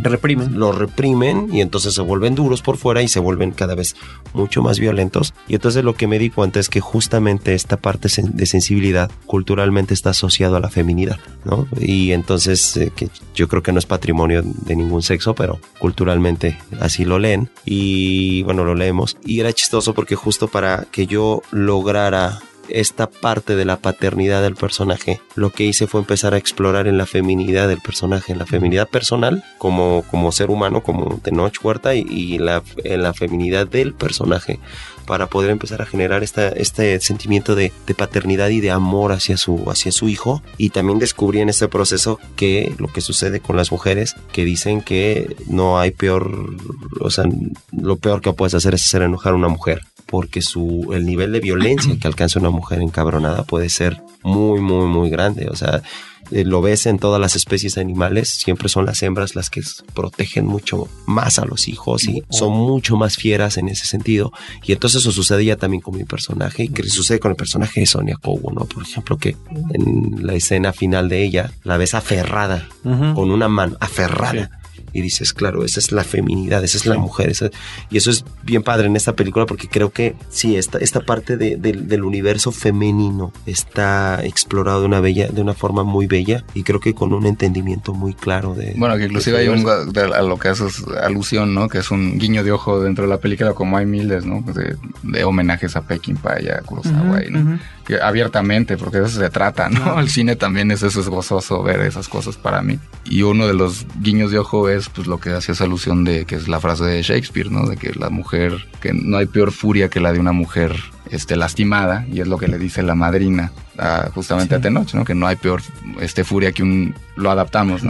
reprimen. 0.02 0.58
Lo 0.58 0.72
reprimen 0.72 1.48
y 1.52 1.60
entonces 1.60 1.94
se 1.94 2.02
vuelven 2.02 2.34
duros 2.34 2.62
por 2.62 2.76
fuera 2.76 3.02
y 3.02 3.08
se 3.08 3.20
vuelven 3.20 3.52
cada 3.52 3.74
vez 3.74 3.96
mucho 4.32 4.62
más 4.62 4.78
violentos. 4.78 5.34
Y 5.48 5.54
entonces 5.54 5.84
lo 5.84 5.94
que 5.94 6.06
me 6.06 6.18
di 6.18 6.30
cuenta 6.30 6.60
es 6.60 6.68
que 6.68 6.80
justamente 6.80 7.54
esta 7.54 7.76
parte 7.76 8.08
de 8.22 8.46
sensibilidad 8.46 9.10
culturalmente 9.26 9.94
está 9.94 10.10
asociado 10.10 10.56
a 10.56 10.60
la 10.60 10.70
feminidad, 10.70 11.18
¿no? 11.44 11.66
Y 11.80 12.12
entonces 12.12 12.76
eh, 12.76 12.92
que 12.94 13.08
yo 13.34 13.48
creo 13.48 13.62
que 13.62 13.72
no 13.72 13.78
es 13.78 13.86
patrimonio 13.86 14.42
de 14.42 14.76
ningún 14.76 15.02
sexo, 15.02 15.34
pero 15.34 15.58
culturalmente 15.78 16.58
así 16.80 17.04
lo 17.04 17.18
leen 17.18 17.50
y 17.64 18.42
bueno, 18.42 18.64
lo 18.64 18.74
leemos. 18.74 19.16
Y 19.24 19.40
era 19.40 19.52
chistoso 19.52 19.94
porque 19.94 20.16
justo 20.16 20.48
para 20.48 20.86
que 20.90 21.06
yo 21.06 21.42
lograra 21.50 22.40
esta 22.68 23.10
parte 23.10 23.56
de 23.56 23.64
la 23.64 23.76
paternidad 23.76 24.42
del 24.42 24.56
personaje, 24.56 25.20
lo 25.34 25.50
que 25.50 25.64
hice 25.64 25.86
fue 25.86 26.00
empezar 26.00 26.34
a 26.34 26.38
explorar 26.38 26.86
en 26.86 26.98
la 26.98 27.06
feminidad 27.06 27.68
del 27.68 27.80
personaje, 27.80 28.32
en 28.32 28.38
la 28.38 28.46
feminidad 28.46 28.88
personal 28.88 29.44
como, 29.58 30.04
como 30.10 30.32
ser 30.32 30.50
humano, 30.50 30.82
como 30.82 31.18
Tenoch 31.18 31.62
Huerta, 31.62 31.94
y, 31.94 32.38
la, 32.38 32.62
en 32.84 33.02
la 33.02 33.12
feminidad 33.12 33.66
del 33.66 33.94
personaje 33.94 34.60
para 35.06 35.26
poder 35.26 35.50
empezar 35.50 35.82
a 35.82 35.86
generar 35.86 36.22
este 36.22 37.00
sentimiento 37.00 37.54
de, 37.54 37.72
paternidad 37.96 38.48
y 38.48 38.60
de 38.60 38.70
amor 38.70 39.12
hacia 39.12 39.36
su, 39.36 40.08
hijo. 40.08 40.42
Y 40.58 40.70
también 40.70 40.98
descubrí 40.98 41.40
en 41.40 41.48
este 41.48 41.68
proceso 41.68 42.18
que 42.36 42.74
lo 42.78 42.88
que 42.88 43.00
sucede 43.00 43.40
con 43.40 43.56
las 43.56 43.70
mujeres 43.72 44.16
que 44.32 44.44
dicen 44.44 44.80
que 44.80 45.36
no 45.46 45.78
hay 45.78 45.90
peor, 45.90 46.56
o 47.00 47.10
sea, 47.10 47.24
lo 47.72 47.96
peor 47.96 48.20
que 48.20 48.32
puedes 48.32 48.54
hacer 48.54 48.74
es 48.74 48.84
hacer 48.84 49.02
enojar 49.02 49.32
a 49.32 49.36
una 49.36 49.48
mujer 49.48 49.82
porque 50.06 50.42
su, 50.42 50.90
el 50.92 51.06
nivel 51.06 51.32
de 51.32 51.40
violencia 51.40 51.96
que 51.98 52.06
alcanza 52.06 52.38
una 52.38 52.50
mujer 52.50 52.80
encabronada 52.82 53.42
puede 53.42 53.68
ser 53.68 54.00
muy, 54.22 54.60
muy, 54.60 54.86
muy 54.86 55.10
grande. 55.10 55.48
O 55.48 55.56
sea, 55.56 55.82
eh, 56.30 56.44
lo 56.44 56.62
ves 56.62 56.86
en 56.86 56.98
todas 56.98 57.20
las 57.20 57.36
especies 57.36 57.78
animales, 57.78 58.28
siempre 58.28 58.68
son 58.68 58.86
las 58.86 59.02
hembras 59.02 59.34
las 59.34 59.50
que 59.50 59.62
protegen 59.94 60.46
mucho 60.46 60.88
más 61.06 61.38
a 61.38 61.44
los 61.44 61.68
hijos 61.68 62.04
y 62.08 62.22
son 62.30 62.52
mucho 62.52 62.96
más 62.96 63.16
fieras 63.16 63.56
en 63.56 63.68
ese 63.68 63.86
sentido. 63.86 64.32
Y 64.62 64.72
entonces 64.72 65.02
eso 65.02 65.12
sucede 65.12 65.44
ya 65.44 65.56
también 65.56 65.80
con 65.80 65.96
mi 65.96 66.04
personaje 66.04 66.64
y 66.64 66.68
que 66.68 66.82
sucede 66.88 67.20
con 67.20 67.30
el 67.30 67.36
personaje 67.36 67.80
de 67.80 67.86
Sonia 67.86 68.16
Kobo, 68.20 68.52
¿no? 68.52 68.64
Por 68.66 68.82
ejemplo, 68.82 69.16
que 69.16 69.36
en 69.72 70.26
la 70.26 70.34
escena 70.34 70.72
final 70.72 71.08
de 71.08 71.24
ella 71.24 71.52
la 71.62 71.76
ves 71.76 71.94
aferrada, 71.94 72.68
con 72.82 73.30
una 73.30 73.48
mano, 73.48 73.76
aferrada. 73.80 74.50
Y 74.94 75.02
dices, 75.02 75.34
claro, 75.34 75.64
esa 75.64 75.80
es 75.80 75.92
la 75.92 76.04
feminidad, 76.04 76.64
esa 76.64 76.78
es 76.78 76.86
la 76.86 76.96
mujer. 76.96 77.28
esa- 77.30 77.50
y 77.90 77.96
eso 77.98 78.10
es 78.10 78.24
bien 78.44 78.62
padre 78.62 78.86
en 78.86 78.96
esta 78.96 79.14
película 79.14 79.44
porque 79.44 79.68
creo 79.68 79.90
que 79.90 80.14
sí, 80.30 80.56
esta, 80.56 80.78
esta 80.78 81.00
parte 81.00 81.36
de- 81.36 81.56
del- 81.56 81.88
del 81.88 82.04
universo 82.04 82.52
femenino 82.52 83.32
está 83.46 84.24
explorado 84.24 84.80
de 84.80 84.86
una, 84.86 85.00
bella, 85.00 85.28
de 85.28 85.40
una 85.42 85.54
forma 85.54 85.82
muy 85.84 86.06
bella 86.06 86.44
y 86.54 86.62
creo 86.62 86.80
que 86.80 86.94
con 86.94 87.12
un 87.12 87.26
entendimiento 87.26 87.92
muy 87.92 88.14
claro 88.14 88.54
de... 88.54 88.74
Bueno, 88.76 88.96
que 88.96 89.04
inclusive 89.04 89.36
de 89.38 89.42
hay 89.44 89.48
un 89.48 89.64
de- 89.92 90.00
a 90.14 90.22
lo 90.22 90.38
que 90.38 90.48
haces 90.48 90.82
alusión, 91.02 91.54
¿no? 91.54 91.68
Que 91.68 91.78
es 91.78 91.90
un 91.90 92.18
guiño 92.18 92.44
de 92.44 92.52
ojo 92.52 92.80
dentro 92.80 93.04
de 93.04 93.10
la 93.10 93.18
película, 93.18 93.52
como 93.52 93.76
hay 93.76 93.86
miles, 93.86 94.24
¿no? 94.24 94.42
Pues 94.44 94.54
De, 94.56 94.76
de 95.02 95.24
homenajes 95.24 95.74
a 95.76 95.82
Peckinpah 95.82 96.40
y 96.40 96.48
a 96.48 96.60
Kurosawa, 96.60 97.24
y, 97.24 97.30
¿no? 97.30 97.58
Que 97.86 98.00
abiertamente, 98.00 98.76
porque 98.76 98.98
de 98.98 99.06
eso 99.06 99.18
se 99.20 99.28
trata, 99.30 99.68
¿no? 99.68 99.98
El 100.00 100.08
cine 100.08 100.36
también 100.36 100.70
es 100.70 100.82
eso, 100.82 101.00
es 101.00 101.08
gozoso 101.08 101.62
ver 101.62 101.80
esas 101.80 102.08
cosas 102.08 102.36
para 102.36 102.62
mí. 102.62 102.78
Y 103.04 103.22
uno 103.22 103.46
de 103.46 103.54
los 103.54 103.86
guiños 104.00 104.30
de 104.30 104.38
ojo 104.38 104.68
es, 104.68 104.83
pues, 104.88 105.06
lo 105.06 105.18
que 105.18 105.30
hacías 105.30 105.60
alusión 105.60 106.04
de, 106.04 106.24
que 106.24 106.36
es 106.36 106.48
la 106.48 106.60
frase 106.60 106.84
de 106.84 107.02
Shakespeare, 107.02 107.50
¿no? 107.50 107.68
De 107.68 107.76
que 107.76 107.92
la 107.94 108.10
mujer, 108.10 108.68
que 108.80 108.92
no 108.92 109.16
hay 109.16 109.26
peor 109.26 109.52
furia 109.52 109.88
que 109.88 110.00
la 110.00 110.12
de 110.12 110.20
una 110.20 110.32
mujer 110.32 110.74
este, 111.14 111.36
lastimada, 111.36 112.04
y 112.12 112.20
es 112.20 112.26
lo 112.28 112.38
que 112.38 112.48
le 112.48 112.58
dice 112.58 112.82
la 112.82 112.94
madrina 112.94 113.52
a- 113.78 114.08
justamente 114.14 114.54
a 114.54 114.60
Tenoch, 114.60 114.92
¿no? 114.94 115.04
Que 115.04 115.14
no 115.14 115.26
hay 115.26 115.36
peor 115.36 115.62
este, 116.00 116.24
furia 116.24 116.52
que 116.52 116.62
un, 116.62 116.94
lo 117.16 117.30
adaptamos, 117.30 117.82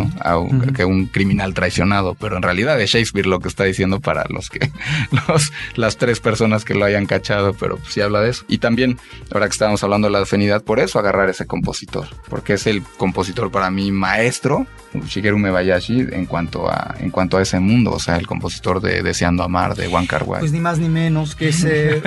que 0.75 0.85
un 0.85 1.07
criminal 1.07 1.55
traicionado, 1.55 2.15
pero 2.15 2.37
en 2.37 2.43
realidad 2.43 2.81
es 2.81 2.91
Shakespeare 2.91 3.27
lo 3.27 3.41
que 3.41 3.49
está 3.49 3.65
diciendo 3.65 4.01
para 4.01 4.25
los 4.29 4.49
que, 4.51 4.71
los, 5.29 5.53
las 5.75 5.97
tres 5.97 6.21
personas 6.21 6.65
que 6.65 6.75
lo 6.75 6.85
hayan 6.85 7.07
cachado, 7.07 7.55
pero 7.55 7.77
pues 7.77 7.93
sí 7.95 8.01
habla 8.01 8.21
de 8.21 8.31
eso. 8.31 8.45
Y 8.49 8.59
también, 8.59 8.99
ahora 9.33 9.47
que 9.47 9.53
estábamos 9.53 9.83
hablando 9.85 10.07
de 10.09 10.13
la 10.13 10.21
afinidad, 10.21 10.63
por 10.63 10.81
eso 10.81 10.99
agarrar 10.99 11.29
ese 11.31 11.47
compositor, 11.47 12.07
porque 12.29 12.55
es 12.55 12.67
el 12.67 12.83
compositor 12.97 13.51
para 13.51 13.71
mí 13.71 13.91
maestro, 13.93 14.67
Shigeru 15.07 15.39
Mebayashi, 15.39 16.07
en 16.13 16.27
cuanto 16.27 16.71
a, 16.71 16.95
en 17.01 17.11
cuanto 17.11 17.37
a 17.39 17.43
ese 17.43 17.59
mundo, 17.59 17.91
o 17.93 17.99
sea, 17.99 18.17
el 18.17 18.27
compositor 18.29 18.81
de 18.81 19.03
Deseando 19.03 19.43
Amar, 19.43 19.75
de 19.75 19.89
Juan 19.89 20.07
Wai. 20.25 20.41
Pues 20.41 20.53
ni 20.53 20.61
más 20.61 20.79
ni 20.79 20.89
menos 20.89 21.35
que 21.35 21.49
es 21.49 21.65
eh, 21.65 22.01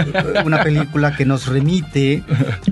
una 0.45 0.63
película 0.63 1.06
que 1.15 1.25
nos 1.25 1.47
remite 1.47 2.23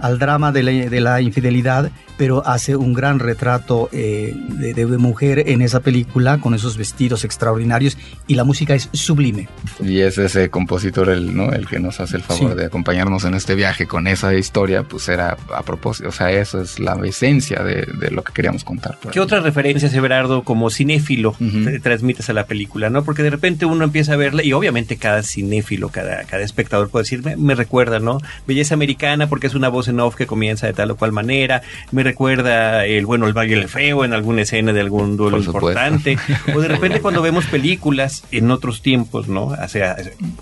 al 0.02 0.20
drama 0.20 0.52
de 0.52 0.64
la, 0.64 0.72
de 0.72 1.02
la 1.02 1.22
infidelidad, 1.22 1.92
pero 2.18 2.46
hace 2.48 2.76
un 2.76 2.94
gran 2.94 3.20
retrato 3.20 3.90
eh, 3.92 4.34
de, 4.36 4.74
de 4.74 4.86
mujer 4.98 5.44
en 5.50 5.62
esa 5.62 5.82
película 5.82 6.38
con 6.40 6.54
esos 6.54 6.78
vestidos 6.78 7.26
extraordinarios 7.26 7.98
y 8.28 8.36
la 8.36 8.44
música 8.44 8.74
es 8.74 8.90
sublime. 8.94 9.48
Y 9.84 10.00
es 10.00 10.18
ese 10.18 10.50
compositor 10.50 11.10
el, 11.10 11.36
¿no? 11.36 11.52
el 11.52 11.68
que 11.68 11.80
nos 11.80 12.00
hace 12.00 12.18
el 12.18 12.24
favor 12.24 12.52
Sí. 12.52 12.58
de 12.58 12.66
acompañarnos 12.66 13.24
en 13.26 13.34
este 13.34 13.56
viaje 13.56 13.86
con 13.88 14.08
esa 14.08 14.34
historia, 14.34 14.84
pues 14.84 15.08
era 15.10 15.38
a 15.54 15.64
propósito, 15.64 16.10
o 16.10 16.12
sea, 16.12 16.32
eso 16.32 16.62
es 16.62 16.80
la 16.80 16.96
esencia 17.06 17.64
de, 17.64 17.86
de 18.00 18.12
lo 18.12 18.24
que 18.24 18.34
queríamos 18.34 18.64
contar. 18.64 18.98
por 19.02 19.12
¿Qué 19.12 19.20
otras 19.20 19.44
referencias, 19.44 19.94
Everardo, 19.94 20.44
como 20.44 20.70
cinéfilo 20.70 21.36
te 21.40 21.80
transmites 21.80 22.30
a 22.30 22.34
la 22.34 22.46
película? 22.46 22.90
¿no? 22.90 23.04
Porque 23.04 23.24
de 23.24 23.30
repente 23.30 23.66
uno 23.66 23.84
empieza 23.84 24.14
a 24.14 24.18
verla 24.18 24.44
y 24.44 24.54
obviamente 24.54 24.98
cada 24.98 25.22
cinéfilo, 25.24 25.90
cada, 25.90 26.24
cada 26.24 26.44
espectador 26.44 26.90
puede 26.90 27.04
decir, 27.04 27.24
me, 27.24 27.36
me 27.36 27.56
recuerda, 27.56 28.00
¿no? 28.00 28.15
Belleza 28.48 28.74
americana 28.74 29.28
porque 29.28 29.48
es 29.48 29.56
una 29.56 29.70
voz 29.70 29.88
en 29.88 30.00
off 30.00 30.16
que 30.16 30.28
comienza 30.28 30.68
de 30.68 30.74
tal 30.74 30.92
o 30.92 30.96
cual 30.96 31.12
manera, 31.12 31.62
me 31.92 32.04
recuerda 32.04 32.86
el 32.86 33.06
bueno, 33.06 33.28
el 33.28 33.34
baile 33.34 33.56
el 33.56 33.70
feo 33.70 34.06
en 34.06 34.14
alguna 34.14 34.42
escena 34.42 34.74
de 34.74 34.82
algún 34.82 35.18
duelo 35.18 35.38
importante, 35.38 36.18
o 36.54 36.60
de 36.60 36.68
repente 36.68 37.02
cuando 37.02 37.22
vemos 37.22 37.46
películas 37.46 38.24
en 38.32 38.52
otros 38.52 38.82
tiempos, 38.82 39.28
¿no? 39.28 39.52
Hace 39.52 39.84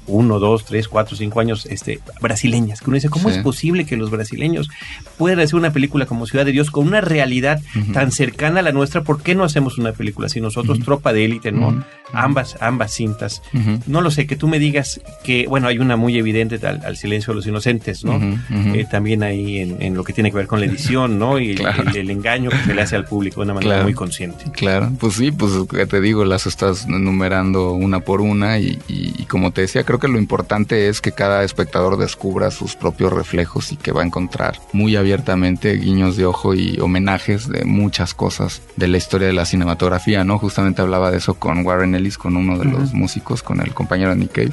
uno, 0.08 0.40
dos, 0.40 0.66
tres, 0.66 0.88
cuatro, 0.88 1.16
cinco 1.16 1.40
años, 1.40 1.66
este, 1.66 2.00
brasileñas, 2.22 2.80
que 2.82 2.90
uno 2.90 2.96
dice, 2.96 3.10
¿cómo 3.10 3.30
Sí. 3.30 3.38
es 3.38 3.44
posible 3.44 3.86
que 3.86 3.96
los 3.98 4.10
brasileños 4.12 4.70
puedan 5.18 5.40
hacer 5.40 5.56
una 5.56 5.72
película 5.72 6.06
como 6.06 6.26
Ciudad 6.28 6.46
de 6.46 6.52
Dios 6.52 6.72
con 6.72 6.88
una 6.88 7.02
realidad 7.02 7.62
tan 7.94 8.12
cercana 8.12 8.60
a 8.60 8.64
la 8.64 8.72
nuestra? 8.72 9.04
¿Por 9.04 9.22
qué 9.22 9.36
no 9.36 9.44
hacemos 9.44 9.78
una 9.78 9.92
película 9.94 10.28
así 10.28 10.42
nosotros, 10.42 10.80
Tropa 10.80 11.14
de 11.14 11.26
Élite, 11.26 11.52
¿no? 11.52 11.84
Ambas, 12.12 12.58
ambas 12.60 12.92
cintas. 12.94 13.42
No 13.88 14.02
lo 14.02 14.12
sé, 14.12 14.28
que 14.28 14.36
tú 14.36 14.48
me 14.48 14.60
digas 14.60 15.02
que, 15.24 15.48
bueno, 15.48 15.68
hay 15.68 15.80
una 15.80 15.96
muy 15.96 16.18
evidente 16.18 16.60
al, 16.68 16.84
al 16.86 16.98
silencio 16.98 17.32
de 17.34 17.36
los 17.38 17.48
inocentes, 17.48 17.63
¿no? 18.04 18.16
Ujú, 18.18 18.26
ujú. 18.28 18.76
Eh, 18.76 18.88
también 18.90 19.24
ahí 19.24 19.60
en, 19.60 19.82
en 19.82 19.96
lo 19.96 20.04
que 20.04 20.14
tiene 20.14 20.32
que 20.32 20.38
ver 20.38 20.48
con 20.48 20.60
la 20.60 20.66
edición, 20.66 21.18
¿no? 21.20 21.40
Y 21.40 21.52
el- 21.52 21.58
Claro. 21.60 21.84
el, 21.90 21.96
el 21.98 22.10
engaño 22.12 22.50
que 22.50 22.58
se 22.58 22.74
le 22.74 22.82
hace 22.82 22.96
al 22.96 23.06
público 23.06 23.42
de 23.42 23.46
una 23.46 23.54
manera 23.56 23.72
Claro. 23.74 23.84
muy 23.86 23.94
consciente. 23.94 24.46
Claro, 24.52 24.92
pues 25.00 25.14
sí, 25.16 25.32
pues 25.32 25.52
que 25.70 25.86
te 25.86 26.02
digo, 26.02 26.26
las 26.26 26.46
estás 26.48 26.86
enumerando 26.86 27.72
una 27.74 28.00
por 28.02 28.22
una 28.22 28.60
y, 28.60 28.80
y- 28.88 29.14
y 29.18 29.26
como 29.26 29.52
te 29.52 29.62
decía, 29.62 29.84
creo 29.84 30.00
que 30.00 30.08
lo 30.08 30.18
importante 30.20 30.88
es 30.90 31.02
que 31.02 31.12
cada 31.12 31.44
espectador 31.44 31.98
descubra 31.98 32.52
sus 32.52 32.76
propios 32.76 33.14
reflejos 33.14 33.72
y 33.72 33.78
que 33.78 33.92
va 33.92 34.02
a 34.02 34.06
encontrar 34.06 34.60
muy 34.74 34.96
abiertamente 34.96 35.74
guiños 35.78 36.18
de 36.18 36.26
ojo 36.26 36.54
y 36.54 36.80
homenajes 36.80 37.48
de 37.48 37.66
muchas 37.66 38.14
cosas 38.14 38.62
de 38.76 38.88
la 38.88 38.98
historia 38.98 39.28
de 39.28 39.34
la 39.34 39.46
cinematografía, 39.46 40.24
¿no? 40.24 40.38
Justamente 40.40 40.82
hablaba 40.82 41.12
de 41.12 41.18
eso 41.18 41.36
con 41.36 41.66
Warren 41.66 41.96
Ellis, 41.96 42.18
con 42.18 42.36
uno 42.36 42.58
de 42.58 42.66
los 42.66 42.94
músicos, 42.94 43.44
con 43.44 43.60
el 43.62 43.74
compañero 43.74 44.14
Nick 44.16 44.32
Cave, 44.34 44.52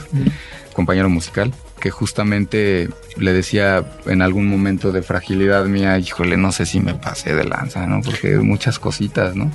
compañero 0.75 1.09
musical, 1.11 1.53
que 1.81 1.91
justamente 1.91 2.89
le 3.17 3.33
decía 3.33 3.85
en 4.07 4.23
algún 4.23 4.47
momento 4.47 4.93
de 4.93 5.03
fragilidad 5.03 5.65
mía, 5.65 5.99
híjole, 5.99 6.37
no 6.37 6.53
sé 6.53 6.67
si 6.67 6.81
me 6.81 6.95
pasé 6.95 7.35
de 7.35 7.45
lanza, 7.45 7.87
¿no? 7.87 8.03
Porque 8.03 8.37
muchas 8.37 8.79
cositas, 8.79 9.35
¿no? 9.35 9.51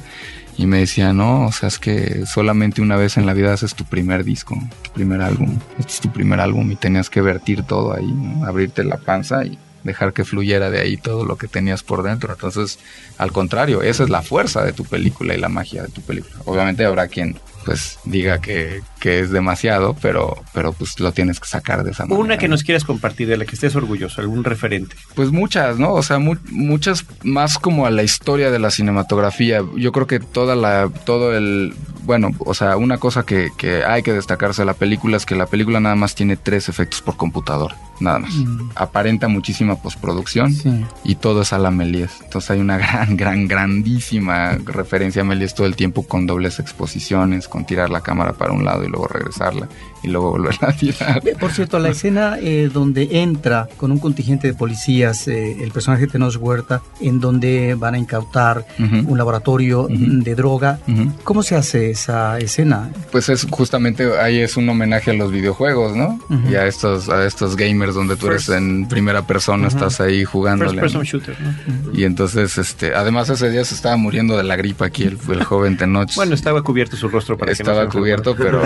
Y 0.58 0.68
me 0.68 0.80
decía, 0.80 1.14
no, 1.14 1.46
o 1.46 1.52
sea, 1.52 1.68
es 1.68 1.80
que 1.80 2.26
solamente 2.26 2.82
una 2.82 2.96
vez 2.96 3.18
en 3.18 3.26
la 3.26 3.34
vida 3.34 3.54
haces 3.54 3.76
tu 3.76 3.84
primer 3.84 4.24
disco, 4.24 4.58
tu 4.84 4.92
primer 4.92 5.22
álbum. 5.22 5.58
Este 5.78 5.92
es 5.92 6.00
tu 6.00 6.12
primer 6.12 6.40
álbum 6.40 6.72
y 6.72 6.76
tenías 6.76 7.10
que 7.10 7.22
vertir 7.22 7.64
todo 7.64 7.94
ahí, 7.94 8.14
abrirte 8.46 8.84
la 8.84 8.98
panza 8.98 9.46
y 9.46 9.60
dejar 9.86 10.12
que 10.12 10.26
fluyera 10.26 10.70
de 10.70 10.82
ahí 10.82 10.98
todo 10.98 11.24
lo 11.24 11.38
que 11.38 11.48
tenías 11.48 11.82
por 11.84 12.04
dentro. 12.04 12.34
Entonces, 12.34 12.80
al 13.18 13.32
contrario, 13.32 13.82
esa 13.82 14.04
es 14.04 14.10
la 14.10 14.22
fuerza 14.22 14.64
de 14.66 14.74
tu 14.74 14.84
película 14.84 15.34
y 15.34 15.40
la 15.40 15.48
magia 15.48 15.84
de 15.84 15.90
tu 15.90 16.02
película. 16.02 16.36
Obviamente 16.44 16.84
habrá 16.84 17.08
quien 17.08 17.38
pues 17.64 17.98
diga 18.06 18.42
que, 18.42 18.82
que 19.00 19.20
es 19.22 19.32
demasiado, 19.32 19.96
pero, 20.00 20.38
pero 20.54 20.72
pues 20.72 21.00
lo 21.00 21.14
tienes 21.14 21.40
que 21.40 21.48
sacar 21.48 21.84
de 21.84 21.90
esa 21.92 22.04
manera. 22.06 22.20
Una 22.24 22.38
que 22.38 22.48
nos 22.48 22.62
quieras 22.62 22.84
compartir, 22.84 23.28
de 23.28 23.38
la 23.38 23.46
que 23.46 23.56
estés 23.56 23.76
orgulloso, 23.76 24.22
algún 24.22 24.44
referente. 24.44 24.96
Pues 25.16 25.32
muchas, 25.32 25.80
¿no? 25.80 25.94
O 25.94 26.04
sea, 26.04 26.20
mu- 26.20 26.36
muchas 26.52 27.06
más 27.24 27.58
como 27.58 27.88
a 27.88 27.90
la 27.90 28.04
historia 28.04 28.52
de 28.52 28.60
la 28.60 28.70
cinematografía. 28.70 29.64
Yo 29.78 29.92
creo 29.92 30.06
que 30.06 30.20
toda 30.20 30.56
la, 30.56 30.92
todo 31.06 31.36
el, 31.36 31.74
bueno, 32.04 32.30
o 32.38 32.54
sea, 32.54 32.78
una 32.78 33.00
cosa 33.00 33.24
que, 33.24 33.50
que 33.58 33.84
hay 33.84 34.04
que 34.04 34.14
destacarse 34.14 34.62
de 34.62 34.68
la 34.68 34.76
película 34.76 35.18
es 35.18 35.26
que 35.26 35.34
la 35.34 35.48
película 35.48 35.80
nada 35.80 35.96
más 35.96 36.14
tiene 36.14 36.38
tres 36.38 36.70
efectos 36.70 37.02
por 37.02 37.18
computadora, 37.18 37.76
nada 38.00 38.20
más. 38.20 38.34
Mm. 38.34 38.70
Aparenta 38.76 39.28
muchísima 39.28 39.76
postproducción 39.76 40.54
Sí. 40.54 40.86
y 41.04 41.16
todo 41.16 41.41
es 41.43 41.54
a 41.54 41.58
la 41.58 41.72
Méliès. 41.72 42.22
Entonces 42.24 42.52
hay 42.52 42.60
una 42.60 42.78
gran, 42.80 43.16
gran, 43.18 43.48
grandísima 43.48 44.58
referencia 44.66 45.22
a 45.22 45.26
Méliès 45.26 45.54
todo 45.56 45.68
el 45.68 45.76
tiempo 45.76 46.04
con 46.04 46.26
dobles 46.28 46.60
exposiciones, 46.60 47.48
con 47.48 47.66
tirar 47.66 47.89
la 47.89 48.02
cámara 48.02 48.34
para 48.34 48.52
un 48.54 48.66
lado 48.66 48.84
y 48.84 48.88
luego 48.88 49.08
regresarla 49.08 49.68
y 50.04 50.08
luego 50.08 50.32
volverla 50.32 50.70
a 50.70 50.74
tirar. 50.74 51.22
Por 51.39 51.52
cierto, 51.52 51.80
la 51.80 51.89
escena 51.89 52.38
eh, 52.39 52.70
donde 52.72 53.22
entra 53.22 53.68
con 53.78 53.91
un 53.91 54.00
contingente 54.00 54.48
de 54.48 54.54
policías 54.54 55.28
eh, 55.28 55.64
el 55.64 55.72
personaje 55.72 56.06
de 56.06 56.12
Tenoch 56.12 56.36
Huerta, 56.39 56.82
en 57.02 57.20
donde 57.20 57.76
van 57.76 57.96
a 57.96 57.98
incautar 57.98 58.66
un 58.80 59.18
laboratorio 59.18 59.88
de 59.89 60.36
droga. 60.36 60.80
¿cómo 61.24 61.43
se 61.43 61.56
hace 61.56 61.89
esa 61.91 62.38
escena? 62.39 62.89
Pues 63.12 63.30
es 63.30 63.46
justamente 63.50 64.18
ahí 64.20 64.39
es 64.39 64.58
un 64.58 64.68
homenaje 64.70 65.12
a 65.12 65.14
los 65.14 65.32
videojuegos, 65.32 65.96
¿no? 65.96 66.20
Y 66.50 66.56
a 66.56 66.66
estos, 66.68 67.10
a 67.10 67.26
estos 67.26 67.56
gamers 67.56 67.85
donde 67.94 68.16
tú 68.16 68.28
eres 68.28 68.50
First- 68.50 68.58
en 68.58 68.88
primera 68.88 69.28
persona, 69.28 69.68
Ujú. 69.68 69.78
estás 69.78 70.00
ahí 70.02 70.20
First 70.22 70.32
jugándole. 70.32 70.82
person 70.82 71.04
shooter, 71.04 71.36
¿no? 71.40 71.94
Y 71.94 72.04
entonces, 72.06 72.58
este, 72.58 72.96
además 72.96 73.30
ese 73.30 73.50
día 73.50 73.64
se 73.66 73.76
estaba 73.76 73.96
muriendo 73.98 74.36
de 74.38 74.44
la 74.44 74.56
gripa 74.56 74.86
aquí 74.88 75.04
el, 75.04 75.18
el 75.30 75.44
joven 75.44 75.78
Tenoch. 75.78 76.14
Bueno, 76.16 76.34
estaba 76.36 76.62
cubierto 76.64 76.98
su 76.98 77.08
rostro 77.10 77.38
para 77.38 77.54
que 77.54 77.64
no 77.64 77.72
estaba 77.72 77.92
se 77.92 77.98
cubierto, 77.98 78.36
pero, 78.36 78.62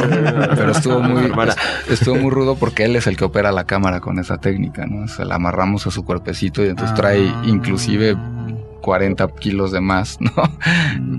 pero 0.56 0.72
estuvo 0.72 1.00
muy, 1.02 1.32
estuvo 1.90 2.16
muy 2.16 2.32
rudo 2.32 2.56
porque 2.56 2.86
él 2.86 2.96
es 2.96 3.08
el 3.08 3.18
que 3.18 3.26
opera 3.26 3.52
la 3.52 3.66
cámara 3.66 4.00
con 4.00 4.20
esa 4.20 4.38
técnica, 4.40 4.86
¿no? 4.86 5.08
Se 5.08 5.26
la 5.26 5.36
amarramos 5.36 5.86
a 5.88 5.92
su 5.92 6.04
cuerpecito 6.06 6.64
y 6.64 6.70
entonces 6.70 6.96
trae 6.96 7.28
Ah. 7.30 7.44
inclusive 7.46 8.16
40 8.82 9.28
kilos 9.40 9.72
de 9.72 9.82
más, 9.82 10.20
¿no? 10.22 10.32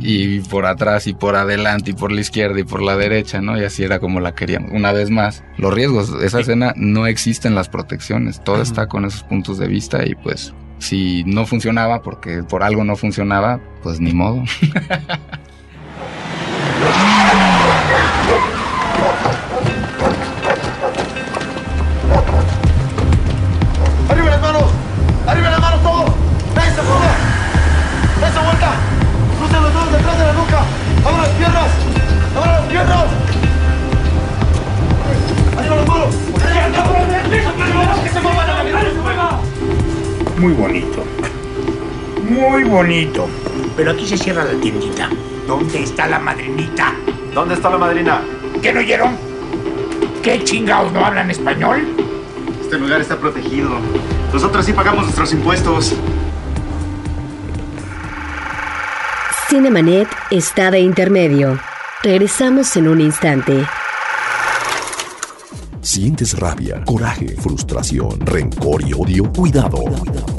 Y 0.01 0.41
por 0.41 0.67
atrás 0.67 1.07
y 1.07 1.15
por 1.15 1.37
adelante 1.37 1.91
y 1.91 1.95
por 1.95 2.13
la 2.13 2.21
izquierda 2.21 2.61
y 2.61 2.65
por 2.65 2.83
la 2.83 2.97
derecha, 2.97 3.41
¿no? 3.41 3.61
Y 3.61 3.65
así 3.65 3.83
era 3.83 4.01
como 4.01 4.21
la 4.21 4.35
queríamos. 4.35 4.71
Una 4.73 4.93
vez 4.93 5.11
más, 5.11 5.45
los 5.57 5.73
riesgos, 5.73 6.15
esa 6.23 6.41
escena 6.41 6.73
no 6.77 7.07
existen 7.07 7.55
las 7.55 7.69
protecciones, 7.69 8.43
todo 8.43 8.63
está 8.63 8.87
con 8.87 9.05
esos 9.05 9.23
puntos 9.23 9.59
de 9.59 9.69
vista 9.69 10.07
y 10.07 10.15
pues 10.15 10.55
si 10.79 11.25
no 11.25 11.47
funcionaba 11.47 12.03
porque 12.03 12.43
por 12.43 12.63
algo 12.63 12.85
no 12.85 12.97
funcionaba, 12.97 13.61
pues 13.83 14.01
ni 14.01 14.13
modo. 14.13 14.43
Muy 40.41 40.55
bonito. 40.55 41.05
Muy 42.27 42.65
bonito. 42.65 43.29
Pero 43.77 43.91
aquí 43.91 44.07
se 44.09 44.17
cierra 44.17 44.43
la 44.43 44.59
tiendita. 44.59 45.11
¿Dónde 45.47 45.83
está 45.83 46.07
la 46.07 46.19
madrinita? 46.19 46.95
¿Dónde 47.35 47.57
está 47.57 47.69
la 47.69 47.77
madrina? 47.77 48.23
¿Qué 48.63 48.73
no 48.73 48.81
oyeron? 48.81 49.19
¿Qué 50.23 50.43
chingados 50.43 50.95
no 50.95 51.05
hablan 51.05 51.31
español? 51.31 51.87
Este 52.59 52.79
lugar 52.79 53.03
está 53.03 53.19
protegido. 53.19 53.69
Nosotros 54.33 54.65
sí 54.65 54.73
pagamos 54.73 55.03
nuestros 55.03 55.31
impuestos. 55.35 55.95
Cinemanet 59.51 60.09
está 60.31 60.71
de 60.71 60.81
intermedio. 60.81 61.61
Regresamos 62.03 62.75
en 62.77 62.89
un 62.89 63.03
instante. 63.03 63.67
¿Sientes 65.83 66.39
rabia, 66.39 66.85
coraje, 66.85 67.29
frustración, 67.37 68.21
rencor 68.21 68.87
y 68.87 68.93
odio? 68.93 69.33
Cuidado. 69.33 69.83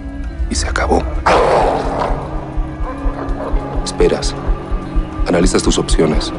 y 0.50 0.54
se 0.54 0.68
acabó. 0.68 1.02
Esperas. 3.84 4.34
Analizas 5.26 5.62
tus 5.62 5.78
opciones. 5.78 6.32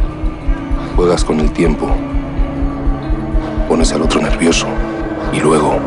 Juegas 0.96 1.24
con 1.24 1.40
el 1.40 1.52
tiempo. 1.52 1.88
Pones 3.68 3.92
al 3.94 4.02
otro 4.02 4.22
nervioso. 4.22 4.68
Y 5.34 5.40
luego, 5.40 5.80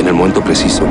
en 0.00 0.08
el 0.08 0.14
momento 0.14 0.42
preciso, 0.42 0.86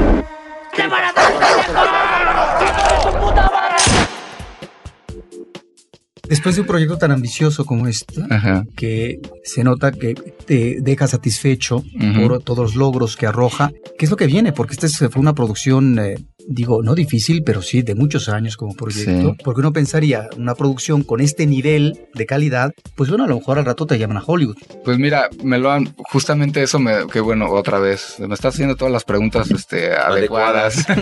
Después 6.27 6.55
de 6.55 6.61
un 6.61 6.67
proyecto 6.67 6.97
tan 6.99 7.11
ambicioso 7.11 7.65
como 7.65 7.87
este, 7.87 8.21
Ajá. 8.29 8.63
que 8.75 9.19
se 9.43 9.63
nota 9.63 9.91
que 9.91 10.13
te 10.13 10.77
deja 10.79 11.07
satisfecho 11.07 11.83
por 12.21 12.43
todos 12.43 12.59
los 12.59 12.75
logros 12.75 13.17
que 13.17 13.25
arroja, 13.25 13.71
¿qué 13.97 14.05
es 14.05 14.11
lo 14.11 14.17
que 14.17 14.27
viene? 14.27 14.51
Porque 14.53 14.73
esta 14.73 14.85
es- 14.85 14.97
fue 14.97 15.19
una 15.19 15.33
producción, 15.33 15.97
eh, 15.97 16.17
digo, 16.51 16.81
no 16.83 16.95
difícil, 16.95 17.43
pero 17.43 17.61
sí 17.61 17.81
de 17.83 17.93
muchos 17.95 18.27
años 18.27 18.57
como 18.57 18.73
proyecto. 18.75 19.31
Sí. 19.31 19.37
Porque 19.43 19.61
uno 19.61 19.71
pensaría, 19.71 20.27
una 20.37 20.55
producción 20.55 21.03
con 21.03 21.21
este 21.21 21.45
nivel 21.45 21.99
de 22.15 22.25
calidad, 22.25 22.71
pues 22.95 23.09
bueno, 23.09 23.23
a 23.25 23.27
lo 23.27 23.35
mejor 23.37 23.59
al 23.59 23.65
rato 23.65 23.85
te 23.85 23.97
llaman 23.99 24.17
a 24.17 24.23
Hollywood. 24.25 24.57
Pues 24.83 24.97
mira, 24.97 25.29
me 25.43 25.59
lo 25.59 25.71
han, 25.71 25.93
justamente 26.11 26.63
eso 26.63 26.79
me, 26.79 27.07
que 27.11 27.19
bueno, 27.19 27.49
otra 27.51 27.77
vez, 27.79 28.15
me 28.19 28.33
estás 28.33 28.55
haciendo 28.55 28.75
todas 28.75 28.91
las 28.91 29.03
preguntas, 29.03 29.49
este, 29.51 29.93
adecuadas. 29.95 30.85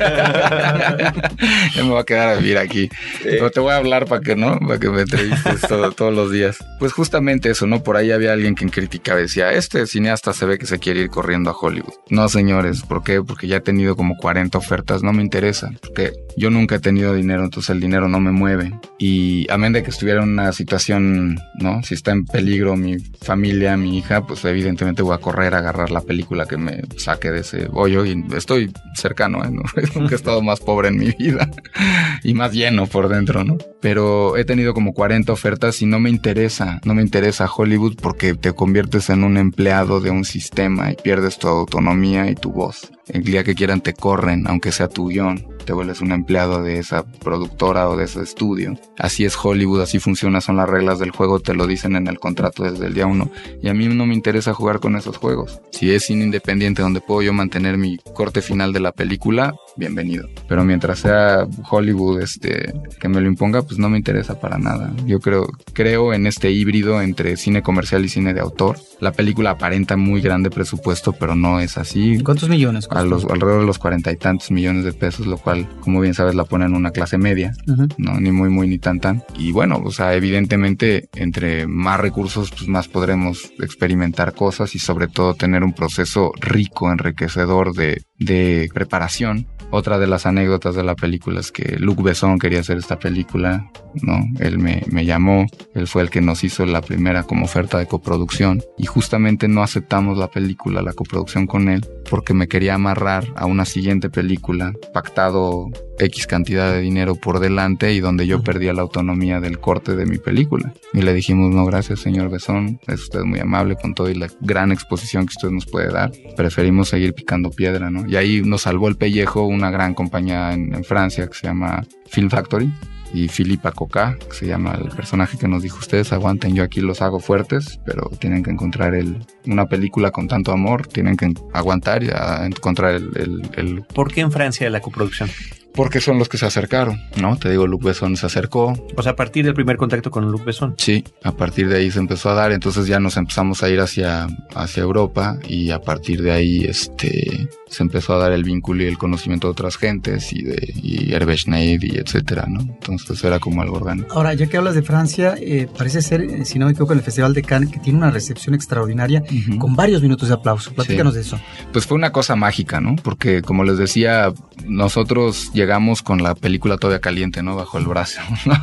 ya 1.76 1.84
me 1.84 1.90
voy 1.90 2.00
a 2.00 2.04
quedar 2.04 2.30
a 2.30 2.36
vivir 2.36 2.58
aquí. 2.58 2.90
Pero 3.24 3.52
te 3.52 3.60
voy 3.60 3.72
a 3.72 3.78
hablar 3.78 4.06
para 4.06 4.22
que, 4.22 4.36
¿no? 4.36 4.60
Para 4.60 4.80
que 4.80 4.90
me 4.90 5.02
entrevistes 5.02 5.62
todo- 5.62 5.92
todos 5.92 6.14
los 6.14 6.32
días. 6.32 6.58
Pues 6.80 6.94
justamente 6.94 7.50
eso, 7.50 7.68
¿no? 7.68 7.84
Por 7.84 7.98
ahí 7.98 8.12
había 8.12 8.34
alguien 8.34 8.56
que 8.56 8.68
criticaba, 8.68 9.20
decía, 9.20 9.52
este 9.54 9.88
cineasta 9.88 10.34
se 10.34 10.46
ve 10.46 10.58
que 10.58 10.66
se 10.66 10.80
quiere 10.80 11.02
ir 11.02 11.10
corriendo 11.10 11.50
a 11.50 11.56
Hollywood. 11.58 11.94
No, 12.10 12.28
señores, 12.30 12.82
¿por 12.82 13.04
qué? 13.04 13.22
Porque 13.24 13.48
ya 13.48 13.58
he 13.58 13.62
tenido 13.62 13.96
como 13.96 14.18
40 14.18 14.58
ofertas, 14.58 15.04
no 15.04 15.14
me 15.14 15.22
interesa, 15.24 15.37
porque 15.82 16.14
yo 16.36 16.50
nunca 16.50 16.76
he 16.76 16.80
tenido 16.80 17.14
dinero, 17.14 17.44
entonces 17.44 17.70
el 17.70 17.80
dinero 17.80 18.08
no 18.08 18.20
me 18.20 18.32
mueve. 18.32 18.72
Y 18.98 19.50
a 19.52 19.58
menos 19.58 19.74
de 19.80 19.84
que 19.84 19.90
estuviera 19.92 20.24
en 20.24 20.30
una 20.30 20.52
situación, 20.52 21.40
¿no? 21.60 21.84
Si 21.84 21.94
está 21.94 22.12
en 22.12 22.26
peligro 22.26 22.76
mi 22.76 22.98
familia, 23.22 23.78
mi 23.78 23.98
hija, 23.98 24.26
pues 24.26 24.44
evidentemente 24.46 25.02
voy 25.02 25.16
a 25.16 25.20
correr 25.20 25.54
a 25.56 25.60
agarrar 25.60 25.92
la 25.92 26.02
película 26.02 26.46
que 26.46 26.58
me 26.58 26.82
saque 26.98 27.32
de 27.32 27.40
ese 27.42 27.70
hoyo 27.72 28.06
y 28.06 28.24
estoy 28.36 28.72
cercano, 28.96 29.44
¿eh? 29.44 29.52
¿no? 29.52 29.64
Nunca 29.96 30.14
he 30.14 30.18
estado 30.18 30.42
más 30.42 30.60
pobre 30.60 30.90
en 30.90 30.98
mi 30.98 31.12
vida 31.12 31.50
y 32.24 32.34
más 32.34 32.54
lleno 32.54 32.88
por 32.88 33.10
dentro, 33.10 33.44
¿no? 33.44 33.58
Pero 33.82 34.38
he 34.38 34.46
tenido 34.46 34.74
como 34.74 34.94
40 34.94 35.32
ofertas 35.32 35.82
y 35.82 35.86
no 35.86 36.00
me 36.00 36.10
interesa, 36.10 36.82
no 36.84 36.94
me 36.94 37.02
interesa 37.02 37.50
Hollywood 37.54 37.96
porque 38.02 38.34
te 38.34 38.54
conviertes 38.54 39.10
en 39.10 39.24
un 39.24 39.38
empleado 39.38 40.00
de 40.00 40.10
un 40.10 40.26
sistema 40.26 40.92
y 40.92 40.96
pierdes 40.96 41.38
tu 41.38 41.48
autonomía 41.48 42.30
y 42.30 42.36
tu 42.36 42.52
voz. 42.52 42.92
El 43.08 43.24
día 43.24 43.44
que 43.44 43.56
quieran 43.56 43.82
te 43.82 43.94
corren, 43.94 44.48
aunque 44.48 44.72
sea 44.72 44.90
tu 44.90 45.08
guion, 45.08 45.48
te 45.64 45.72
vuelves 45.72 46.02
un 46.02 46.12
empleado 46.12 46.62
de 46.62 46.80
esa 46.80 47.06
productora 47.06 47.88
o 47.88 47.96
de 47.96 48.06
ese 48.06 48.22
estudio. 48.22 48.78
Así 48.98 49.24
es 49.24 49.38
Hollywood, 49.42 49.82
así 49.82 50.00
funciona, 50.00 50.42
son 50.42 50.58
las 50.58 50.68
reglas 50.68 51.00
del 51.00 51.12
juego, 51.12 51.40
te 51.40 51.54
lo 51.54 51.68
dicen 51.68 51.96
en 51.96 52.08
el 52.08 52.20
contrato 52.20 52.64
desde 52.64 52.88
el 52.88 52.94
día 52.94 53.06
uno. 53.06 53.30
Y 53.62 53.70
a 53.70 53.74
mí 53.74 53.88
no 53.88 54.06
me 54.06 54.14
interesa 54.14 54.54
jugar 54.54 54.80
con 54.80 54.96
esos 54.96 55.18
juegos. 55.18 55.62
Si 55.72 55.94
es 55.94 56.10
independiente 56.10 56.82
donde 56.82 57.02
puedo 57.02 57.22
yo 57.22 57.34
mantener 57.34 57.78
mi 57.78 57.98
corte 58.14 58.42
final 58.42 58.74
de 58.74 58.80
la 58.82 58.92
película, 58.92 59.56
bienvenido. 59.78 60.28
Pero 60.48 60.64
mientras 60.64 61.00
sea 61.00 61.48
Hollywood 61.70 62.22
este 62.22 62.74
que 63.00 63.10
me 63.10 63.22
lo 63.22 63.28
imponga, 63.28 63.62
pues 63.62 63.80
no 63.80 63.90
me 63.90 63.98
interesa 63.98 64.40
para 64.40 64.58
nada. 64.58 64.94
Yo 65.06 65.20
creo 65.20 65.48
creo 65.74 66.14
en 66.14 66.28
este 66.28 66.52
híbrido 66.52 67.02
entre 67.02 67.38
cine 67.38 67.62
comercial 67.62 68.04
y 68.06 68.10
cine 68.10 68.34
de 68.34 68.42
autor. 68.42 68.78
La 69.00 69.12
película 69.12 69.52
aparenta 69.52 69.96
muy 69.96 70.22
grande 70.22 70.50
presupuesto, 70.50 71.14
pero 71.14 71.36
no 71.36 71.60
es 71.60 71.78
así. 71.78 72.20
¿Cuántos 72.24 72.50
millones? 72.50 72.88
A 72.90 73.04
los 73.04 73.26
alrededor 73.26 73.62
de 73.62 73.68
los 73.68 73.78
cuarenta 73.78 74.12
y 74.12 74.18
tantos 74.18 74.52
millones 74.52 74.84
de 74.84 74.94
pesos, 74.94 75.28
lo 75.28 75.38
cual, 75.38 75.68
como 75.82 76.02
bien 76.02 76.14
sabes, 76.14 76.34
la 76.34 76.46
pone 76.46 76.66
en 76.66 76.76
una 76.76 76.92
clase 76.92 77.18
media, 77.18 77.54
no 77.98 78.20
ni 78.20 78.32
muy 78.32 78.50
muy 78.50 78.68
ni 78.68 78.80
tan 78.80 79.00
tan. 79.00 79.24
Y 79.38 79.52
bueno, 79.52 79.82
o 79.84 79.92
sea, 79.92 80.16
evidentemente 80.16 81.10
entre 81.14 81.68
más 81.68 82.00
recursos, 82.00 82.50
pues 82.52 82.68
más 82.68 82.88
podremos 82.88 83.52
experimentar 83.60 84.34
cosas 84.34 84.74
y 84.76 84.80
sobre 84.80 85.08
todo 85.08 85.36
tener 85.36 85.64
un 85.64 85.74
proceso 85.74 86.32
rico, 86.40 86.92
enriquecedor 86.92 87.74
de, 87.74 88.02
de 88.20 88.70
preparación. 88.74 89.48
Otra 89.70 90.00
de 90.00 90.08
las 90.08 90.26
anécdotas 90.26 90.76
de 90.76 90.84
la 90.84 90.96
película 90.96 91.42
es 91.42 91.52
que 91.52 91.76
Luc 91.78 92.02
Besson 92.02 92.40
quería 92.40 92.62
hacer 92.62 92.78
esta 92.78 92.98
película, 93.00 93.70
¿no? 94.02 94.20
Él 94.40 94.60
me, 94.60 94.84
me 94.90 95.06
llamó, 95.06 95.46
él 95.74 95.88
fue 95.88 96.04
el 96.04 96.10
que 96.10 96.22
nos 96.22 96.46
hizo 96.46 96.66
la 96.66 96.82
primera 96.82 97.24
como 97.24 97.46
oferta 97.46 97.78
de 97.78 97.86
coproducción 97.86 98.64
y 98.78 98.86
justamente 98.86 99.50
no 99.50 99.64
aceptamos 99.64 100.18
la 100.18 100.30
película, 100.30 100.82
la 100.82 100.94
coproducción 100.94 101.48
con 101.48 101.68
él, 101.68 101.86
porque 102.10 102.34
me 102.34 102.48
quería 102.48 102.76
amarrar 102.76 103.26
a 103.36 103.46
una 103.46 103.66
siguiente 103.66 104.10
película, 104.10 104.74
pactado 104.94 105.70
X 106.00 106.28
cantidad 106.28 106.72
de 106.72 106.82
dinero 106.82 107.16
por 107.16 107.40
delante 107.40 107.94
y 107.94 108.00
donde 108.00 108.28
yo 108.28 108.42
perdía 108.44 108.74
la 108.74 108.82
autonomía 108.84 109.40
del 109.40 109.60
corte 109.60 109.96
de 109.96 110.06
mi 110.06 110.18
película. 110.18 110.74
Y 110.94 111.02
le 111.02 111.14
dijimos, 111.14 111.54
no, 111.54 111.66
gracias 111.66 112.00
señor 112.00 112.30
Besón, 112.30 112.80
es 112.88 113.02
usted 113.02 113.22
muy 113.22 113.40
amable 113.40 113.76
con 113.76 113.94
todo 113.94 114.10
y 114.10 114.14
la 114.16 114.28
gran 114.42 114.72
exposición 114.72 115.26
que 115.26 115.34
usted 115.38 115.50
nos 115.50 115.66
puede 115.66 115.92
dar. 115.92 116.12
Preferimos 116.36 116.90
seguir 116.90 117.14
picando 117.14 117.50
piedra, 117.50 117.90
¿no? 117.90 118.08
Y 118.08 118.16
ahí 118.16 118.42
nos 118.44 118.64
salvó 118.64 118.88
el 118.88 118.96
pellejo 118.96 119.44
una 119.46 119.72
gran 119.72 119.94
compañía 119.94 120.54
en, 120.54 120.74
en 120.76 120.84
Francia 120.84 121.28
que 121.28 121.34
se 121.34 121.48
llama 121.48 121.84
Film 122.08 122.30
Factory 122.30 122.72
y 123.14 123.30
Philippa 123.30 123.72
Coca, 123.72 124.18
que 124.30 124.36
se 124.36 124.46
llama 124.48 124.78
el 124.82 124.90
personaje 124.90 125.38
que 125.38 125.48
nos 125.48 125.64
dijo 125.64 125.78
ustedes, 125.80 126.12
aguanten, 126.12 126.54
yo 126.56 126.64
aquí 126.64 126.82
los 126.82 127.02
hago 127.02 127.22
fuertes, 127.22 127.80
pero 127.86 128.10
tienen 128.20 128.44
que 128.44 128.52
encontrar 128.52 128.94
el, 128.96 129.26
una 129.46 129.66
película 129.66 130.12
con 130.12 130.28
tanto 130.28 130.52
amor, 130.52 130.88
tienen 130.88 131.16
que 131.16 131.34
aguantar 131.54 132.04
y 132.04 132.10
a 132.10 132.46
encontrar 132.46 132.96
el, 132.96 133.10
el- 133.16 133.50
el- 133.56 133.82
¿Por 133.96 134.12
qué 134.12 134.20
en 134.22 134.32
Francia 134.34 134.70
la 134.70 134.82
coproducción? 134.82 135.30
Porque 135.78 136.02
son 136.02 136.18
los 136.18 136.28
que 136.28 136.40
se 136.40 136.46
acercaron, 136.48 137.00
¿no? 137.22 137.38
Te 137.38 137.52
digo, 137.52 137.68
Luc 137.68 137.84
Besson 137.84 138.18
se 138.18 138.26
acercó. 138.26 138.74
O 138.96 139.04
sea, 139.04 139.12
a 139.12 139.16
partir 139.16 139.46
del 139.46 139.54
primer 139.54 139.78
contacto 139.78 140.10
con 140.10 140.30
Luc 140.32 140.44
Besson. 140.44 140.74
Sí, 140.78 141.04
a 141.24 141.32
partir 141.32 141.70
de 141.70 141.78
ahí 141.78 141.92
se 141.92 142.00
empezó 142.00 142.32
a 142.32 142.34
dar, 142.34 142.52
entonces 142.52 142.88
ya 142.88 143.00
nos 143.00 143.16
empezamos 143.16 143.62
a 143.62 143.70
ir 143.70 143.80
hacia, 143.80 144.28
hacia 144.56 144.82
Europa 144.82 145.38
y 145.48 145.70
a 145.70 145.80
partir 145.80 146.24
de 146.24 146.32
ahí, 146.32 146.66
este, 146.66 147.48
se 147.70 147.84
empezó 147.84 148.14
a 148.14 148.18
dar 148.18 148.32
el 148.32 148.44
vínculo 148.44 148.84
y 148.84 148.88
el 148.88 148.98
conocimiento 148.98 149.48
de 149.48 149.52
otras 149.52 149.78
gentes 149.78 150.32
y 150.34 150.42
de 150.44 150.74
y 150.76 151.14
Hervé 151.14 151.38
Schneid 151.38 151.82
y 151.84 151.98
etcétera, 151.98 152.46
¿no? 152.48 152.60
Entonces 152.62 153.24
era 153.24 153.40
como 153.40 153.62
algo 153.62 153.78
orgánico. 153.78 154.14
Ahora, 154.16 154.34
ya 154.34 154.48
que 154.48 154.58
hablas 154.58 154.76
de 154.76 154.84
Francia, 154.84 155.36
eh, 155.40 155.68
parece 155.78 156.02
ser, 156.02 156.22
eh, 156.22 156.46
si 156.46 156.60
no 156.60 156.66
me 156.66 156.72
equivoco, 156.72 156.94
en 156.94 157.00
el 157.00 157.06
Festival 157.06 157.34
de 157.34 157.44
Cannes, 157.44 157.70
que 157.72 157.80
tiene 157.80 158.00
una 158.00 158.12
recepción 158.12 158.56
extraordinaria 158.56 159.24
con 159.60 159.76
varios 159.76 160.02
minutos 160.02 160.30
de 160.30 160.36
aplauso. 160.36 160.74
Platícanos 160.74 161.14
Sí. 161.14 161.18
de 161.20 161.22
eso. 161.26 161.40
Pues 161.74 161.86
fue 161.86 161.96
una 161.98 162.12
cosa 162.12 162.36
mágica, 162.36 162.80
¿no? 162.80 162.96
Porque 162.98 163.42
como 163.42 163.64
les 163.64 163.78
decía, 163.78 164.34
nosotros 164.66 165.52
llegamos 165.54 166.02
con 166.02 166.22
la 166.24 166.36
película 166.36 166.78
todavía 166.78 167.02
caliente, 167.02 167.44
¿no? 167.44 167.56
Bajo 167.56 167.78
el 167.78 167.86
brazo. 167.86 168.22
¿no? 168.46 168.56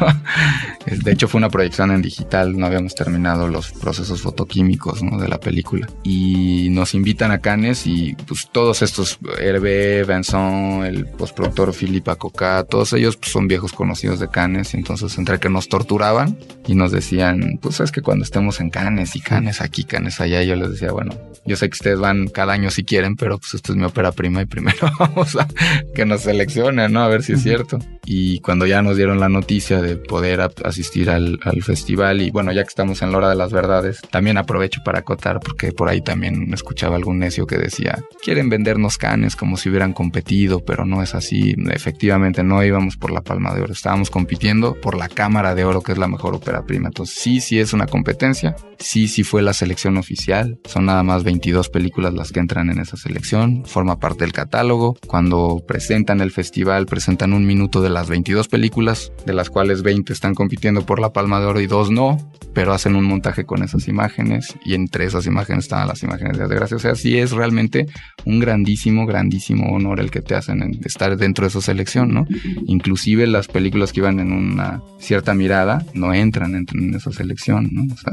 de 0.87 1.13
hecho 1.13 1.29
fue 1.29 1.39
una 1.39 1.49
proyección 1.51 1.91
en 1.91 2.03
digital, 2.03 2.57
no 2.59 2.67
habíamos 2.67 2.95
terminado 2.95 3.49
los 3.49 3.73
procesos 3.73 4.23
fotoquímicos, 4.23 5.03
¿no? 5.03 5.19
De 5.19 5.29
la 5.29 5.39
película. 5.41 5.89
Y 6.03 6.69
nos 6.71 6.95
invitan 6.95 7.31
a 7.31 7.39
Cannes 7.39 7.87
y 7.87 8.15
pues 8.27 8.49
todos 8.53 8.83
estos, 8.83 8.94
Hervé, 9.39 10.05
Vincent, 10.05 10.85
el 10.85 11.07
postproductor 11.07 11.73
Philippe 11.73 12.11
Acoca, 12.11 12.65
todos 12.65 12.93
ellos 12.93 13.17
pues, 13.17 13.33
son 13.33 13.49
viejos 13.49 13.73
conocidos 13.73 14.21
de 14.21 14.29
Cannes 14.29 14.75
entonces 14.75 15.17
entre 15.19 15.39
que 15.39 15.49
nos 15.49 15.69
torturaban 15.69 16.39
y 16.67 16.75
nos 16.75 16.93
decían, 16.93 17.59
pues 17.61 17.81
es 17.81 17.93
que 17.93 18.03
cuando 18.03 18.25
estemos 18.25 18.61
en 18.61 18.71
Cannes 18.71 19.17
y 19.17 19.21
Cannes 19.21 19.61
aquí, 19.61 19.85
Cannes 19.85 20.21
allá, 20.21 20.43
yo 20.43 20.57
les 20.57 20.71
decía, 20.71 20.93
bueno, 20.93 21.15
yo 21.45 21.57
sé 21.57 21.69
que 21.69 21.75
ustedes 21.75 21.99
van 21.99 22.29
cada 22.29 22.53
año 22.53 22.71
si 22.71 22.85
quieren, 22.85 23.17
pero 23.17 23.39
pues 23.39 23.55
esto 23.55 23.73
es 23.73 23.79
mi 23.79 23.85
ópera 23.85 24.13
prima 24.13 24.43
y 24.43 24.47
primero 24.47 24.91
vamos 24.99 25.37
a 25.37 25.47
que 25.95 26.05
nos 26.05 26.23
seleccionen, 26.23 26.93
¿no? 26.93 27.03
A 27.03 27.09
ver 27.09 27.23
si 27.23 27.35
es 27.35 27.43
cierto. 27.43 27.79
Y 28.07 28.41
cuando 28.41 28.67
ya 28.67 28.83
nos 28.83 28.97
dieron 28.97 29.21
la 29.21 29.29
noticia 29.29 29.81
de 29.81 29.97
poder 29.97 30.41
asistir 30.65 31.11
al, 31.11 31.39
al 31.43 31.63
festival 31.63 32.21
y 32.21 32.31
bueno, 32.31 32.53
ya 32.53 32.63
que 32.63 32.69
estamos 32.69 33.03
en 33.03 33.13
la 33.13 33.19
hora 33.19 33.29
de 33.31 33.37
las 33.37 33.53
verdades, 33.53 34.01
también 34.11 34.39
aprovecho 34.39 34.83
para 34.85 35.01
acotar 35.01 35.41
porque 35.41 35.73
por 35.73 35.89
ahí 35.89 36.01
también 36.01 36.53
escuchaba 36.53 36.97
algún 36.97 37.19
necio 37.19 37.47
que 37.47 37.57
decía, 37.57 38.03
quieren 38.23 38.49
vendernos 38.49 38.84
canes 38.99 39.37
como 39.37 39.57
si 39.57 39.69
hubieran 39.69 39.93
competido, 39.93 40.65
pero 40.65 40.85
no 40.85 41.03
es 41.03 41.15
así. 41.15 41.55
Efectivamente 41.71 42.43
no 42.43 42.63
íbamos 42.63 42.97
por 42.97 43.11
la 43.11 43.23
palma 43.23 43.55
de 43.55 43.63
oro, 43.63 43.73
estábamos 43.73 44.11
compitiendo 44.11 44.81
por 44.81 44.97
la 44.97 45.09
cámara 45.09 45.55
de 45.55 45.65
oro 45.65 45.83
que 45.83 45.93
es 45.93 45.99
la 45.99 46.09
mejor 46.09 46.35
ópera 46.35 46.65
prima. 46.65 46.89
Entonces 46.89 47.17
sí, 47.19 47.41
sí 47.41 47.59
es 47.59 47.73
una 47.73 47.87
competencia, 47.87 48.57
sí, 48.79 49.09
sí 49.09 49.25
fue 49.25 49.43
la 49.43 49.53
selección 49.53 49.97
oficial, 49.97 50.59
son 50.65 50.87
nada 50.87 51.03
más 51.03 51.25
22 51.25 51.69
películas 51.69 52.15
las 52.15 52.33
que 52.33 52.41
entran 52.41 52.71
en 52.71 52.81
esa 52.81 52.97
selección, 52.97 53.65
forma 53.65 53.99
parte 53.99 54.25
del 54.25 54.33
catálogo. 54.33 54.97
Cuando 55.07 55.63
presentan 55.67 56.21
el 56.21 56.31
festival, 56.31 56.87
presentan 56.87 57.33
un 57.33 57.47
minuto 57.47 57.81
de 57.81 57.91
las 57.91 58.09
22 58.09 58.49
películas, 58.49 59.13
de 59.27 59.35
las 59.35 59.51
cuales 59.51 59.83
20 59.83 60.13
están 60.13 60.35
compitiendo 60.35 60.85
por 60.87 61.01
la 61.01 61.13
Palma 61.13 61.41
de 61.41 61.47
Oro 61.47 61.61
y 61.61 61.67
dos 61.67 61.91
no, 61.91 62.19
pero 62.53 62.73
hacen 62.73 62.97
un 62.97 63.05
montaje 63.05 63.45
con 63.45 63.63
esas 63.63 63.89
imágenes 63.89 64.55
y 64.65 64.75
entre 64.75 65.05
esas 65.05 65.27
imágenes 65.27 65.65
están 65.65 65.89
las 65.89 66.03
imágenes 66.03 66.39
de 66.39 66.47
desgracia. 66.47 66.77
O 66.77 66.81
sea, 66.81 66.95
sí 66.95 67.19
es 67.19 67.33
realmente 67.33 67.87
un 68.25 68.41
grandísimo, 68.41 68.74
grandísimo 69.07 69.73
honor 69.73 70.01
el 70.01 70.11
que 70.11 70.21
te 70.21 70.35
hacen 70.35 70.63
en 70.63 70.81
estar 70.85 71.17
dentro 71.17 71.45
de 71.45 71.49
esa 71.49 71.61
selección, 71.61 72.13
¿no? 72.13 72.27
Inclusive 72.67 73.27
las 73.27 73.49
películas 73.49 73.93
que 73.93 74.01
iban 74.01 74.21
en 74.21 74.33
una 74.33 74.81
cierta 74.99 75.35
mirada 75.35 75.85
no 75.95 76.13
entran 76.15 76.55
en, 76.55 76.67
en 76.73 76.95
esa 76.95 77.13
selección, 77.13 77.69
¿no? 77.73 77.93
O 77.93 77.97
sea, 77.97 78.13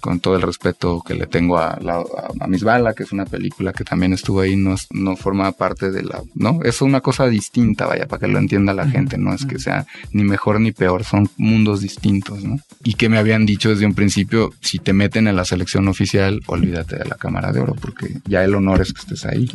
con 0.00 0.20
todo 0.20 0.36
el 0.36 0.42
respeto 0.42 1.02
que 1.06 1.14
le 1.14 1.26
tengo 1.26 1.58
a, 1.58 1.78
la, 1.80 1.96
a, 1.96 2.04
a 2.40 2.46
Miss 2.46 2.64
Bala, 2.64 2.94
que 2.94 3.02
es 3.02 3.12
una 3.12 3.26
película 3.26 3.72
que 3.72 3.84
también 3.84 4.12
estuvo 4.12 4.40
ahí, 4.40 4.56
no, 4.56 4.76
no 4.90 5.16
forma 5.16 5.52
parte 5.52 5.90
de 5.90 6.02
la, 6.02 6.22
¿no? 6.34 6.60
Es 6.64 6.82
una 6.82 7.00
cosa 7.00 7.26
distinta, 7.28 7.86
vaya, 7.86 8.06
para 8.06 8.20
que 8.20 8.28
lo 8.28 8.38
entienda 8.38 8.74
la 8.74 8.88
gente, 8.88 9.18
no 9.18 9.34
es 9.34 9.44
que 9.44 9.58
sea 9.58 9.86
ni 10.12 10.24
mejor 10.24 10.60
ni 10.60 10.72
peor, 10.72 11.04
son 11.04 11.28
mundos 11.36 11.80
distintos, 11.80 12.44
¿no? 12.44 12.58
Y 12.84 12.94
que 12.94 13.08
me 13.08 13.18
habían 13.18 13.46
dicho 13.46 13.70
desde 13.70 13.86
un 13.86 13.94
principio, 13.94 14.52
si 14.60 14.78
te 14.78 14.92
meten 14.92 15.26
en 15.28 15.36
la 15.36 15.44
selección 15.44 15.88
oficial, 15.88 16.40
olvídate 16.46 16.96
de 16.96 17.04
la 17.04 17.16
cámara 17.16 17.52
de 17.52 17.60
oro, 17.60 17.74
porque 17.74 18.18
ya 18.26 18.44
el 18.44 18.54
honor 18.54 18.80
es 18.80 18.92
que 18.92 19.00
estés 19.00 19.26
ahí. 19.26 19.50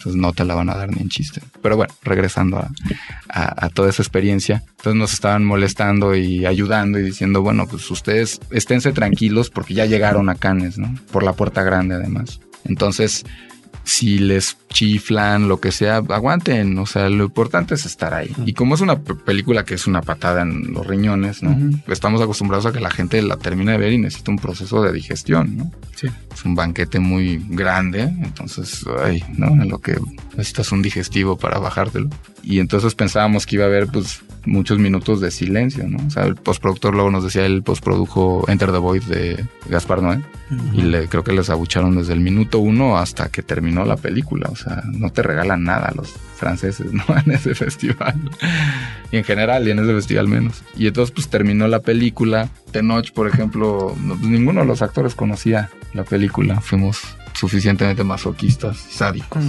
Entonces 0.00 0.18
no 0.18 0.32
te 0.32 0.46
la 0.46 0.54
van 0.54 0.70
a 0.70 0.74
dar 0.74 0.90
ni 0.90 1.02
en 1.02 1.10
chiste. 1.10 1.42
Pero 1.60 1.76
bueno, 1.76 1.92
regresando 2.02 2.66
a, 3.28 3.68
toda 3.68 3.90
esa 3.90 4.00
experiencia, 4.00 4.62
entonces 4.78 4.98
nos 4.98 5.12
estaban 5.12 5.44
molestando 5.44 6.16
y 6.16 6.46
ayudando 6.46 6.98
y 6.98 7.02
diciendo, 7.02 7.42
bueno, 7.42 7.66
pues 7.66 7.90
ustedes 7.90 8.40
esténse 8.50 8.92
tranquilos 8.92 9.50
porque 9.50 9.74
ya 9.74 9.84
llegaron 9.84 10.30
a 10.30 10.36
Cannes, 10.36 10.78
¿no? 10.78 10.94
Por 11.12 11.22
la 11.22 11.34
puerta 11.34 11.62
grande 11.62 11.96
además. 11.96 12.40
Entonces, 12.64 13.26
si 13.84 14.18
les 14.18 14.56
chiflan, 14.68 15.48
lo 15.48 15.60
que 15.60 15.72
sea, 15.72 15.96
aguanten. 15.96 16.78
O 16.78 16.86
sea, 16.86 17.08
lo 17.08 17.24
importante 17.24 17.74
es 17.74 17.86
estar 17.86 18.14
ahí. 18.14 18.30
Y 18.46 18.52
como 18.52 18.74
es 18.74 18.80
una 18.80 19.00
película 19.00 19.64
que 19.64 19.74
es 19.74 19.86
una 19.86 20.02
patada 20.02 20.42
en 20.42 20.72
los 20.72 20.86
riñones, 20.86 21.42
¿no? 21.42 21.50
Ujú. 21.50 21.92
Estamos 21.92 22.20
acostumbrados 22.20 22.66
a 22.66 22.72
que 22.72 22.80
la 22.80 22.90
gente 22.90 23.20
la 23.22 23.36
termine 23.36 23.72
de 23.72 23.78
ver 23.78 23.92
y 23.92 23.98
necesita 23.98 24.30
un 24.30 24.38
proceso 24.38 24.82
de 24.82 24.92
digestión, 24.92 25.56
¿no? 25.56 25.72
Sí. 25.96 26.08
Es 26.32 26.44
un 26.44 26.54
banquete 26.54 27.00
muy 27.00 27.44
grande, 27.48 28.02
entonces, 28.02 28.84
ay, 29.04 29.24
¿no? 29.36 29.48
En 29.48 29.68
lo 29.68 29.78
que 29.78 29.98
necesitas 30.32 30.72
un 30.72 30.82
digestivo 30.82 31.36
para 31.36 31.58
bajártelo. 31.58 32.08
Y 32.42 32.60
entonces 32.60 32.94
pensábamos 32.94 33.46
que 33.46 33.56
iba 33.56 33.64
a 33.64 33.68
haber, 33.68 33.88
pues, 33.88 34.22
muchos 34.44 34.78
minutos 34.78 35.20
de 35.20 35.30
silencio, 35.30 35.86
¿no? 35.88 35.98
O 36.06 36.10
sea, 36.10 36.24
el 36.24 36.34
postproductor 36.34 36.94
luego 36.94 37.10
nos 37.10 37.24
decía, 37.24 37.44
él 37.44 37.62
postprodujo 37.62 38.44
Enter 38.48 38.72
the 38.72 38.78
Void 38.78 39.02
de 39.04 39.44
Gaspar 39.68 40.02
Noé. 40.02 40.20
Y 40.74 40.82
le, 40.82 41.06
creo 41.06 41.22
que 41.22 41.32
les 41.32 41.48
abucharon 41.48 41.96
desde 41.96 42.12
el 42.12 42.20
minuto 42.20 42.58
uno 42.58 42.98
hasta 42.98 43.28
que 43.28 43.42
terminó 43.42 43.84
la 43.84 43.96
película. 43.96 44.48
O 44.50 44.56
sea, 44.56 44.82
no 44.86 45.10
te 45.10 45.22
regalan 45.22 45.62
nada 45.62 45.92
los 45.94 46.12
franceses, 46.36 46.92
¿no? 46.92 47.04
En 47.24 47.30
ese 47.32 47.54
festival. 47.54 48.14
Y 49.12 49.18
en 49.18 49.24
general, 49.24 49.66
y 49.68 49.70
en 49.70 49.78
ese 49.78 49.94
festival 49.94 50.28
menos. 50.28 50.62
Y 50.76 50.88
entonces, 50.88 51.12
pues 51.12 51.28
terminó 51.28 51.68
la 51.68 51.80
película. 51.80 52.48
Tenoch, 52.72 53.12
por 53.12 53.28
ejemplo, 53.28 53.94
no, 54.02 54.16
pues, 54.16 54.28
ninguno 54.28 54.62
de 54.62 54.66
los 54.66 54.82
actores 54.82 55.14
conocía 55.14 55.70
la 55.94 56.02
película. 56.02 56.60
Fuimos 56.60 57.00
suficientemente 57.34 58.02
masoquistas 58.02 58.88
y 58.90 58.96
sádicos. 58.96 59.44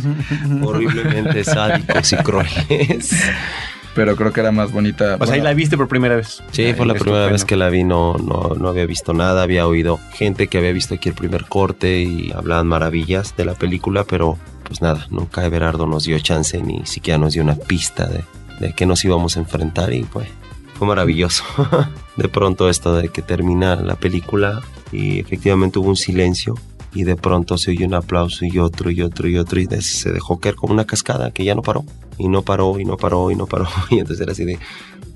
Horriblemente 0.62 1.44
sádicos 1.44 2.14
y 2.14 2.16
crueles. 2.18 3.16
Pero 3.94 4.16
creo 4.16 4.32
que 4.32 4.40
era 4.40 4.52
más 4.52 4.72
bonita. 4.72 5.18
O 5.20 5.26
sea, 5.26 5.36
ahí 5.36 5.42
la 5.42 5.54
viste 5.54 5.78
por 5.78 5.88
primera 5.88 6.16
vez. 6.16 6.42
Sí, 6.52 6.74
fue 6.74 6.86
la 6.86 6.94
primera 6.94 7.28
vez 7.28 7.44
que 7.44 7.58
la 7.58 7.70
vi, 7.70 7.84
no, 7.84 8.14
no, 8.14 8.56
no 8.58 8.70
había 8.70 8.86
visto 8.86 9.14
nada, 9.14 9.44
había 9.44 9.68
oído 9.68 10.00
gente 10.14 10.48
que 10.48 10.58
había 10.58 10.72
visto 10.72 10.96
aquí 10.96 11.10
el 11.10 11.16
primer 11.16 11.46
corte 11.46 12.02
y 12.02 12.32
hablaban 12.34 12.68
maravillas 12.68 13.36
de 13.36 13.46
la 13.46 13.54
película, 13.54 14.06
pero 14.06 14.38
pues 14.64 14.82
nada, 14.82 15.06
nunca 15.10 15.46
Everardo 15.46 15.86
nos 15.86 16.06
dio 16.06 16.18
chance 16.20 16.62
ni 16.62 16.86
siquiera 16.86 17.18
nos 17.18 17.34
dio 17.34 17.44
una 17.44 17.56
pista 17.56 18.08
de, 18.08 18.24
de 18.60 18.74
qué 18.74 18.86
nos 18.86 19.04
íbamos 19.04 19.36
a 19.36 19.42
enfrentar 19.42 19.92
y 19.92 20.04
pues 20.04 20.30
fue 20.76 20.88
maravilloso. 20.88 21.44
de 22.16 22.30
pronto 22.30 22.70
esto 22.70 22.96
de 22.96 23.10
que 23.10 23.22
termina 23.22 23.76
la 23.76 23.96
película 23.96 24.62
y 24.92 25.20
efectivamente 25.20 25.80
hubo 25.80 25.90
un 25.90 25.96
silencio 25.96 26.56
y 26.94 27.04
de 27.04 27.16
pronto 27.16 27.58
se 27.58 27.72
oyó 27.72 27.86
un 27.86 27.94
aplauso 27.94 28.46
y 28.46 28.60
otro 28.60 28.92
y 28.92 29.02
otro 29.02 29.28
y 29.28 29.38
otro 29.38 29.60
y 29.60 29.68
se 29.82 30.12
dejó 30.12 30.40
caer 30.40 30.56
como 30.56 30.74
una 30.74 30.86
cascada 30.86 31.32
que 31.32 31.44
ya 31.44 31.56
no 31.56 31.62
paró 31.62 31.86
y 32.18 32.28
no 32.28 32.42
paró 32.42 32.80
y 32.80 32.86
no 32.86 32.98
paró 32.98 33.32
y 33.32 33.36
no 33.36 33.48
paró 33.48 33.68
y 33.90 34.00
entonces 34.00 34.22
era 34.22 34.34
así 34.34 34.46
de 34.46 34.60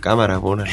cámara, 0.06 0.40
pues, 0.40 0.70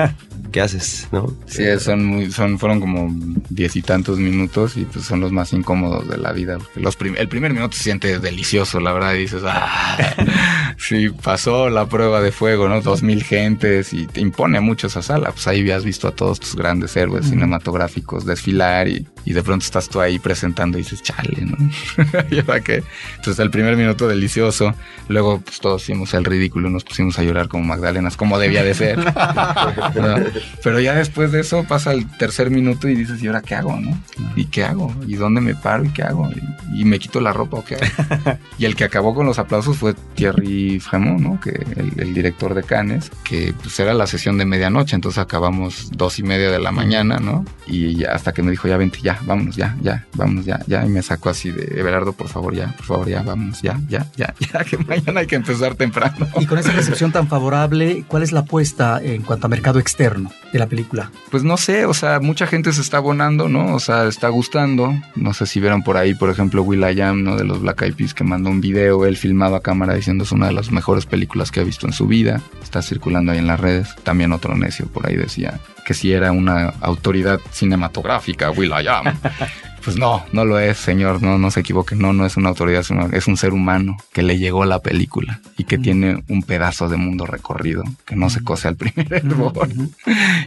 ¿qué 0.52 0.60
haces? 0.62 1.06
¿No? 1.12 1.26
Sí, 1.46 1.64
son 1.78 2.02
muy, 2.06 2.32
son, 2.32 2.58
fueron 2.58 2.80
como 2.80 3.08
diez 3.50 3.76
y 3.76 3.82
tantos 3.82 4.18
minutos 4.18 4.76
y 4.78 4.86
pues 4.86 5.04
son 5.04 5.20
los 5.20 5.32
más 5.32 5.52
incómodos 5.52 6.08
de 6.08 6.16
la 6.16 6.32
vida. 6.32 6.56
Los 6.76 6.96
prim- 6.96 7.14
el 7.18 7.28
primer 7.28 7.52
minuto 7.52 7.76
se 7.76 7.82
siente 7.84 8.18
delicioso, 8.18 8.80
la 8.80 8.92
verdad, 8.92 9.14
y 9.14 9.18
dices, 9.18 9.42
ah, 9.46 9.98
sí, 10.78 11.10
pasó 11.10 11.68
la 11.68 11.86
prueba 11.86 12.22
de 12.22 12.32
fuego, 12.32 12.68
¿no? 12.70 12.80
Dos 12.80 13.02
mil 13.02 13.22
gentes 13.22 13.92
y 13.92 14.06
te 14.06 14.20
impone 14.22 14.60
mucho 14.60 14.86
esa 14.86 15.02
sala. 15.02 15.30
Pues 15.32 15.46
ahí 15.46 15.60
habías 15.60 15.84
visto 15.84 16.08
a 16.08 16.12
todos 16.12 16.40
tus 16.40 16.56
grandes 16.56 16.96
héroes 16.96 17.26
cinematográficos 17.26 18.24
desfilar 18.24 18.88
y, 18.88 19.06
y 19.26 19.32
de 19.34 19.42
pronto 19.42 19.64
estás 19.66 19.88
tú 19.90 20.00
ahí 20.00 20.18
presentando 20.18 20.78
y 20.78 20.82
dices, 20.82 21.02
chale, 21.02 21.42
¿no? 21.44 21.56
¿Y 22.30 22.40
ahora 22.40 22.60
qué? 22.60 22.82
Entonces 23.16 23.38
el 23.40 23.50
primer 23.50 23.76
minuto 23.76 24.08
delicioso, 24.08 24.74
luego 25.08 25.40
pues 25.40 25.60
todos 25.60 25.82
hicimos 25.82 26.14
el 26.14 26.24
ridículo, 26.24 26.70
nos 26.70 26.84
pusimos 26.84 27.18
a 27.18 27.22
llorar 27.22 27.48
como 27.48 27.64
Magdalenas, 27.64 28.16
como 28.16 28.38
debía 28.38 28.64
de 28.64 28.69
ser. 28.74 28.98
¿no? 29.94 30.14
Pero 30.62 30.80
ya 30.80 30.94
después 30.94 31.32
de 31.32 31.40
eso 31.40 31.64
pasa 31.64 31.92
el 31.92 32.06
tercer 32.16 32.50
minuto 32.50 32.88
y 32.88 32.94
dices, 32.94 33.22
¿y 33.22 33.26
ahora 33.26 33.42
qué 33.42 33.54
hago, 33.54 33.78
no? 33.78 33.98
¿Y 34.36 34.46
qué 34.46 34.64
hago? 34.64 34.94
¿Y 35.06 35.16
dónde 35.16 35.40
me 35.40 35.54
paro? 35.54 35.84
¿Y 35.84 35.90
qué 35.90 36.02
hago? 36.02 36.28
¿Y, 36.30 36.80
y 36.80 36.84
me 36.84 36.98
quito 36.98 37.20
la 37.20 37.32
ropa 37.32 37.58
o 37.58 37.64
qué 37.64 37.76
hago? 37.76 38.38
y 38.58 38.64
el 38.64 38.76
que 38.76 38.84
acabó 38.84 39.14
con 39.14 39.26
los 39.26 39.38
aplausos 39.38 39.76
fue 39.76 39.94
Thierry 40.14 40.80
Fremont, 40.80 41.20
¿no? 41.20 41.40
Que 41.40 41.50
el, 41.50 41.92
el 41.96 42.14
director 42.14 42.54
de 42.54 42.62
Cannes, 42.62 43.10
que 43.24 43.54
pues 43.62 43.78
era 43.80 43.94
la 43.94 44.06
sesión 44.06 44.38
de 44.38 44.44
medianoche, 44.44 44.94
entonces 44.94 45.18
acabamos 45.18 45.90
dos 45.92 46.18
y 46.18 46.22
media 46.22 46.50
de 46.50 46.58
la 46.58 46.72
mañana, 46.72 47.18
¿no? 47.18 47.44
Y 47.66 48.04
hasta 48.04 48.32
que 48.32 48.42
me 48.42 48.50
dijo, 48.50 48.68
ya 48.68 48.76
vente, 48.76 48.98
ya, 49.02 49.18
vámonos, 49.22 49.56
ya, 49.56 49.76
ya, 49.82 50.06
vámonos, 50.14 50.44
ya, 50.44 50.60
ya, 50.66 50.84
y 50.84 50.88
me 50.88 51.02
sacó 51.02 51.30
así 51.30 51.50
de, 51.50 51.78
Everardo, 51.78 52.12
por 52.12 52.28
favor, 52.28 52.54
ya, 52.54 52.68
por 52.76 52.86
favor, 52.86 53.08
ya, 53.08 53.22
vámonos, 53.22 53.62
ya, 53.62 53.78
ya, 53.88 54.06
ya, 54.16 54.34
ya, 54.38 54.64
que 54.68 54.78
mañana 54.78 55.20
hay 55.20 55.26
que 55.26 55.36
empezar 55.36 55.74
temprano. 55.74 56.26
Y 56.38 56.46
con 56.46 56.58
esa 56.58 56.72
recepción 56.72 57.12
tan 57.12 57.28
favorable, 57.28 58.04
¿cuál 58.08 58.22
es 58.22 58.32
la 58.32 58.44
apuesta 58.60 59.00
en 59.02 59.22
cuanto 59.22 59.46
a 59.46 59.48
mercado 59.48 59.78
externo 59.78 60.30
de 60.52 60.58
la 60.58 60.66
película? 60.66 61.10
Pues 61.30 61.42
no 61.42 61.56
sé, 61.56 61.86
o 61.86 61.94
sea, 61.94 62.20
mucha 62.20 62.46
gente 62.46 62.72
se 62.74 62.82
está 62.82 62.98
abonando, 62.98 63.48
¿no? 63.48 63.74
O 63.74 63.80
sea, 63.80 64.06
está 64.06 64.28
gustando. 64.28 64.92
No 65.16 65.32
sé 65.32 65.46
si 65.46 65.60
vieron 65.60 65.82
por 65.82 65.96
ahí, 65.96 66.14
por 66.14 66.28
ejemplo, 66.28 66.62
Will 66.62 66.82
I 66.82 67.00
Am. 67.00 67.24
De 67.38 67.44
los 67.44 67.62
Black 67.62 67.80
Eyed 67.82 67.94
Peas, 67.94 68.12
que 68.12 68.22
mandó 68.22 68.50
un 68.50 68.60
video, 68.60 69.06
él 69.06 69.16
filmado 69.16 69.56
a 69.56 69.62
cámara 69.62 69.94
diciendo 69.94 70.24
es 70.24 70.32
una 70.32 70.48
de 70.48 70.52
las 70.52 70.70
mejores 70.70 71.06
películas 71.06 71.50
que 71.50 71.60
ha 71.60 71.64
visto 71.64 71.86
en 71.86 71.94
su 71.94 72.06
vida. 72.06 72.42
Está 72.62 72.82
circulando 72.82 73.32
ahí 73.32 73.38
en 73.38 73.46
las 73.46 73.58
redes. 73.58 73.88
También 74.02 74.32
otro 74.32 74.54
necio 74.54 74.86
por 74.86 75.08
ahí 75.08 75.16
decía 75.16 75.58
que 75.90 75.94
si 75.94 76.12
era 76.12 76.30
una 76.30 76.68
autoridad 76.82 77.40
cinematográfica, 77.50 78.52
Will 78.52 78.70
I 78.70 78.86
Am. 78.86 79.06
Pues 79.82 79.96
no, 79.96 80.24
no 80.32 80.44
lo 80.44 80.58
es, 80.58 80.76
señor, 80.76 81.22
no, 81.22 81.38
no 81.38 81.50
se 81.50 81.60
equivoque, 81.60 81.94
no, 81.94 82.12
no 82.12 82.26
es 82.26 82.36
una 82.36 82.50
autoridad, 82.50 82.84
es 83.12 83.26
un 83.26 83.36
ser 83.38 83.52
humano 83.54 83.96
que 84.12 84.22
le 84.22 84.38
llegó 84.38 84.66
la 84.66 84.80
película 84.80 85.40
y 85.56 85.64
que 85.64 85.78
tiene 85.78 86.22
un 86.28 86.42
pedazo 86.42 86.90
de 86.90 86.98
mundo 86.98 87.24
recorrido, 87.24 87.82
que 88.04 88.14
no 88.14 88.28
se 88.28 88.44
cose 88.44 88.68
al 88.68 88.76
primer 88.76 89.12
error. 89.12 89.68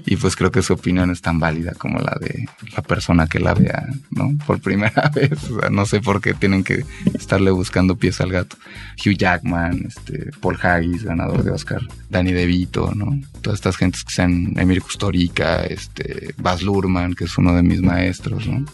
Y 0.06 0.18
pues 0.18 0.36
creo 0.36 0.52
que 0.52 0.62
su 0.62 0.74
opinión 0.74 1.10
es 1.12 1.22
tan 1.22 1.40
válida 1.40 1.74
como 1.78 2.00
la 2.00 2.16
de 2.20 2.46
la 2.76 2.84
persona 2.84 3.28
que 3.28 3.40
la 3.40 3.54
vea, 3.54 3.88
¿no? 4.12 4.32
Por 4.46 4.60
primera 4.60 5.10
vez, 5.16 5.32
o 5.50 5.60
sea, 5.60 5.70
no 5.70 5.86
sé 5.86 6.02
por 6.02 6.22
qué 6.22 6.34
tienen 6.34 6.64
que 6.64 6.86
estarle 7.14 7.52
buscando 7.52 7.96
pies 7.96 8.22
al 8.22 8.32
gato. 8.32 8.58
Hugh 9.04 9.18
Jackman, 9.18 9.86
este, 9.88 10.30
Paul 10.42 10.60
Haggis, 10.62 11.04
ganador 11.04 11.44
de 11.44 11.52
Oscar, 11.52 11.82
Danny 12.10 12.34
DeVito, 12.34 12.92
¿no? 12.94 13.20
Todas 13.42 13.60
estas 13.60 13.78
gentes 13.78 14.04
que 14.04 14.14
sean 14.14 14.54
Emir 14.58 14.82
Kusturica, 15.34 15.66
este, 15.66 16.34
Baz 16.38 16.62
Luhrmann, 16.62 17.16
que 17.16 17.26
es 17.26 17.38
uno 17.38 17.56
de 17.56 17.64
mis 17.64 17.82
maestros, 17.82 18.48
¿no? 18.48 18.66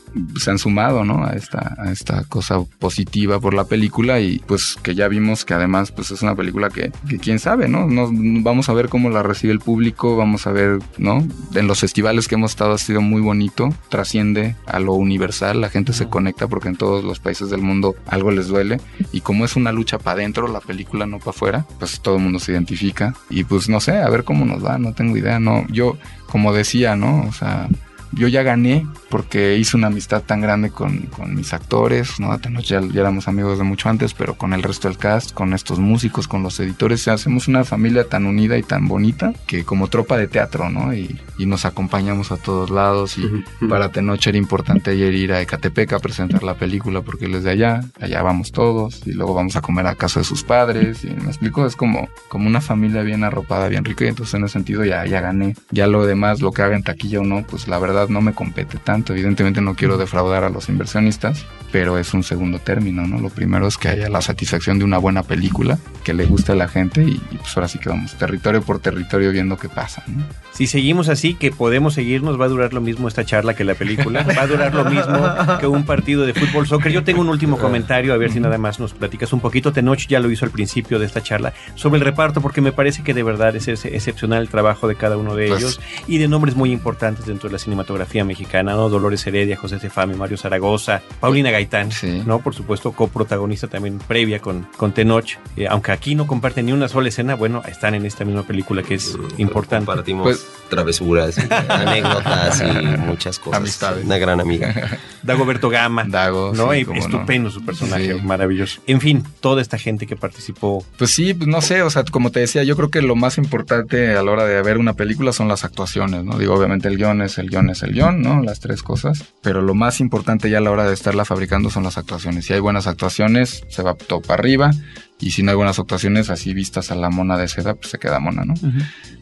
han 0.48 0.58
sumado, 0.58 1.06
¿no? 1.06 1.24
A 1.26 1.34
esta, 1.34 1.76
a 1.78 1.92
esta 1.92 2.24
cosa 2.24 2.64
positiva 2.80 3.40
por 3.40 3.54
la 3.54 3.66
película 3.66 4.20
y 4.20 4.40
pues 4.40 4.76
que 4.82 4.96
ya 4.96 5.08
vimos 5.08 5.46
que 5.46 5.54
además 5.54 5.92
pues 5.92 6.10
es 6.10 6.24
una 6.24 6.36
película 6.36 6.70
que, 6.70 6.92
que 7.08 7.20
quién 7.20 7.38
sabe, 7.38 7.68
¿no? 7.68 7.86
Nos, 7.86 8.10
vamos 8.44 8.68
a 8.70 8.74
ver 8.74 8.90
cómo 8.90 9.12
la 9.12 9.22
recibe 9.22 9.54
el 9.54 9.60
público, 9.60 10.18
vamos 10.18 10.48
a 10.48 10.52
ver, 10.52 10.80
¿no? 10.98 11.28
En 11.54 11.68
los 11.68 11.82
festivales 11.82 12.28
que 12.28 12.34
hemos 12.34 12.52
estado 12.52 12.74
ha 12.74 12.78
sido 12.80 13.02
muy 13.02 13.22
bonito, 13.22 13.70
trasciende 13.90 14.56
a 14.66 14.80
lo 14.80 14.94
universal, 14.94 15.62
la 15.62 15.70
gente 15.70 15.94
se 15.94 16.08
conecta 16.08 16.48
porque 16.48 16.70
en 16.70 16.78
todos 16.78 17.04
los 17.04 17.20
países 17.20 17.52
del 17.52 17.62
mundo 17.62 17.96
algo 18.08 18.32
les 18.32 18.48
duele 18.48 18.82
y 19.12 19.22
como 19.22 19.46
es 19.46 19.56
una 19.56 19.72
lucha 19.72 20.00
para 20.00 20.22
adentro, 20.22 20.48
la 20.48 20.62
película 20.62 21.06
no 21.06 21.20
para 21.20 21.30
afuera, 21.30 21.66
pues 21.78 22.00
todo 22.00 22.16
el 22.16 22.24
mundo 22.24 22.40
se 22.40 22.54
identifica 22.54 23.14
y 23.30 23.44
pues 23.44 23.70
no 23.70 23.80
sé, 23.80 24.00
a 24.00 24.10
ver 24.10 24.24
cómo 24.24 24.46
nos 24.46 24.66
va, 24.66 24.80
no 24.80 24.94
tengo 24.94 25.16
idea, 25.16 25.40
no, 25.40 25.68
yo 25.68 25.96
como 26.30 26.54
decía, 26.54 26.96
¿no? 26.96 27.24
O 27.28 27.32
sea, 27.34 27.68
yo 28.12 28.28
ya 28.28 28.44
gané 28.44 28.88
porque 29.10 29.58
hice 29.58 29.78
una 29.78 29.88
amistad 29.88 30.22
tan 30.24 30.42
grande 30.42 30.70
con, 30.70 31.00
con 31.08 31.36
mis 31.36 31.54
actores, 31.54 32.20
¿no? 32.20 32.38
Ya, 32.62 32.82
ya, 32.82 33.02
éramos 33.02 33.28
amigos 33.28 33.58
de 33.58 33.64
mucho 33.64 33.90
antes, 33.90 34.14
pero 34.14 34.36
con 34.36 34.54
el 34.54 34.64
resto 34.64 34.88
del 34.88 34.98
cast, 34.98 35.34
con 35.34 35.54
estos 35.54 35.80
músicos, 35.80 36.28
con 36.28 36.44
los 36.44 36.60
editores, 36.60 37.08
hacemos 37.08 37.48
una 37.48 37.64
familia 37.64 38.08
tan 38.08 38.26
unida 38.26 38.58
y 38.58 38.64
tan 38.64 38.88
bonita 38.88 39.34
que 39.48 39.64
como 39.64 39.88
tropa 39.88 40.18
de 40.18 40.28
teatro, 40.28 40.70
¿no? 40.70 40.94
Y, 40.94 41.20
y 41.38 41.46
nos 41.46 41.66
acompañamos 41.66 42.32
a 42.32 42.38
todos 42.38 42.70
lados 42.70 43.18
y 43.18 43.28
para 43.68 43.90
Tenoche 43.90 44.30
era 44.30 44.38
importante 44.38 44.92
ayer 44.92 45.14
ir 45.14 45.34
a 45.34 45.42
Ecatepec 45.42 45.94
a 45.94 46.00
presentar 46.00 46.44
la 46.44 46.56
película 46.56 47.02
porque 47.02 47.26
él 47.26 47.36
es 47.36 47.44
de 47.44 47.52
allá, 47.52 47.82
allá 48.00 48.22
vamos 48.22 48.52
todos 48.52 49.02
y 49.08 49.14
luego 49.14 49.34
vamos 49.34 49.56
a 49.56 49.62
comer 49.62 49.88
a 49.88 49.96
casa 49.96 50.20
de 50.20 50.26
sus 50.26 50.44
padres 50.44 51.04
y 51.04 51.10
me 51.10 51.28
explico, 51.28 51.66
es 51.66 51.76
como, 51.76 52.10
como 52.28 52.48
una 52.48 52.62
familia 52.62 53.02
bien 53.02 53.24
arropada, 53.24 53.68
bien 53.68 53.86
rica 53.86 54.06
y 54.06 54.10
entonces 54.10 54.34
en 54.36 54.44
ese 54.44 54.54
sentido 54.54 54.86
ya, 54.86 55.06
ya 55.06 55.22
gané. 55.22 55.56
Ya 55.72 55.88
lo 55.88 56.06
demás, 56.06 56.42
lo 56.42 56.52
que 56.52 56.62
haga 56.62 56.76
en 56.76 56.84
taquilla 56.84 57.22
o 57.22 57.24
no, 57.24 57.44
pues 57.48 57.68
la 57.68 57.80
verdad 57.80 57.99
no 58.08 58.22
me 58.22 58.34
compete 58.34 58.78
tanto. 58.78 59.14
Evidentemente 59.14 59.62
no 59.62 59.76
quiero 59.76 59.98
defraudar 59.98 60.44
a 60.44 60.50
los 60.50 60.70
inversionistas, 60.70 61.46
pero 61.72 61.98
es 61.98 62.14
un 62.14 62.24
segundo 62.24 62.60
término, 62.60 63.06
¿no? 63.06 63.20
Lo 63.20 63.30
primero 63.30 63.68
es 63.68 63.78
que 63.78 63.90
haya 63.90 64.10
la 64.10 64.22
satisfacción 64.22 64.80
de 64.80 64.86
una 64.86 64.98
buena 64.98 65.24
película, 65.24 65.78
que 66.04 66.14
le 66.14 66.26
guste 66.26 66.54
a 66.54 66.56
la 66.56 66.68
gente 66.68 67.04
y, 67.04 67.18
pues 67.38 67.56
ahora 67.58 67.68
sí 67.68 67.80
que 67.80 67.90
vamos 67.90 68.16
territorio 68.16 68.62
por 68.62 68.80
territorio 68.80 69.32
viendo 69.32 69.58
qué 69.58 69.70
pasa, 69.70 70.04
¿no? 70.08 70.24
Si 70.52 70.68
seguimos 70.68 71.10
así, 71.10 71.36
que 71.36 71.52
podemos 71.52 71.94
seguirnos, 71.94 72.40
va 72.40 72.46
a 72.46 72.50
durar 72.50 72.74
lo 72.74 72.82
mismo 72.82 73.08
esta 73.08 73.24
charla 73.24 73.54
que 73.54 73.64
la 73.64 73.76
película, 73.76 74.24
va 74.24 74.42
a 74.42 74.48
durar 74.48 74.74
lo 74.74 74.86
mismo 74.86 75.58
que 75.60 75.68
un 75.68 75.86
partido 75.86 76.26
de 76.26 76.34
fútbol 76.34 76.68
soccer. 76.68 76.92
Yo 76.92 77.04
tengo 77.04 77.22
un 77.22 77.30
último 77.30 77.58
comentario, 77.58 78.14
a 78.14 78.18
ver 78.18 78.32
si 78.32 78.40
nada 78.40 78.58
más 78.58 78.80
nos 78.80 78.94
platicas 78.94 79.32
un 79.32 79.40
poquito. 79.40 79.72
Tenoch 79.72 80.08
ya 80.08 80.20
lo 80.20 80.30
hizo 80.30 80.46
al 80.46 80.52
principio 80.52 81.00
de 81.00 81.06
esta 81.06 81.22
charla 81.22 81.54
sobre 81.76 82.00
el 82.00 82.06
reparto, 82.06 82.42
porque 82.42 82.62
me 82.62 82.72
parece 82.72 83.04
que 83.04 83.14
de 83.14 83.24
verdad 83.24 83.56
es 83.56 83.68
excepcional 83.68 84.42
el 84.42 84.50
trabajo 84.50 84.88
de 84.88 84.96
cada 84.96 85.18
uno 85.18 85.36
de 85.36 85.48
pues 85.48 85.60
ellos 85.62 85.82
y 86.08 86.18
de 86.18 86.28
nombres 86.28 86.56
muy 86.56 86.72
importantes 86.72 87.26
dentro 87.26 87.48
de 87.48 87.54
la 87.54 87.60
cinematografía 87.60 87.89
mexicana, 88.26 88.74
¿no? 88.74 88.90
Dolores 88.90 89.26
Heredia, 89.26 89.56
José 89.56 89.76
Estefami, 89.76 90.16
Mario 90.16 90.38
Zaragoza, 90.38 91.02
Paulina 91.20 91.52
Gaitán, 91.52 91.90
¿no? 92.26 92.40
Por 92.40 92.54
supuesto, 92.56 92.92
coprotagonista 92.92 93.68
también 93.68 94.00
previa 94.00 94.40
con, 94.40 94.68
con 94.78 94.94
Tenoch. 94.94 95.38
Eh, 95.56 95.68
aunque 95.68 95.92
aquí 95.92 96.16
no 96.16 96.28
comparten 96.28 96.66
ni 96.66 96.72
una 96.72 96.88
sola 96.88 97.10
escena, 97.10 97.36
bueno, 97.36 97.62
están 97.68 97.96
en 97.96 98.06
esta 98.06 98.26
misma 98.26 98.44
película 98.44 98.84
que 98.84 98.96
es 98.96 99.18
importante. 99.38 99.86
Compartimos 99.86 100.24
pues, 100.24 100.48
travesuras, 100.70 101.38
anécdotas 101.70 102.62
y 102.62 102.98
muchas 102.98 103.40
cosas. 103.40 103.60
Amistades. 103.60 104.06
Una 104.06 104.18
gran 104.18 104.40
amiga. 104.40 105.00
Dagoberto 105.24 105.70
Gama. 105.70 106.06
Dago, 106.08 106.54
¿no? 106.56 106.74
estupendo 106.74 107.50
su 107.50 107.64
personaje, 107.64 108.16
maravilloso. 108.16 108.82
En 108.88 109.02
fin, 109.02 109.24
toda 109.40 109.62
esta 109.62 109.78
gente 109.78 110.08
que 110.08 110.16
participó. 110.16 110.84
Pues 110.98 111.12
sí, 111.12 111.34
pues 111.34 111.48
no 111.48 111.62
sé, 111.62 111.82
o 111.82 111.90
sea, 111.90 112.04
como 112.04 112.32
te 112.32 112.40
decía, 112.40 112.64
yo 112.64 112.76
creo 112.76 112.90
que 112.90 113.02
lo 113.02 113.16
más 113.16 113.38
importante 113.38 114.16
a 114.16 114.24
la 114.24 114.32
hora 114.32 114.46
de 114.46 114.62
ver 114.62 114.78
una 114.78 114.94
película 114.94 115.34
son 115.34 115.48
las 115.48 115.64
actuaciones, 115.64 116.24
¿no? 116.24 116.38
Digo, 116.38 116.54
obviamente 116.54 116.88
el 116.88 116.98
guion 116.98 117.22
es 117.22 117.38
el 117.38 117.50
guion 117.50 117.70
es 117.70 117.79
el 117.84 117.94
guion, 117.94 118.22
¿no? 118.22 118.42
Las 118.42 118.60
tres 118.60 118.84
cosas. 118.84 119.24
Pero 119.42 119.62
lo 119.62 119.76
más 119.76 120.00
importante 120.00 120.50
ya 120.50 120.60
a 120.60 120.62
la 120.62 120.72
hora 120.72 120.86
de 120.86 120.94
estarla 120.94 121.26
fabricando 121.26 121.70
son 121.70 121.84
las 121.84 121.98
actuaciones. 121.98 122.46
Si 122.46 122.54
hay 122.54 122.60
buenas 122.60 122.88
actuaciones, 122.88 123.64
se 123.70 123.84
va 123.84 123.96
todo 123.96 124.22
para 124.22 124.40
arriba. 124.40 124.72
Y 125.20 125.32
si 125.32 125.44
no 125.44 125.52
hay 125.52 125.58
buenas 125.58 125.80
actuaciones, 125.80 126.30
así 126.30 126.54
vistas 126.54 126.92
a 126.92 126.96
la 126.96 127.10
mona 127.10 127.38
de 127.38 127.48
seda, 127.48 127.76
pues 127.76 127.92
se 127.92 128.00
queda 128.00 128.20
mona, 128.20 128.46
¿no? 128.46 128.54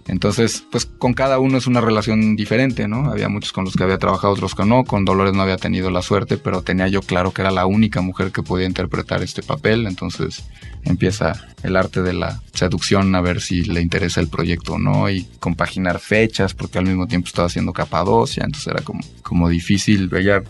Entonces, 0.07 0.63
pues 0.71 0.85
con 0.85 1.13
cada 1.13 1.39
uno 1.39 1.57
es 1.57 1.67
una 1.67 1.81
relación 1.81 2.35
diferente, 2.35 2.87
¿no? 2.87 3.11
Había 3.11 3.27
muchos 3.29 3.51
con 3.51 3.65
los 3.65 3.75
que 3.75 3.83
había 3.83 3.97
trabajado, 3.97 4.33
otros 4.33 4.55
que 4.55 4.63
no. 4.63 4.85
Con 4.85 5.05
Dolores 5.05 5.33
no 5.33 5.41
había 5.41 5.57
tenido 5.57 5.91
la 5.91 6.01
suerte, 6.01 6.37
pero 6.37 6.61
tenía 6.61 6.87
yo 6.87 7.01
claro 7.01 7.31
que 7.31 7.41
era 7.41 7.51
la 7.51 7.65
única 7.65 8.01
mujer 8.01 8.31
que 8.31 8.41
podía 8.41 8.67
interpretar 8.67 9.21
este 9.21 9.43
papel. 9.43 9.85
Entonces 9.85 10.43
empieza 10.83 11.47
el 11.63 11.75
arte 11.75 12.01
de 12.01 12.13
la 12.13 12.41
seducción 12.53 13.13
a 13.15 13.21
ver 13.21 13.41
si 13.41 13.63
le 13.63 13.81
interesa 13.81 14.21
el 14.21 14.29
proyecto 14.29 14.73
o 14.73 14.79
no 14.79 15.09
y 15.09 15.27
compaginar 15.39 15.99
fechas 15.99 16.53
porque 16.53 16.77
al 16.77 16.85
mismo 16.85 17.07
tiempo 17.07 17.27
estaba 17.27 17.47
haciendo 17.47 17.73
Capadocia, 17.73 18.43
entonces 18.45 18.67
era 18.67 18.81
como, 18.83 19.01
como 19.21 19.49
difícil. 19.49 20.09
Ella 20.15 20.41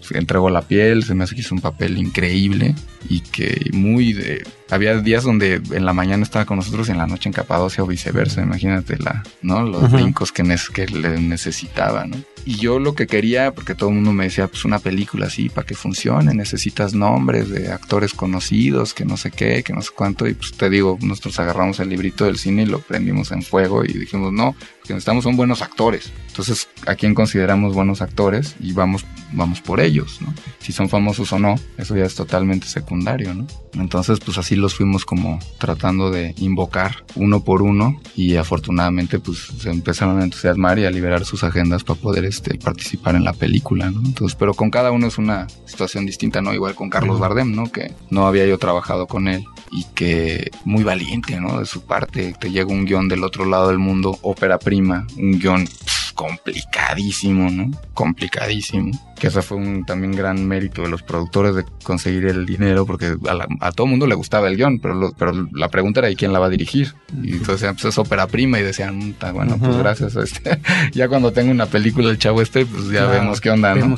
se 0.00 0.18
entregó 0.18 0.48
la 0.50 0.62
piel, 0.62 1.02
se 1.02 1.14
me 1.14 1.24
hace 1.24 1.34
que 1.34 1.40
hizo 1.40 1.54
un 1.54 1.60
papel 1.60 1.98
increíble 1.98 2.74
y 3.08 3.20
que 3.20 3.70
muy 3.72 4.12
de... 4.12 4.44
Había 4.82 5.00
días 5.00 5.22
donde 5.22 5.62
en 5.70 5.86
la 5.86 5.92
mañana 5.92 6.24
estaba 6.24 6.44
con 6.44 6.56
nosotros 6.56 6.88
y 6.88 6.90
en 6.90 6.98
la 6.98 7.06
noche 7.06 7.28
en 7.28 7.32
Capadocia 7.32 7.84
o 7.84 7.86
viceversa, 7.86 8.42
imagínate 8.42 8.98
la, 8.98 9.22
¿no? 9.40 9.62
los 9.62 9.92
brincos 9.92 10.32
que, 10.32 10.42
que 10.74 10.88
le 10.88 11.20
necesitaba, 11.20 12.04
¿no? 12.04 12.16
Y 12.44 12.56
yo 12.56 12.80
lo 12.80 12.96
que 12.96 13.06
quería, 13.06 13.54
porque 13.54 13.76
todo 13.76 13.90
el 13.90 13.94
mundo 13.94 14.12
me 14.12 14.24
decía, 14.24 14.48
pues 14.48 14.64
una 14.64 14.80
película 14.80 15.26
así, 15.26 15.48
para 15.48 15.64
que 15.64 15.76
funcione, 15.76 16.34
necesitas 16.34 16.94
nombres 16.94 17.48
de 17.48 17.70
actores 17.70 18.12
conocidos, 18.12 18.92
que 18.92 19.04
no 19.04 19.16
sé 19.16 19.30
qué, 19.30 19.62
que 19.62 19.72
no 19.72 19.82
sé 19.82 19.90
cuánto. 19.94 20.26
Y 20.26 20.34
pues 20.34 20.50
te 20.52 20.68
digo, 20.68 20.98
nosotros 21.00 21.38
agarramos 21.38 21.78
el 21.78 21.88
librito 21.88 22.24
del 22.24 22.38
cine 22.38 22.62
y 22.62 22.66
lo 22.66 22.80
prendimos 22.80 23.30
en 23.30 23.42
fuego 23.42 23.84
y 23.84 23.92
dijimos, 23.92 24.32
no, 24.32 24.56
que 24.84 24.94
necesitamos 24.94 25.24
son 25.24 25.36
buenos 25.36 25.62
actores. 25.62 26.12
Entonces, 26.28 26.68
¿a 26.86 26.94
quién 26.94 27.14
consideramos 27.14 27.74
buenos 27.74 28.02
actores? 28.02 28.56
Y 28.60 28.72
vamos, 28.72 29.04
vamos 29.32 29.60
por 29.60 29.80
ellos, 29.80 30.20
¿no? 30.22 30.32
Si 30.58 30.72
son 30.72 30.88
famosos 30.88 31.32
o 31.32 31.38
no, 31.38 31.56
eso 31.76 31.96
ya 31.96 32.04
es 32.04 32.14
totalmente 32.14 32.66
secundario, 32.66 33.34
¿no? 33.34 33.46
Entonces, 33.74 34.18
pues 34.20 34.38
así 34.38 34.56
los 34.56 34.74
fuimos 34.74 35.04
como 35.04 35.38
tratando 35.58 36.10
de 36.10 36.34
invocar 36.38 37.04
uno 37.14 37.44
por 37.44 37.62
uno 37.62 38.00
y 38.16 38.36
afortunadamente 38.36 39.18
pues 39.18 39.38
se 39.58 39.70
empezaron 39.70 40.20
a 40.20 40.24
entusiasmar 40.24 40.78
y 40.78 40.84
a 40.84 40.90
liberar 40.90 41.24
sus 41.24 41.44
agendas 41.44 41.84
para 41.84 42.00
poder 42.00 42.24
este, 42.24 42.58
participar 42.58 43.14
en 43.14 43.24
la 43.24 43.32
película, 43.32 43.90
¿no? 43.90 44.00
Entonces, 44.04 44.36
pero 44.38 44.54
con 44.54 44.70
cada 44.70 44.90
uno 44.90 45.06
es 45.06 45.18
una 45.18 45.46
situación 45.66 46.06
distinta, 46.06 46.42
¿no? 46.42 46.52
Igual 46.52 46.74
con 46.74 46.90
Carlos 46.90 47.18
Bardem, 47.18 47.54
¿no? 47.54 47.70
Que 47.70 47.92
no 48.10 48.26
había 48.26 48.46
yo 48.46 48.58
trabajado 48.58 49.06
con 49.06 49.28
él 49.28 49.44
y 49.70 49.84
que 49.94 50.50
muy 50.64 50.84
valiente, 50.84 51.40
¿no? 51.40 51.58
De 51.58 51.66
su 51.66 51.82
parte, 51.82 52.34
te 52.38 52.50
llega 52.50 52.70
un 52.70 52.84
guion 52.84 53.08
del 53.08 53.24
otro 53.24 53.44
lado 53.44 53.68
del 53.68 53.78
mundo, 53.78 54.18
ópera 54.22 54.58
prima, 54.58 54.71
un 54.80 55.38
guion 55.38 55.66
complicadísimo, 56.14 57.50
¿no? 57.50 57.70
Complicadísimo. 57.94 58.92
Que 59.18 59.28
ese 59.28 59.42
fue 59.42 59.56
un 59.56 59.84
también 59.84 60.12
gran 60.12 60.46
mérito 60.46 60.82
de 60.82 60.88
los 60.88 61.02
productores 61.02 61.54
de 61.54 61.64
conseguir 61.82 62.26
el 62.26 62.46
dinero, 62.46 62.86
porque 62.86 63.16
a, 63.60 63.72
todo 63.72 63.86
mundo 63.86 64.06
le 64.06 64.14
gustaba 64.14 64.48
el 64.48 64.56
guion, 64.56 64.78
pero, 64.78 65.12
pero 65.18 65.48
la 65.52 65.68
pregunta 65.68 66.00
era 66.00 66.10
¿y 66.10 66.16
quién 66.16 66.32
la 66.32 66.38
va 66.38 66.46
a 66.46 66.50
dirigir? 66.50 66.94
Y 67.22 67.32
entonces 67.32 67.70
pues 67.72 67.84
es 67.86 67.98
ópera 67.98 68.26
prima 68.26 68.58
y 68.58 68.62
decían, 68.62 69.14
bueno, 69.32 69.58
pues 69.58 69.76
gracias 69.76 70.16
a 70.16 70.22
este. 70.22 70.60
ya 70.92 71.08
cuando 71.08 71.32
tengo 71.32 71.50
una 71.50 71.66
película 71.66 72.10
el 72.10 72.18
chavo 72.18 72.42
este, 72.42 72.66
pues 72.66 72.88
ya 72.90 73.06
vemos 73.06 73.40
qué 73.40 73.50
onda, 73.50 73.74
¿no? 73.74 73.96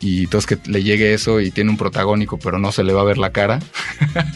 Y 0.00 0.24
entonces 0.24 0.46
que 0.58 0.70
le 0.70 0.82
llegue 0.82 1.14
eso 1.14 1.40
y 1.40 1.50
tiene 1.50 1.70
un 1.70 1.76
protagónico, 1.76 2.38
pero 2.38 2.58
no 2.58 2.72
se 2.72 2.84
le 2.84 2.92
va 2.92 3.00
a 3.00 3.04
ver 3.04 3.18
la 3.18 3.32
cara. 3.32 3.60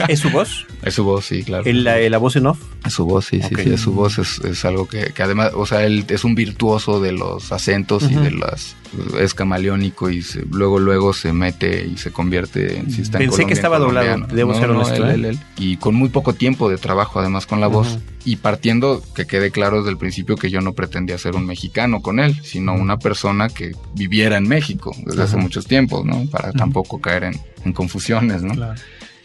¿Es 0.08 0.20
su 0.20 0.30
voz? 0.30 0.66
Es 0.82 0.94
su 0.94 1.04
voz, 1.04 1.26
sí, 1.26 1.42
claro. 1.42 1.64
¿El, 1.66 1.84
la, 1.84 2.16
voz 2.16 2.36
en 2.36 2.46
off? 2.46 2.58
Es 2.86 2.94
su 2.94 3.04
voz, 3.04 3.26
sí, 3.26 3.42
sí, 3.42 3.54
sí, 3.54 3.70
es 3.70 3.82
su 3.82 3.92
voz, 3.92 4.18
es, 4.18 4.64
algo 4.64 4.88
que, 4.88 5.12
además, 5.18 5.50
o 5.54 5.66
sea, 5.66 5.84
él 5.84 6.06
es 6.08 6.24
un 6.24 6.34
virtuoso 6.34 7.00
de 7.00 7.12
los 7.12 7.52
acentos 7.52 8.04
y 8.10 8.14
de 8.14 8.30
las 8.30 8.76
es 9.18 9.34
camaleónico 9.34 10.10
y 10.10 10.24
luego 10.50 10.78
luego 10.78 11.12
se 11.12 11.32
mete 11.32 11.86
y 11.86 11.96
se 11.96 12.10
convierte 12.10 12.78
en 12.78 12.90
si 12.90 13.02
está 13.02 13.18
Pensé 13.18 13.46
que 13.46 13.52
estaba 13.52 13.78
doblado, 13.78 14.26
debo 14.26 14.54
ser 14.54 14.70
honesto. 14.70 15.08
¿eh? 15.08 15.38
y 15.58 15.76
con 15.76 15.94
muy 15.94 16.08
poco 16.08 16.32
tiempo 16.32 16.68
de 16.68 16.76
trabajo 16.76 17.20
además 17.20 17.46
con 17.46 17.60
la 17.60 17.66
voz 17.66 17.98
y 18.24 18.36
partiendo 18.36 19.02
que 19.14 19.26
quede 19.26 19.50
claro 19.50 19.78
desde 19.78 19.90
el 19.90 19.96
principio 19.96 20.36
que 20.36 20.50
yo 20.50 20.60
no 20.60 20.72
pretendía 20.72 21.18
ser 21.18 21.36
un 21.36 21.46
mexicano 21.46 22.02
con 22.02 22.20
él, 22.20 22.38
sino 22.42 22.74
una 22.74 22.98
persona 22.98 23.48
que 23.48 23.72
viviera 23.94 24.36
en 24.36 24.46
México 24.48 24.94
desde 25.04 25.22
hace 25.22 25.36
muchos 25.36 25.66
tiempos, 25.66 26.04
¿no? 26.04 26.26
Para 26.30 26.52
tampoco 26.52 27.00
caer 27.00 27.24
en, 27.24 27.40
en 27.64 27.72
confusiones, 27.72 28.42
¿no? 28.42 28.54
Claro. 28.54 28.80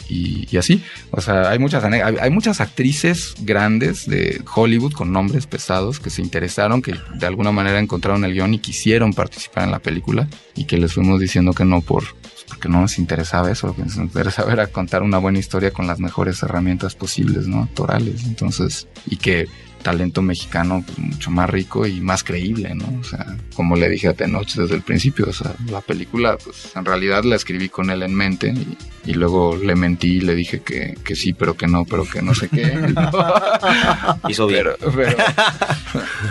Y, 0.09 0.47
y 0.51 0.57
así. 0.57 0.83
O 1.11 1.21
sea, 1.21 1.49
hay 1.49 1.59
muchas, 1.59 1.83
hay, 1.83 2.29
muchas 2.29 2.61
actrices 2.61 3.35
grandes 3.41 4.07
de 4.07 4.41
Hollywood 4.53 4.93
con 4.93 5.11
nombres 5.11 5.47
pesados 5.47 5.99
que 5.99 6.09
se 6.09 6.21
interesaron, 6.21 6.81
que 6.81 6.95
de 7.13 7.25
alguna 7.25 7.51
manera 7.51 7.79
encontraron 7.79 8.23
el 8.25 8.33
guion 8.33 8.53
y 8.53 8.59
quisieron 8.59 9.13
participar 9.13 9.63
en 9.63 9.71
la 9.71 9.79
película 9.79 10.27
y 10.55 10.65
que 10.65 10.77
les 10.77 10.93
fuimos 10.93 11.19
diciendo 11.19 11.53
que 11.53 11.65
no 11.65 11.81
por 11.81 12.03
pues, 12.35 12.45
porque 12.47 12.69
no 12.69 12.81
nos 12.81 12.97
interesaba 12.97 13.51
eso, 13.51 13.67
lo 13.67 13.75
que 13.75 13.83
nos 13.83 13.95
interesaba 13.95 14.53
era 14.53 14.67
contar 14.67 15.03
una 15.03 15.17
buena 15.17 15.39
historia 15.39 15.71
con 15.71 15.87
las 15.87 15.99
mejores 15.99 16.41
herramientas 16.43 16.95
posibles, 16.95 17.47
¿no? 17.47 17.63
Actorales. 17.63 18.25
Entonces, 18.25 18.87
y 19.07 19.17
que 19.17 19.47
talento 19.85 20.23
mexicano 20.23 20.83
mucho 20.97 21.29
más 21.29 21.47
rico 21.47 21.85
y 21.85 22.01
más 22.01 22.23
creíble, 22.23 22.73
¿no? 22.73 22.91
O 22.99 23.03
sea, 23.03 23.37
como 23.53 23.75
le 23.75 23.87
dije 23.87 24.07
a 24.07 24.15
Tenoch 24.15 24.51
desde 24.55 24.73
el 24.73 24.81
principio, 24.81 25.27
o 25.29 25.31
sea, 25.31 25.53
la 25.69 25.79
película, 25.79 26.39
pues 26.43 26.75
en 26.75 26.85
realidad 26.85 27.23
la 27.23 27.35
escribí 27.35 27.69
con 27.69 27.91
él 27.91 28.01
en 28.01 28.15
mente 28.15 28.47
y, 28.47 28.75
y 29.11 29.13
luego 29.13 29.55
le 29.55 29.75
mentí 29.75 30.13
y 30.13 30.21
le 30.21 30.33
dije 30.33 30.61
que, 30.61 30.97
que 31.03 31.15
sí, 31.15 31.33
pero 31.33 31.55
que 31.55 31.67
no, 31.67 31.85
pero 31.85 32.03
que 32.03 32.23
no 32.23 32.33
sé 32.33 32.49
qué. 32.49 32.63
Hizo 34.27 34.47
bien. 34.47 34.63
Pero, 34.63 34.91
pero, 34.91 35.17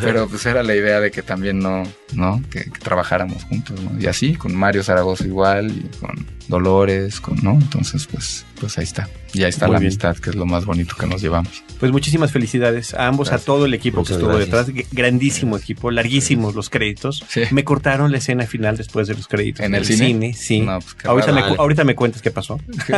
pero, 0.00 0.28
pues 0.28 0.44
era 0.46 0.64
la 0.64 0.74
idea 0.74 0.98
de 0.98 1.12
que 1.12 1.22
también 1.22 1.60
no, 1.60 1.84
¿no? 2.12 2.42
Que, 2.50 2.64
que 2.64 2.80
trabajáramos 2.80 3.44
juntos, 3.44 3.80
¿no? 3.80 4.00
Y 4.00 4.06
así, 4.06 4.34
con 4.34 4.52
Mario 4.52 4.82
Zaragoza 4.82 5.24
igual 5.24 5.70
y 5.70 5.96
con 5.98 6.26
Dolores, 6.48 7.20
con, 7.20 7.36
¿no? 7.42 7.52
Entonces, 7.52 8.06
pues, 8.06 8.44
pues 8.60 8.76
ahí 8.78 8.84
está. 8.84 9.08
Y 9.32 9.42
ahí 9.42 9.48
está 9.50 9.66
Muy 9.66 9.74
la 9.74 9.80
bien. 9.80 9.88
amistad, 9.90 10.16
que 10.16 10.30
es 10.30 10.36
lo 10.36 10.46
más 10.46 10.64
bonito 10.64 10.94
que 10.96 11.06
nos 11.08 11.20
llevamos. 11.20 11.64
Pues 11.80 11.90
muchísimas 11.90 12.30
felicidades 12.30 12.94
a 12.94 13.08
ambos, 13.08 13.32
a 13.32 13.38
todo 13.38 13.66
el 13.66 13.74
equipo 13.74 13.98
Muchas 13.98 14.16
que 14.18 14.22
estuvo 14.22 14.36
gracias. 14.38 14.66
detrás. 14.68 14.88
Grandísimo 14.92 15.56
equipo, 15.56 15.90
larguísimos 15.90 16.54
los 16.54 16.70
créditos. 16.70 17.24
Me 17.50 17.64
cortaron 17.64 18.12
la 18.12 18.18
escena 18.18 18.46
final 18.46 18.76
después 18.76 19.08
de 19.08 19.14
los 19.14 19.26
créditos. 19.26 19.66
¿En 19.66 19.74
el 19.74 19.84
cine? 19.84 20.34
sí. 20.34 20.60
No, 20.60 20.78
pues, 20.78 20.94
qué 20.94 21.08
ahorita, 21.08 21.32
me, 21.32 21.42
cu- 21.48 21.54
ahorita 21.58 21.82
me 21.82 21.96
cuentas 21.96 22.22
qué 22.22 22.30
pasó. 22.30 22.60
qué 22.86 22.92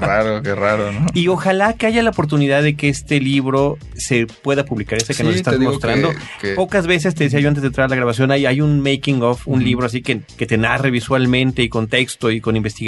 raro, 0.00 0.42
qué 0.42 0.54
raro, 0.56 0.90
¿no? 0.90 1.06
Y 1.14 1.28
ojalá 1.28 1.74
que 1.74 1.86
haya 1.86 2.02
la 2.02 2.10
oportunidad 2.10 2.64
de 2.64 2.74
que 2.74 2.88
este 2.88 3.20
libro 3.20 3.78
se 3.94 4.26
pueda 4.26 4.64
publicar, 4.64 4.98
ese 4.98 5.08
que 5.14 5.14
Sí, 5.14 5.22
nos 5.22 5.36
estás 5.36 5.56
mostrando. 5.60 6.10
que- 6.10 6.48
que- 6.48 6.54
Pocas 6.54 6.88
veces 6.88 7.14
te 7.14 7.24
decía 7.24 7.38
yo 7.38 7.48
antes 7.48 7.62
de 7.62 7.68
entrar 7.68 7.84
a 7.84 7.88
la 7.88 7.96
grabación, 7.96 8.32
hay, 8.32 8.44
hay 8.46 8.60
un 8.60 8.80
making 8.80 9.22
of, 9.22 9.46
un 9.46 9.62
libro 9.62 9.86
así 9.86 10.02
que, 10.02 10.22
que 10.36 10.46
te 10.46 10.58
narre 10.58 10.90
visualmente 10.90 11.62
y 11.62 11.68
con 11.68 11.86
texto 11.86 12.30
y 12.32 12.40
con 12.40 12.56
investigación 12.56 12.85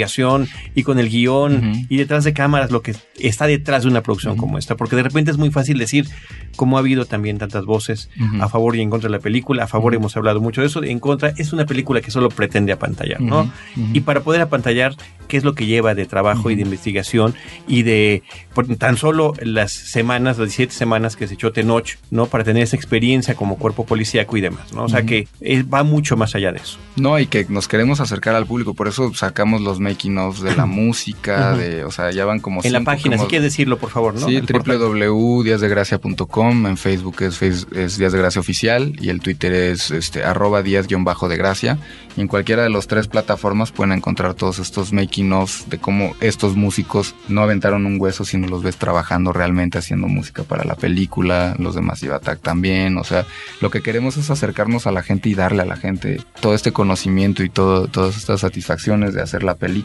y 0.75 0.83
con 0.83 0.99
el 0.99 1.09
guion 1.09 1.85
y 1.89 1.97
detrás 1.97 2.23
de 2.23 2.33
cámaras 2.33 2.71
lo 2.71 2.81
que 2.81 2.95
está 3.19 3.47
detrás 3.47 3.83
de 3.83 3.89
una 3.89 4.01
producción 4.01 4.37
como 4.37 4.57
esta, 4.57 4.75
porque 4.75 4.95
de 4.95 5.03
repente 5.03 5.31
es 5.31 5.37
muy 5.37 5.51
fácil 5.51 5.77
decir 5.77 6.07
cómo 6.55 6.77
ha 6.77 6.79
habido 6.79 7.05
también 7.05 7.37
tantas 7.37 7.65
voces 7.65 8.09
a 8.39 8.49
favor 8.49 8.75
y 8.75 8.81
en 8.81 8.89
contra 8.89 9.09
de 9.09 9.15
la 9.15 9.21
película, 9.21 9.63
a 9.63 9.67
favor 9.67 9.95
hemos 9.95 10.15
hablado 10.17 10.41
mucho 10.41 10.61
de 10.61 10.67
eso, 10.67 10.83
en 10.83 10.99
contra 10.99 11.33
es 11.37 11.53
una 11.53 11.65
película 11.65 12.01
que 12.01 12.11
solo 12.11 12.29
pretende 12.29 12.71
apantallar, 12.71 13.21
¿no? 13.21 13.51
Y 13.93 14.01
para 14.01 14.21
poder 14.21 14.41
apantallar, 14.41 14.95
¿qué 15.27 15.37
es 15.37 15.43
lo 15.43 15.53
que 15.53 15.65
lleva 15.65 15.95
de 15.95 16.05
trabajo 16.05 16.49
y 16.49 16.55
de 16.55 16.63
investigación 16.63 17.35
y 17.67 17.83
de 17.83 18.23
por 18.53 18.67
tan 18.77 18.97
solo 18.97 19.33
las 19.41 19.71
semanas, 19.71 20.37
las 20.37 20.49
17 20.49 20.73
semanas 20.73 21.15
que 21.15 21.27
se 21.27 21.35
echó 21.35 21.51
Tenoch, 21.51 21.97
¿no? 22.11 22.25
Para 22.25 22.43
tener 22.43 22.63
esa 22.63 22.75
experiencia 22.75 23.35
como 23.35 23.57
cuerpo 23.57 23.85
policíaco 23.85 24.37
y 24.37 24.41
demás, 24.41 24.73
¿no? 24.73 24.83
O 24.83 24.89
sea 24.89 25.03
que 25.03 25.27
eh, 25.41 25.63
va 25.63 25.83
mucho 25.83 26.17
más 26.17 26.35
allá 26.35 26.51
de 26.51 26.59
eso. 26.59 26.77
No, 26.95 27.19
y 27.19 27.27
que 27.27 27.45
nos 27.49 27.67
queremos 27.67 27.99
acercar 27.99 28.35
al 28.35 28.45
público, 28.45 28.73
por 28.73 28.87
eso 28.87 29.13
sacamos 29.13 29.61
los 29.61 29.79
making 29.89 30.17
of 30.17 30.39
de 30.41 30.55
la 30.55 30.65
música, 30.65 31.51
Ujú. 31.53 31.59
de, 31.61 31.83
o 31.83 31.91
sea, 31.91 32.11
ya 32.11 32.25
van 32.25 32.39
como 32.39 32.61
en 32.63 32.71
la 32.71 32.79
cinco 32.79 32.91
página, 32.91 33.17
como- 33.17 33.27
si 33.27 33.29
quieres 33.29 33.51
decirlo, 33.51 33.77
por 33.77 33.89
favor, 33.89 34.13
¿no? 34.15 34.27
Sí, 34.27 34.41
www.diasdegracia.com, 34.41 36.67
en 36.67 36.77
Facebook 36.77 37.17
es, 37.21 37.41
es 37.41 37.97
Díaz 37.97 38.11
de 38.11 38.17
Gracia 38.19 38.41
Oficial 38.41 38.93
y 38.99 39.09
el 39.09 39.21
Twitter 39.21 39.53
es 39.53 39.91
este, 39.91 40.23
arroba 40.23 40.61
Díaz-de 40.63 41.37
Gracia. 41.37 41.77
Y 42.17 42.21
en 42.21 42.27
cualquiera 42.27 42.63
de 42.63 42.69
las 42.69 42.87
tres 42.87 43.07
plataformas 43.07 43.71
pueden 43.71 43.93
encontrar 43.93 44.33
todos 44.33 44.59
estos 44.59 44.91
making 44.91 45.31
of 45.31 45.67
de 45.67 45.77
cómo 45.77 46.15
estos 46.19 46.55
músicos 46.55 47.15
no 47.27 47.41
aventaron 47.41 47.85
un 47.85 48.01
hueso, 48.01 48.25
sino 48.25 48.47
los 48.47 48.63
ves 48.63 48.77
trabajando 48.77 49.31
realmente 49.31 49.77
haciendo 49.77 50.07
música 50.07 50.43
para 50.43 50.65
la 50.65 50.75
película, 50.75 51.55
los 51.59 51.75
de 51.75 51.81
Massive 51.81 52.15
Attack 52.15 52.41
también. 52.41 52.97
O 52.97 53.03
sea, 53.03 53.25
lo 53.61 53.69
que 53.69 53.81
queremos 53.81 54.17
es 54.17 54.29
acercarnos 54.29 54.87
a 54.87 54.91
la 54.91 55.03
gente 55.03 55.29
y 55.29 55.35
darle 55.35 55.61
a 55.61 55.65
la 55.65 55.77
gente 55.77 56.19
todo 56.41 56.55
este 56.55 56.71
conocimiento 56.73 57.43
y 57.43 57.49
todo, 57.49 57.87
todas 57.87 58.17
estas 58.17 58.41
satisfacciones 58.41 59.13
de 59.13 59.21
hacer 59.21 59.43
la 59.43 59.55
película, 59.55 59.78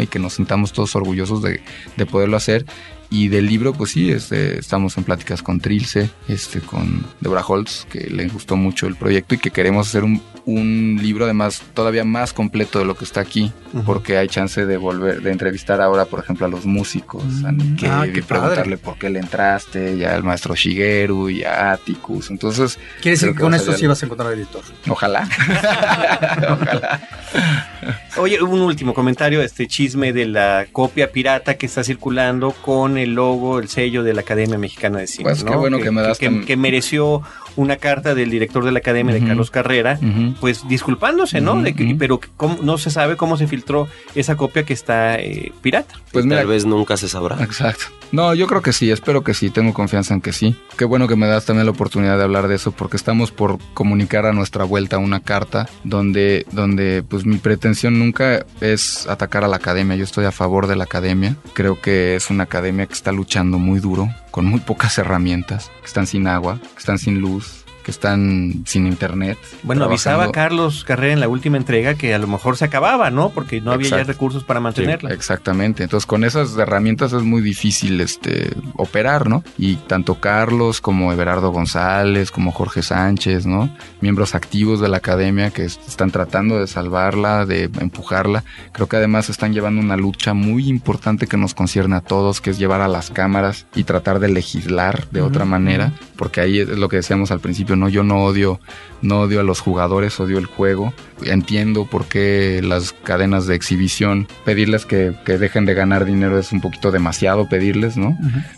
Y 0.00 0.06
que 0.06 0.18
nos 0.18 0.34
sintamos 0.34 0.72
todos 0.72 0.94
orgullosos 0.96 1.42
de, 1.42 1.62
de 1.96 2.06
poderlo 2.06 2.36
hacer. 2.36 2.66
Y 3.12 3.26
del 3.26 3.46
libro, 3.46 3.72
pues 3.72 3.90
sí, 3.90 4.10
este, 4.10 4.60
estamos 4.60 4.96
en 4.96 5.02
pláticas 5.02 5.42
con 5.42 5.58
Trilce, 5.58 6.10
este, 6.28 6.60
con 6.60 7.04
Deborah 7.20 7.44
Holtz, 7.44 7.84
que 7.90 8.08
le 8.08 8.28
gustó 8.28 8.54
mucho 8.54 8.86
el 8.86 8.94
proyecto 8.94 9.34
y 9.34 9.38
que 9.38 9.50
queremos 9.50 9.88
hacer 9.88 10.04
un, 10.04 10.22
un 10.50 10.98
libro 11.00 11.24
además 11.24 11.62
todavía 11.74 12.04
más 12.04 12.32
completo 12.32 12.78
de 12.78 12.84
lo 12.84 12.96
que 12.96 13.04
está 13.04 13.20
aquí, 13.20 13.52
porque 13.86 14.16
hay 14.16 14.28
chance 14.28 14.66
de 14.66 14.76
volver, 14.76 15.22
de 15.22 15.30
entrevistar 15.30 15.80
ahora, 15.80 16.04
por 16.04 16.20
ejemplo, 16.20 16.46
a 16.46 16.48
los 16.48 16.66
músicos, 16.66 17.22
a 17.44 17.52
Nikkei, 17.52 17.88
Ah, 17.88 18.06
y 18.06 18.20
preguntarle 18.20 18.76
por 18.78 18.98
qué 18.98 19.10
le 19.10 19.20
entraste, 19.20 19.96
ya 19.96 20.14
al 20.14 20.24
maestro 20.24 20.54
Shigeru 20.54 21.30
y 21.30 21.44
a 21.44 21.72
Atticus. 21.72 22.30
Entonces, 22.30 22.78
Quiere 23.00 23.16
decir 23.16 23.32
que 23.32 23.40
con 23.40 23.54
a 23.54 23.56
esto 23.56 23.72
sí 23.72 23.86
vas 23.86 24.02
a 24.02 24.06
encontrar 24.06 24.32
al 24.32 24.38
editor. 24.38 24.62
Ojalá. 24.88 25.28
Oye, 28.16 28.42
un 28.42 28.60
último 28.60 28.92
comentario, 28.92 29.42
este 29.42 29.66
chisme 29.66 30.12
de 30.12 30.26
la 30.26 30.66
copia 30.72 31.10
pirata 31.10 31.54
que 31.56 31.66
está 31.66 31.84
circulando 31.84 32.52
con 32.52 32.98
el 32.98 33.14
logo, 33.14 33.58
el 33.58 33.68
sello 33.68 34.02
de 34.02 34.14
la 34.14 34.20
Academia 34.22 34.58
Mexicana 34.58 34.98
de 34.98 35.06
Cine. 35.06 35.24
Pues 35.24 35.44
qué 35.44 35.50
¿no? 35.50 35.58
bueno 35.58 35.78
que 35.78 35.90
me 35.90 36.02
das 36.02 36.18
que, 36.18 36.44
que 36.44 36.56
mereció 36.56 37.22
una 37.60 37.76
carta 37.76 38.14
del 38.14 38.30
director 38.30 38.64
de 38.64 38.72
la 38.72 38.78
Academia, 38.78 39.14
de. 39.14 39.24
Carlos 39.26 39.50
Carrera, 39.50 39.98
pues 40.40 40.66
disculpándose, 40.68 41.40
¿no? 41.40 41.60
De 41.62 41.74
que- 41.74 41.94
pero 41.98 42.20
cómo- 42.36 42.58
no 42.62 42.78
se 42.78 42.90
sabe 42.90 43.16
cómo 43.16 43.36
se 43.36 43.46
filtró 43.46 43.86
esa 44.14 44.36
copia 44.36 44.64
que 44.64 44.72
está 44.72 45.16
eh, 45.18 45.52
pirata. 45.60 45.94
Pues 46.12 46.24
mira, 46.24 46.38
Tal 46.38 46.46
vez 46.48 46.64
nunca 46.64 46.96
se 46.96 47.08
sabrá. 47.08 47.36
Exacto. 47.42 47.84
No, 48.12 48.34
yo 48.34 48.46
creo 48.48 48.60
que 48.62 48.72
sí, 48.72 48.90
espero 48.90 49.22
que 49.22 49.34
sí, 49.34 49.50
tengo 49.50 49.72
confianza 49.72 50.14
en 50.14 50.20
que 50.20 50.32
sí. 50.32 50.56
Qué 50.76 50.84
bueno 50.84 51.06
que 51.06 51.14
me 51.16 51.26
das 51.28 51.44
también 51.44 51.66
la 51.66 51.70
oportunidad 51.72 52.16
de 52.18 52.24
hablar 52.24 52.48
de 52.48 52.56
eso 52.56 52.72
porque 52.72 52.96
estamos 52.96 53.30
por 53.30 53.58
comunicar 53.74 54.26
a 54.26 54.32
nuestra 54.32 54.64
vuelta 54.64 54.98
una 54.98 55.20
carta 55.20 55.68
donde, 55.84 56.44
donde 56.50 57.04
pues 57.08 57.24
mi 57.26 57.36
pretensión 57.38 57.98
nunca 57.98 58.44
es 58.60 59.06
atacar 59.06 59.44
a 59.44 59.48
la 59.48 59.56
academia, 59.56 59.96
yo 59.96 60.04
estoy 60.04 60.24
a 60.24 60.32
favor 60.32 60.66
de 60.66 60.74
la 60.76 60.84
academia, 60.84 61.36
creo 61.52 61.80
que 61.80 62.16
es 62.16 62.30
una 62.30 62.44
academia 62.44 62.86
que 62.86 62.94
está 62.94 63.12
luchando 63.12 63.58
muy 63.58 63.78
duro, 63.80 64.08
con 64.30 64.46
muy 64.46 64.60
pocas 64.60 64.98
herramientas, 64.98 65.70
que 65.80 65.86
están 65.86 66.06
sin 66.06 66.26
agua, 66.26 66.58
que 66.60 66.78
están 66.78 66.98
sin 66.98 67.20
luz, 67.20 67.59
que 67.90 67.92
están 67.92 68.62
sin 68.66 68.86
internet. 68.86 69.36
Bueno, 69.64 69.84
avisaba 69.84 70.24
trabajando- 70.30 70.32
Carlos 70.32 70.84
Carrera 70.84 71.12
en 71.12 71.18
la 71.20 71.28
última 71.28 71.56
entrega 71.56 71.94
que 71.94 72.14
a 72.14 72.18
lo 72.18 72.28
mejor 72.28 72.56
se 72.56 72.64
acababa, 72.64 73.10
¿no? 73.10 73.30
Porque 73.30 73.60
no 73.60 73.72
había 73.72 73.90
ya 73.90 74.04
recursos 74.04 74.44
para 74.44 74.60
mantenerla. 74.60 75.10
Sí, 75.10 75.16
exactamente. 75.16 75.82
Entonces, 75.82 76.06
con 76.06 76.22
esas 76.24 76.56
herramientas 76.56 77.12
es 77.12 77.22
muy 77.22 77.42
difícil 77.42 78.00
este 78.00 78.54
operar, 78.76 79.28
¿no? 79.28 79.42
Y 79.58 79.74
tanto 79.74 80.20
Carlos 80.20 80.80
como 80.80 81.12
Everardo 81.12 81.50
González, 81.50 82.30
como 82.30 82.52
Jorge 82.52 82.82
Sánchez, 82.82 83.44
¿no? 83.46 83.74
Miembros 84.00 84.34
activos 84.36 84.80
de 84.80 84.88
la 84.88 84.98
academia 84.98 85.50
que 85.50 85.64
est- 85.64 85.80
están 85.88 86.10
tratando 86.12 86.58
de 86.60 86.66
salvarla, 86.68 87.44
de 87.46 87.64
empujarla. 87.80 88.44
Creo 88.72 88.88
que 88.88 88.96
además 88.96 89.28
están 89.30 89.52
llevando 89.52 89.80
una 89.80 89.96
lucha 89.96 90.32
muy 90.32 90.68
importante 90.68 91.26
que 91.26 91.36
nos 91.36 91.54
concierne 91.54 91.96
a 91.96 92.00
todos, 92.00 92.40
que 92.40 92.50
es 92.50 92.58
llevar 92.58 92.80
a 92.82 92.88
las 92.88 93.10
cámaras 93.10 93.66
y 93.74 93.82
tratar 93.84 94.20
de 94.20 94.28
legislar 94.28 95.08
de 95.10 95.22
otra 95.22 95.44
manera, 95.44 95.92
porque 96.16 96.40
ahí 96.40 96.60
es 96.60 96.68
lo 96.68 96.88
que 96.88 96.96
decíamos 96.96 97.30
al 97.30 97.40
principio, 97.40 97.74
no 97.80 97.88
yo 97.88 98.02
no 98.02 98.24
odio 98.24 98.60
no 99.02 99.20
odio 99.20 99.40
a 99.40 99.42
los 99.42 99.60
jugadores, 99.60 100.18
odio 100.20 100.38
el 100.38 100.46
juego. 100.46 100.92
Entiendo 101.22 101.84
por 101.84 102.06
qué 102.06 102.60
las 102.64 102.92
cadenas 102.92 103.46
de 103.46 103.54
exhibición, 103.54 104.26
pedirles 104.44 104.86
que, 104.86 105.14
que 105.26 105.36
dejen 105.36 105.66
de 105.66 105.74
ganar 105.74 106.06
dinero 106.06 106.38
es 106.38 106.50
un 106.50 106.62
poquito 106.62 106.90
demasiado 106.90 107.46
pedirles, 107.46 107.98
¿no? 107.98 108.16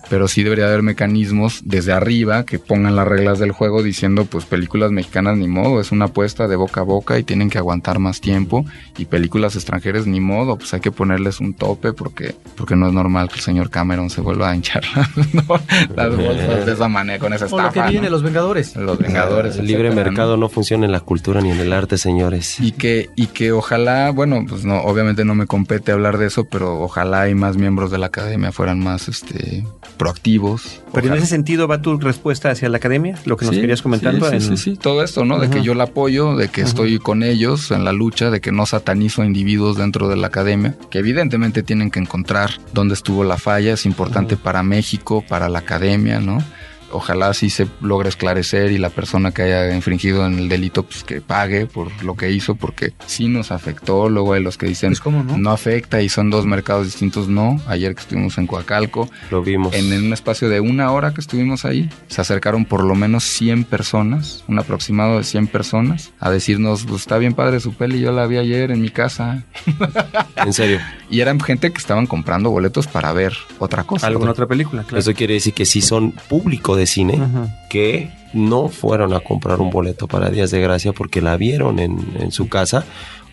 Pero 0.09 0.29
sí 0.29 0.45
debería 0.45 0.67
haber 0.67 0.83
mecanismos 0.83 1.63
desde 1.65 1.93
arriba 1.93 2.45
que 2.45 2.61
pongan 2.61 2.95
las 2.95 3.09
reglas 3.09 3.41
del 3.41 3.51
juego 3.51 3.83
diciendo, 3.83 4.27
pues 4.27 4.45
películas 4.45 4.93
mexicanas 4.93 5.39
ni 5.39 5.49
modo, 5.49 5.81
es 5.81 5.91
una 5.91 6.05
apuesta 6.05 6.47
de 6.47 6.55
boca 6.55 6.83
a 6.83 6.85
boca 6.85 7.19
y 7.19 7.25
tienen 7.25 7.51
que 7.51 7.59
aguantar 7.59 7.99
más 7.99 8.21
tiempo. 8.21 8.65
Y 8.97 9.07
películas 9.07 9.57
extranjeras 9.57 10.07
ni 10.07 10.21
modo, 10.21 10.57
pues 10.57 10.73
hay 10.73 10.81
que 10.81 10.93
ponerles 10.93 11.41
un 11.41 11.55
tope 11.55 11.93
porque, 11.93 12.37
porque 12.57 12.77
no 12.77 12.87
es 12.87 12.93
normal 12.93 13.29
que 13.29 13.37
el 13.37 13.41
señor 13.41 13.71
Cameron 13.71 14.09
se 14.09 14.21
vuelva 14.21 14.51
a 14.51 14.55
hinchar 14.55 14.85
¿no? 15.33 15.43
las 15.97 16.17
bolsas 16.17 16.67
de 16.67 16.73
esa 16.73 16.87
manera, 16.87 17.19
con 17.19 17.33
esa 17.33 17.47
O 17.47 17.57
lo 17.57 17.65
que 17.65 17.69
estafa. 17.71 17.91
viene, 17.91 18.07
¿no? 18.07 18.13
los 18.13 18.23
Vengadores. 18.23 18.77
Los 18.77 18.99
Vengadores. 19.03 19.57
El 19.59 19.67
libre 19.67 19.91
mercado 19.91 20.37
no 20.37 20.49
funciona 20.49 20.87
en 20.87 20.93
la 20.93 21.01
cultura 21.01 21.41
ni 21.41 21.51
en 21.51 21.59
el 21.61 21.73
arte, 21.73 21.99
señores. 21.99 22.59
Y 22.61 22.73
que, 22.73 23.11
y 23.17 23.27
que 23.27 23.53
ojalá, 23.53 24.11
bueno, 24.11 24.45
pues 24.49 24.65
no, 24.65 24.81
obviamente 24.83 25.25
no 25.25 25.35
me 25.35 25.47
compete 25.47 25.93
hablar 25.93 26.19
de 26.19 26.27
eso, 26.27 26.45
pero 26.45 26.81
ojalá 26.81 27.29
y 27.29 27.35
más 27.35 27.57
miembros 27.57 27.91
de 27.91 27.99
la 27.99 28.07
academia 28.07 28.53
fueran 28.53 28.79
más 28.81 29.09
este 29.09 29.65
proactivos. 29.97 30.81
Pero 30.93 31.09
en 31.09 31.15
ese 31.15 31.27
sentido 31.27 31.69
va 31.69 31.81
tu 31.81 31.97
respuesta 31.99 32.51
hacia 32.51 32.69
la 32.69 32.77
academia, 32.79 33.17
lo 33.25 33.37
que 33.37 33.45
nos 33.47 33.55
Sí, 33.55 33.61
querías 33.61 33.83
comentando. 33.83 34.29
Sí, 34.31 34.41
sí, 34.41 34.47
en- 34.51 34.57
sí, 34.57 34.71
sí, 34.73 34.77
todo 34.77 35.03
esto, 35.03 35.25
¿no? 35.25 35.39
De 35.39 35.49
que 35.49 35.63
yo 35.63 35.75
la 35.75 35.85
apoyo, 35.85 36.37
de 36.37 36.49
que 36.49 36.63
Ajá. 36.63 36.69
estoy 36.71 36.99
con 36.99 37.23
ellos 37.23 37.71
en 37.71 37.85
la 37.85 37.93
lucha, 37.93 38.31
de 38.31 38.41
que 38.41 38.53
no 38.53 38.67
satanizo 38.67 39.23
a 39.23 39.27
individuos 39.27 39.77
dentro 39.77 40.09
de 40.09 40.17
la 40.17 40.27
academia, 40.29 40.75
que 40.91 40.99
evidentemente 40.99 41.63
tienen 41.63 41.91
que 41.91 42.01
encontrar 42.01 42.51
dónde 42.73 42.95
estuvo 42.95 43.25
la 43.25 43.37
falla, 43.39 43.75
es 43.75 43.87
importante 43.87 44.37
para 44.37 44.63
México, 44.63 45.25
para 45.29 45.49
la 45.49 45.61
academia, 45.61 46.21
¿no? 46.21 46.39
Ojalá 46.93 47.33
sí 47.35 47.51
se 47.51 47.67
logre 47.81 48.09
esclarecer 48.09 48.73
y 48.73 48.79
la 48.79 48.91
persona 48.91 49.33
que 49.33 49.43
haya 49.43 49.75
infringido 49.75 50.27
en 50.27 50.39
el 50.39 50.49
delito 50.49 50.83
pues 50.85 51.05
que 51.05 51.21
pague 51.21 51.67
por 51.67 51.91
lo 52.05 52.17
que 52.17 52.31
hizo 52.31 52.55
porque 52.55 52.93
sí 53.07 53.29
nos 53.29 53.53
afectó. 53.53 54.09
Luego 54.09 54.35
hay 54.35 54.43
los 54.43 54.59
que 54.59 54.67
dicen 54.67 54.95
no? 55.37 55.51
afecta 55.51 56.01
y 56.03 56.09
son 56.09 56.31
dos 56.31 56.47
mercados 56.47 56.87
distintos. 56.87 57.29
No, 57.29 57.61
ayer 57.67 57.95
que 57.95 58.03
estuvimos 58.03 58.39
en 58.39 58.47
Coacalco, 58.47 59.09
lo 59.31 59.43
vimos. 59.43 59.75
En, 59.75 59.93
en 59.93 60.07
un 60.07 60.13
espacio 60.13 60.49
de 60.49 60.61
una 60.61 60.93
hora 60.93 61.15
que 61.15 61.21
estuvimos 61.21 61.65
ahí, 61.65 61.91
se 62.09 62.21
acercaron 62.21 62.65
por 62.65 62.85
lo 62.85 62.95
menos 62.95 63.25
100 63.25 63.65
personas, 63.65 64.45
un 64.49 64.59
aproximado 64.59 65.19
de 65.19 65.25
100 65.25 65.47
personas, 65.49 66.13
a 66.21 66.31
decirnos, 66.31 66.85
pues 66.85 67.03
está 67.03 67.19
bien 67.19 67.35
padre 67.35 67.61
su 67.61 67.75
peli, 67.75 68.01
yo 68.01 68.13
la 68.13 68.27
vi 68.27 68.37
ayer 68.37 68.71
en 68.71 68.81
mi 68.81 68.91
casa. 68.91 69.45
en 70.37 70.53
serio. 70.53 70.81
Y 71.11 71.21
eran 71.21 71.41
gente 71.41 71.71
que 71.71 71.79
estaban 71.79 72.07
comprando 72.07 72.51
boletos 72.51 72.87
para 72.87 73.13
ver 73.13 73.35
otra 73.59 73.85
cosa. 73.85 74.07
Alguna 74.07 74.31
otra 74.31 74.47
película, 74.47 74.83
claro. 74.83 74.99
Eso 74.99 75.13
quiere 75.15 75.35
decir 75.35 75.53
que 75.53 75.67
sí 75.67 75.81
son 75.81 76.13
público 76.13 76.77
de 76.77 76.82
cine 76.87 77.21
que 77.69 78.11
no 78.33 78.69
fueron 78.69 79.13
a 79.13 79.21
comprar 79.21 79.61
un 79.61 79.71
boleto 79.71 80.09
para 80.09 80.31
Días 80.31 80.51
de 80.51 80.61
Gracia 80.61 80.93
porque 80.93 81.21
la 81.21 81.37
vieron 81.37 81.79
en, 81.79 81.99
en 82.19 82.33
su 82.33 82.49
casa 82.49 82.85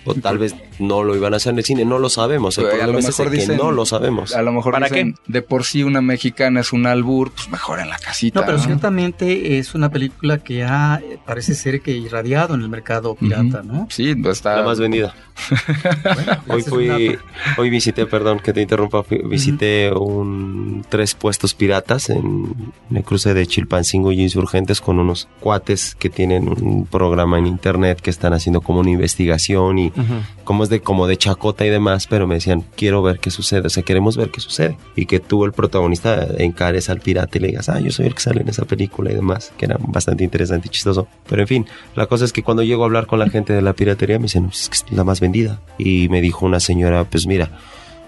o 0.05 0.13
tal 0.13 0.37
vez 0.37 0.55
no 0.79 1.03
lo 1.03 1.15
iban 1.15 1.33
a 1.33 1.37
hacer 1.37 1.51
en 1.53 1.59
el 1.59 1.65
cine, 1.65 1.85
no 1.85 1.99
lo 1.99 2.09
sabemos. 2.09 2.57
El 2.57 2.67
a 2.67 2.87
lo 2.87 2.93
mejor 2.93 3.29
dicen, 3.29 3.57
que 3.57 3.63
no 3.63 3.71
lo 3.71 3.85
sabemos. 3.85 4.33
A 4.35 4.41
lo 4.41 4.51
mejor 4.51 4.73
¿Para 4.73 4.89
qué? 4.89 5.13
de 5.27 5.41
por 5.41 5.63
sí 5.63 5.83
una 5.83 6.01
mexicana 6.01 6.61
es 6.61 6.73
un 6.73 6.85
albur, 6.85 7.31
pues 7.31 7.49
mejor 7.49 7.79
en 7.79 7.89
la 7.89 7.97
casita. 7.97 8.39
No, 8.39 8.45
pero 8.45 8.59
ciertamente 8.59 9.57
es 9.57 9.75
una 9.75 9.89
película 9.89 10.39
que 10.39 10.63
ha, 10.63 11.01
parece 11.25 11.53
ser 11.53 11.81
que 11.81 11.91
irradiado 11.91 12.55
en 12.55 12.61
el 12.61 12.69
mercado 12.69 13.15
pirata, 13.15 13.61
¿no? 13.63 13.87
Sí, 13.89 14.15
pues 14.15 14.37
está... 14.37 14.57
La 14.57 14.63
más 14.63 14.79
vendida. 14.79 15.13
hoy 16.47 16.61
fui, 16.63 17.17
hoy 17.57 17.69
visité, 17.69 18.05
perdón 18.05 18.39
que 18.39 18.53
te 18.53 18.61
interrumpa, 18.61 19.03
visité 19.25 19.91
un 19.91 20.85
tres 20.89 21.15
puestos 21.15 21.53
piratas 21.53 22.09
en, 22.09 22.73
el 22.93 23.03
cruce 23.03 23.33
de 23.33 23.45
Chilpancingo 23.45 24.11
y 24.11 24.21
Insurgentes 24.21 24.81
con 24.81 24.99
unos 24.99 25.27
cuates 25.39 25.95
que 25.95 26.09
tienen 26.09 26.49
un 26.49 26.85
programa 26.85 27.37
en 27.39 27.47
internet 27.47 28.01
que 28.01 28.09
están 28.09 28.33
haciendo 28.33 28.61
como 28.61 28.79
una 28.79 28.91
investigación 28.91 29.79
y 29.79 29.93
como 30.43 30.63
de 30.69 30.81
como 30.81 31.07
de 31.07 31.17
chacota 31.17 31.65
y 31.65 31.69
demás, 31.69 32.07
pero 32.07 32.27
me 32.27 32.35
decían, 32.35 32.63
quiero 32.75 33.01
ver 33.01 33.19
qué 33.19 33.31
sucede, 33.31 33.67
o 33.67 33.69
sea, 33.69 33.83
queremos 33.83 34.17
ver 34.17 34.29
qué 34.29 34.39
sucede. 34.39 34.77
Y 34.95 35.05
que 35.05 35.19
tú, 35.19 35.45
el 35.45 35.51
protagonista, 35.51 36.27
encares 36.37 36.89
al 36.89 36.99
pirata 36.99 37.37
y 37.37 37.41
le 37.41 37.47
digas, 37.49 37.69
ah, 37.69 37.79
yo 37.79 37.91
soy 37.91 38.07
el 38.07 38.15
que 38.15 38.21
sale 38.21 38.41
en 38.41 38.49
esa 38.49 38.65
película 38.65 39.11
y 39.11 39.15
demás, 39.15 39.51
que 39.57 39.65
era 39.65 39.77
bastante 39.79 40.23
interesante 40.23 40.67
y 40.67 40.71
chistoso. 40.71 41.07
Pero 41.27 41.41
en 41.41 41.47
fin, 41.47 41.65
la 41.95 42.05
cosa 42.05 42.25
es 42.25 42.33
que 42.33 42.43
cuando 42.43 42.63
llego 42.63 42.83
a 42.83 42.85
hablar 42.85 43.07
con 43.07 43.19
la 43.19 43.29
gente 43.29 43.53
de 43.53 43.61
la 43.61 43.73
piratería, 43.73 44.17
me 44.19 44.23
dicen, 44.23 44.49
es 44.51 44.69
que 44.69 44.75
es 44.75 44.85
la 44.91 45.03
más 45.03 45.19
vendida. 45.19 45.61
Y 45.77 46.09
me 46.09 46.21
dijo 46.21 46.45
una 46.45 46.59
señora, 46.59 47.03
pues 47.03 47.27
mira, 47.27 47.51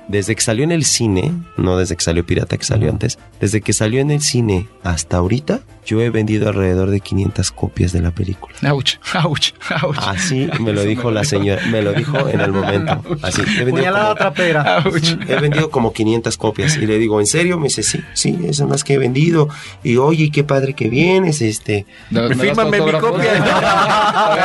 desde 0.07 0.35
que 0.35 0.41
salió 0.41 0.63
en 0.63 0.71
el 0.71 0.83
cine, 0.83 1.31
no 1.57 1.77
desde 1.77 1.95
que 1.95 2.03
salió 2.03 2.25
Pirata, 2.25 2.57
que 2.57 2.65
salió 2.65 2.89
antes, 2.89 3.17
desde 3.39 3.61
que 3.61 3.73
salió 3.73 4.01
en 4.01 4.11
el 4.11 4.21
cine 4.21 4.67
hasta 4.83 5.17
ahorita, 5.17 5.61
yo 5.85 6.01
he 6.01 6.09
vendido 6.09 6.49
alrededor 6.49 6.89
de 6.89 6.99
500 6.99 7.51
copias 7.51 7.91
de 7.91 8.01
la 8.01 8.11
película. 8.11 8.55
Ouch, 8.71 8.95
ouch, 9.23 9.51
ouch. 9.83 9.97
Así 9.99 10.49
me 10.59 10.73
lo 10.73 10.83
dijo 10.83 11.11
la 11.11 11.23
señora, 11.23 11.61
me 11.67 11.81
lo 11.81 11.93
dijo 11.93 12.27
en 12.27 12.39
el 12.39 12.51
momento. 12.51 13.01
Así, 13.21 13.41
he 13.59 13.63
vendido, 13.63 13.93
como, 13.93 14.15
trapera. 14.15 14.83
he 15.27 15.39
vendido 15.39 15.69
como 15.69 15.93
500 15.93 16.37
copias 16.37 16.77
y 16.77 16.85
le 16.85 16.97
digo, 16.97 17.19
¿en 17.19 17.25
serio? 17.25 17.57
Me 17.57 17.65
dice, 17.65 17.83
sí, 17.83 18.01
sí, 18.13 18.37
eso 18.43 18.61
son 18.61 18.69
las 18.69 18.83
que 18.83 18.93
he 18.93 18.97
vendido. 18.97 19.49
Y 19.83 19.97
oye, 19.97 20.31
qué 20.31 20.43
padre 20.43 20.73
que 20.73 20.89
vienes, 20.89 21.41
este. 21.41 21.85
No, 22.09 22.29
Fírmame 22.29 22.81
mi 22.81 22.91
copia. 22.93 23.39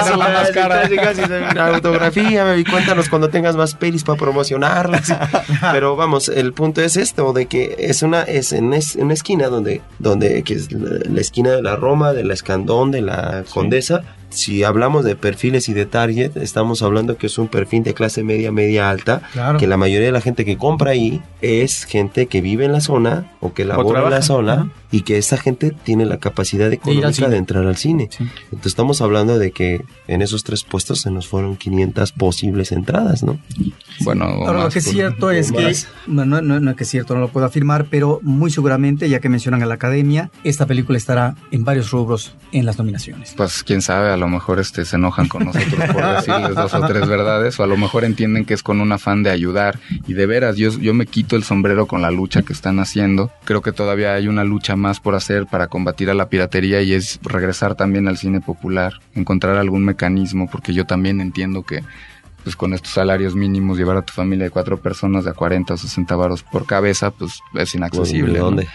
la 1.55 1.69
autografía, 1.69 2.55
cuéntanos 2.71 3.09
cuando 3.09 3.29
tengas 3.29 3.57
más 3.57 3.75
pelis 3.75 4.05
para 4.05 4.19
promocionarlas. 4.19 5.15
Pero 5.73 5.97
vamos, 5.97 6.29
el 6.29 6.53
punto 6.53 6.83
es 6.83 6.97
esto, 6.97 7.33
de 7.33 7.47
que 7.47 7.77
es 7.79 8.03
una, 8.03 8.23
es 8.23 8.53
en 8.53 8.75
una 8.99 9.15
esquina 9.15 9.49
donde, 9.49 9.83
donde, 9.99 10.43
que 10.43 10.55
es 10.55 10.73
la, 10.73 11.21
esquina 11.27 11.51
de 11.51 11.63
la 11.63 11.77
Roma, 11.77 12.13
de 12.13 12.25
la 12.25 12.35
Escandón, 12.35 12.91
de 12.91 13.03
la 13.03 13.45
Condesa, 13.53 14.03
si 14.31 14.65
hablamos 14.65 15.05
de 15.05 15.17
perfiles 15.17 15.69
y 15.69 15.75
de 15.75 15.87
target, 15.87 16.37
estamos 16.37 16.83
hablando 16.83 17.17
que 17.17 17.27
es 17.27 17.39
un 17.39 17.49
perfil 17.49 17.83
de 17.83 17.95
clase 17.95 18.23
media, 18.23 18.53
media 18.53 18.91
alta, 18.91 19.23
que 19.59 19.67
la 19.67 19.77
mayoría 19.77 20.07
de 20.07 20.13
la 20.13 20.21
gente 20.21 20.45
que 20.45 20.57
compra 20.57 20.93
ahí 20.93 21.23
es 21.41 21.85
gente 21.85 22.27
que 22.27 22.41
vive 22.41 22.65
en 22.65 22.73
la 22.73 22.81
zona 22.81 23.33
o 23.41 23.55
que 23.55 23.65
labora 23.65 24.05
en 24.05 24.11
la 24.11 24.23
zona 24.23 24.73
y 24.91 25.03
que 25.03 25.19
esa 25.19 25.37
gente 25.37 25.75
tiene 25.85 26.07
la 26.07 26.19
capacidad 26.19 26.73
económica 26.73 27.29
de, 27.29 27.37
entrar 27.37 27.67
al 27.67 27.77
cine. 27.77 28.09
Entonces 28.19 28.67
estamos 28.67 29.01
hablando 29.01 29.39
de 29.39 29.51
que 29.51 29.85
en 30.07 30.23
esos 30.23 30.45
tres 30.45 30.65
puestos 30.65 31.01
se 31.01 31.11
nos 31.11 31.27
fueron 31.27 31.57
500 31.57 32.13
posibles 32.13 32.73
entradas, 32.73 33.23
¿no? 33.23 33.39
Bueno, 34.01 34.53
lo 34.53 34.69
que 34.69 34.79
es 34.79 34.85
cierto 34.85 35.31
es 35.31 35.53
que, 35.53 35.75
no, 36.07 36.25
no, 36.25 36.41
no, 36.41 36.71
es 36.71 36.77
que 36.77 36.85
es 36.85 36.91
cierto, 36.91 37.15
no 37.15 37.21
lo 37.21 37.29
puedo 37.29 37.47
afirmar, 37.47 37.87
pero 37.91 38.21
muy 38.23 38.51
seguramente, 38.51 39.09
ya 39.09 39.21
que 39.21 39.29
mencionan 39.29 39.63
a 39.63 39.67
la 39.67 39.75
academia, 39.75 40.31
esta 40.45 40.67
película 40.67 40.99
estará 40.99 41.37
en 41.51 41.65
varios 41.65 41.91
rubros 41.91 42.35
en 42.53 42.65
las 42.65 42.79
nominaciones. 42.79 43.35
Pues 43.37 43.63
quién 43.63 43.83
sabe, 43.83 44.11
a 44.17 44.19
lo 44.19 44.29
mejor 44.29 44.59
este, 44.59 44.85
se 44.85 44.97
enojan 44.97 45.29
con 45.29 45.45
nosotros 45.45 45.91
por 45.93 46.05
decirles 46.17 46.55
dos 46.55 46.75
o 46.75 46.87
tres 46.87 47.07
verdades, 47.07 47.59
o 47.61 47.63
a 47.63 47.67
lo 47.67 47.77
mejor 47.77 48.05
entienden 48.05 48.45
que 48.45 48.55
es 48.55 48.63
con 48.63 48.81
un 48.81 48.91
afán 48.93 49.23
de 49.23 49.31
ayudar. 49.31 49.79
Y 50.07 50.15
de 50.15 50.27
veras, 50.27 50.57
yo, 50.57 50.71
yo 50.71 50.95
me 50.95 51.07
quito 51.07 51.37
el 51.37 51.45
sombrero 51.45 51.87
con 51.87 52.03
la 52.03 52.11
lucha 52.11 52.43
que 52.43 52.53
están 52.53 52.81
haciendo. 52.81 53.31
Creo 53.45 53.63
que 53.63 53.73
todavía 53.73 54.15
hay 54.15 54.29
una 54.29 54.45
lucha 54.45 54.77
más 54.77 55.01
por 55.01 55.15
hacer 55.15 55.47
para 55.47 55.69
combatir 55.69 56.11
a 56.11 56.15
la 56.15 56.29
piratería 56.29 56.83
y 56.83 56.93
es 56.93 57.21
regresar 57.23 57.75
también 57.75 58.09
al 58.09 58.17
cine 58.17 58.41
popular, 58.41 58.95
encontrar 59.15 59.57
algún 59.57 59.85
mecanismo, 59.85 60.49
porque 60.51 60.75
yo 60.75 60.87
también 60.87 61.21
entiendo 61.21 61.63
que 61.63 61.83
pues 62.43 62.55
con 62.55 62.75
estos 62.75 62.93
salarios 62.93 63.35
mínimos 63.35 63.77
llevar 63.77 63.97
a 63.97 64.03
tu 64.03 64.13
familia 64.13 64.45
de 64.45 64.51
cuatro 64.51 64.79
personas 64.79 65.25
de 65.25 65.31
a 65.31 65.35
40 65.35 65.75
o 65.75 65.77
60 65.77 66.15
varos 66.15 66.45
por 66.45 66.65
cabeza, 66.65 67.11
pues 67.11 67.41
es 67.55 67.75
inaccesible. 67.75 68.35
¿De 68.35 68.39
dónde? 68.39 68.69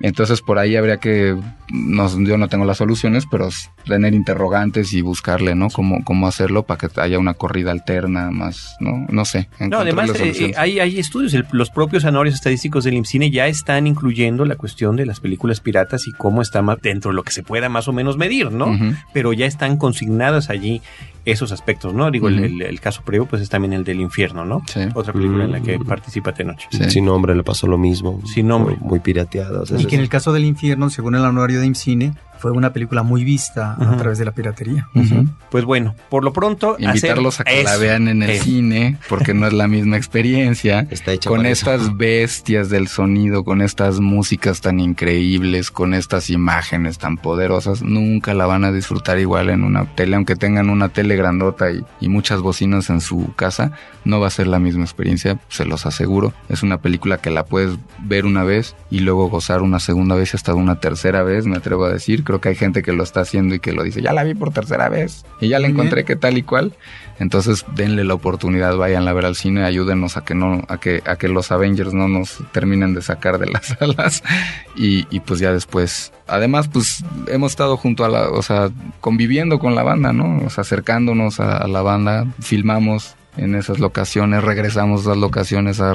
Entonces 0.00 0.42
por 0.42 0.58
ahí 0.58 0.76
habría 0.76 0.98
que, 0.98 1.36
no, 1.72 2.24
yo 2.24 2.38
no 2.38 2.48
tengo 2.48 2.64
las 2.64 2.78
soluciones, 2.78 3.24
pero 3.30 3.48
tener 3.84 4.14
interrogantes 4.14 4.92
y 4.92 5.00
buscarle, 5.00 5.54
¿no? 5.54 5.68
Cómo, 5.70 6.04
cómo 6.04 6.28
hacerlo 6.28 6.62
para 6.62 6.78
que 6.78 7.00
haya 7.00 7.18
una 7.18 7.34
corrida 7.34 7.70
alterna 7.70 8.30
más, 8.30 8.76
¿no? 8.80 9.06
No 9.08 9.24
sé. 9.24 9.48
No, 9.58 9.78
además 9.78 10.10
eh, 10.20 10.32
eh, 10.38 10.54
hay, 10.56 10.78
hay 10.78 10.98
estudios, 10.98 11.34
los 11.52 11.70
propios 11.70 12.04
anuarios 12.04 12.34
estadísticos 12.34 12.84
del 12.84 12.94
IMCINE 12.94 13.30
ya 13.30 13.46
están 13.48 13.86
incluyendo 13.86 14.44
la 14.44 14.56
cuestión 14.56 14.96
de 14.96 15.06
las 15.06 15.20
películas 15.20 15.60
piratas 15.60 16.06
y 16.06 16.12
cómo 16.12 16.42
está 16.42 16.62
dentro 16.82 17.10
de 17.10 17.16
lo 17.16 17.22
que 17.22 17.32
se 17.32 17.42
pueda 17.42 17.68
más 17.68 17.88
o 17.88 17.92
menos 17.92 18.16
medir, 18.16 18.52
¿no? 18.52 18.78
Pero 19.12 19.32
ya 19.32 19.46
están 19.46 19.76
consignadas 19.76 20.50
allí 20.50 20.80
esos 21.24 21.52
aspectos, 21.52 21.92
¿no? 21.94 22.10
Digo, 22.10 22.28
el, 22.28 22.80
caso 22.80 23.02
previo 23.02 23.26
pues 23.26 23.42
es 23.42 23.48
también 23.48 23.72
el 23.72 23.84
del 23.84 24.00
infierno, 24.00 24.44
¿no? 24.44 24.62
Sí. 24.66 24.80
Otra 24.94 25.12
película 25.12 25.44
en 25.44 25.52
la 25.52 25.60
que 25.60 25.78
participa 25.78 26.32
Tenoch. 26.32 26.60
Sí. 26.70 26.90
Sin 26.90 27.04
nombre 27.04 27.34
le 27.34 27.42
pasó 27.42 27.66
lo 27.66 27.76
mismo. 27.76 28.20
Sin 28.24 28.48
nombre. 28.48 28.76
Muy, 28.80 29.00
pirateado. 29.00 29.64
y 29.78 29.86
que 29.88 29.96
en 29.96 30.02
el 30.02 30.08
caso 30.08 30.32
del 30.32 30.44
infierno, 30.44 30.90
según 30.90 31.14
el 31.14 31.24
anuario 31.24 31.60
de 31.60 31.66
IMCINE, 31.66 32.14
fue 32.38 32.52
una 32.52 32.72
película 32.72 33.02
muy 33.02 33.24
vista 33.24 33.76
a 33.78 33.96
través 33.96 34.18
de 34.18 34.24
la 34.24 34.32
piratería. 34.32 34.88
Pues 35.50 35.64
bueno, 35.64 35.94
por 36.08 36.24
lo 36.24 36.32
pronto 36.32 36.76
invitarlos 36.78 37.40
a 37.40 37.44
que 37.44 37.64
la 37.64 37.76
vean 37.76 38.08
en 38.08 38.22
el 38.22 38.38
cine 38.40 38.98
porque 39.08 39.34
no 39.34 39.46
es 39.46 39.52
la 39.52 39.68
misma 39.68 39.96
experiencia. 39.96 40.86
Está 40.90 41.12
hecha 41.12 41.28
con 41.28 41.46
estas 41.46 41.96
bestias 41.96 42.70
del 42.70 42.88
sonido, 42.88 43.44
con 43.44 43.62
estas 43.62 44.00
músicas 44.00 44.60
tan 44.60 44.80
increíbles, 44.80 45.70
con 45.70 45.94
estas 45.94 46.30
imágenes 46.30 46.98
tan 46.98 47.16
poderosas, 47.16 47.82
nunca 47.82 48.34
la 48.34 48.46
van 48.46 48.64
a 48.64 48.72
disfrutar 48.72 49.18
igual 49.18 49.50
en 49.50 49.64
una 49.64 49.84
tele, 49.94 50.16
aunque 50.16 50.36
tengan 50.36 50.70
una 50.70 50.88
tele 50.88 51.16
grandota 51.16 51.70
y, 51.70 51.84
y 52.00 52.08
muchas 52.08 52.40
bocinas 52.40 52.90
en 52.90 53.00
su 53.00 53.32
casa, 53.34 53.72
no 54.04 54.20
va 54.20 54.28
a 54.28 54.30
ser 54.30 54.46
la 54.46 54.58
misma 54.58 54.84
experiencia, 54.84 55.38
se 55.48 55.64
los 55.64 55.86
aseguro. 55.86 56.32
Es 56.48 56.62
una 56.62 56.78
película 56.78 57.18
que 57.18 57.30
la 57.30 57.44
puedes 57.44 57.78
ver 58.00 58.24
una 58.24 58.44
vez 58.44 58.74
y 58.90 59.00
luego 59.00 59.28
gozar 59.28 59.62
una 59.62 59.80
segunda 59.80 60.14
vez 60.14 60.32
y 60.32 60.36
hasta 60.36 60.54
una 60.54 60.80
tercera 60.80 61.22
vez, 61.22 61.46
me 61.46 61.56
atrevo 61.56 61.84
a 61.84 61.92
decir 61.92 62.24
creo 62.28 62.42
que 62.42 62.50
hay 62.50 62.56
gente 62.56 62.82
que 62.82 62.92
lo 62.92 63.04
está 63.04 63.20
haciendo 63.20 63.54
y 63.54 63.58
que 63.58 63.72
lo 63.72 63.82
dice, 63.82 64.02
ya 64.02 64.12
la 64.12 64.22
vi 64.22 64.34
por 64.34 64.52
tercera 64.52 64.90
vez 64.90 65.24
y 65.40 65.48
ya 65.48 65.58
la 65.58 65.66
encontré 65.66 66.04
que 66.04 66.14
tal 66.14 66.36
y 66.36 66.42
cual. 66.42 66.74
Entonces 67.18 67.64
denle 67.74 68.04
la 68.04 68.12
oportunidad, 68.12 68.76
vayan 68.76 69.08
a 69.08 69.14
ver 69.14 69.24
al 69.24 69.34
cine, 69.34 69.64
ayúdenos 69.64 70.18
a 70.18 70.26
que 70.26 70.34
no, 70.34 70.62
a 70.68 70.78
que, 70.78 71.02
a 71.06 71.16
que 71.16 71.28
los 71.28 71.50
Avengers 71.50 71.94
no 71.94 72.06
nos 72.06 72.36
terminen 72.52 72.92
de 72.92 73.00
sacar 73.00 73.38
de 73.38 73.46
las 73.46 73.66
salas 73.78 74.22
y, 74.76 75.04
pues 75.20 75.40
ya 75.40 75.54
después. 75.54 76.12
Además, 76.26 76.68
pues 76.68 77.02
hemos 77.28 77.52
estado 77.52 77.78
junto 77.78 78.04
a 78.04 78.10
la, 78.10 78.28
o 78.28 78.42
sea, 78.42 78.68
conviviendo 79.00 79.58
con 79.58 79.74
la 79.74 79.82
banda, 79.82 80.12
¿no? 80.12 80.44
O 80.44 80.50
sea, 80.50 80.60
acercándonos 80.60 81.40
a 81.40 81.66
la 81.66 81.80
banda, 81.80 82.26
filmamos, 82.40 83.16
en 83.38 83.54
esas 83.54 83.78
locaciones, 83.78 84.42
regresamos 84.42 85.06
a 85.06 85.10
las 85.10 85.18
locaciones 85.18 85.80
a, 85.80 85.94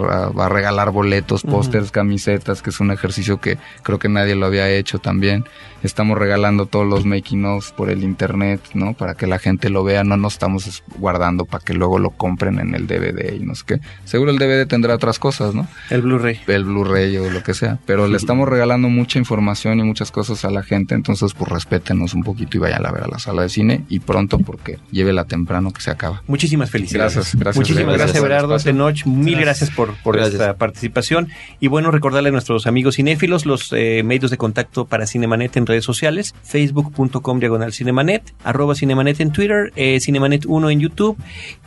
regalar 0.49 0.91
boletos, 0.91 1.43
pósters, 1.43 1.91
camisetas, 1.91 2.61
que 2.61 2.69
es 2.69 2.79
un 2.79 2.89
ejercicio 2.89 3.39
que 3.39 3.57
creo 3.83 3.99
que 3.99 4.09
nadie 4.09 4.35
lo 4.35 4.45
había 4.45 4.69
hecho 4.69 4.99
también. 4.99 5.45
Estamos 5.83 6.17
regalando 6.17 6.65
todos 6.65 6.87
los 6.87 7.05
making 7.05 7.45
of 7.45 7.71
por 7.71 7.89
el 7.89 8.03
internet, 8.03 8.61
¿no? 8.73 8.93
Para 8.93 9.15
que 9.15 9.27
la 9.27 9.39
gente 9.39 9.69
lo 9.69 9.83
vea, 9.83 10.03
no 10.03 10.17
nos 10.17 10.33
estamos 10.33 10.83
guardando 10.97 11.45
para 11.45 11.63
que 11.63 11.73
luego 11.73 11.99
lo 11.99 12.11
compren 12.11 12.59
en 12.59 12.73
el 12.73 12.87
DVD 12.87 13.35
y 13.35 13.39
no 13.39 13.55
sé 13.55 13.63
qué. 13.67 13.79
Seguro 14.05 14.31
el 14.31 14.37
DVD 14.37 14.65
tendrá 14.67 14.95
otras 14.95 15.19
cosas, 15.19 15.53
¿no? 15.53 15.67
El 15.89 16.01
Blu-ray. 16.01 16.39
El 16.47 16.65
Blu-ray 16.65 17.17
o 17.17 17.29
lo 17.29 17.43
que 17.43 17.53
sea, 17.53 17.79
pero 17.85 18.07
le 18.07 18.17
estamos 18.17 18.47
regalando 18.47 18.89
mucha 18.89 19.19
información 19.19 19.79
y 19.79 19.83
muchas 19.83 20.11
cosas 20.11 20.45
a 20.45 20.49
la 20.49 20.63
gente, 20.63 20.95
entonces 20.95 21.33
pues 21.33 21.51
respétenos 21.51 22.13
un 22.13 22.23
poquito 22.23 22.57
y 22.57 22.59
vayan 22.59 22.85
a 22.85 22.91
ver 22.91 23.03
a 23.03 23.07
la 23.07 23.19
sala 23.19 23.43
de 23.43 23.49
cine 23.49 23.83
y 23.89 23.99
pronto 23.99 24.39
porque 24.39 24.79
llévela 24.91 25.25
temprano 25.25 25.71
que 25.71 25.81
se 25.81 25.91
acaba. 25.91 26.23
Muchísimas 26.27 26.69
felicidades. 26.69 27.15
Gracias. 27.15 27.35
Gracias. 27.35 27.55
Muchísimas 27.57 27.97
gracias, 27.97 28.17
Everardo. 28.17 28.57
Tenoch. 28.57 29.05
Mil 29.05 29.39
gracias, 29.39 29.69
por, 29.71 29.93
por 30.01 30.15
Gracias. 30.15 30.39
esta 30.39 30.57
participación. 30.57 31.29
Y 31.59 31.67
bueno, 31.67 31.91
recordarle 31.91 32.29
a 32.29 32.31
nuestros 32.31 32.67
amigos 32.67 32.95
cinéfilos 32.95 33.45
los 33.45 33.71
eh, 33.73 34.03
medios 34.03 34.31
de 34.31 34.37
contacto 34.37 34.85
para 34.85 35.07
Cinemanet 35.07 35.57
en 35.57 35.65
redes 35.73 35.85
sociales, 35.85 36.35
facebook.com 36.43 37.39
diagonal 37.39 37.73
cinemanet, 37.73 38.33
arroba 38.43 38.75
cinemanet 38.75 39.19
en 39.19 39.31
Twitter, 39.31 39.73
eh, 39.75 39.97
cinemanet1 39.97 40.71
en 40.71 40.79
YouTube 40.79 41.17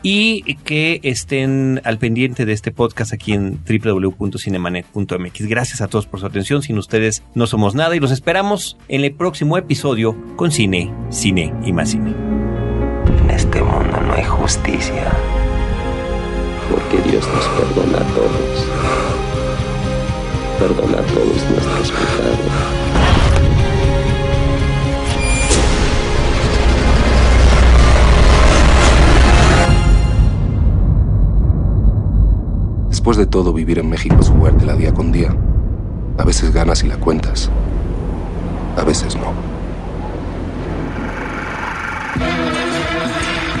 y 0.01 0.55
que 0.63 1.01
estén 1.03 1.81
al 1.83 1.97
pendiente 1.97 2.45
de 2.45 2.53
este 2.53 2.71
podcast 2.71 3.13
aquí 3.13 3.33
en 3.33 3.59
www.cinemanet.mx. 3.65 5.47
Gracias 5.47 5.81
a 5.81 5.87
todos 5.87 6.05
por 6.05 6.21
su 6.21 6.25
atención. 6.25 6.61
Sin 6.61 6.77
ustedes 6.77 7.23
no 7.35 7.47
somos 7.47 7.75
nada 7.75 7.95
y 7.95 7.99
los 7.99 8.11
esperamos 8.11 8.77
en 8.87 9.03
el 9.03 9.13
próximo 9.13 9.57
episodio 9.57 10.15
con 10.37 10.51
cine, 10.51 10.93
cine 11.09 11.53
y 11.65 11.73
más 11.73 11.91
cine. 11.91 12.13
En 13.23 13.29
este 13.29 13.61
mundo 13.61 13.99
no 13.99 14.13
hay 14.13 14.23
justicia. 14.23 15.11
Porque 16.71 17.09
Dios 17.09 17.27
nos 17.27 17.45
perdona 17.45 17.97
a 17.97 18.15
todos. 18.15 18.67
Perdona 20.59 20.97
todos 21.13 21.49
nuestros 21.51 21.91
pecados. 21.91 22.46
Después 33.07 33.25
de 33.25 33.31
todo, 33.31 33.53
vivir 33.53 33.79
en 33.79 33.89
México 33.89 34.17
es 34.19 34.27
jugártela 34.27 34.75
día 34.75 34.93
con 34.93 35.13
día. 35.13 35.33
A 36.17 36.25
veces 36.25 36.51
ganas 36.51 36.83
y 36.83 36.87
la 36.87 36.97
cuentas. 36.97 37.49
A 38.75 38.83
veces 38.83 39.15
no. 39.15 39.33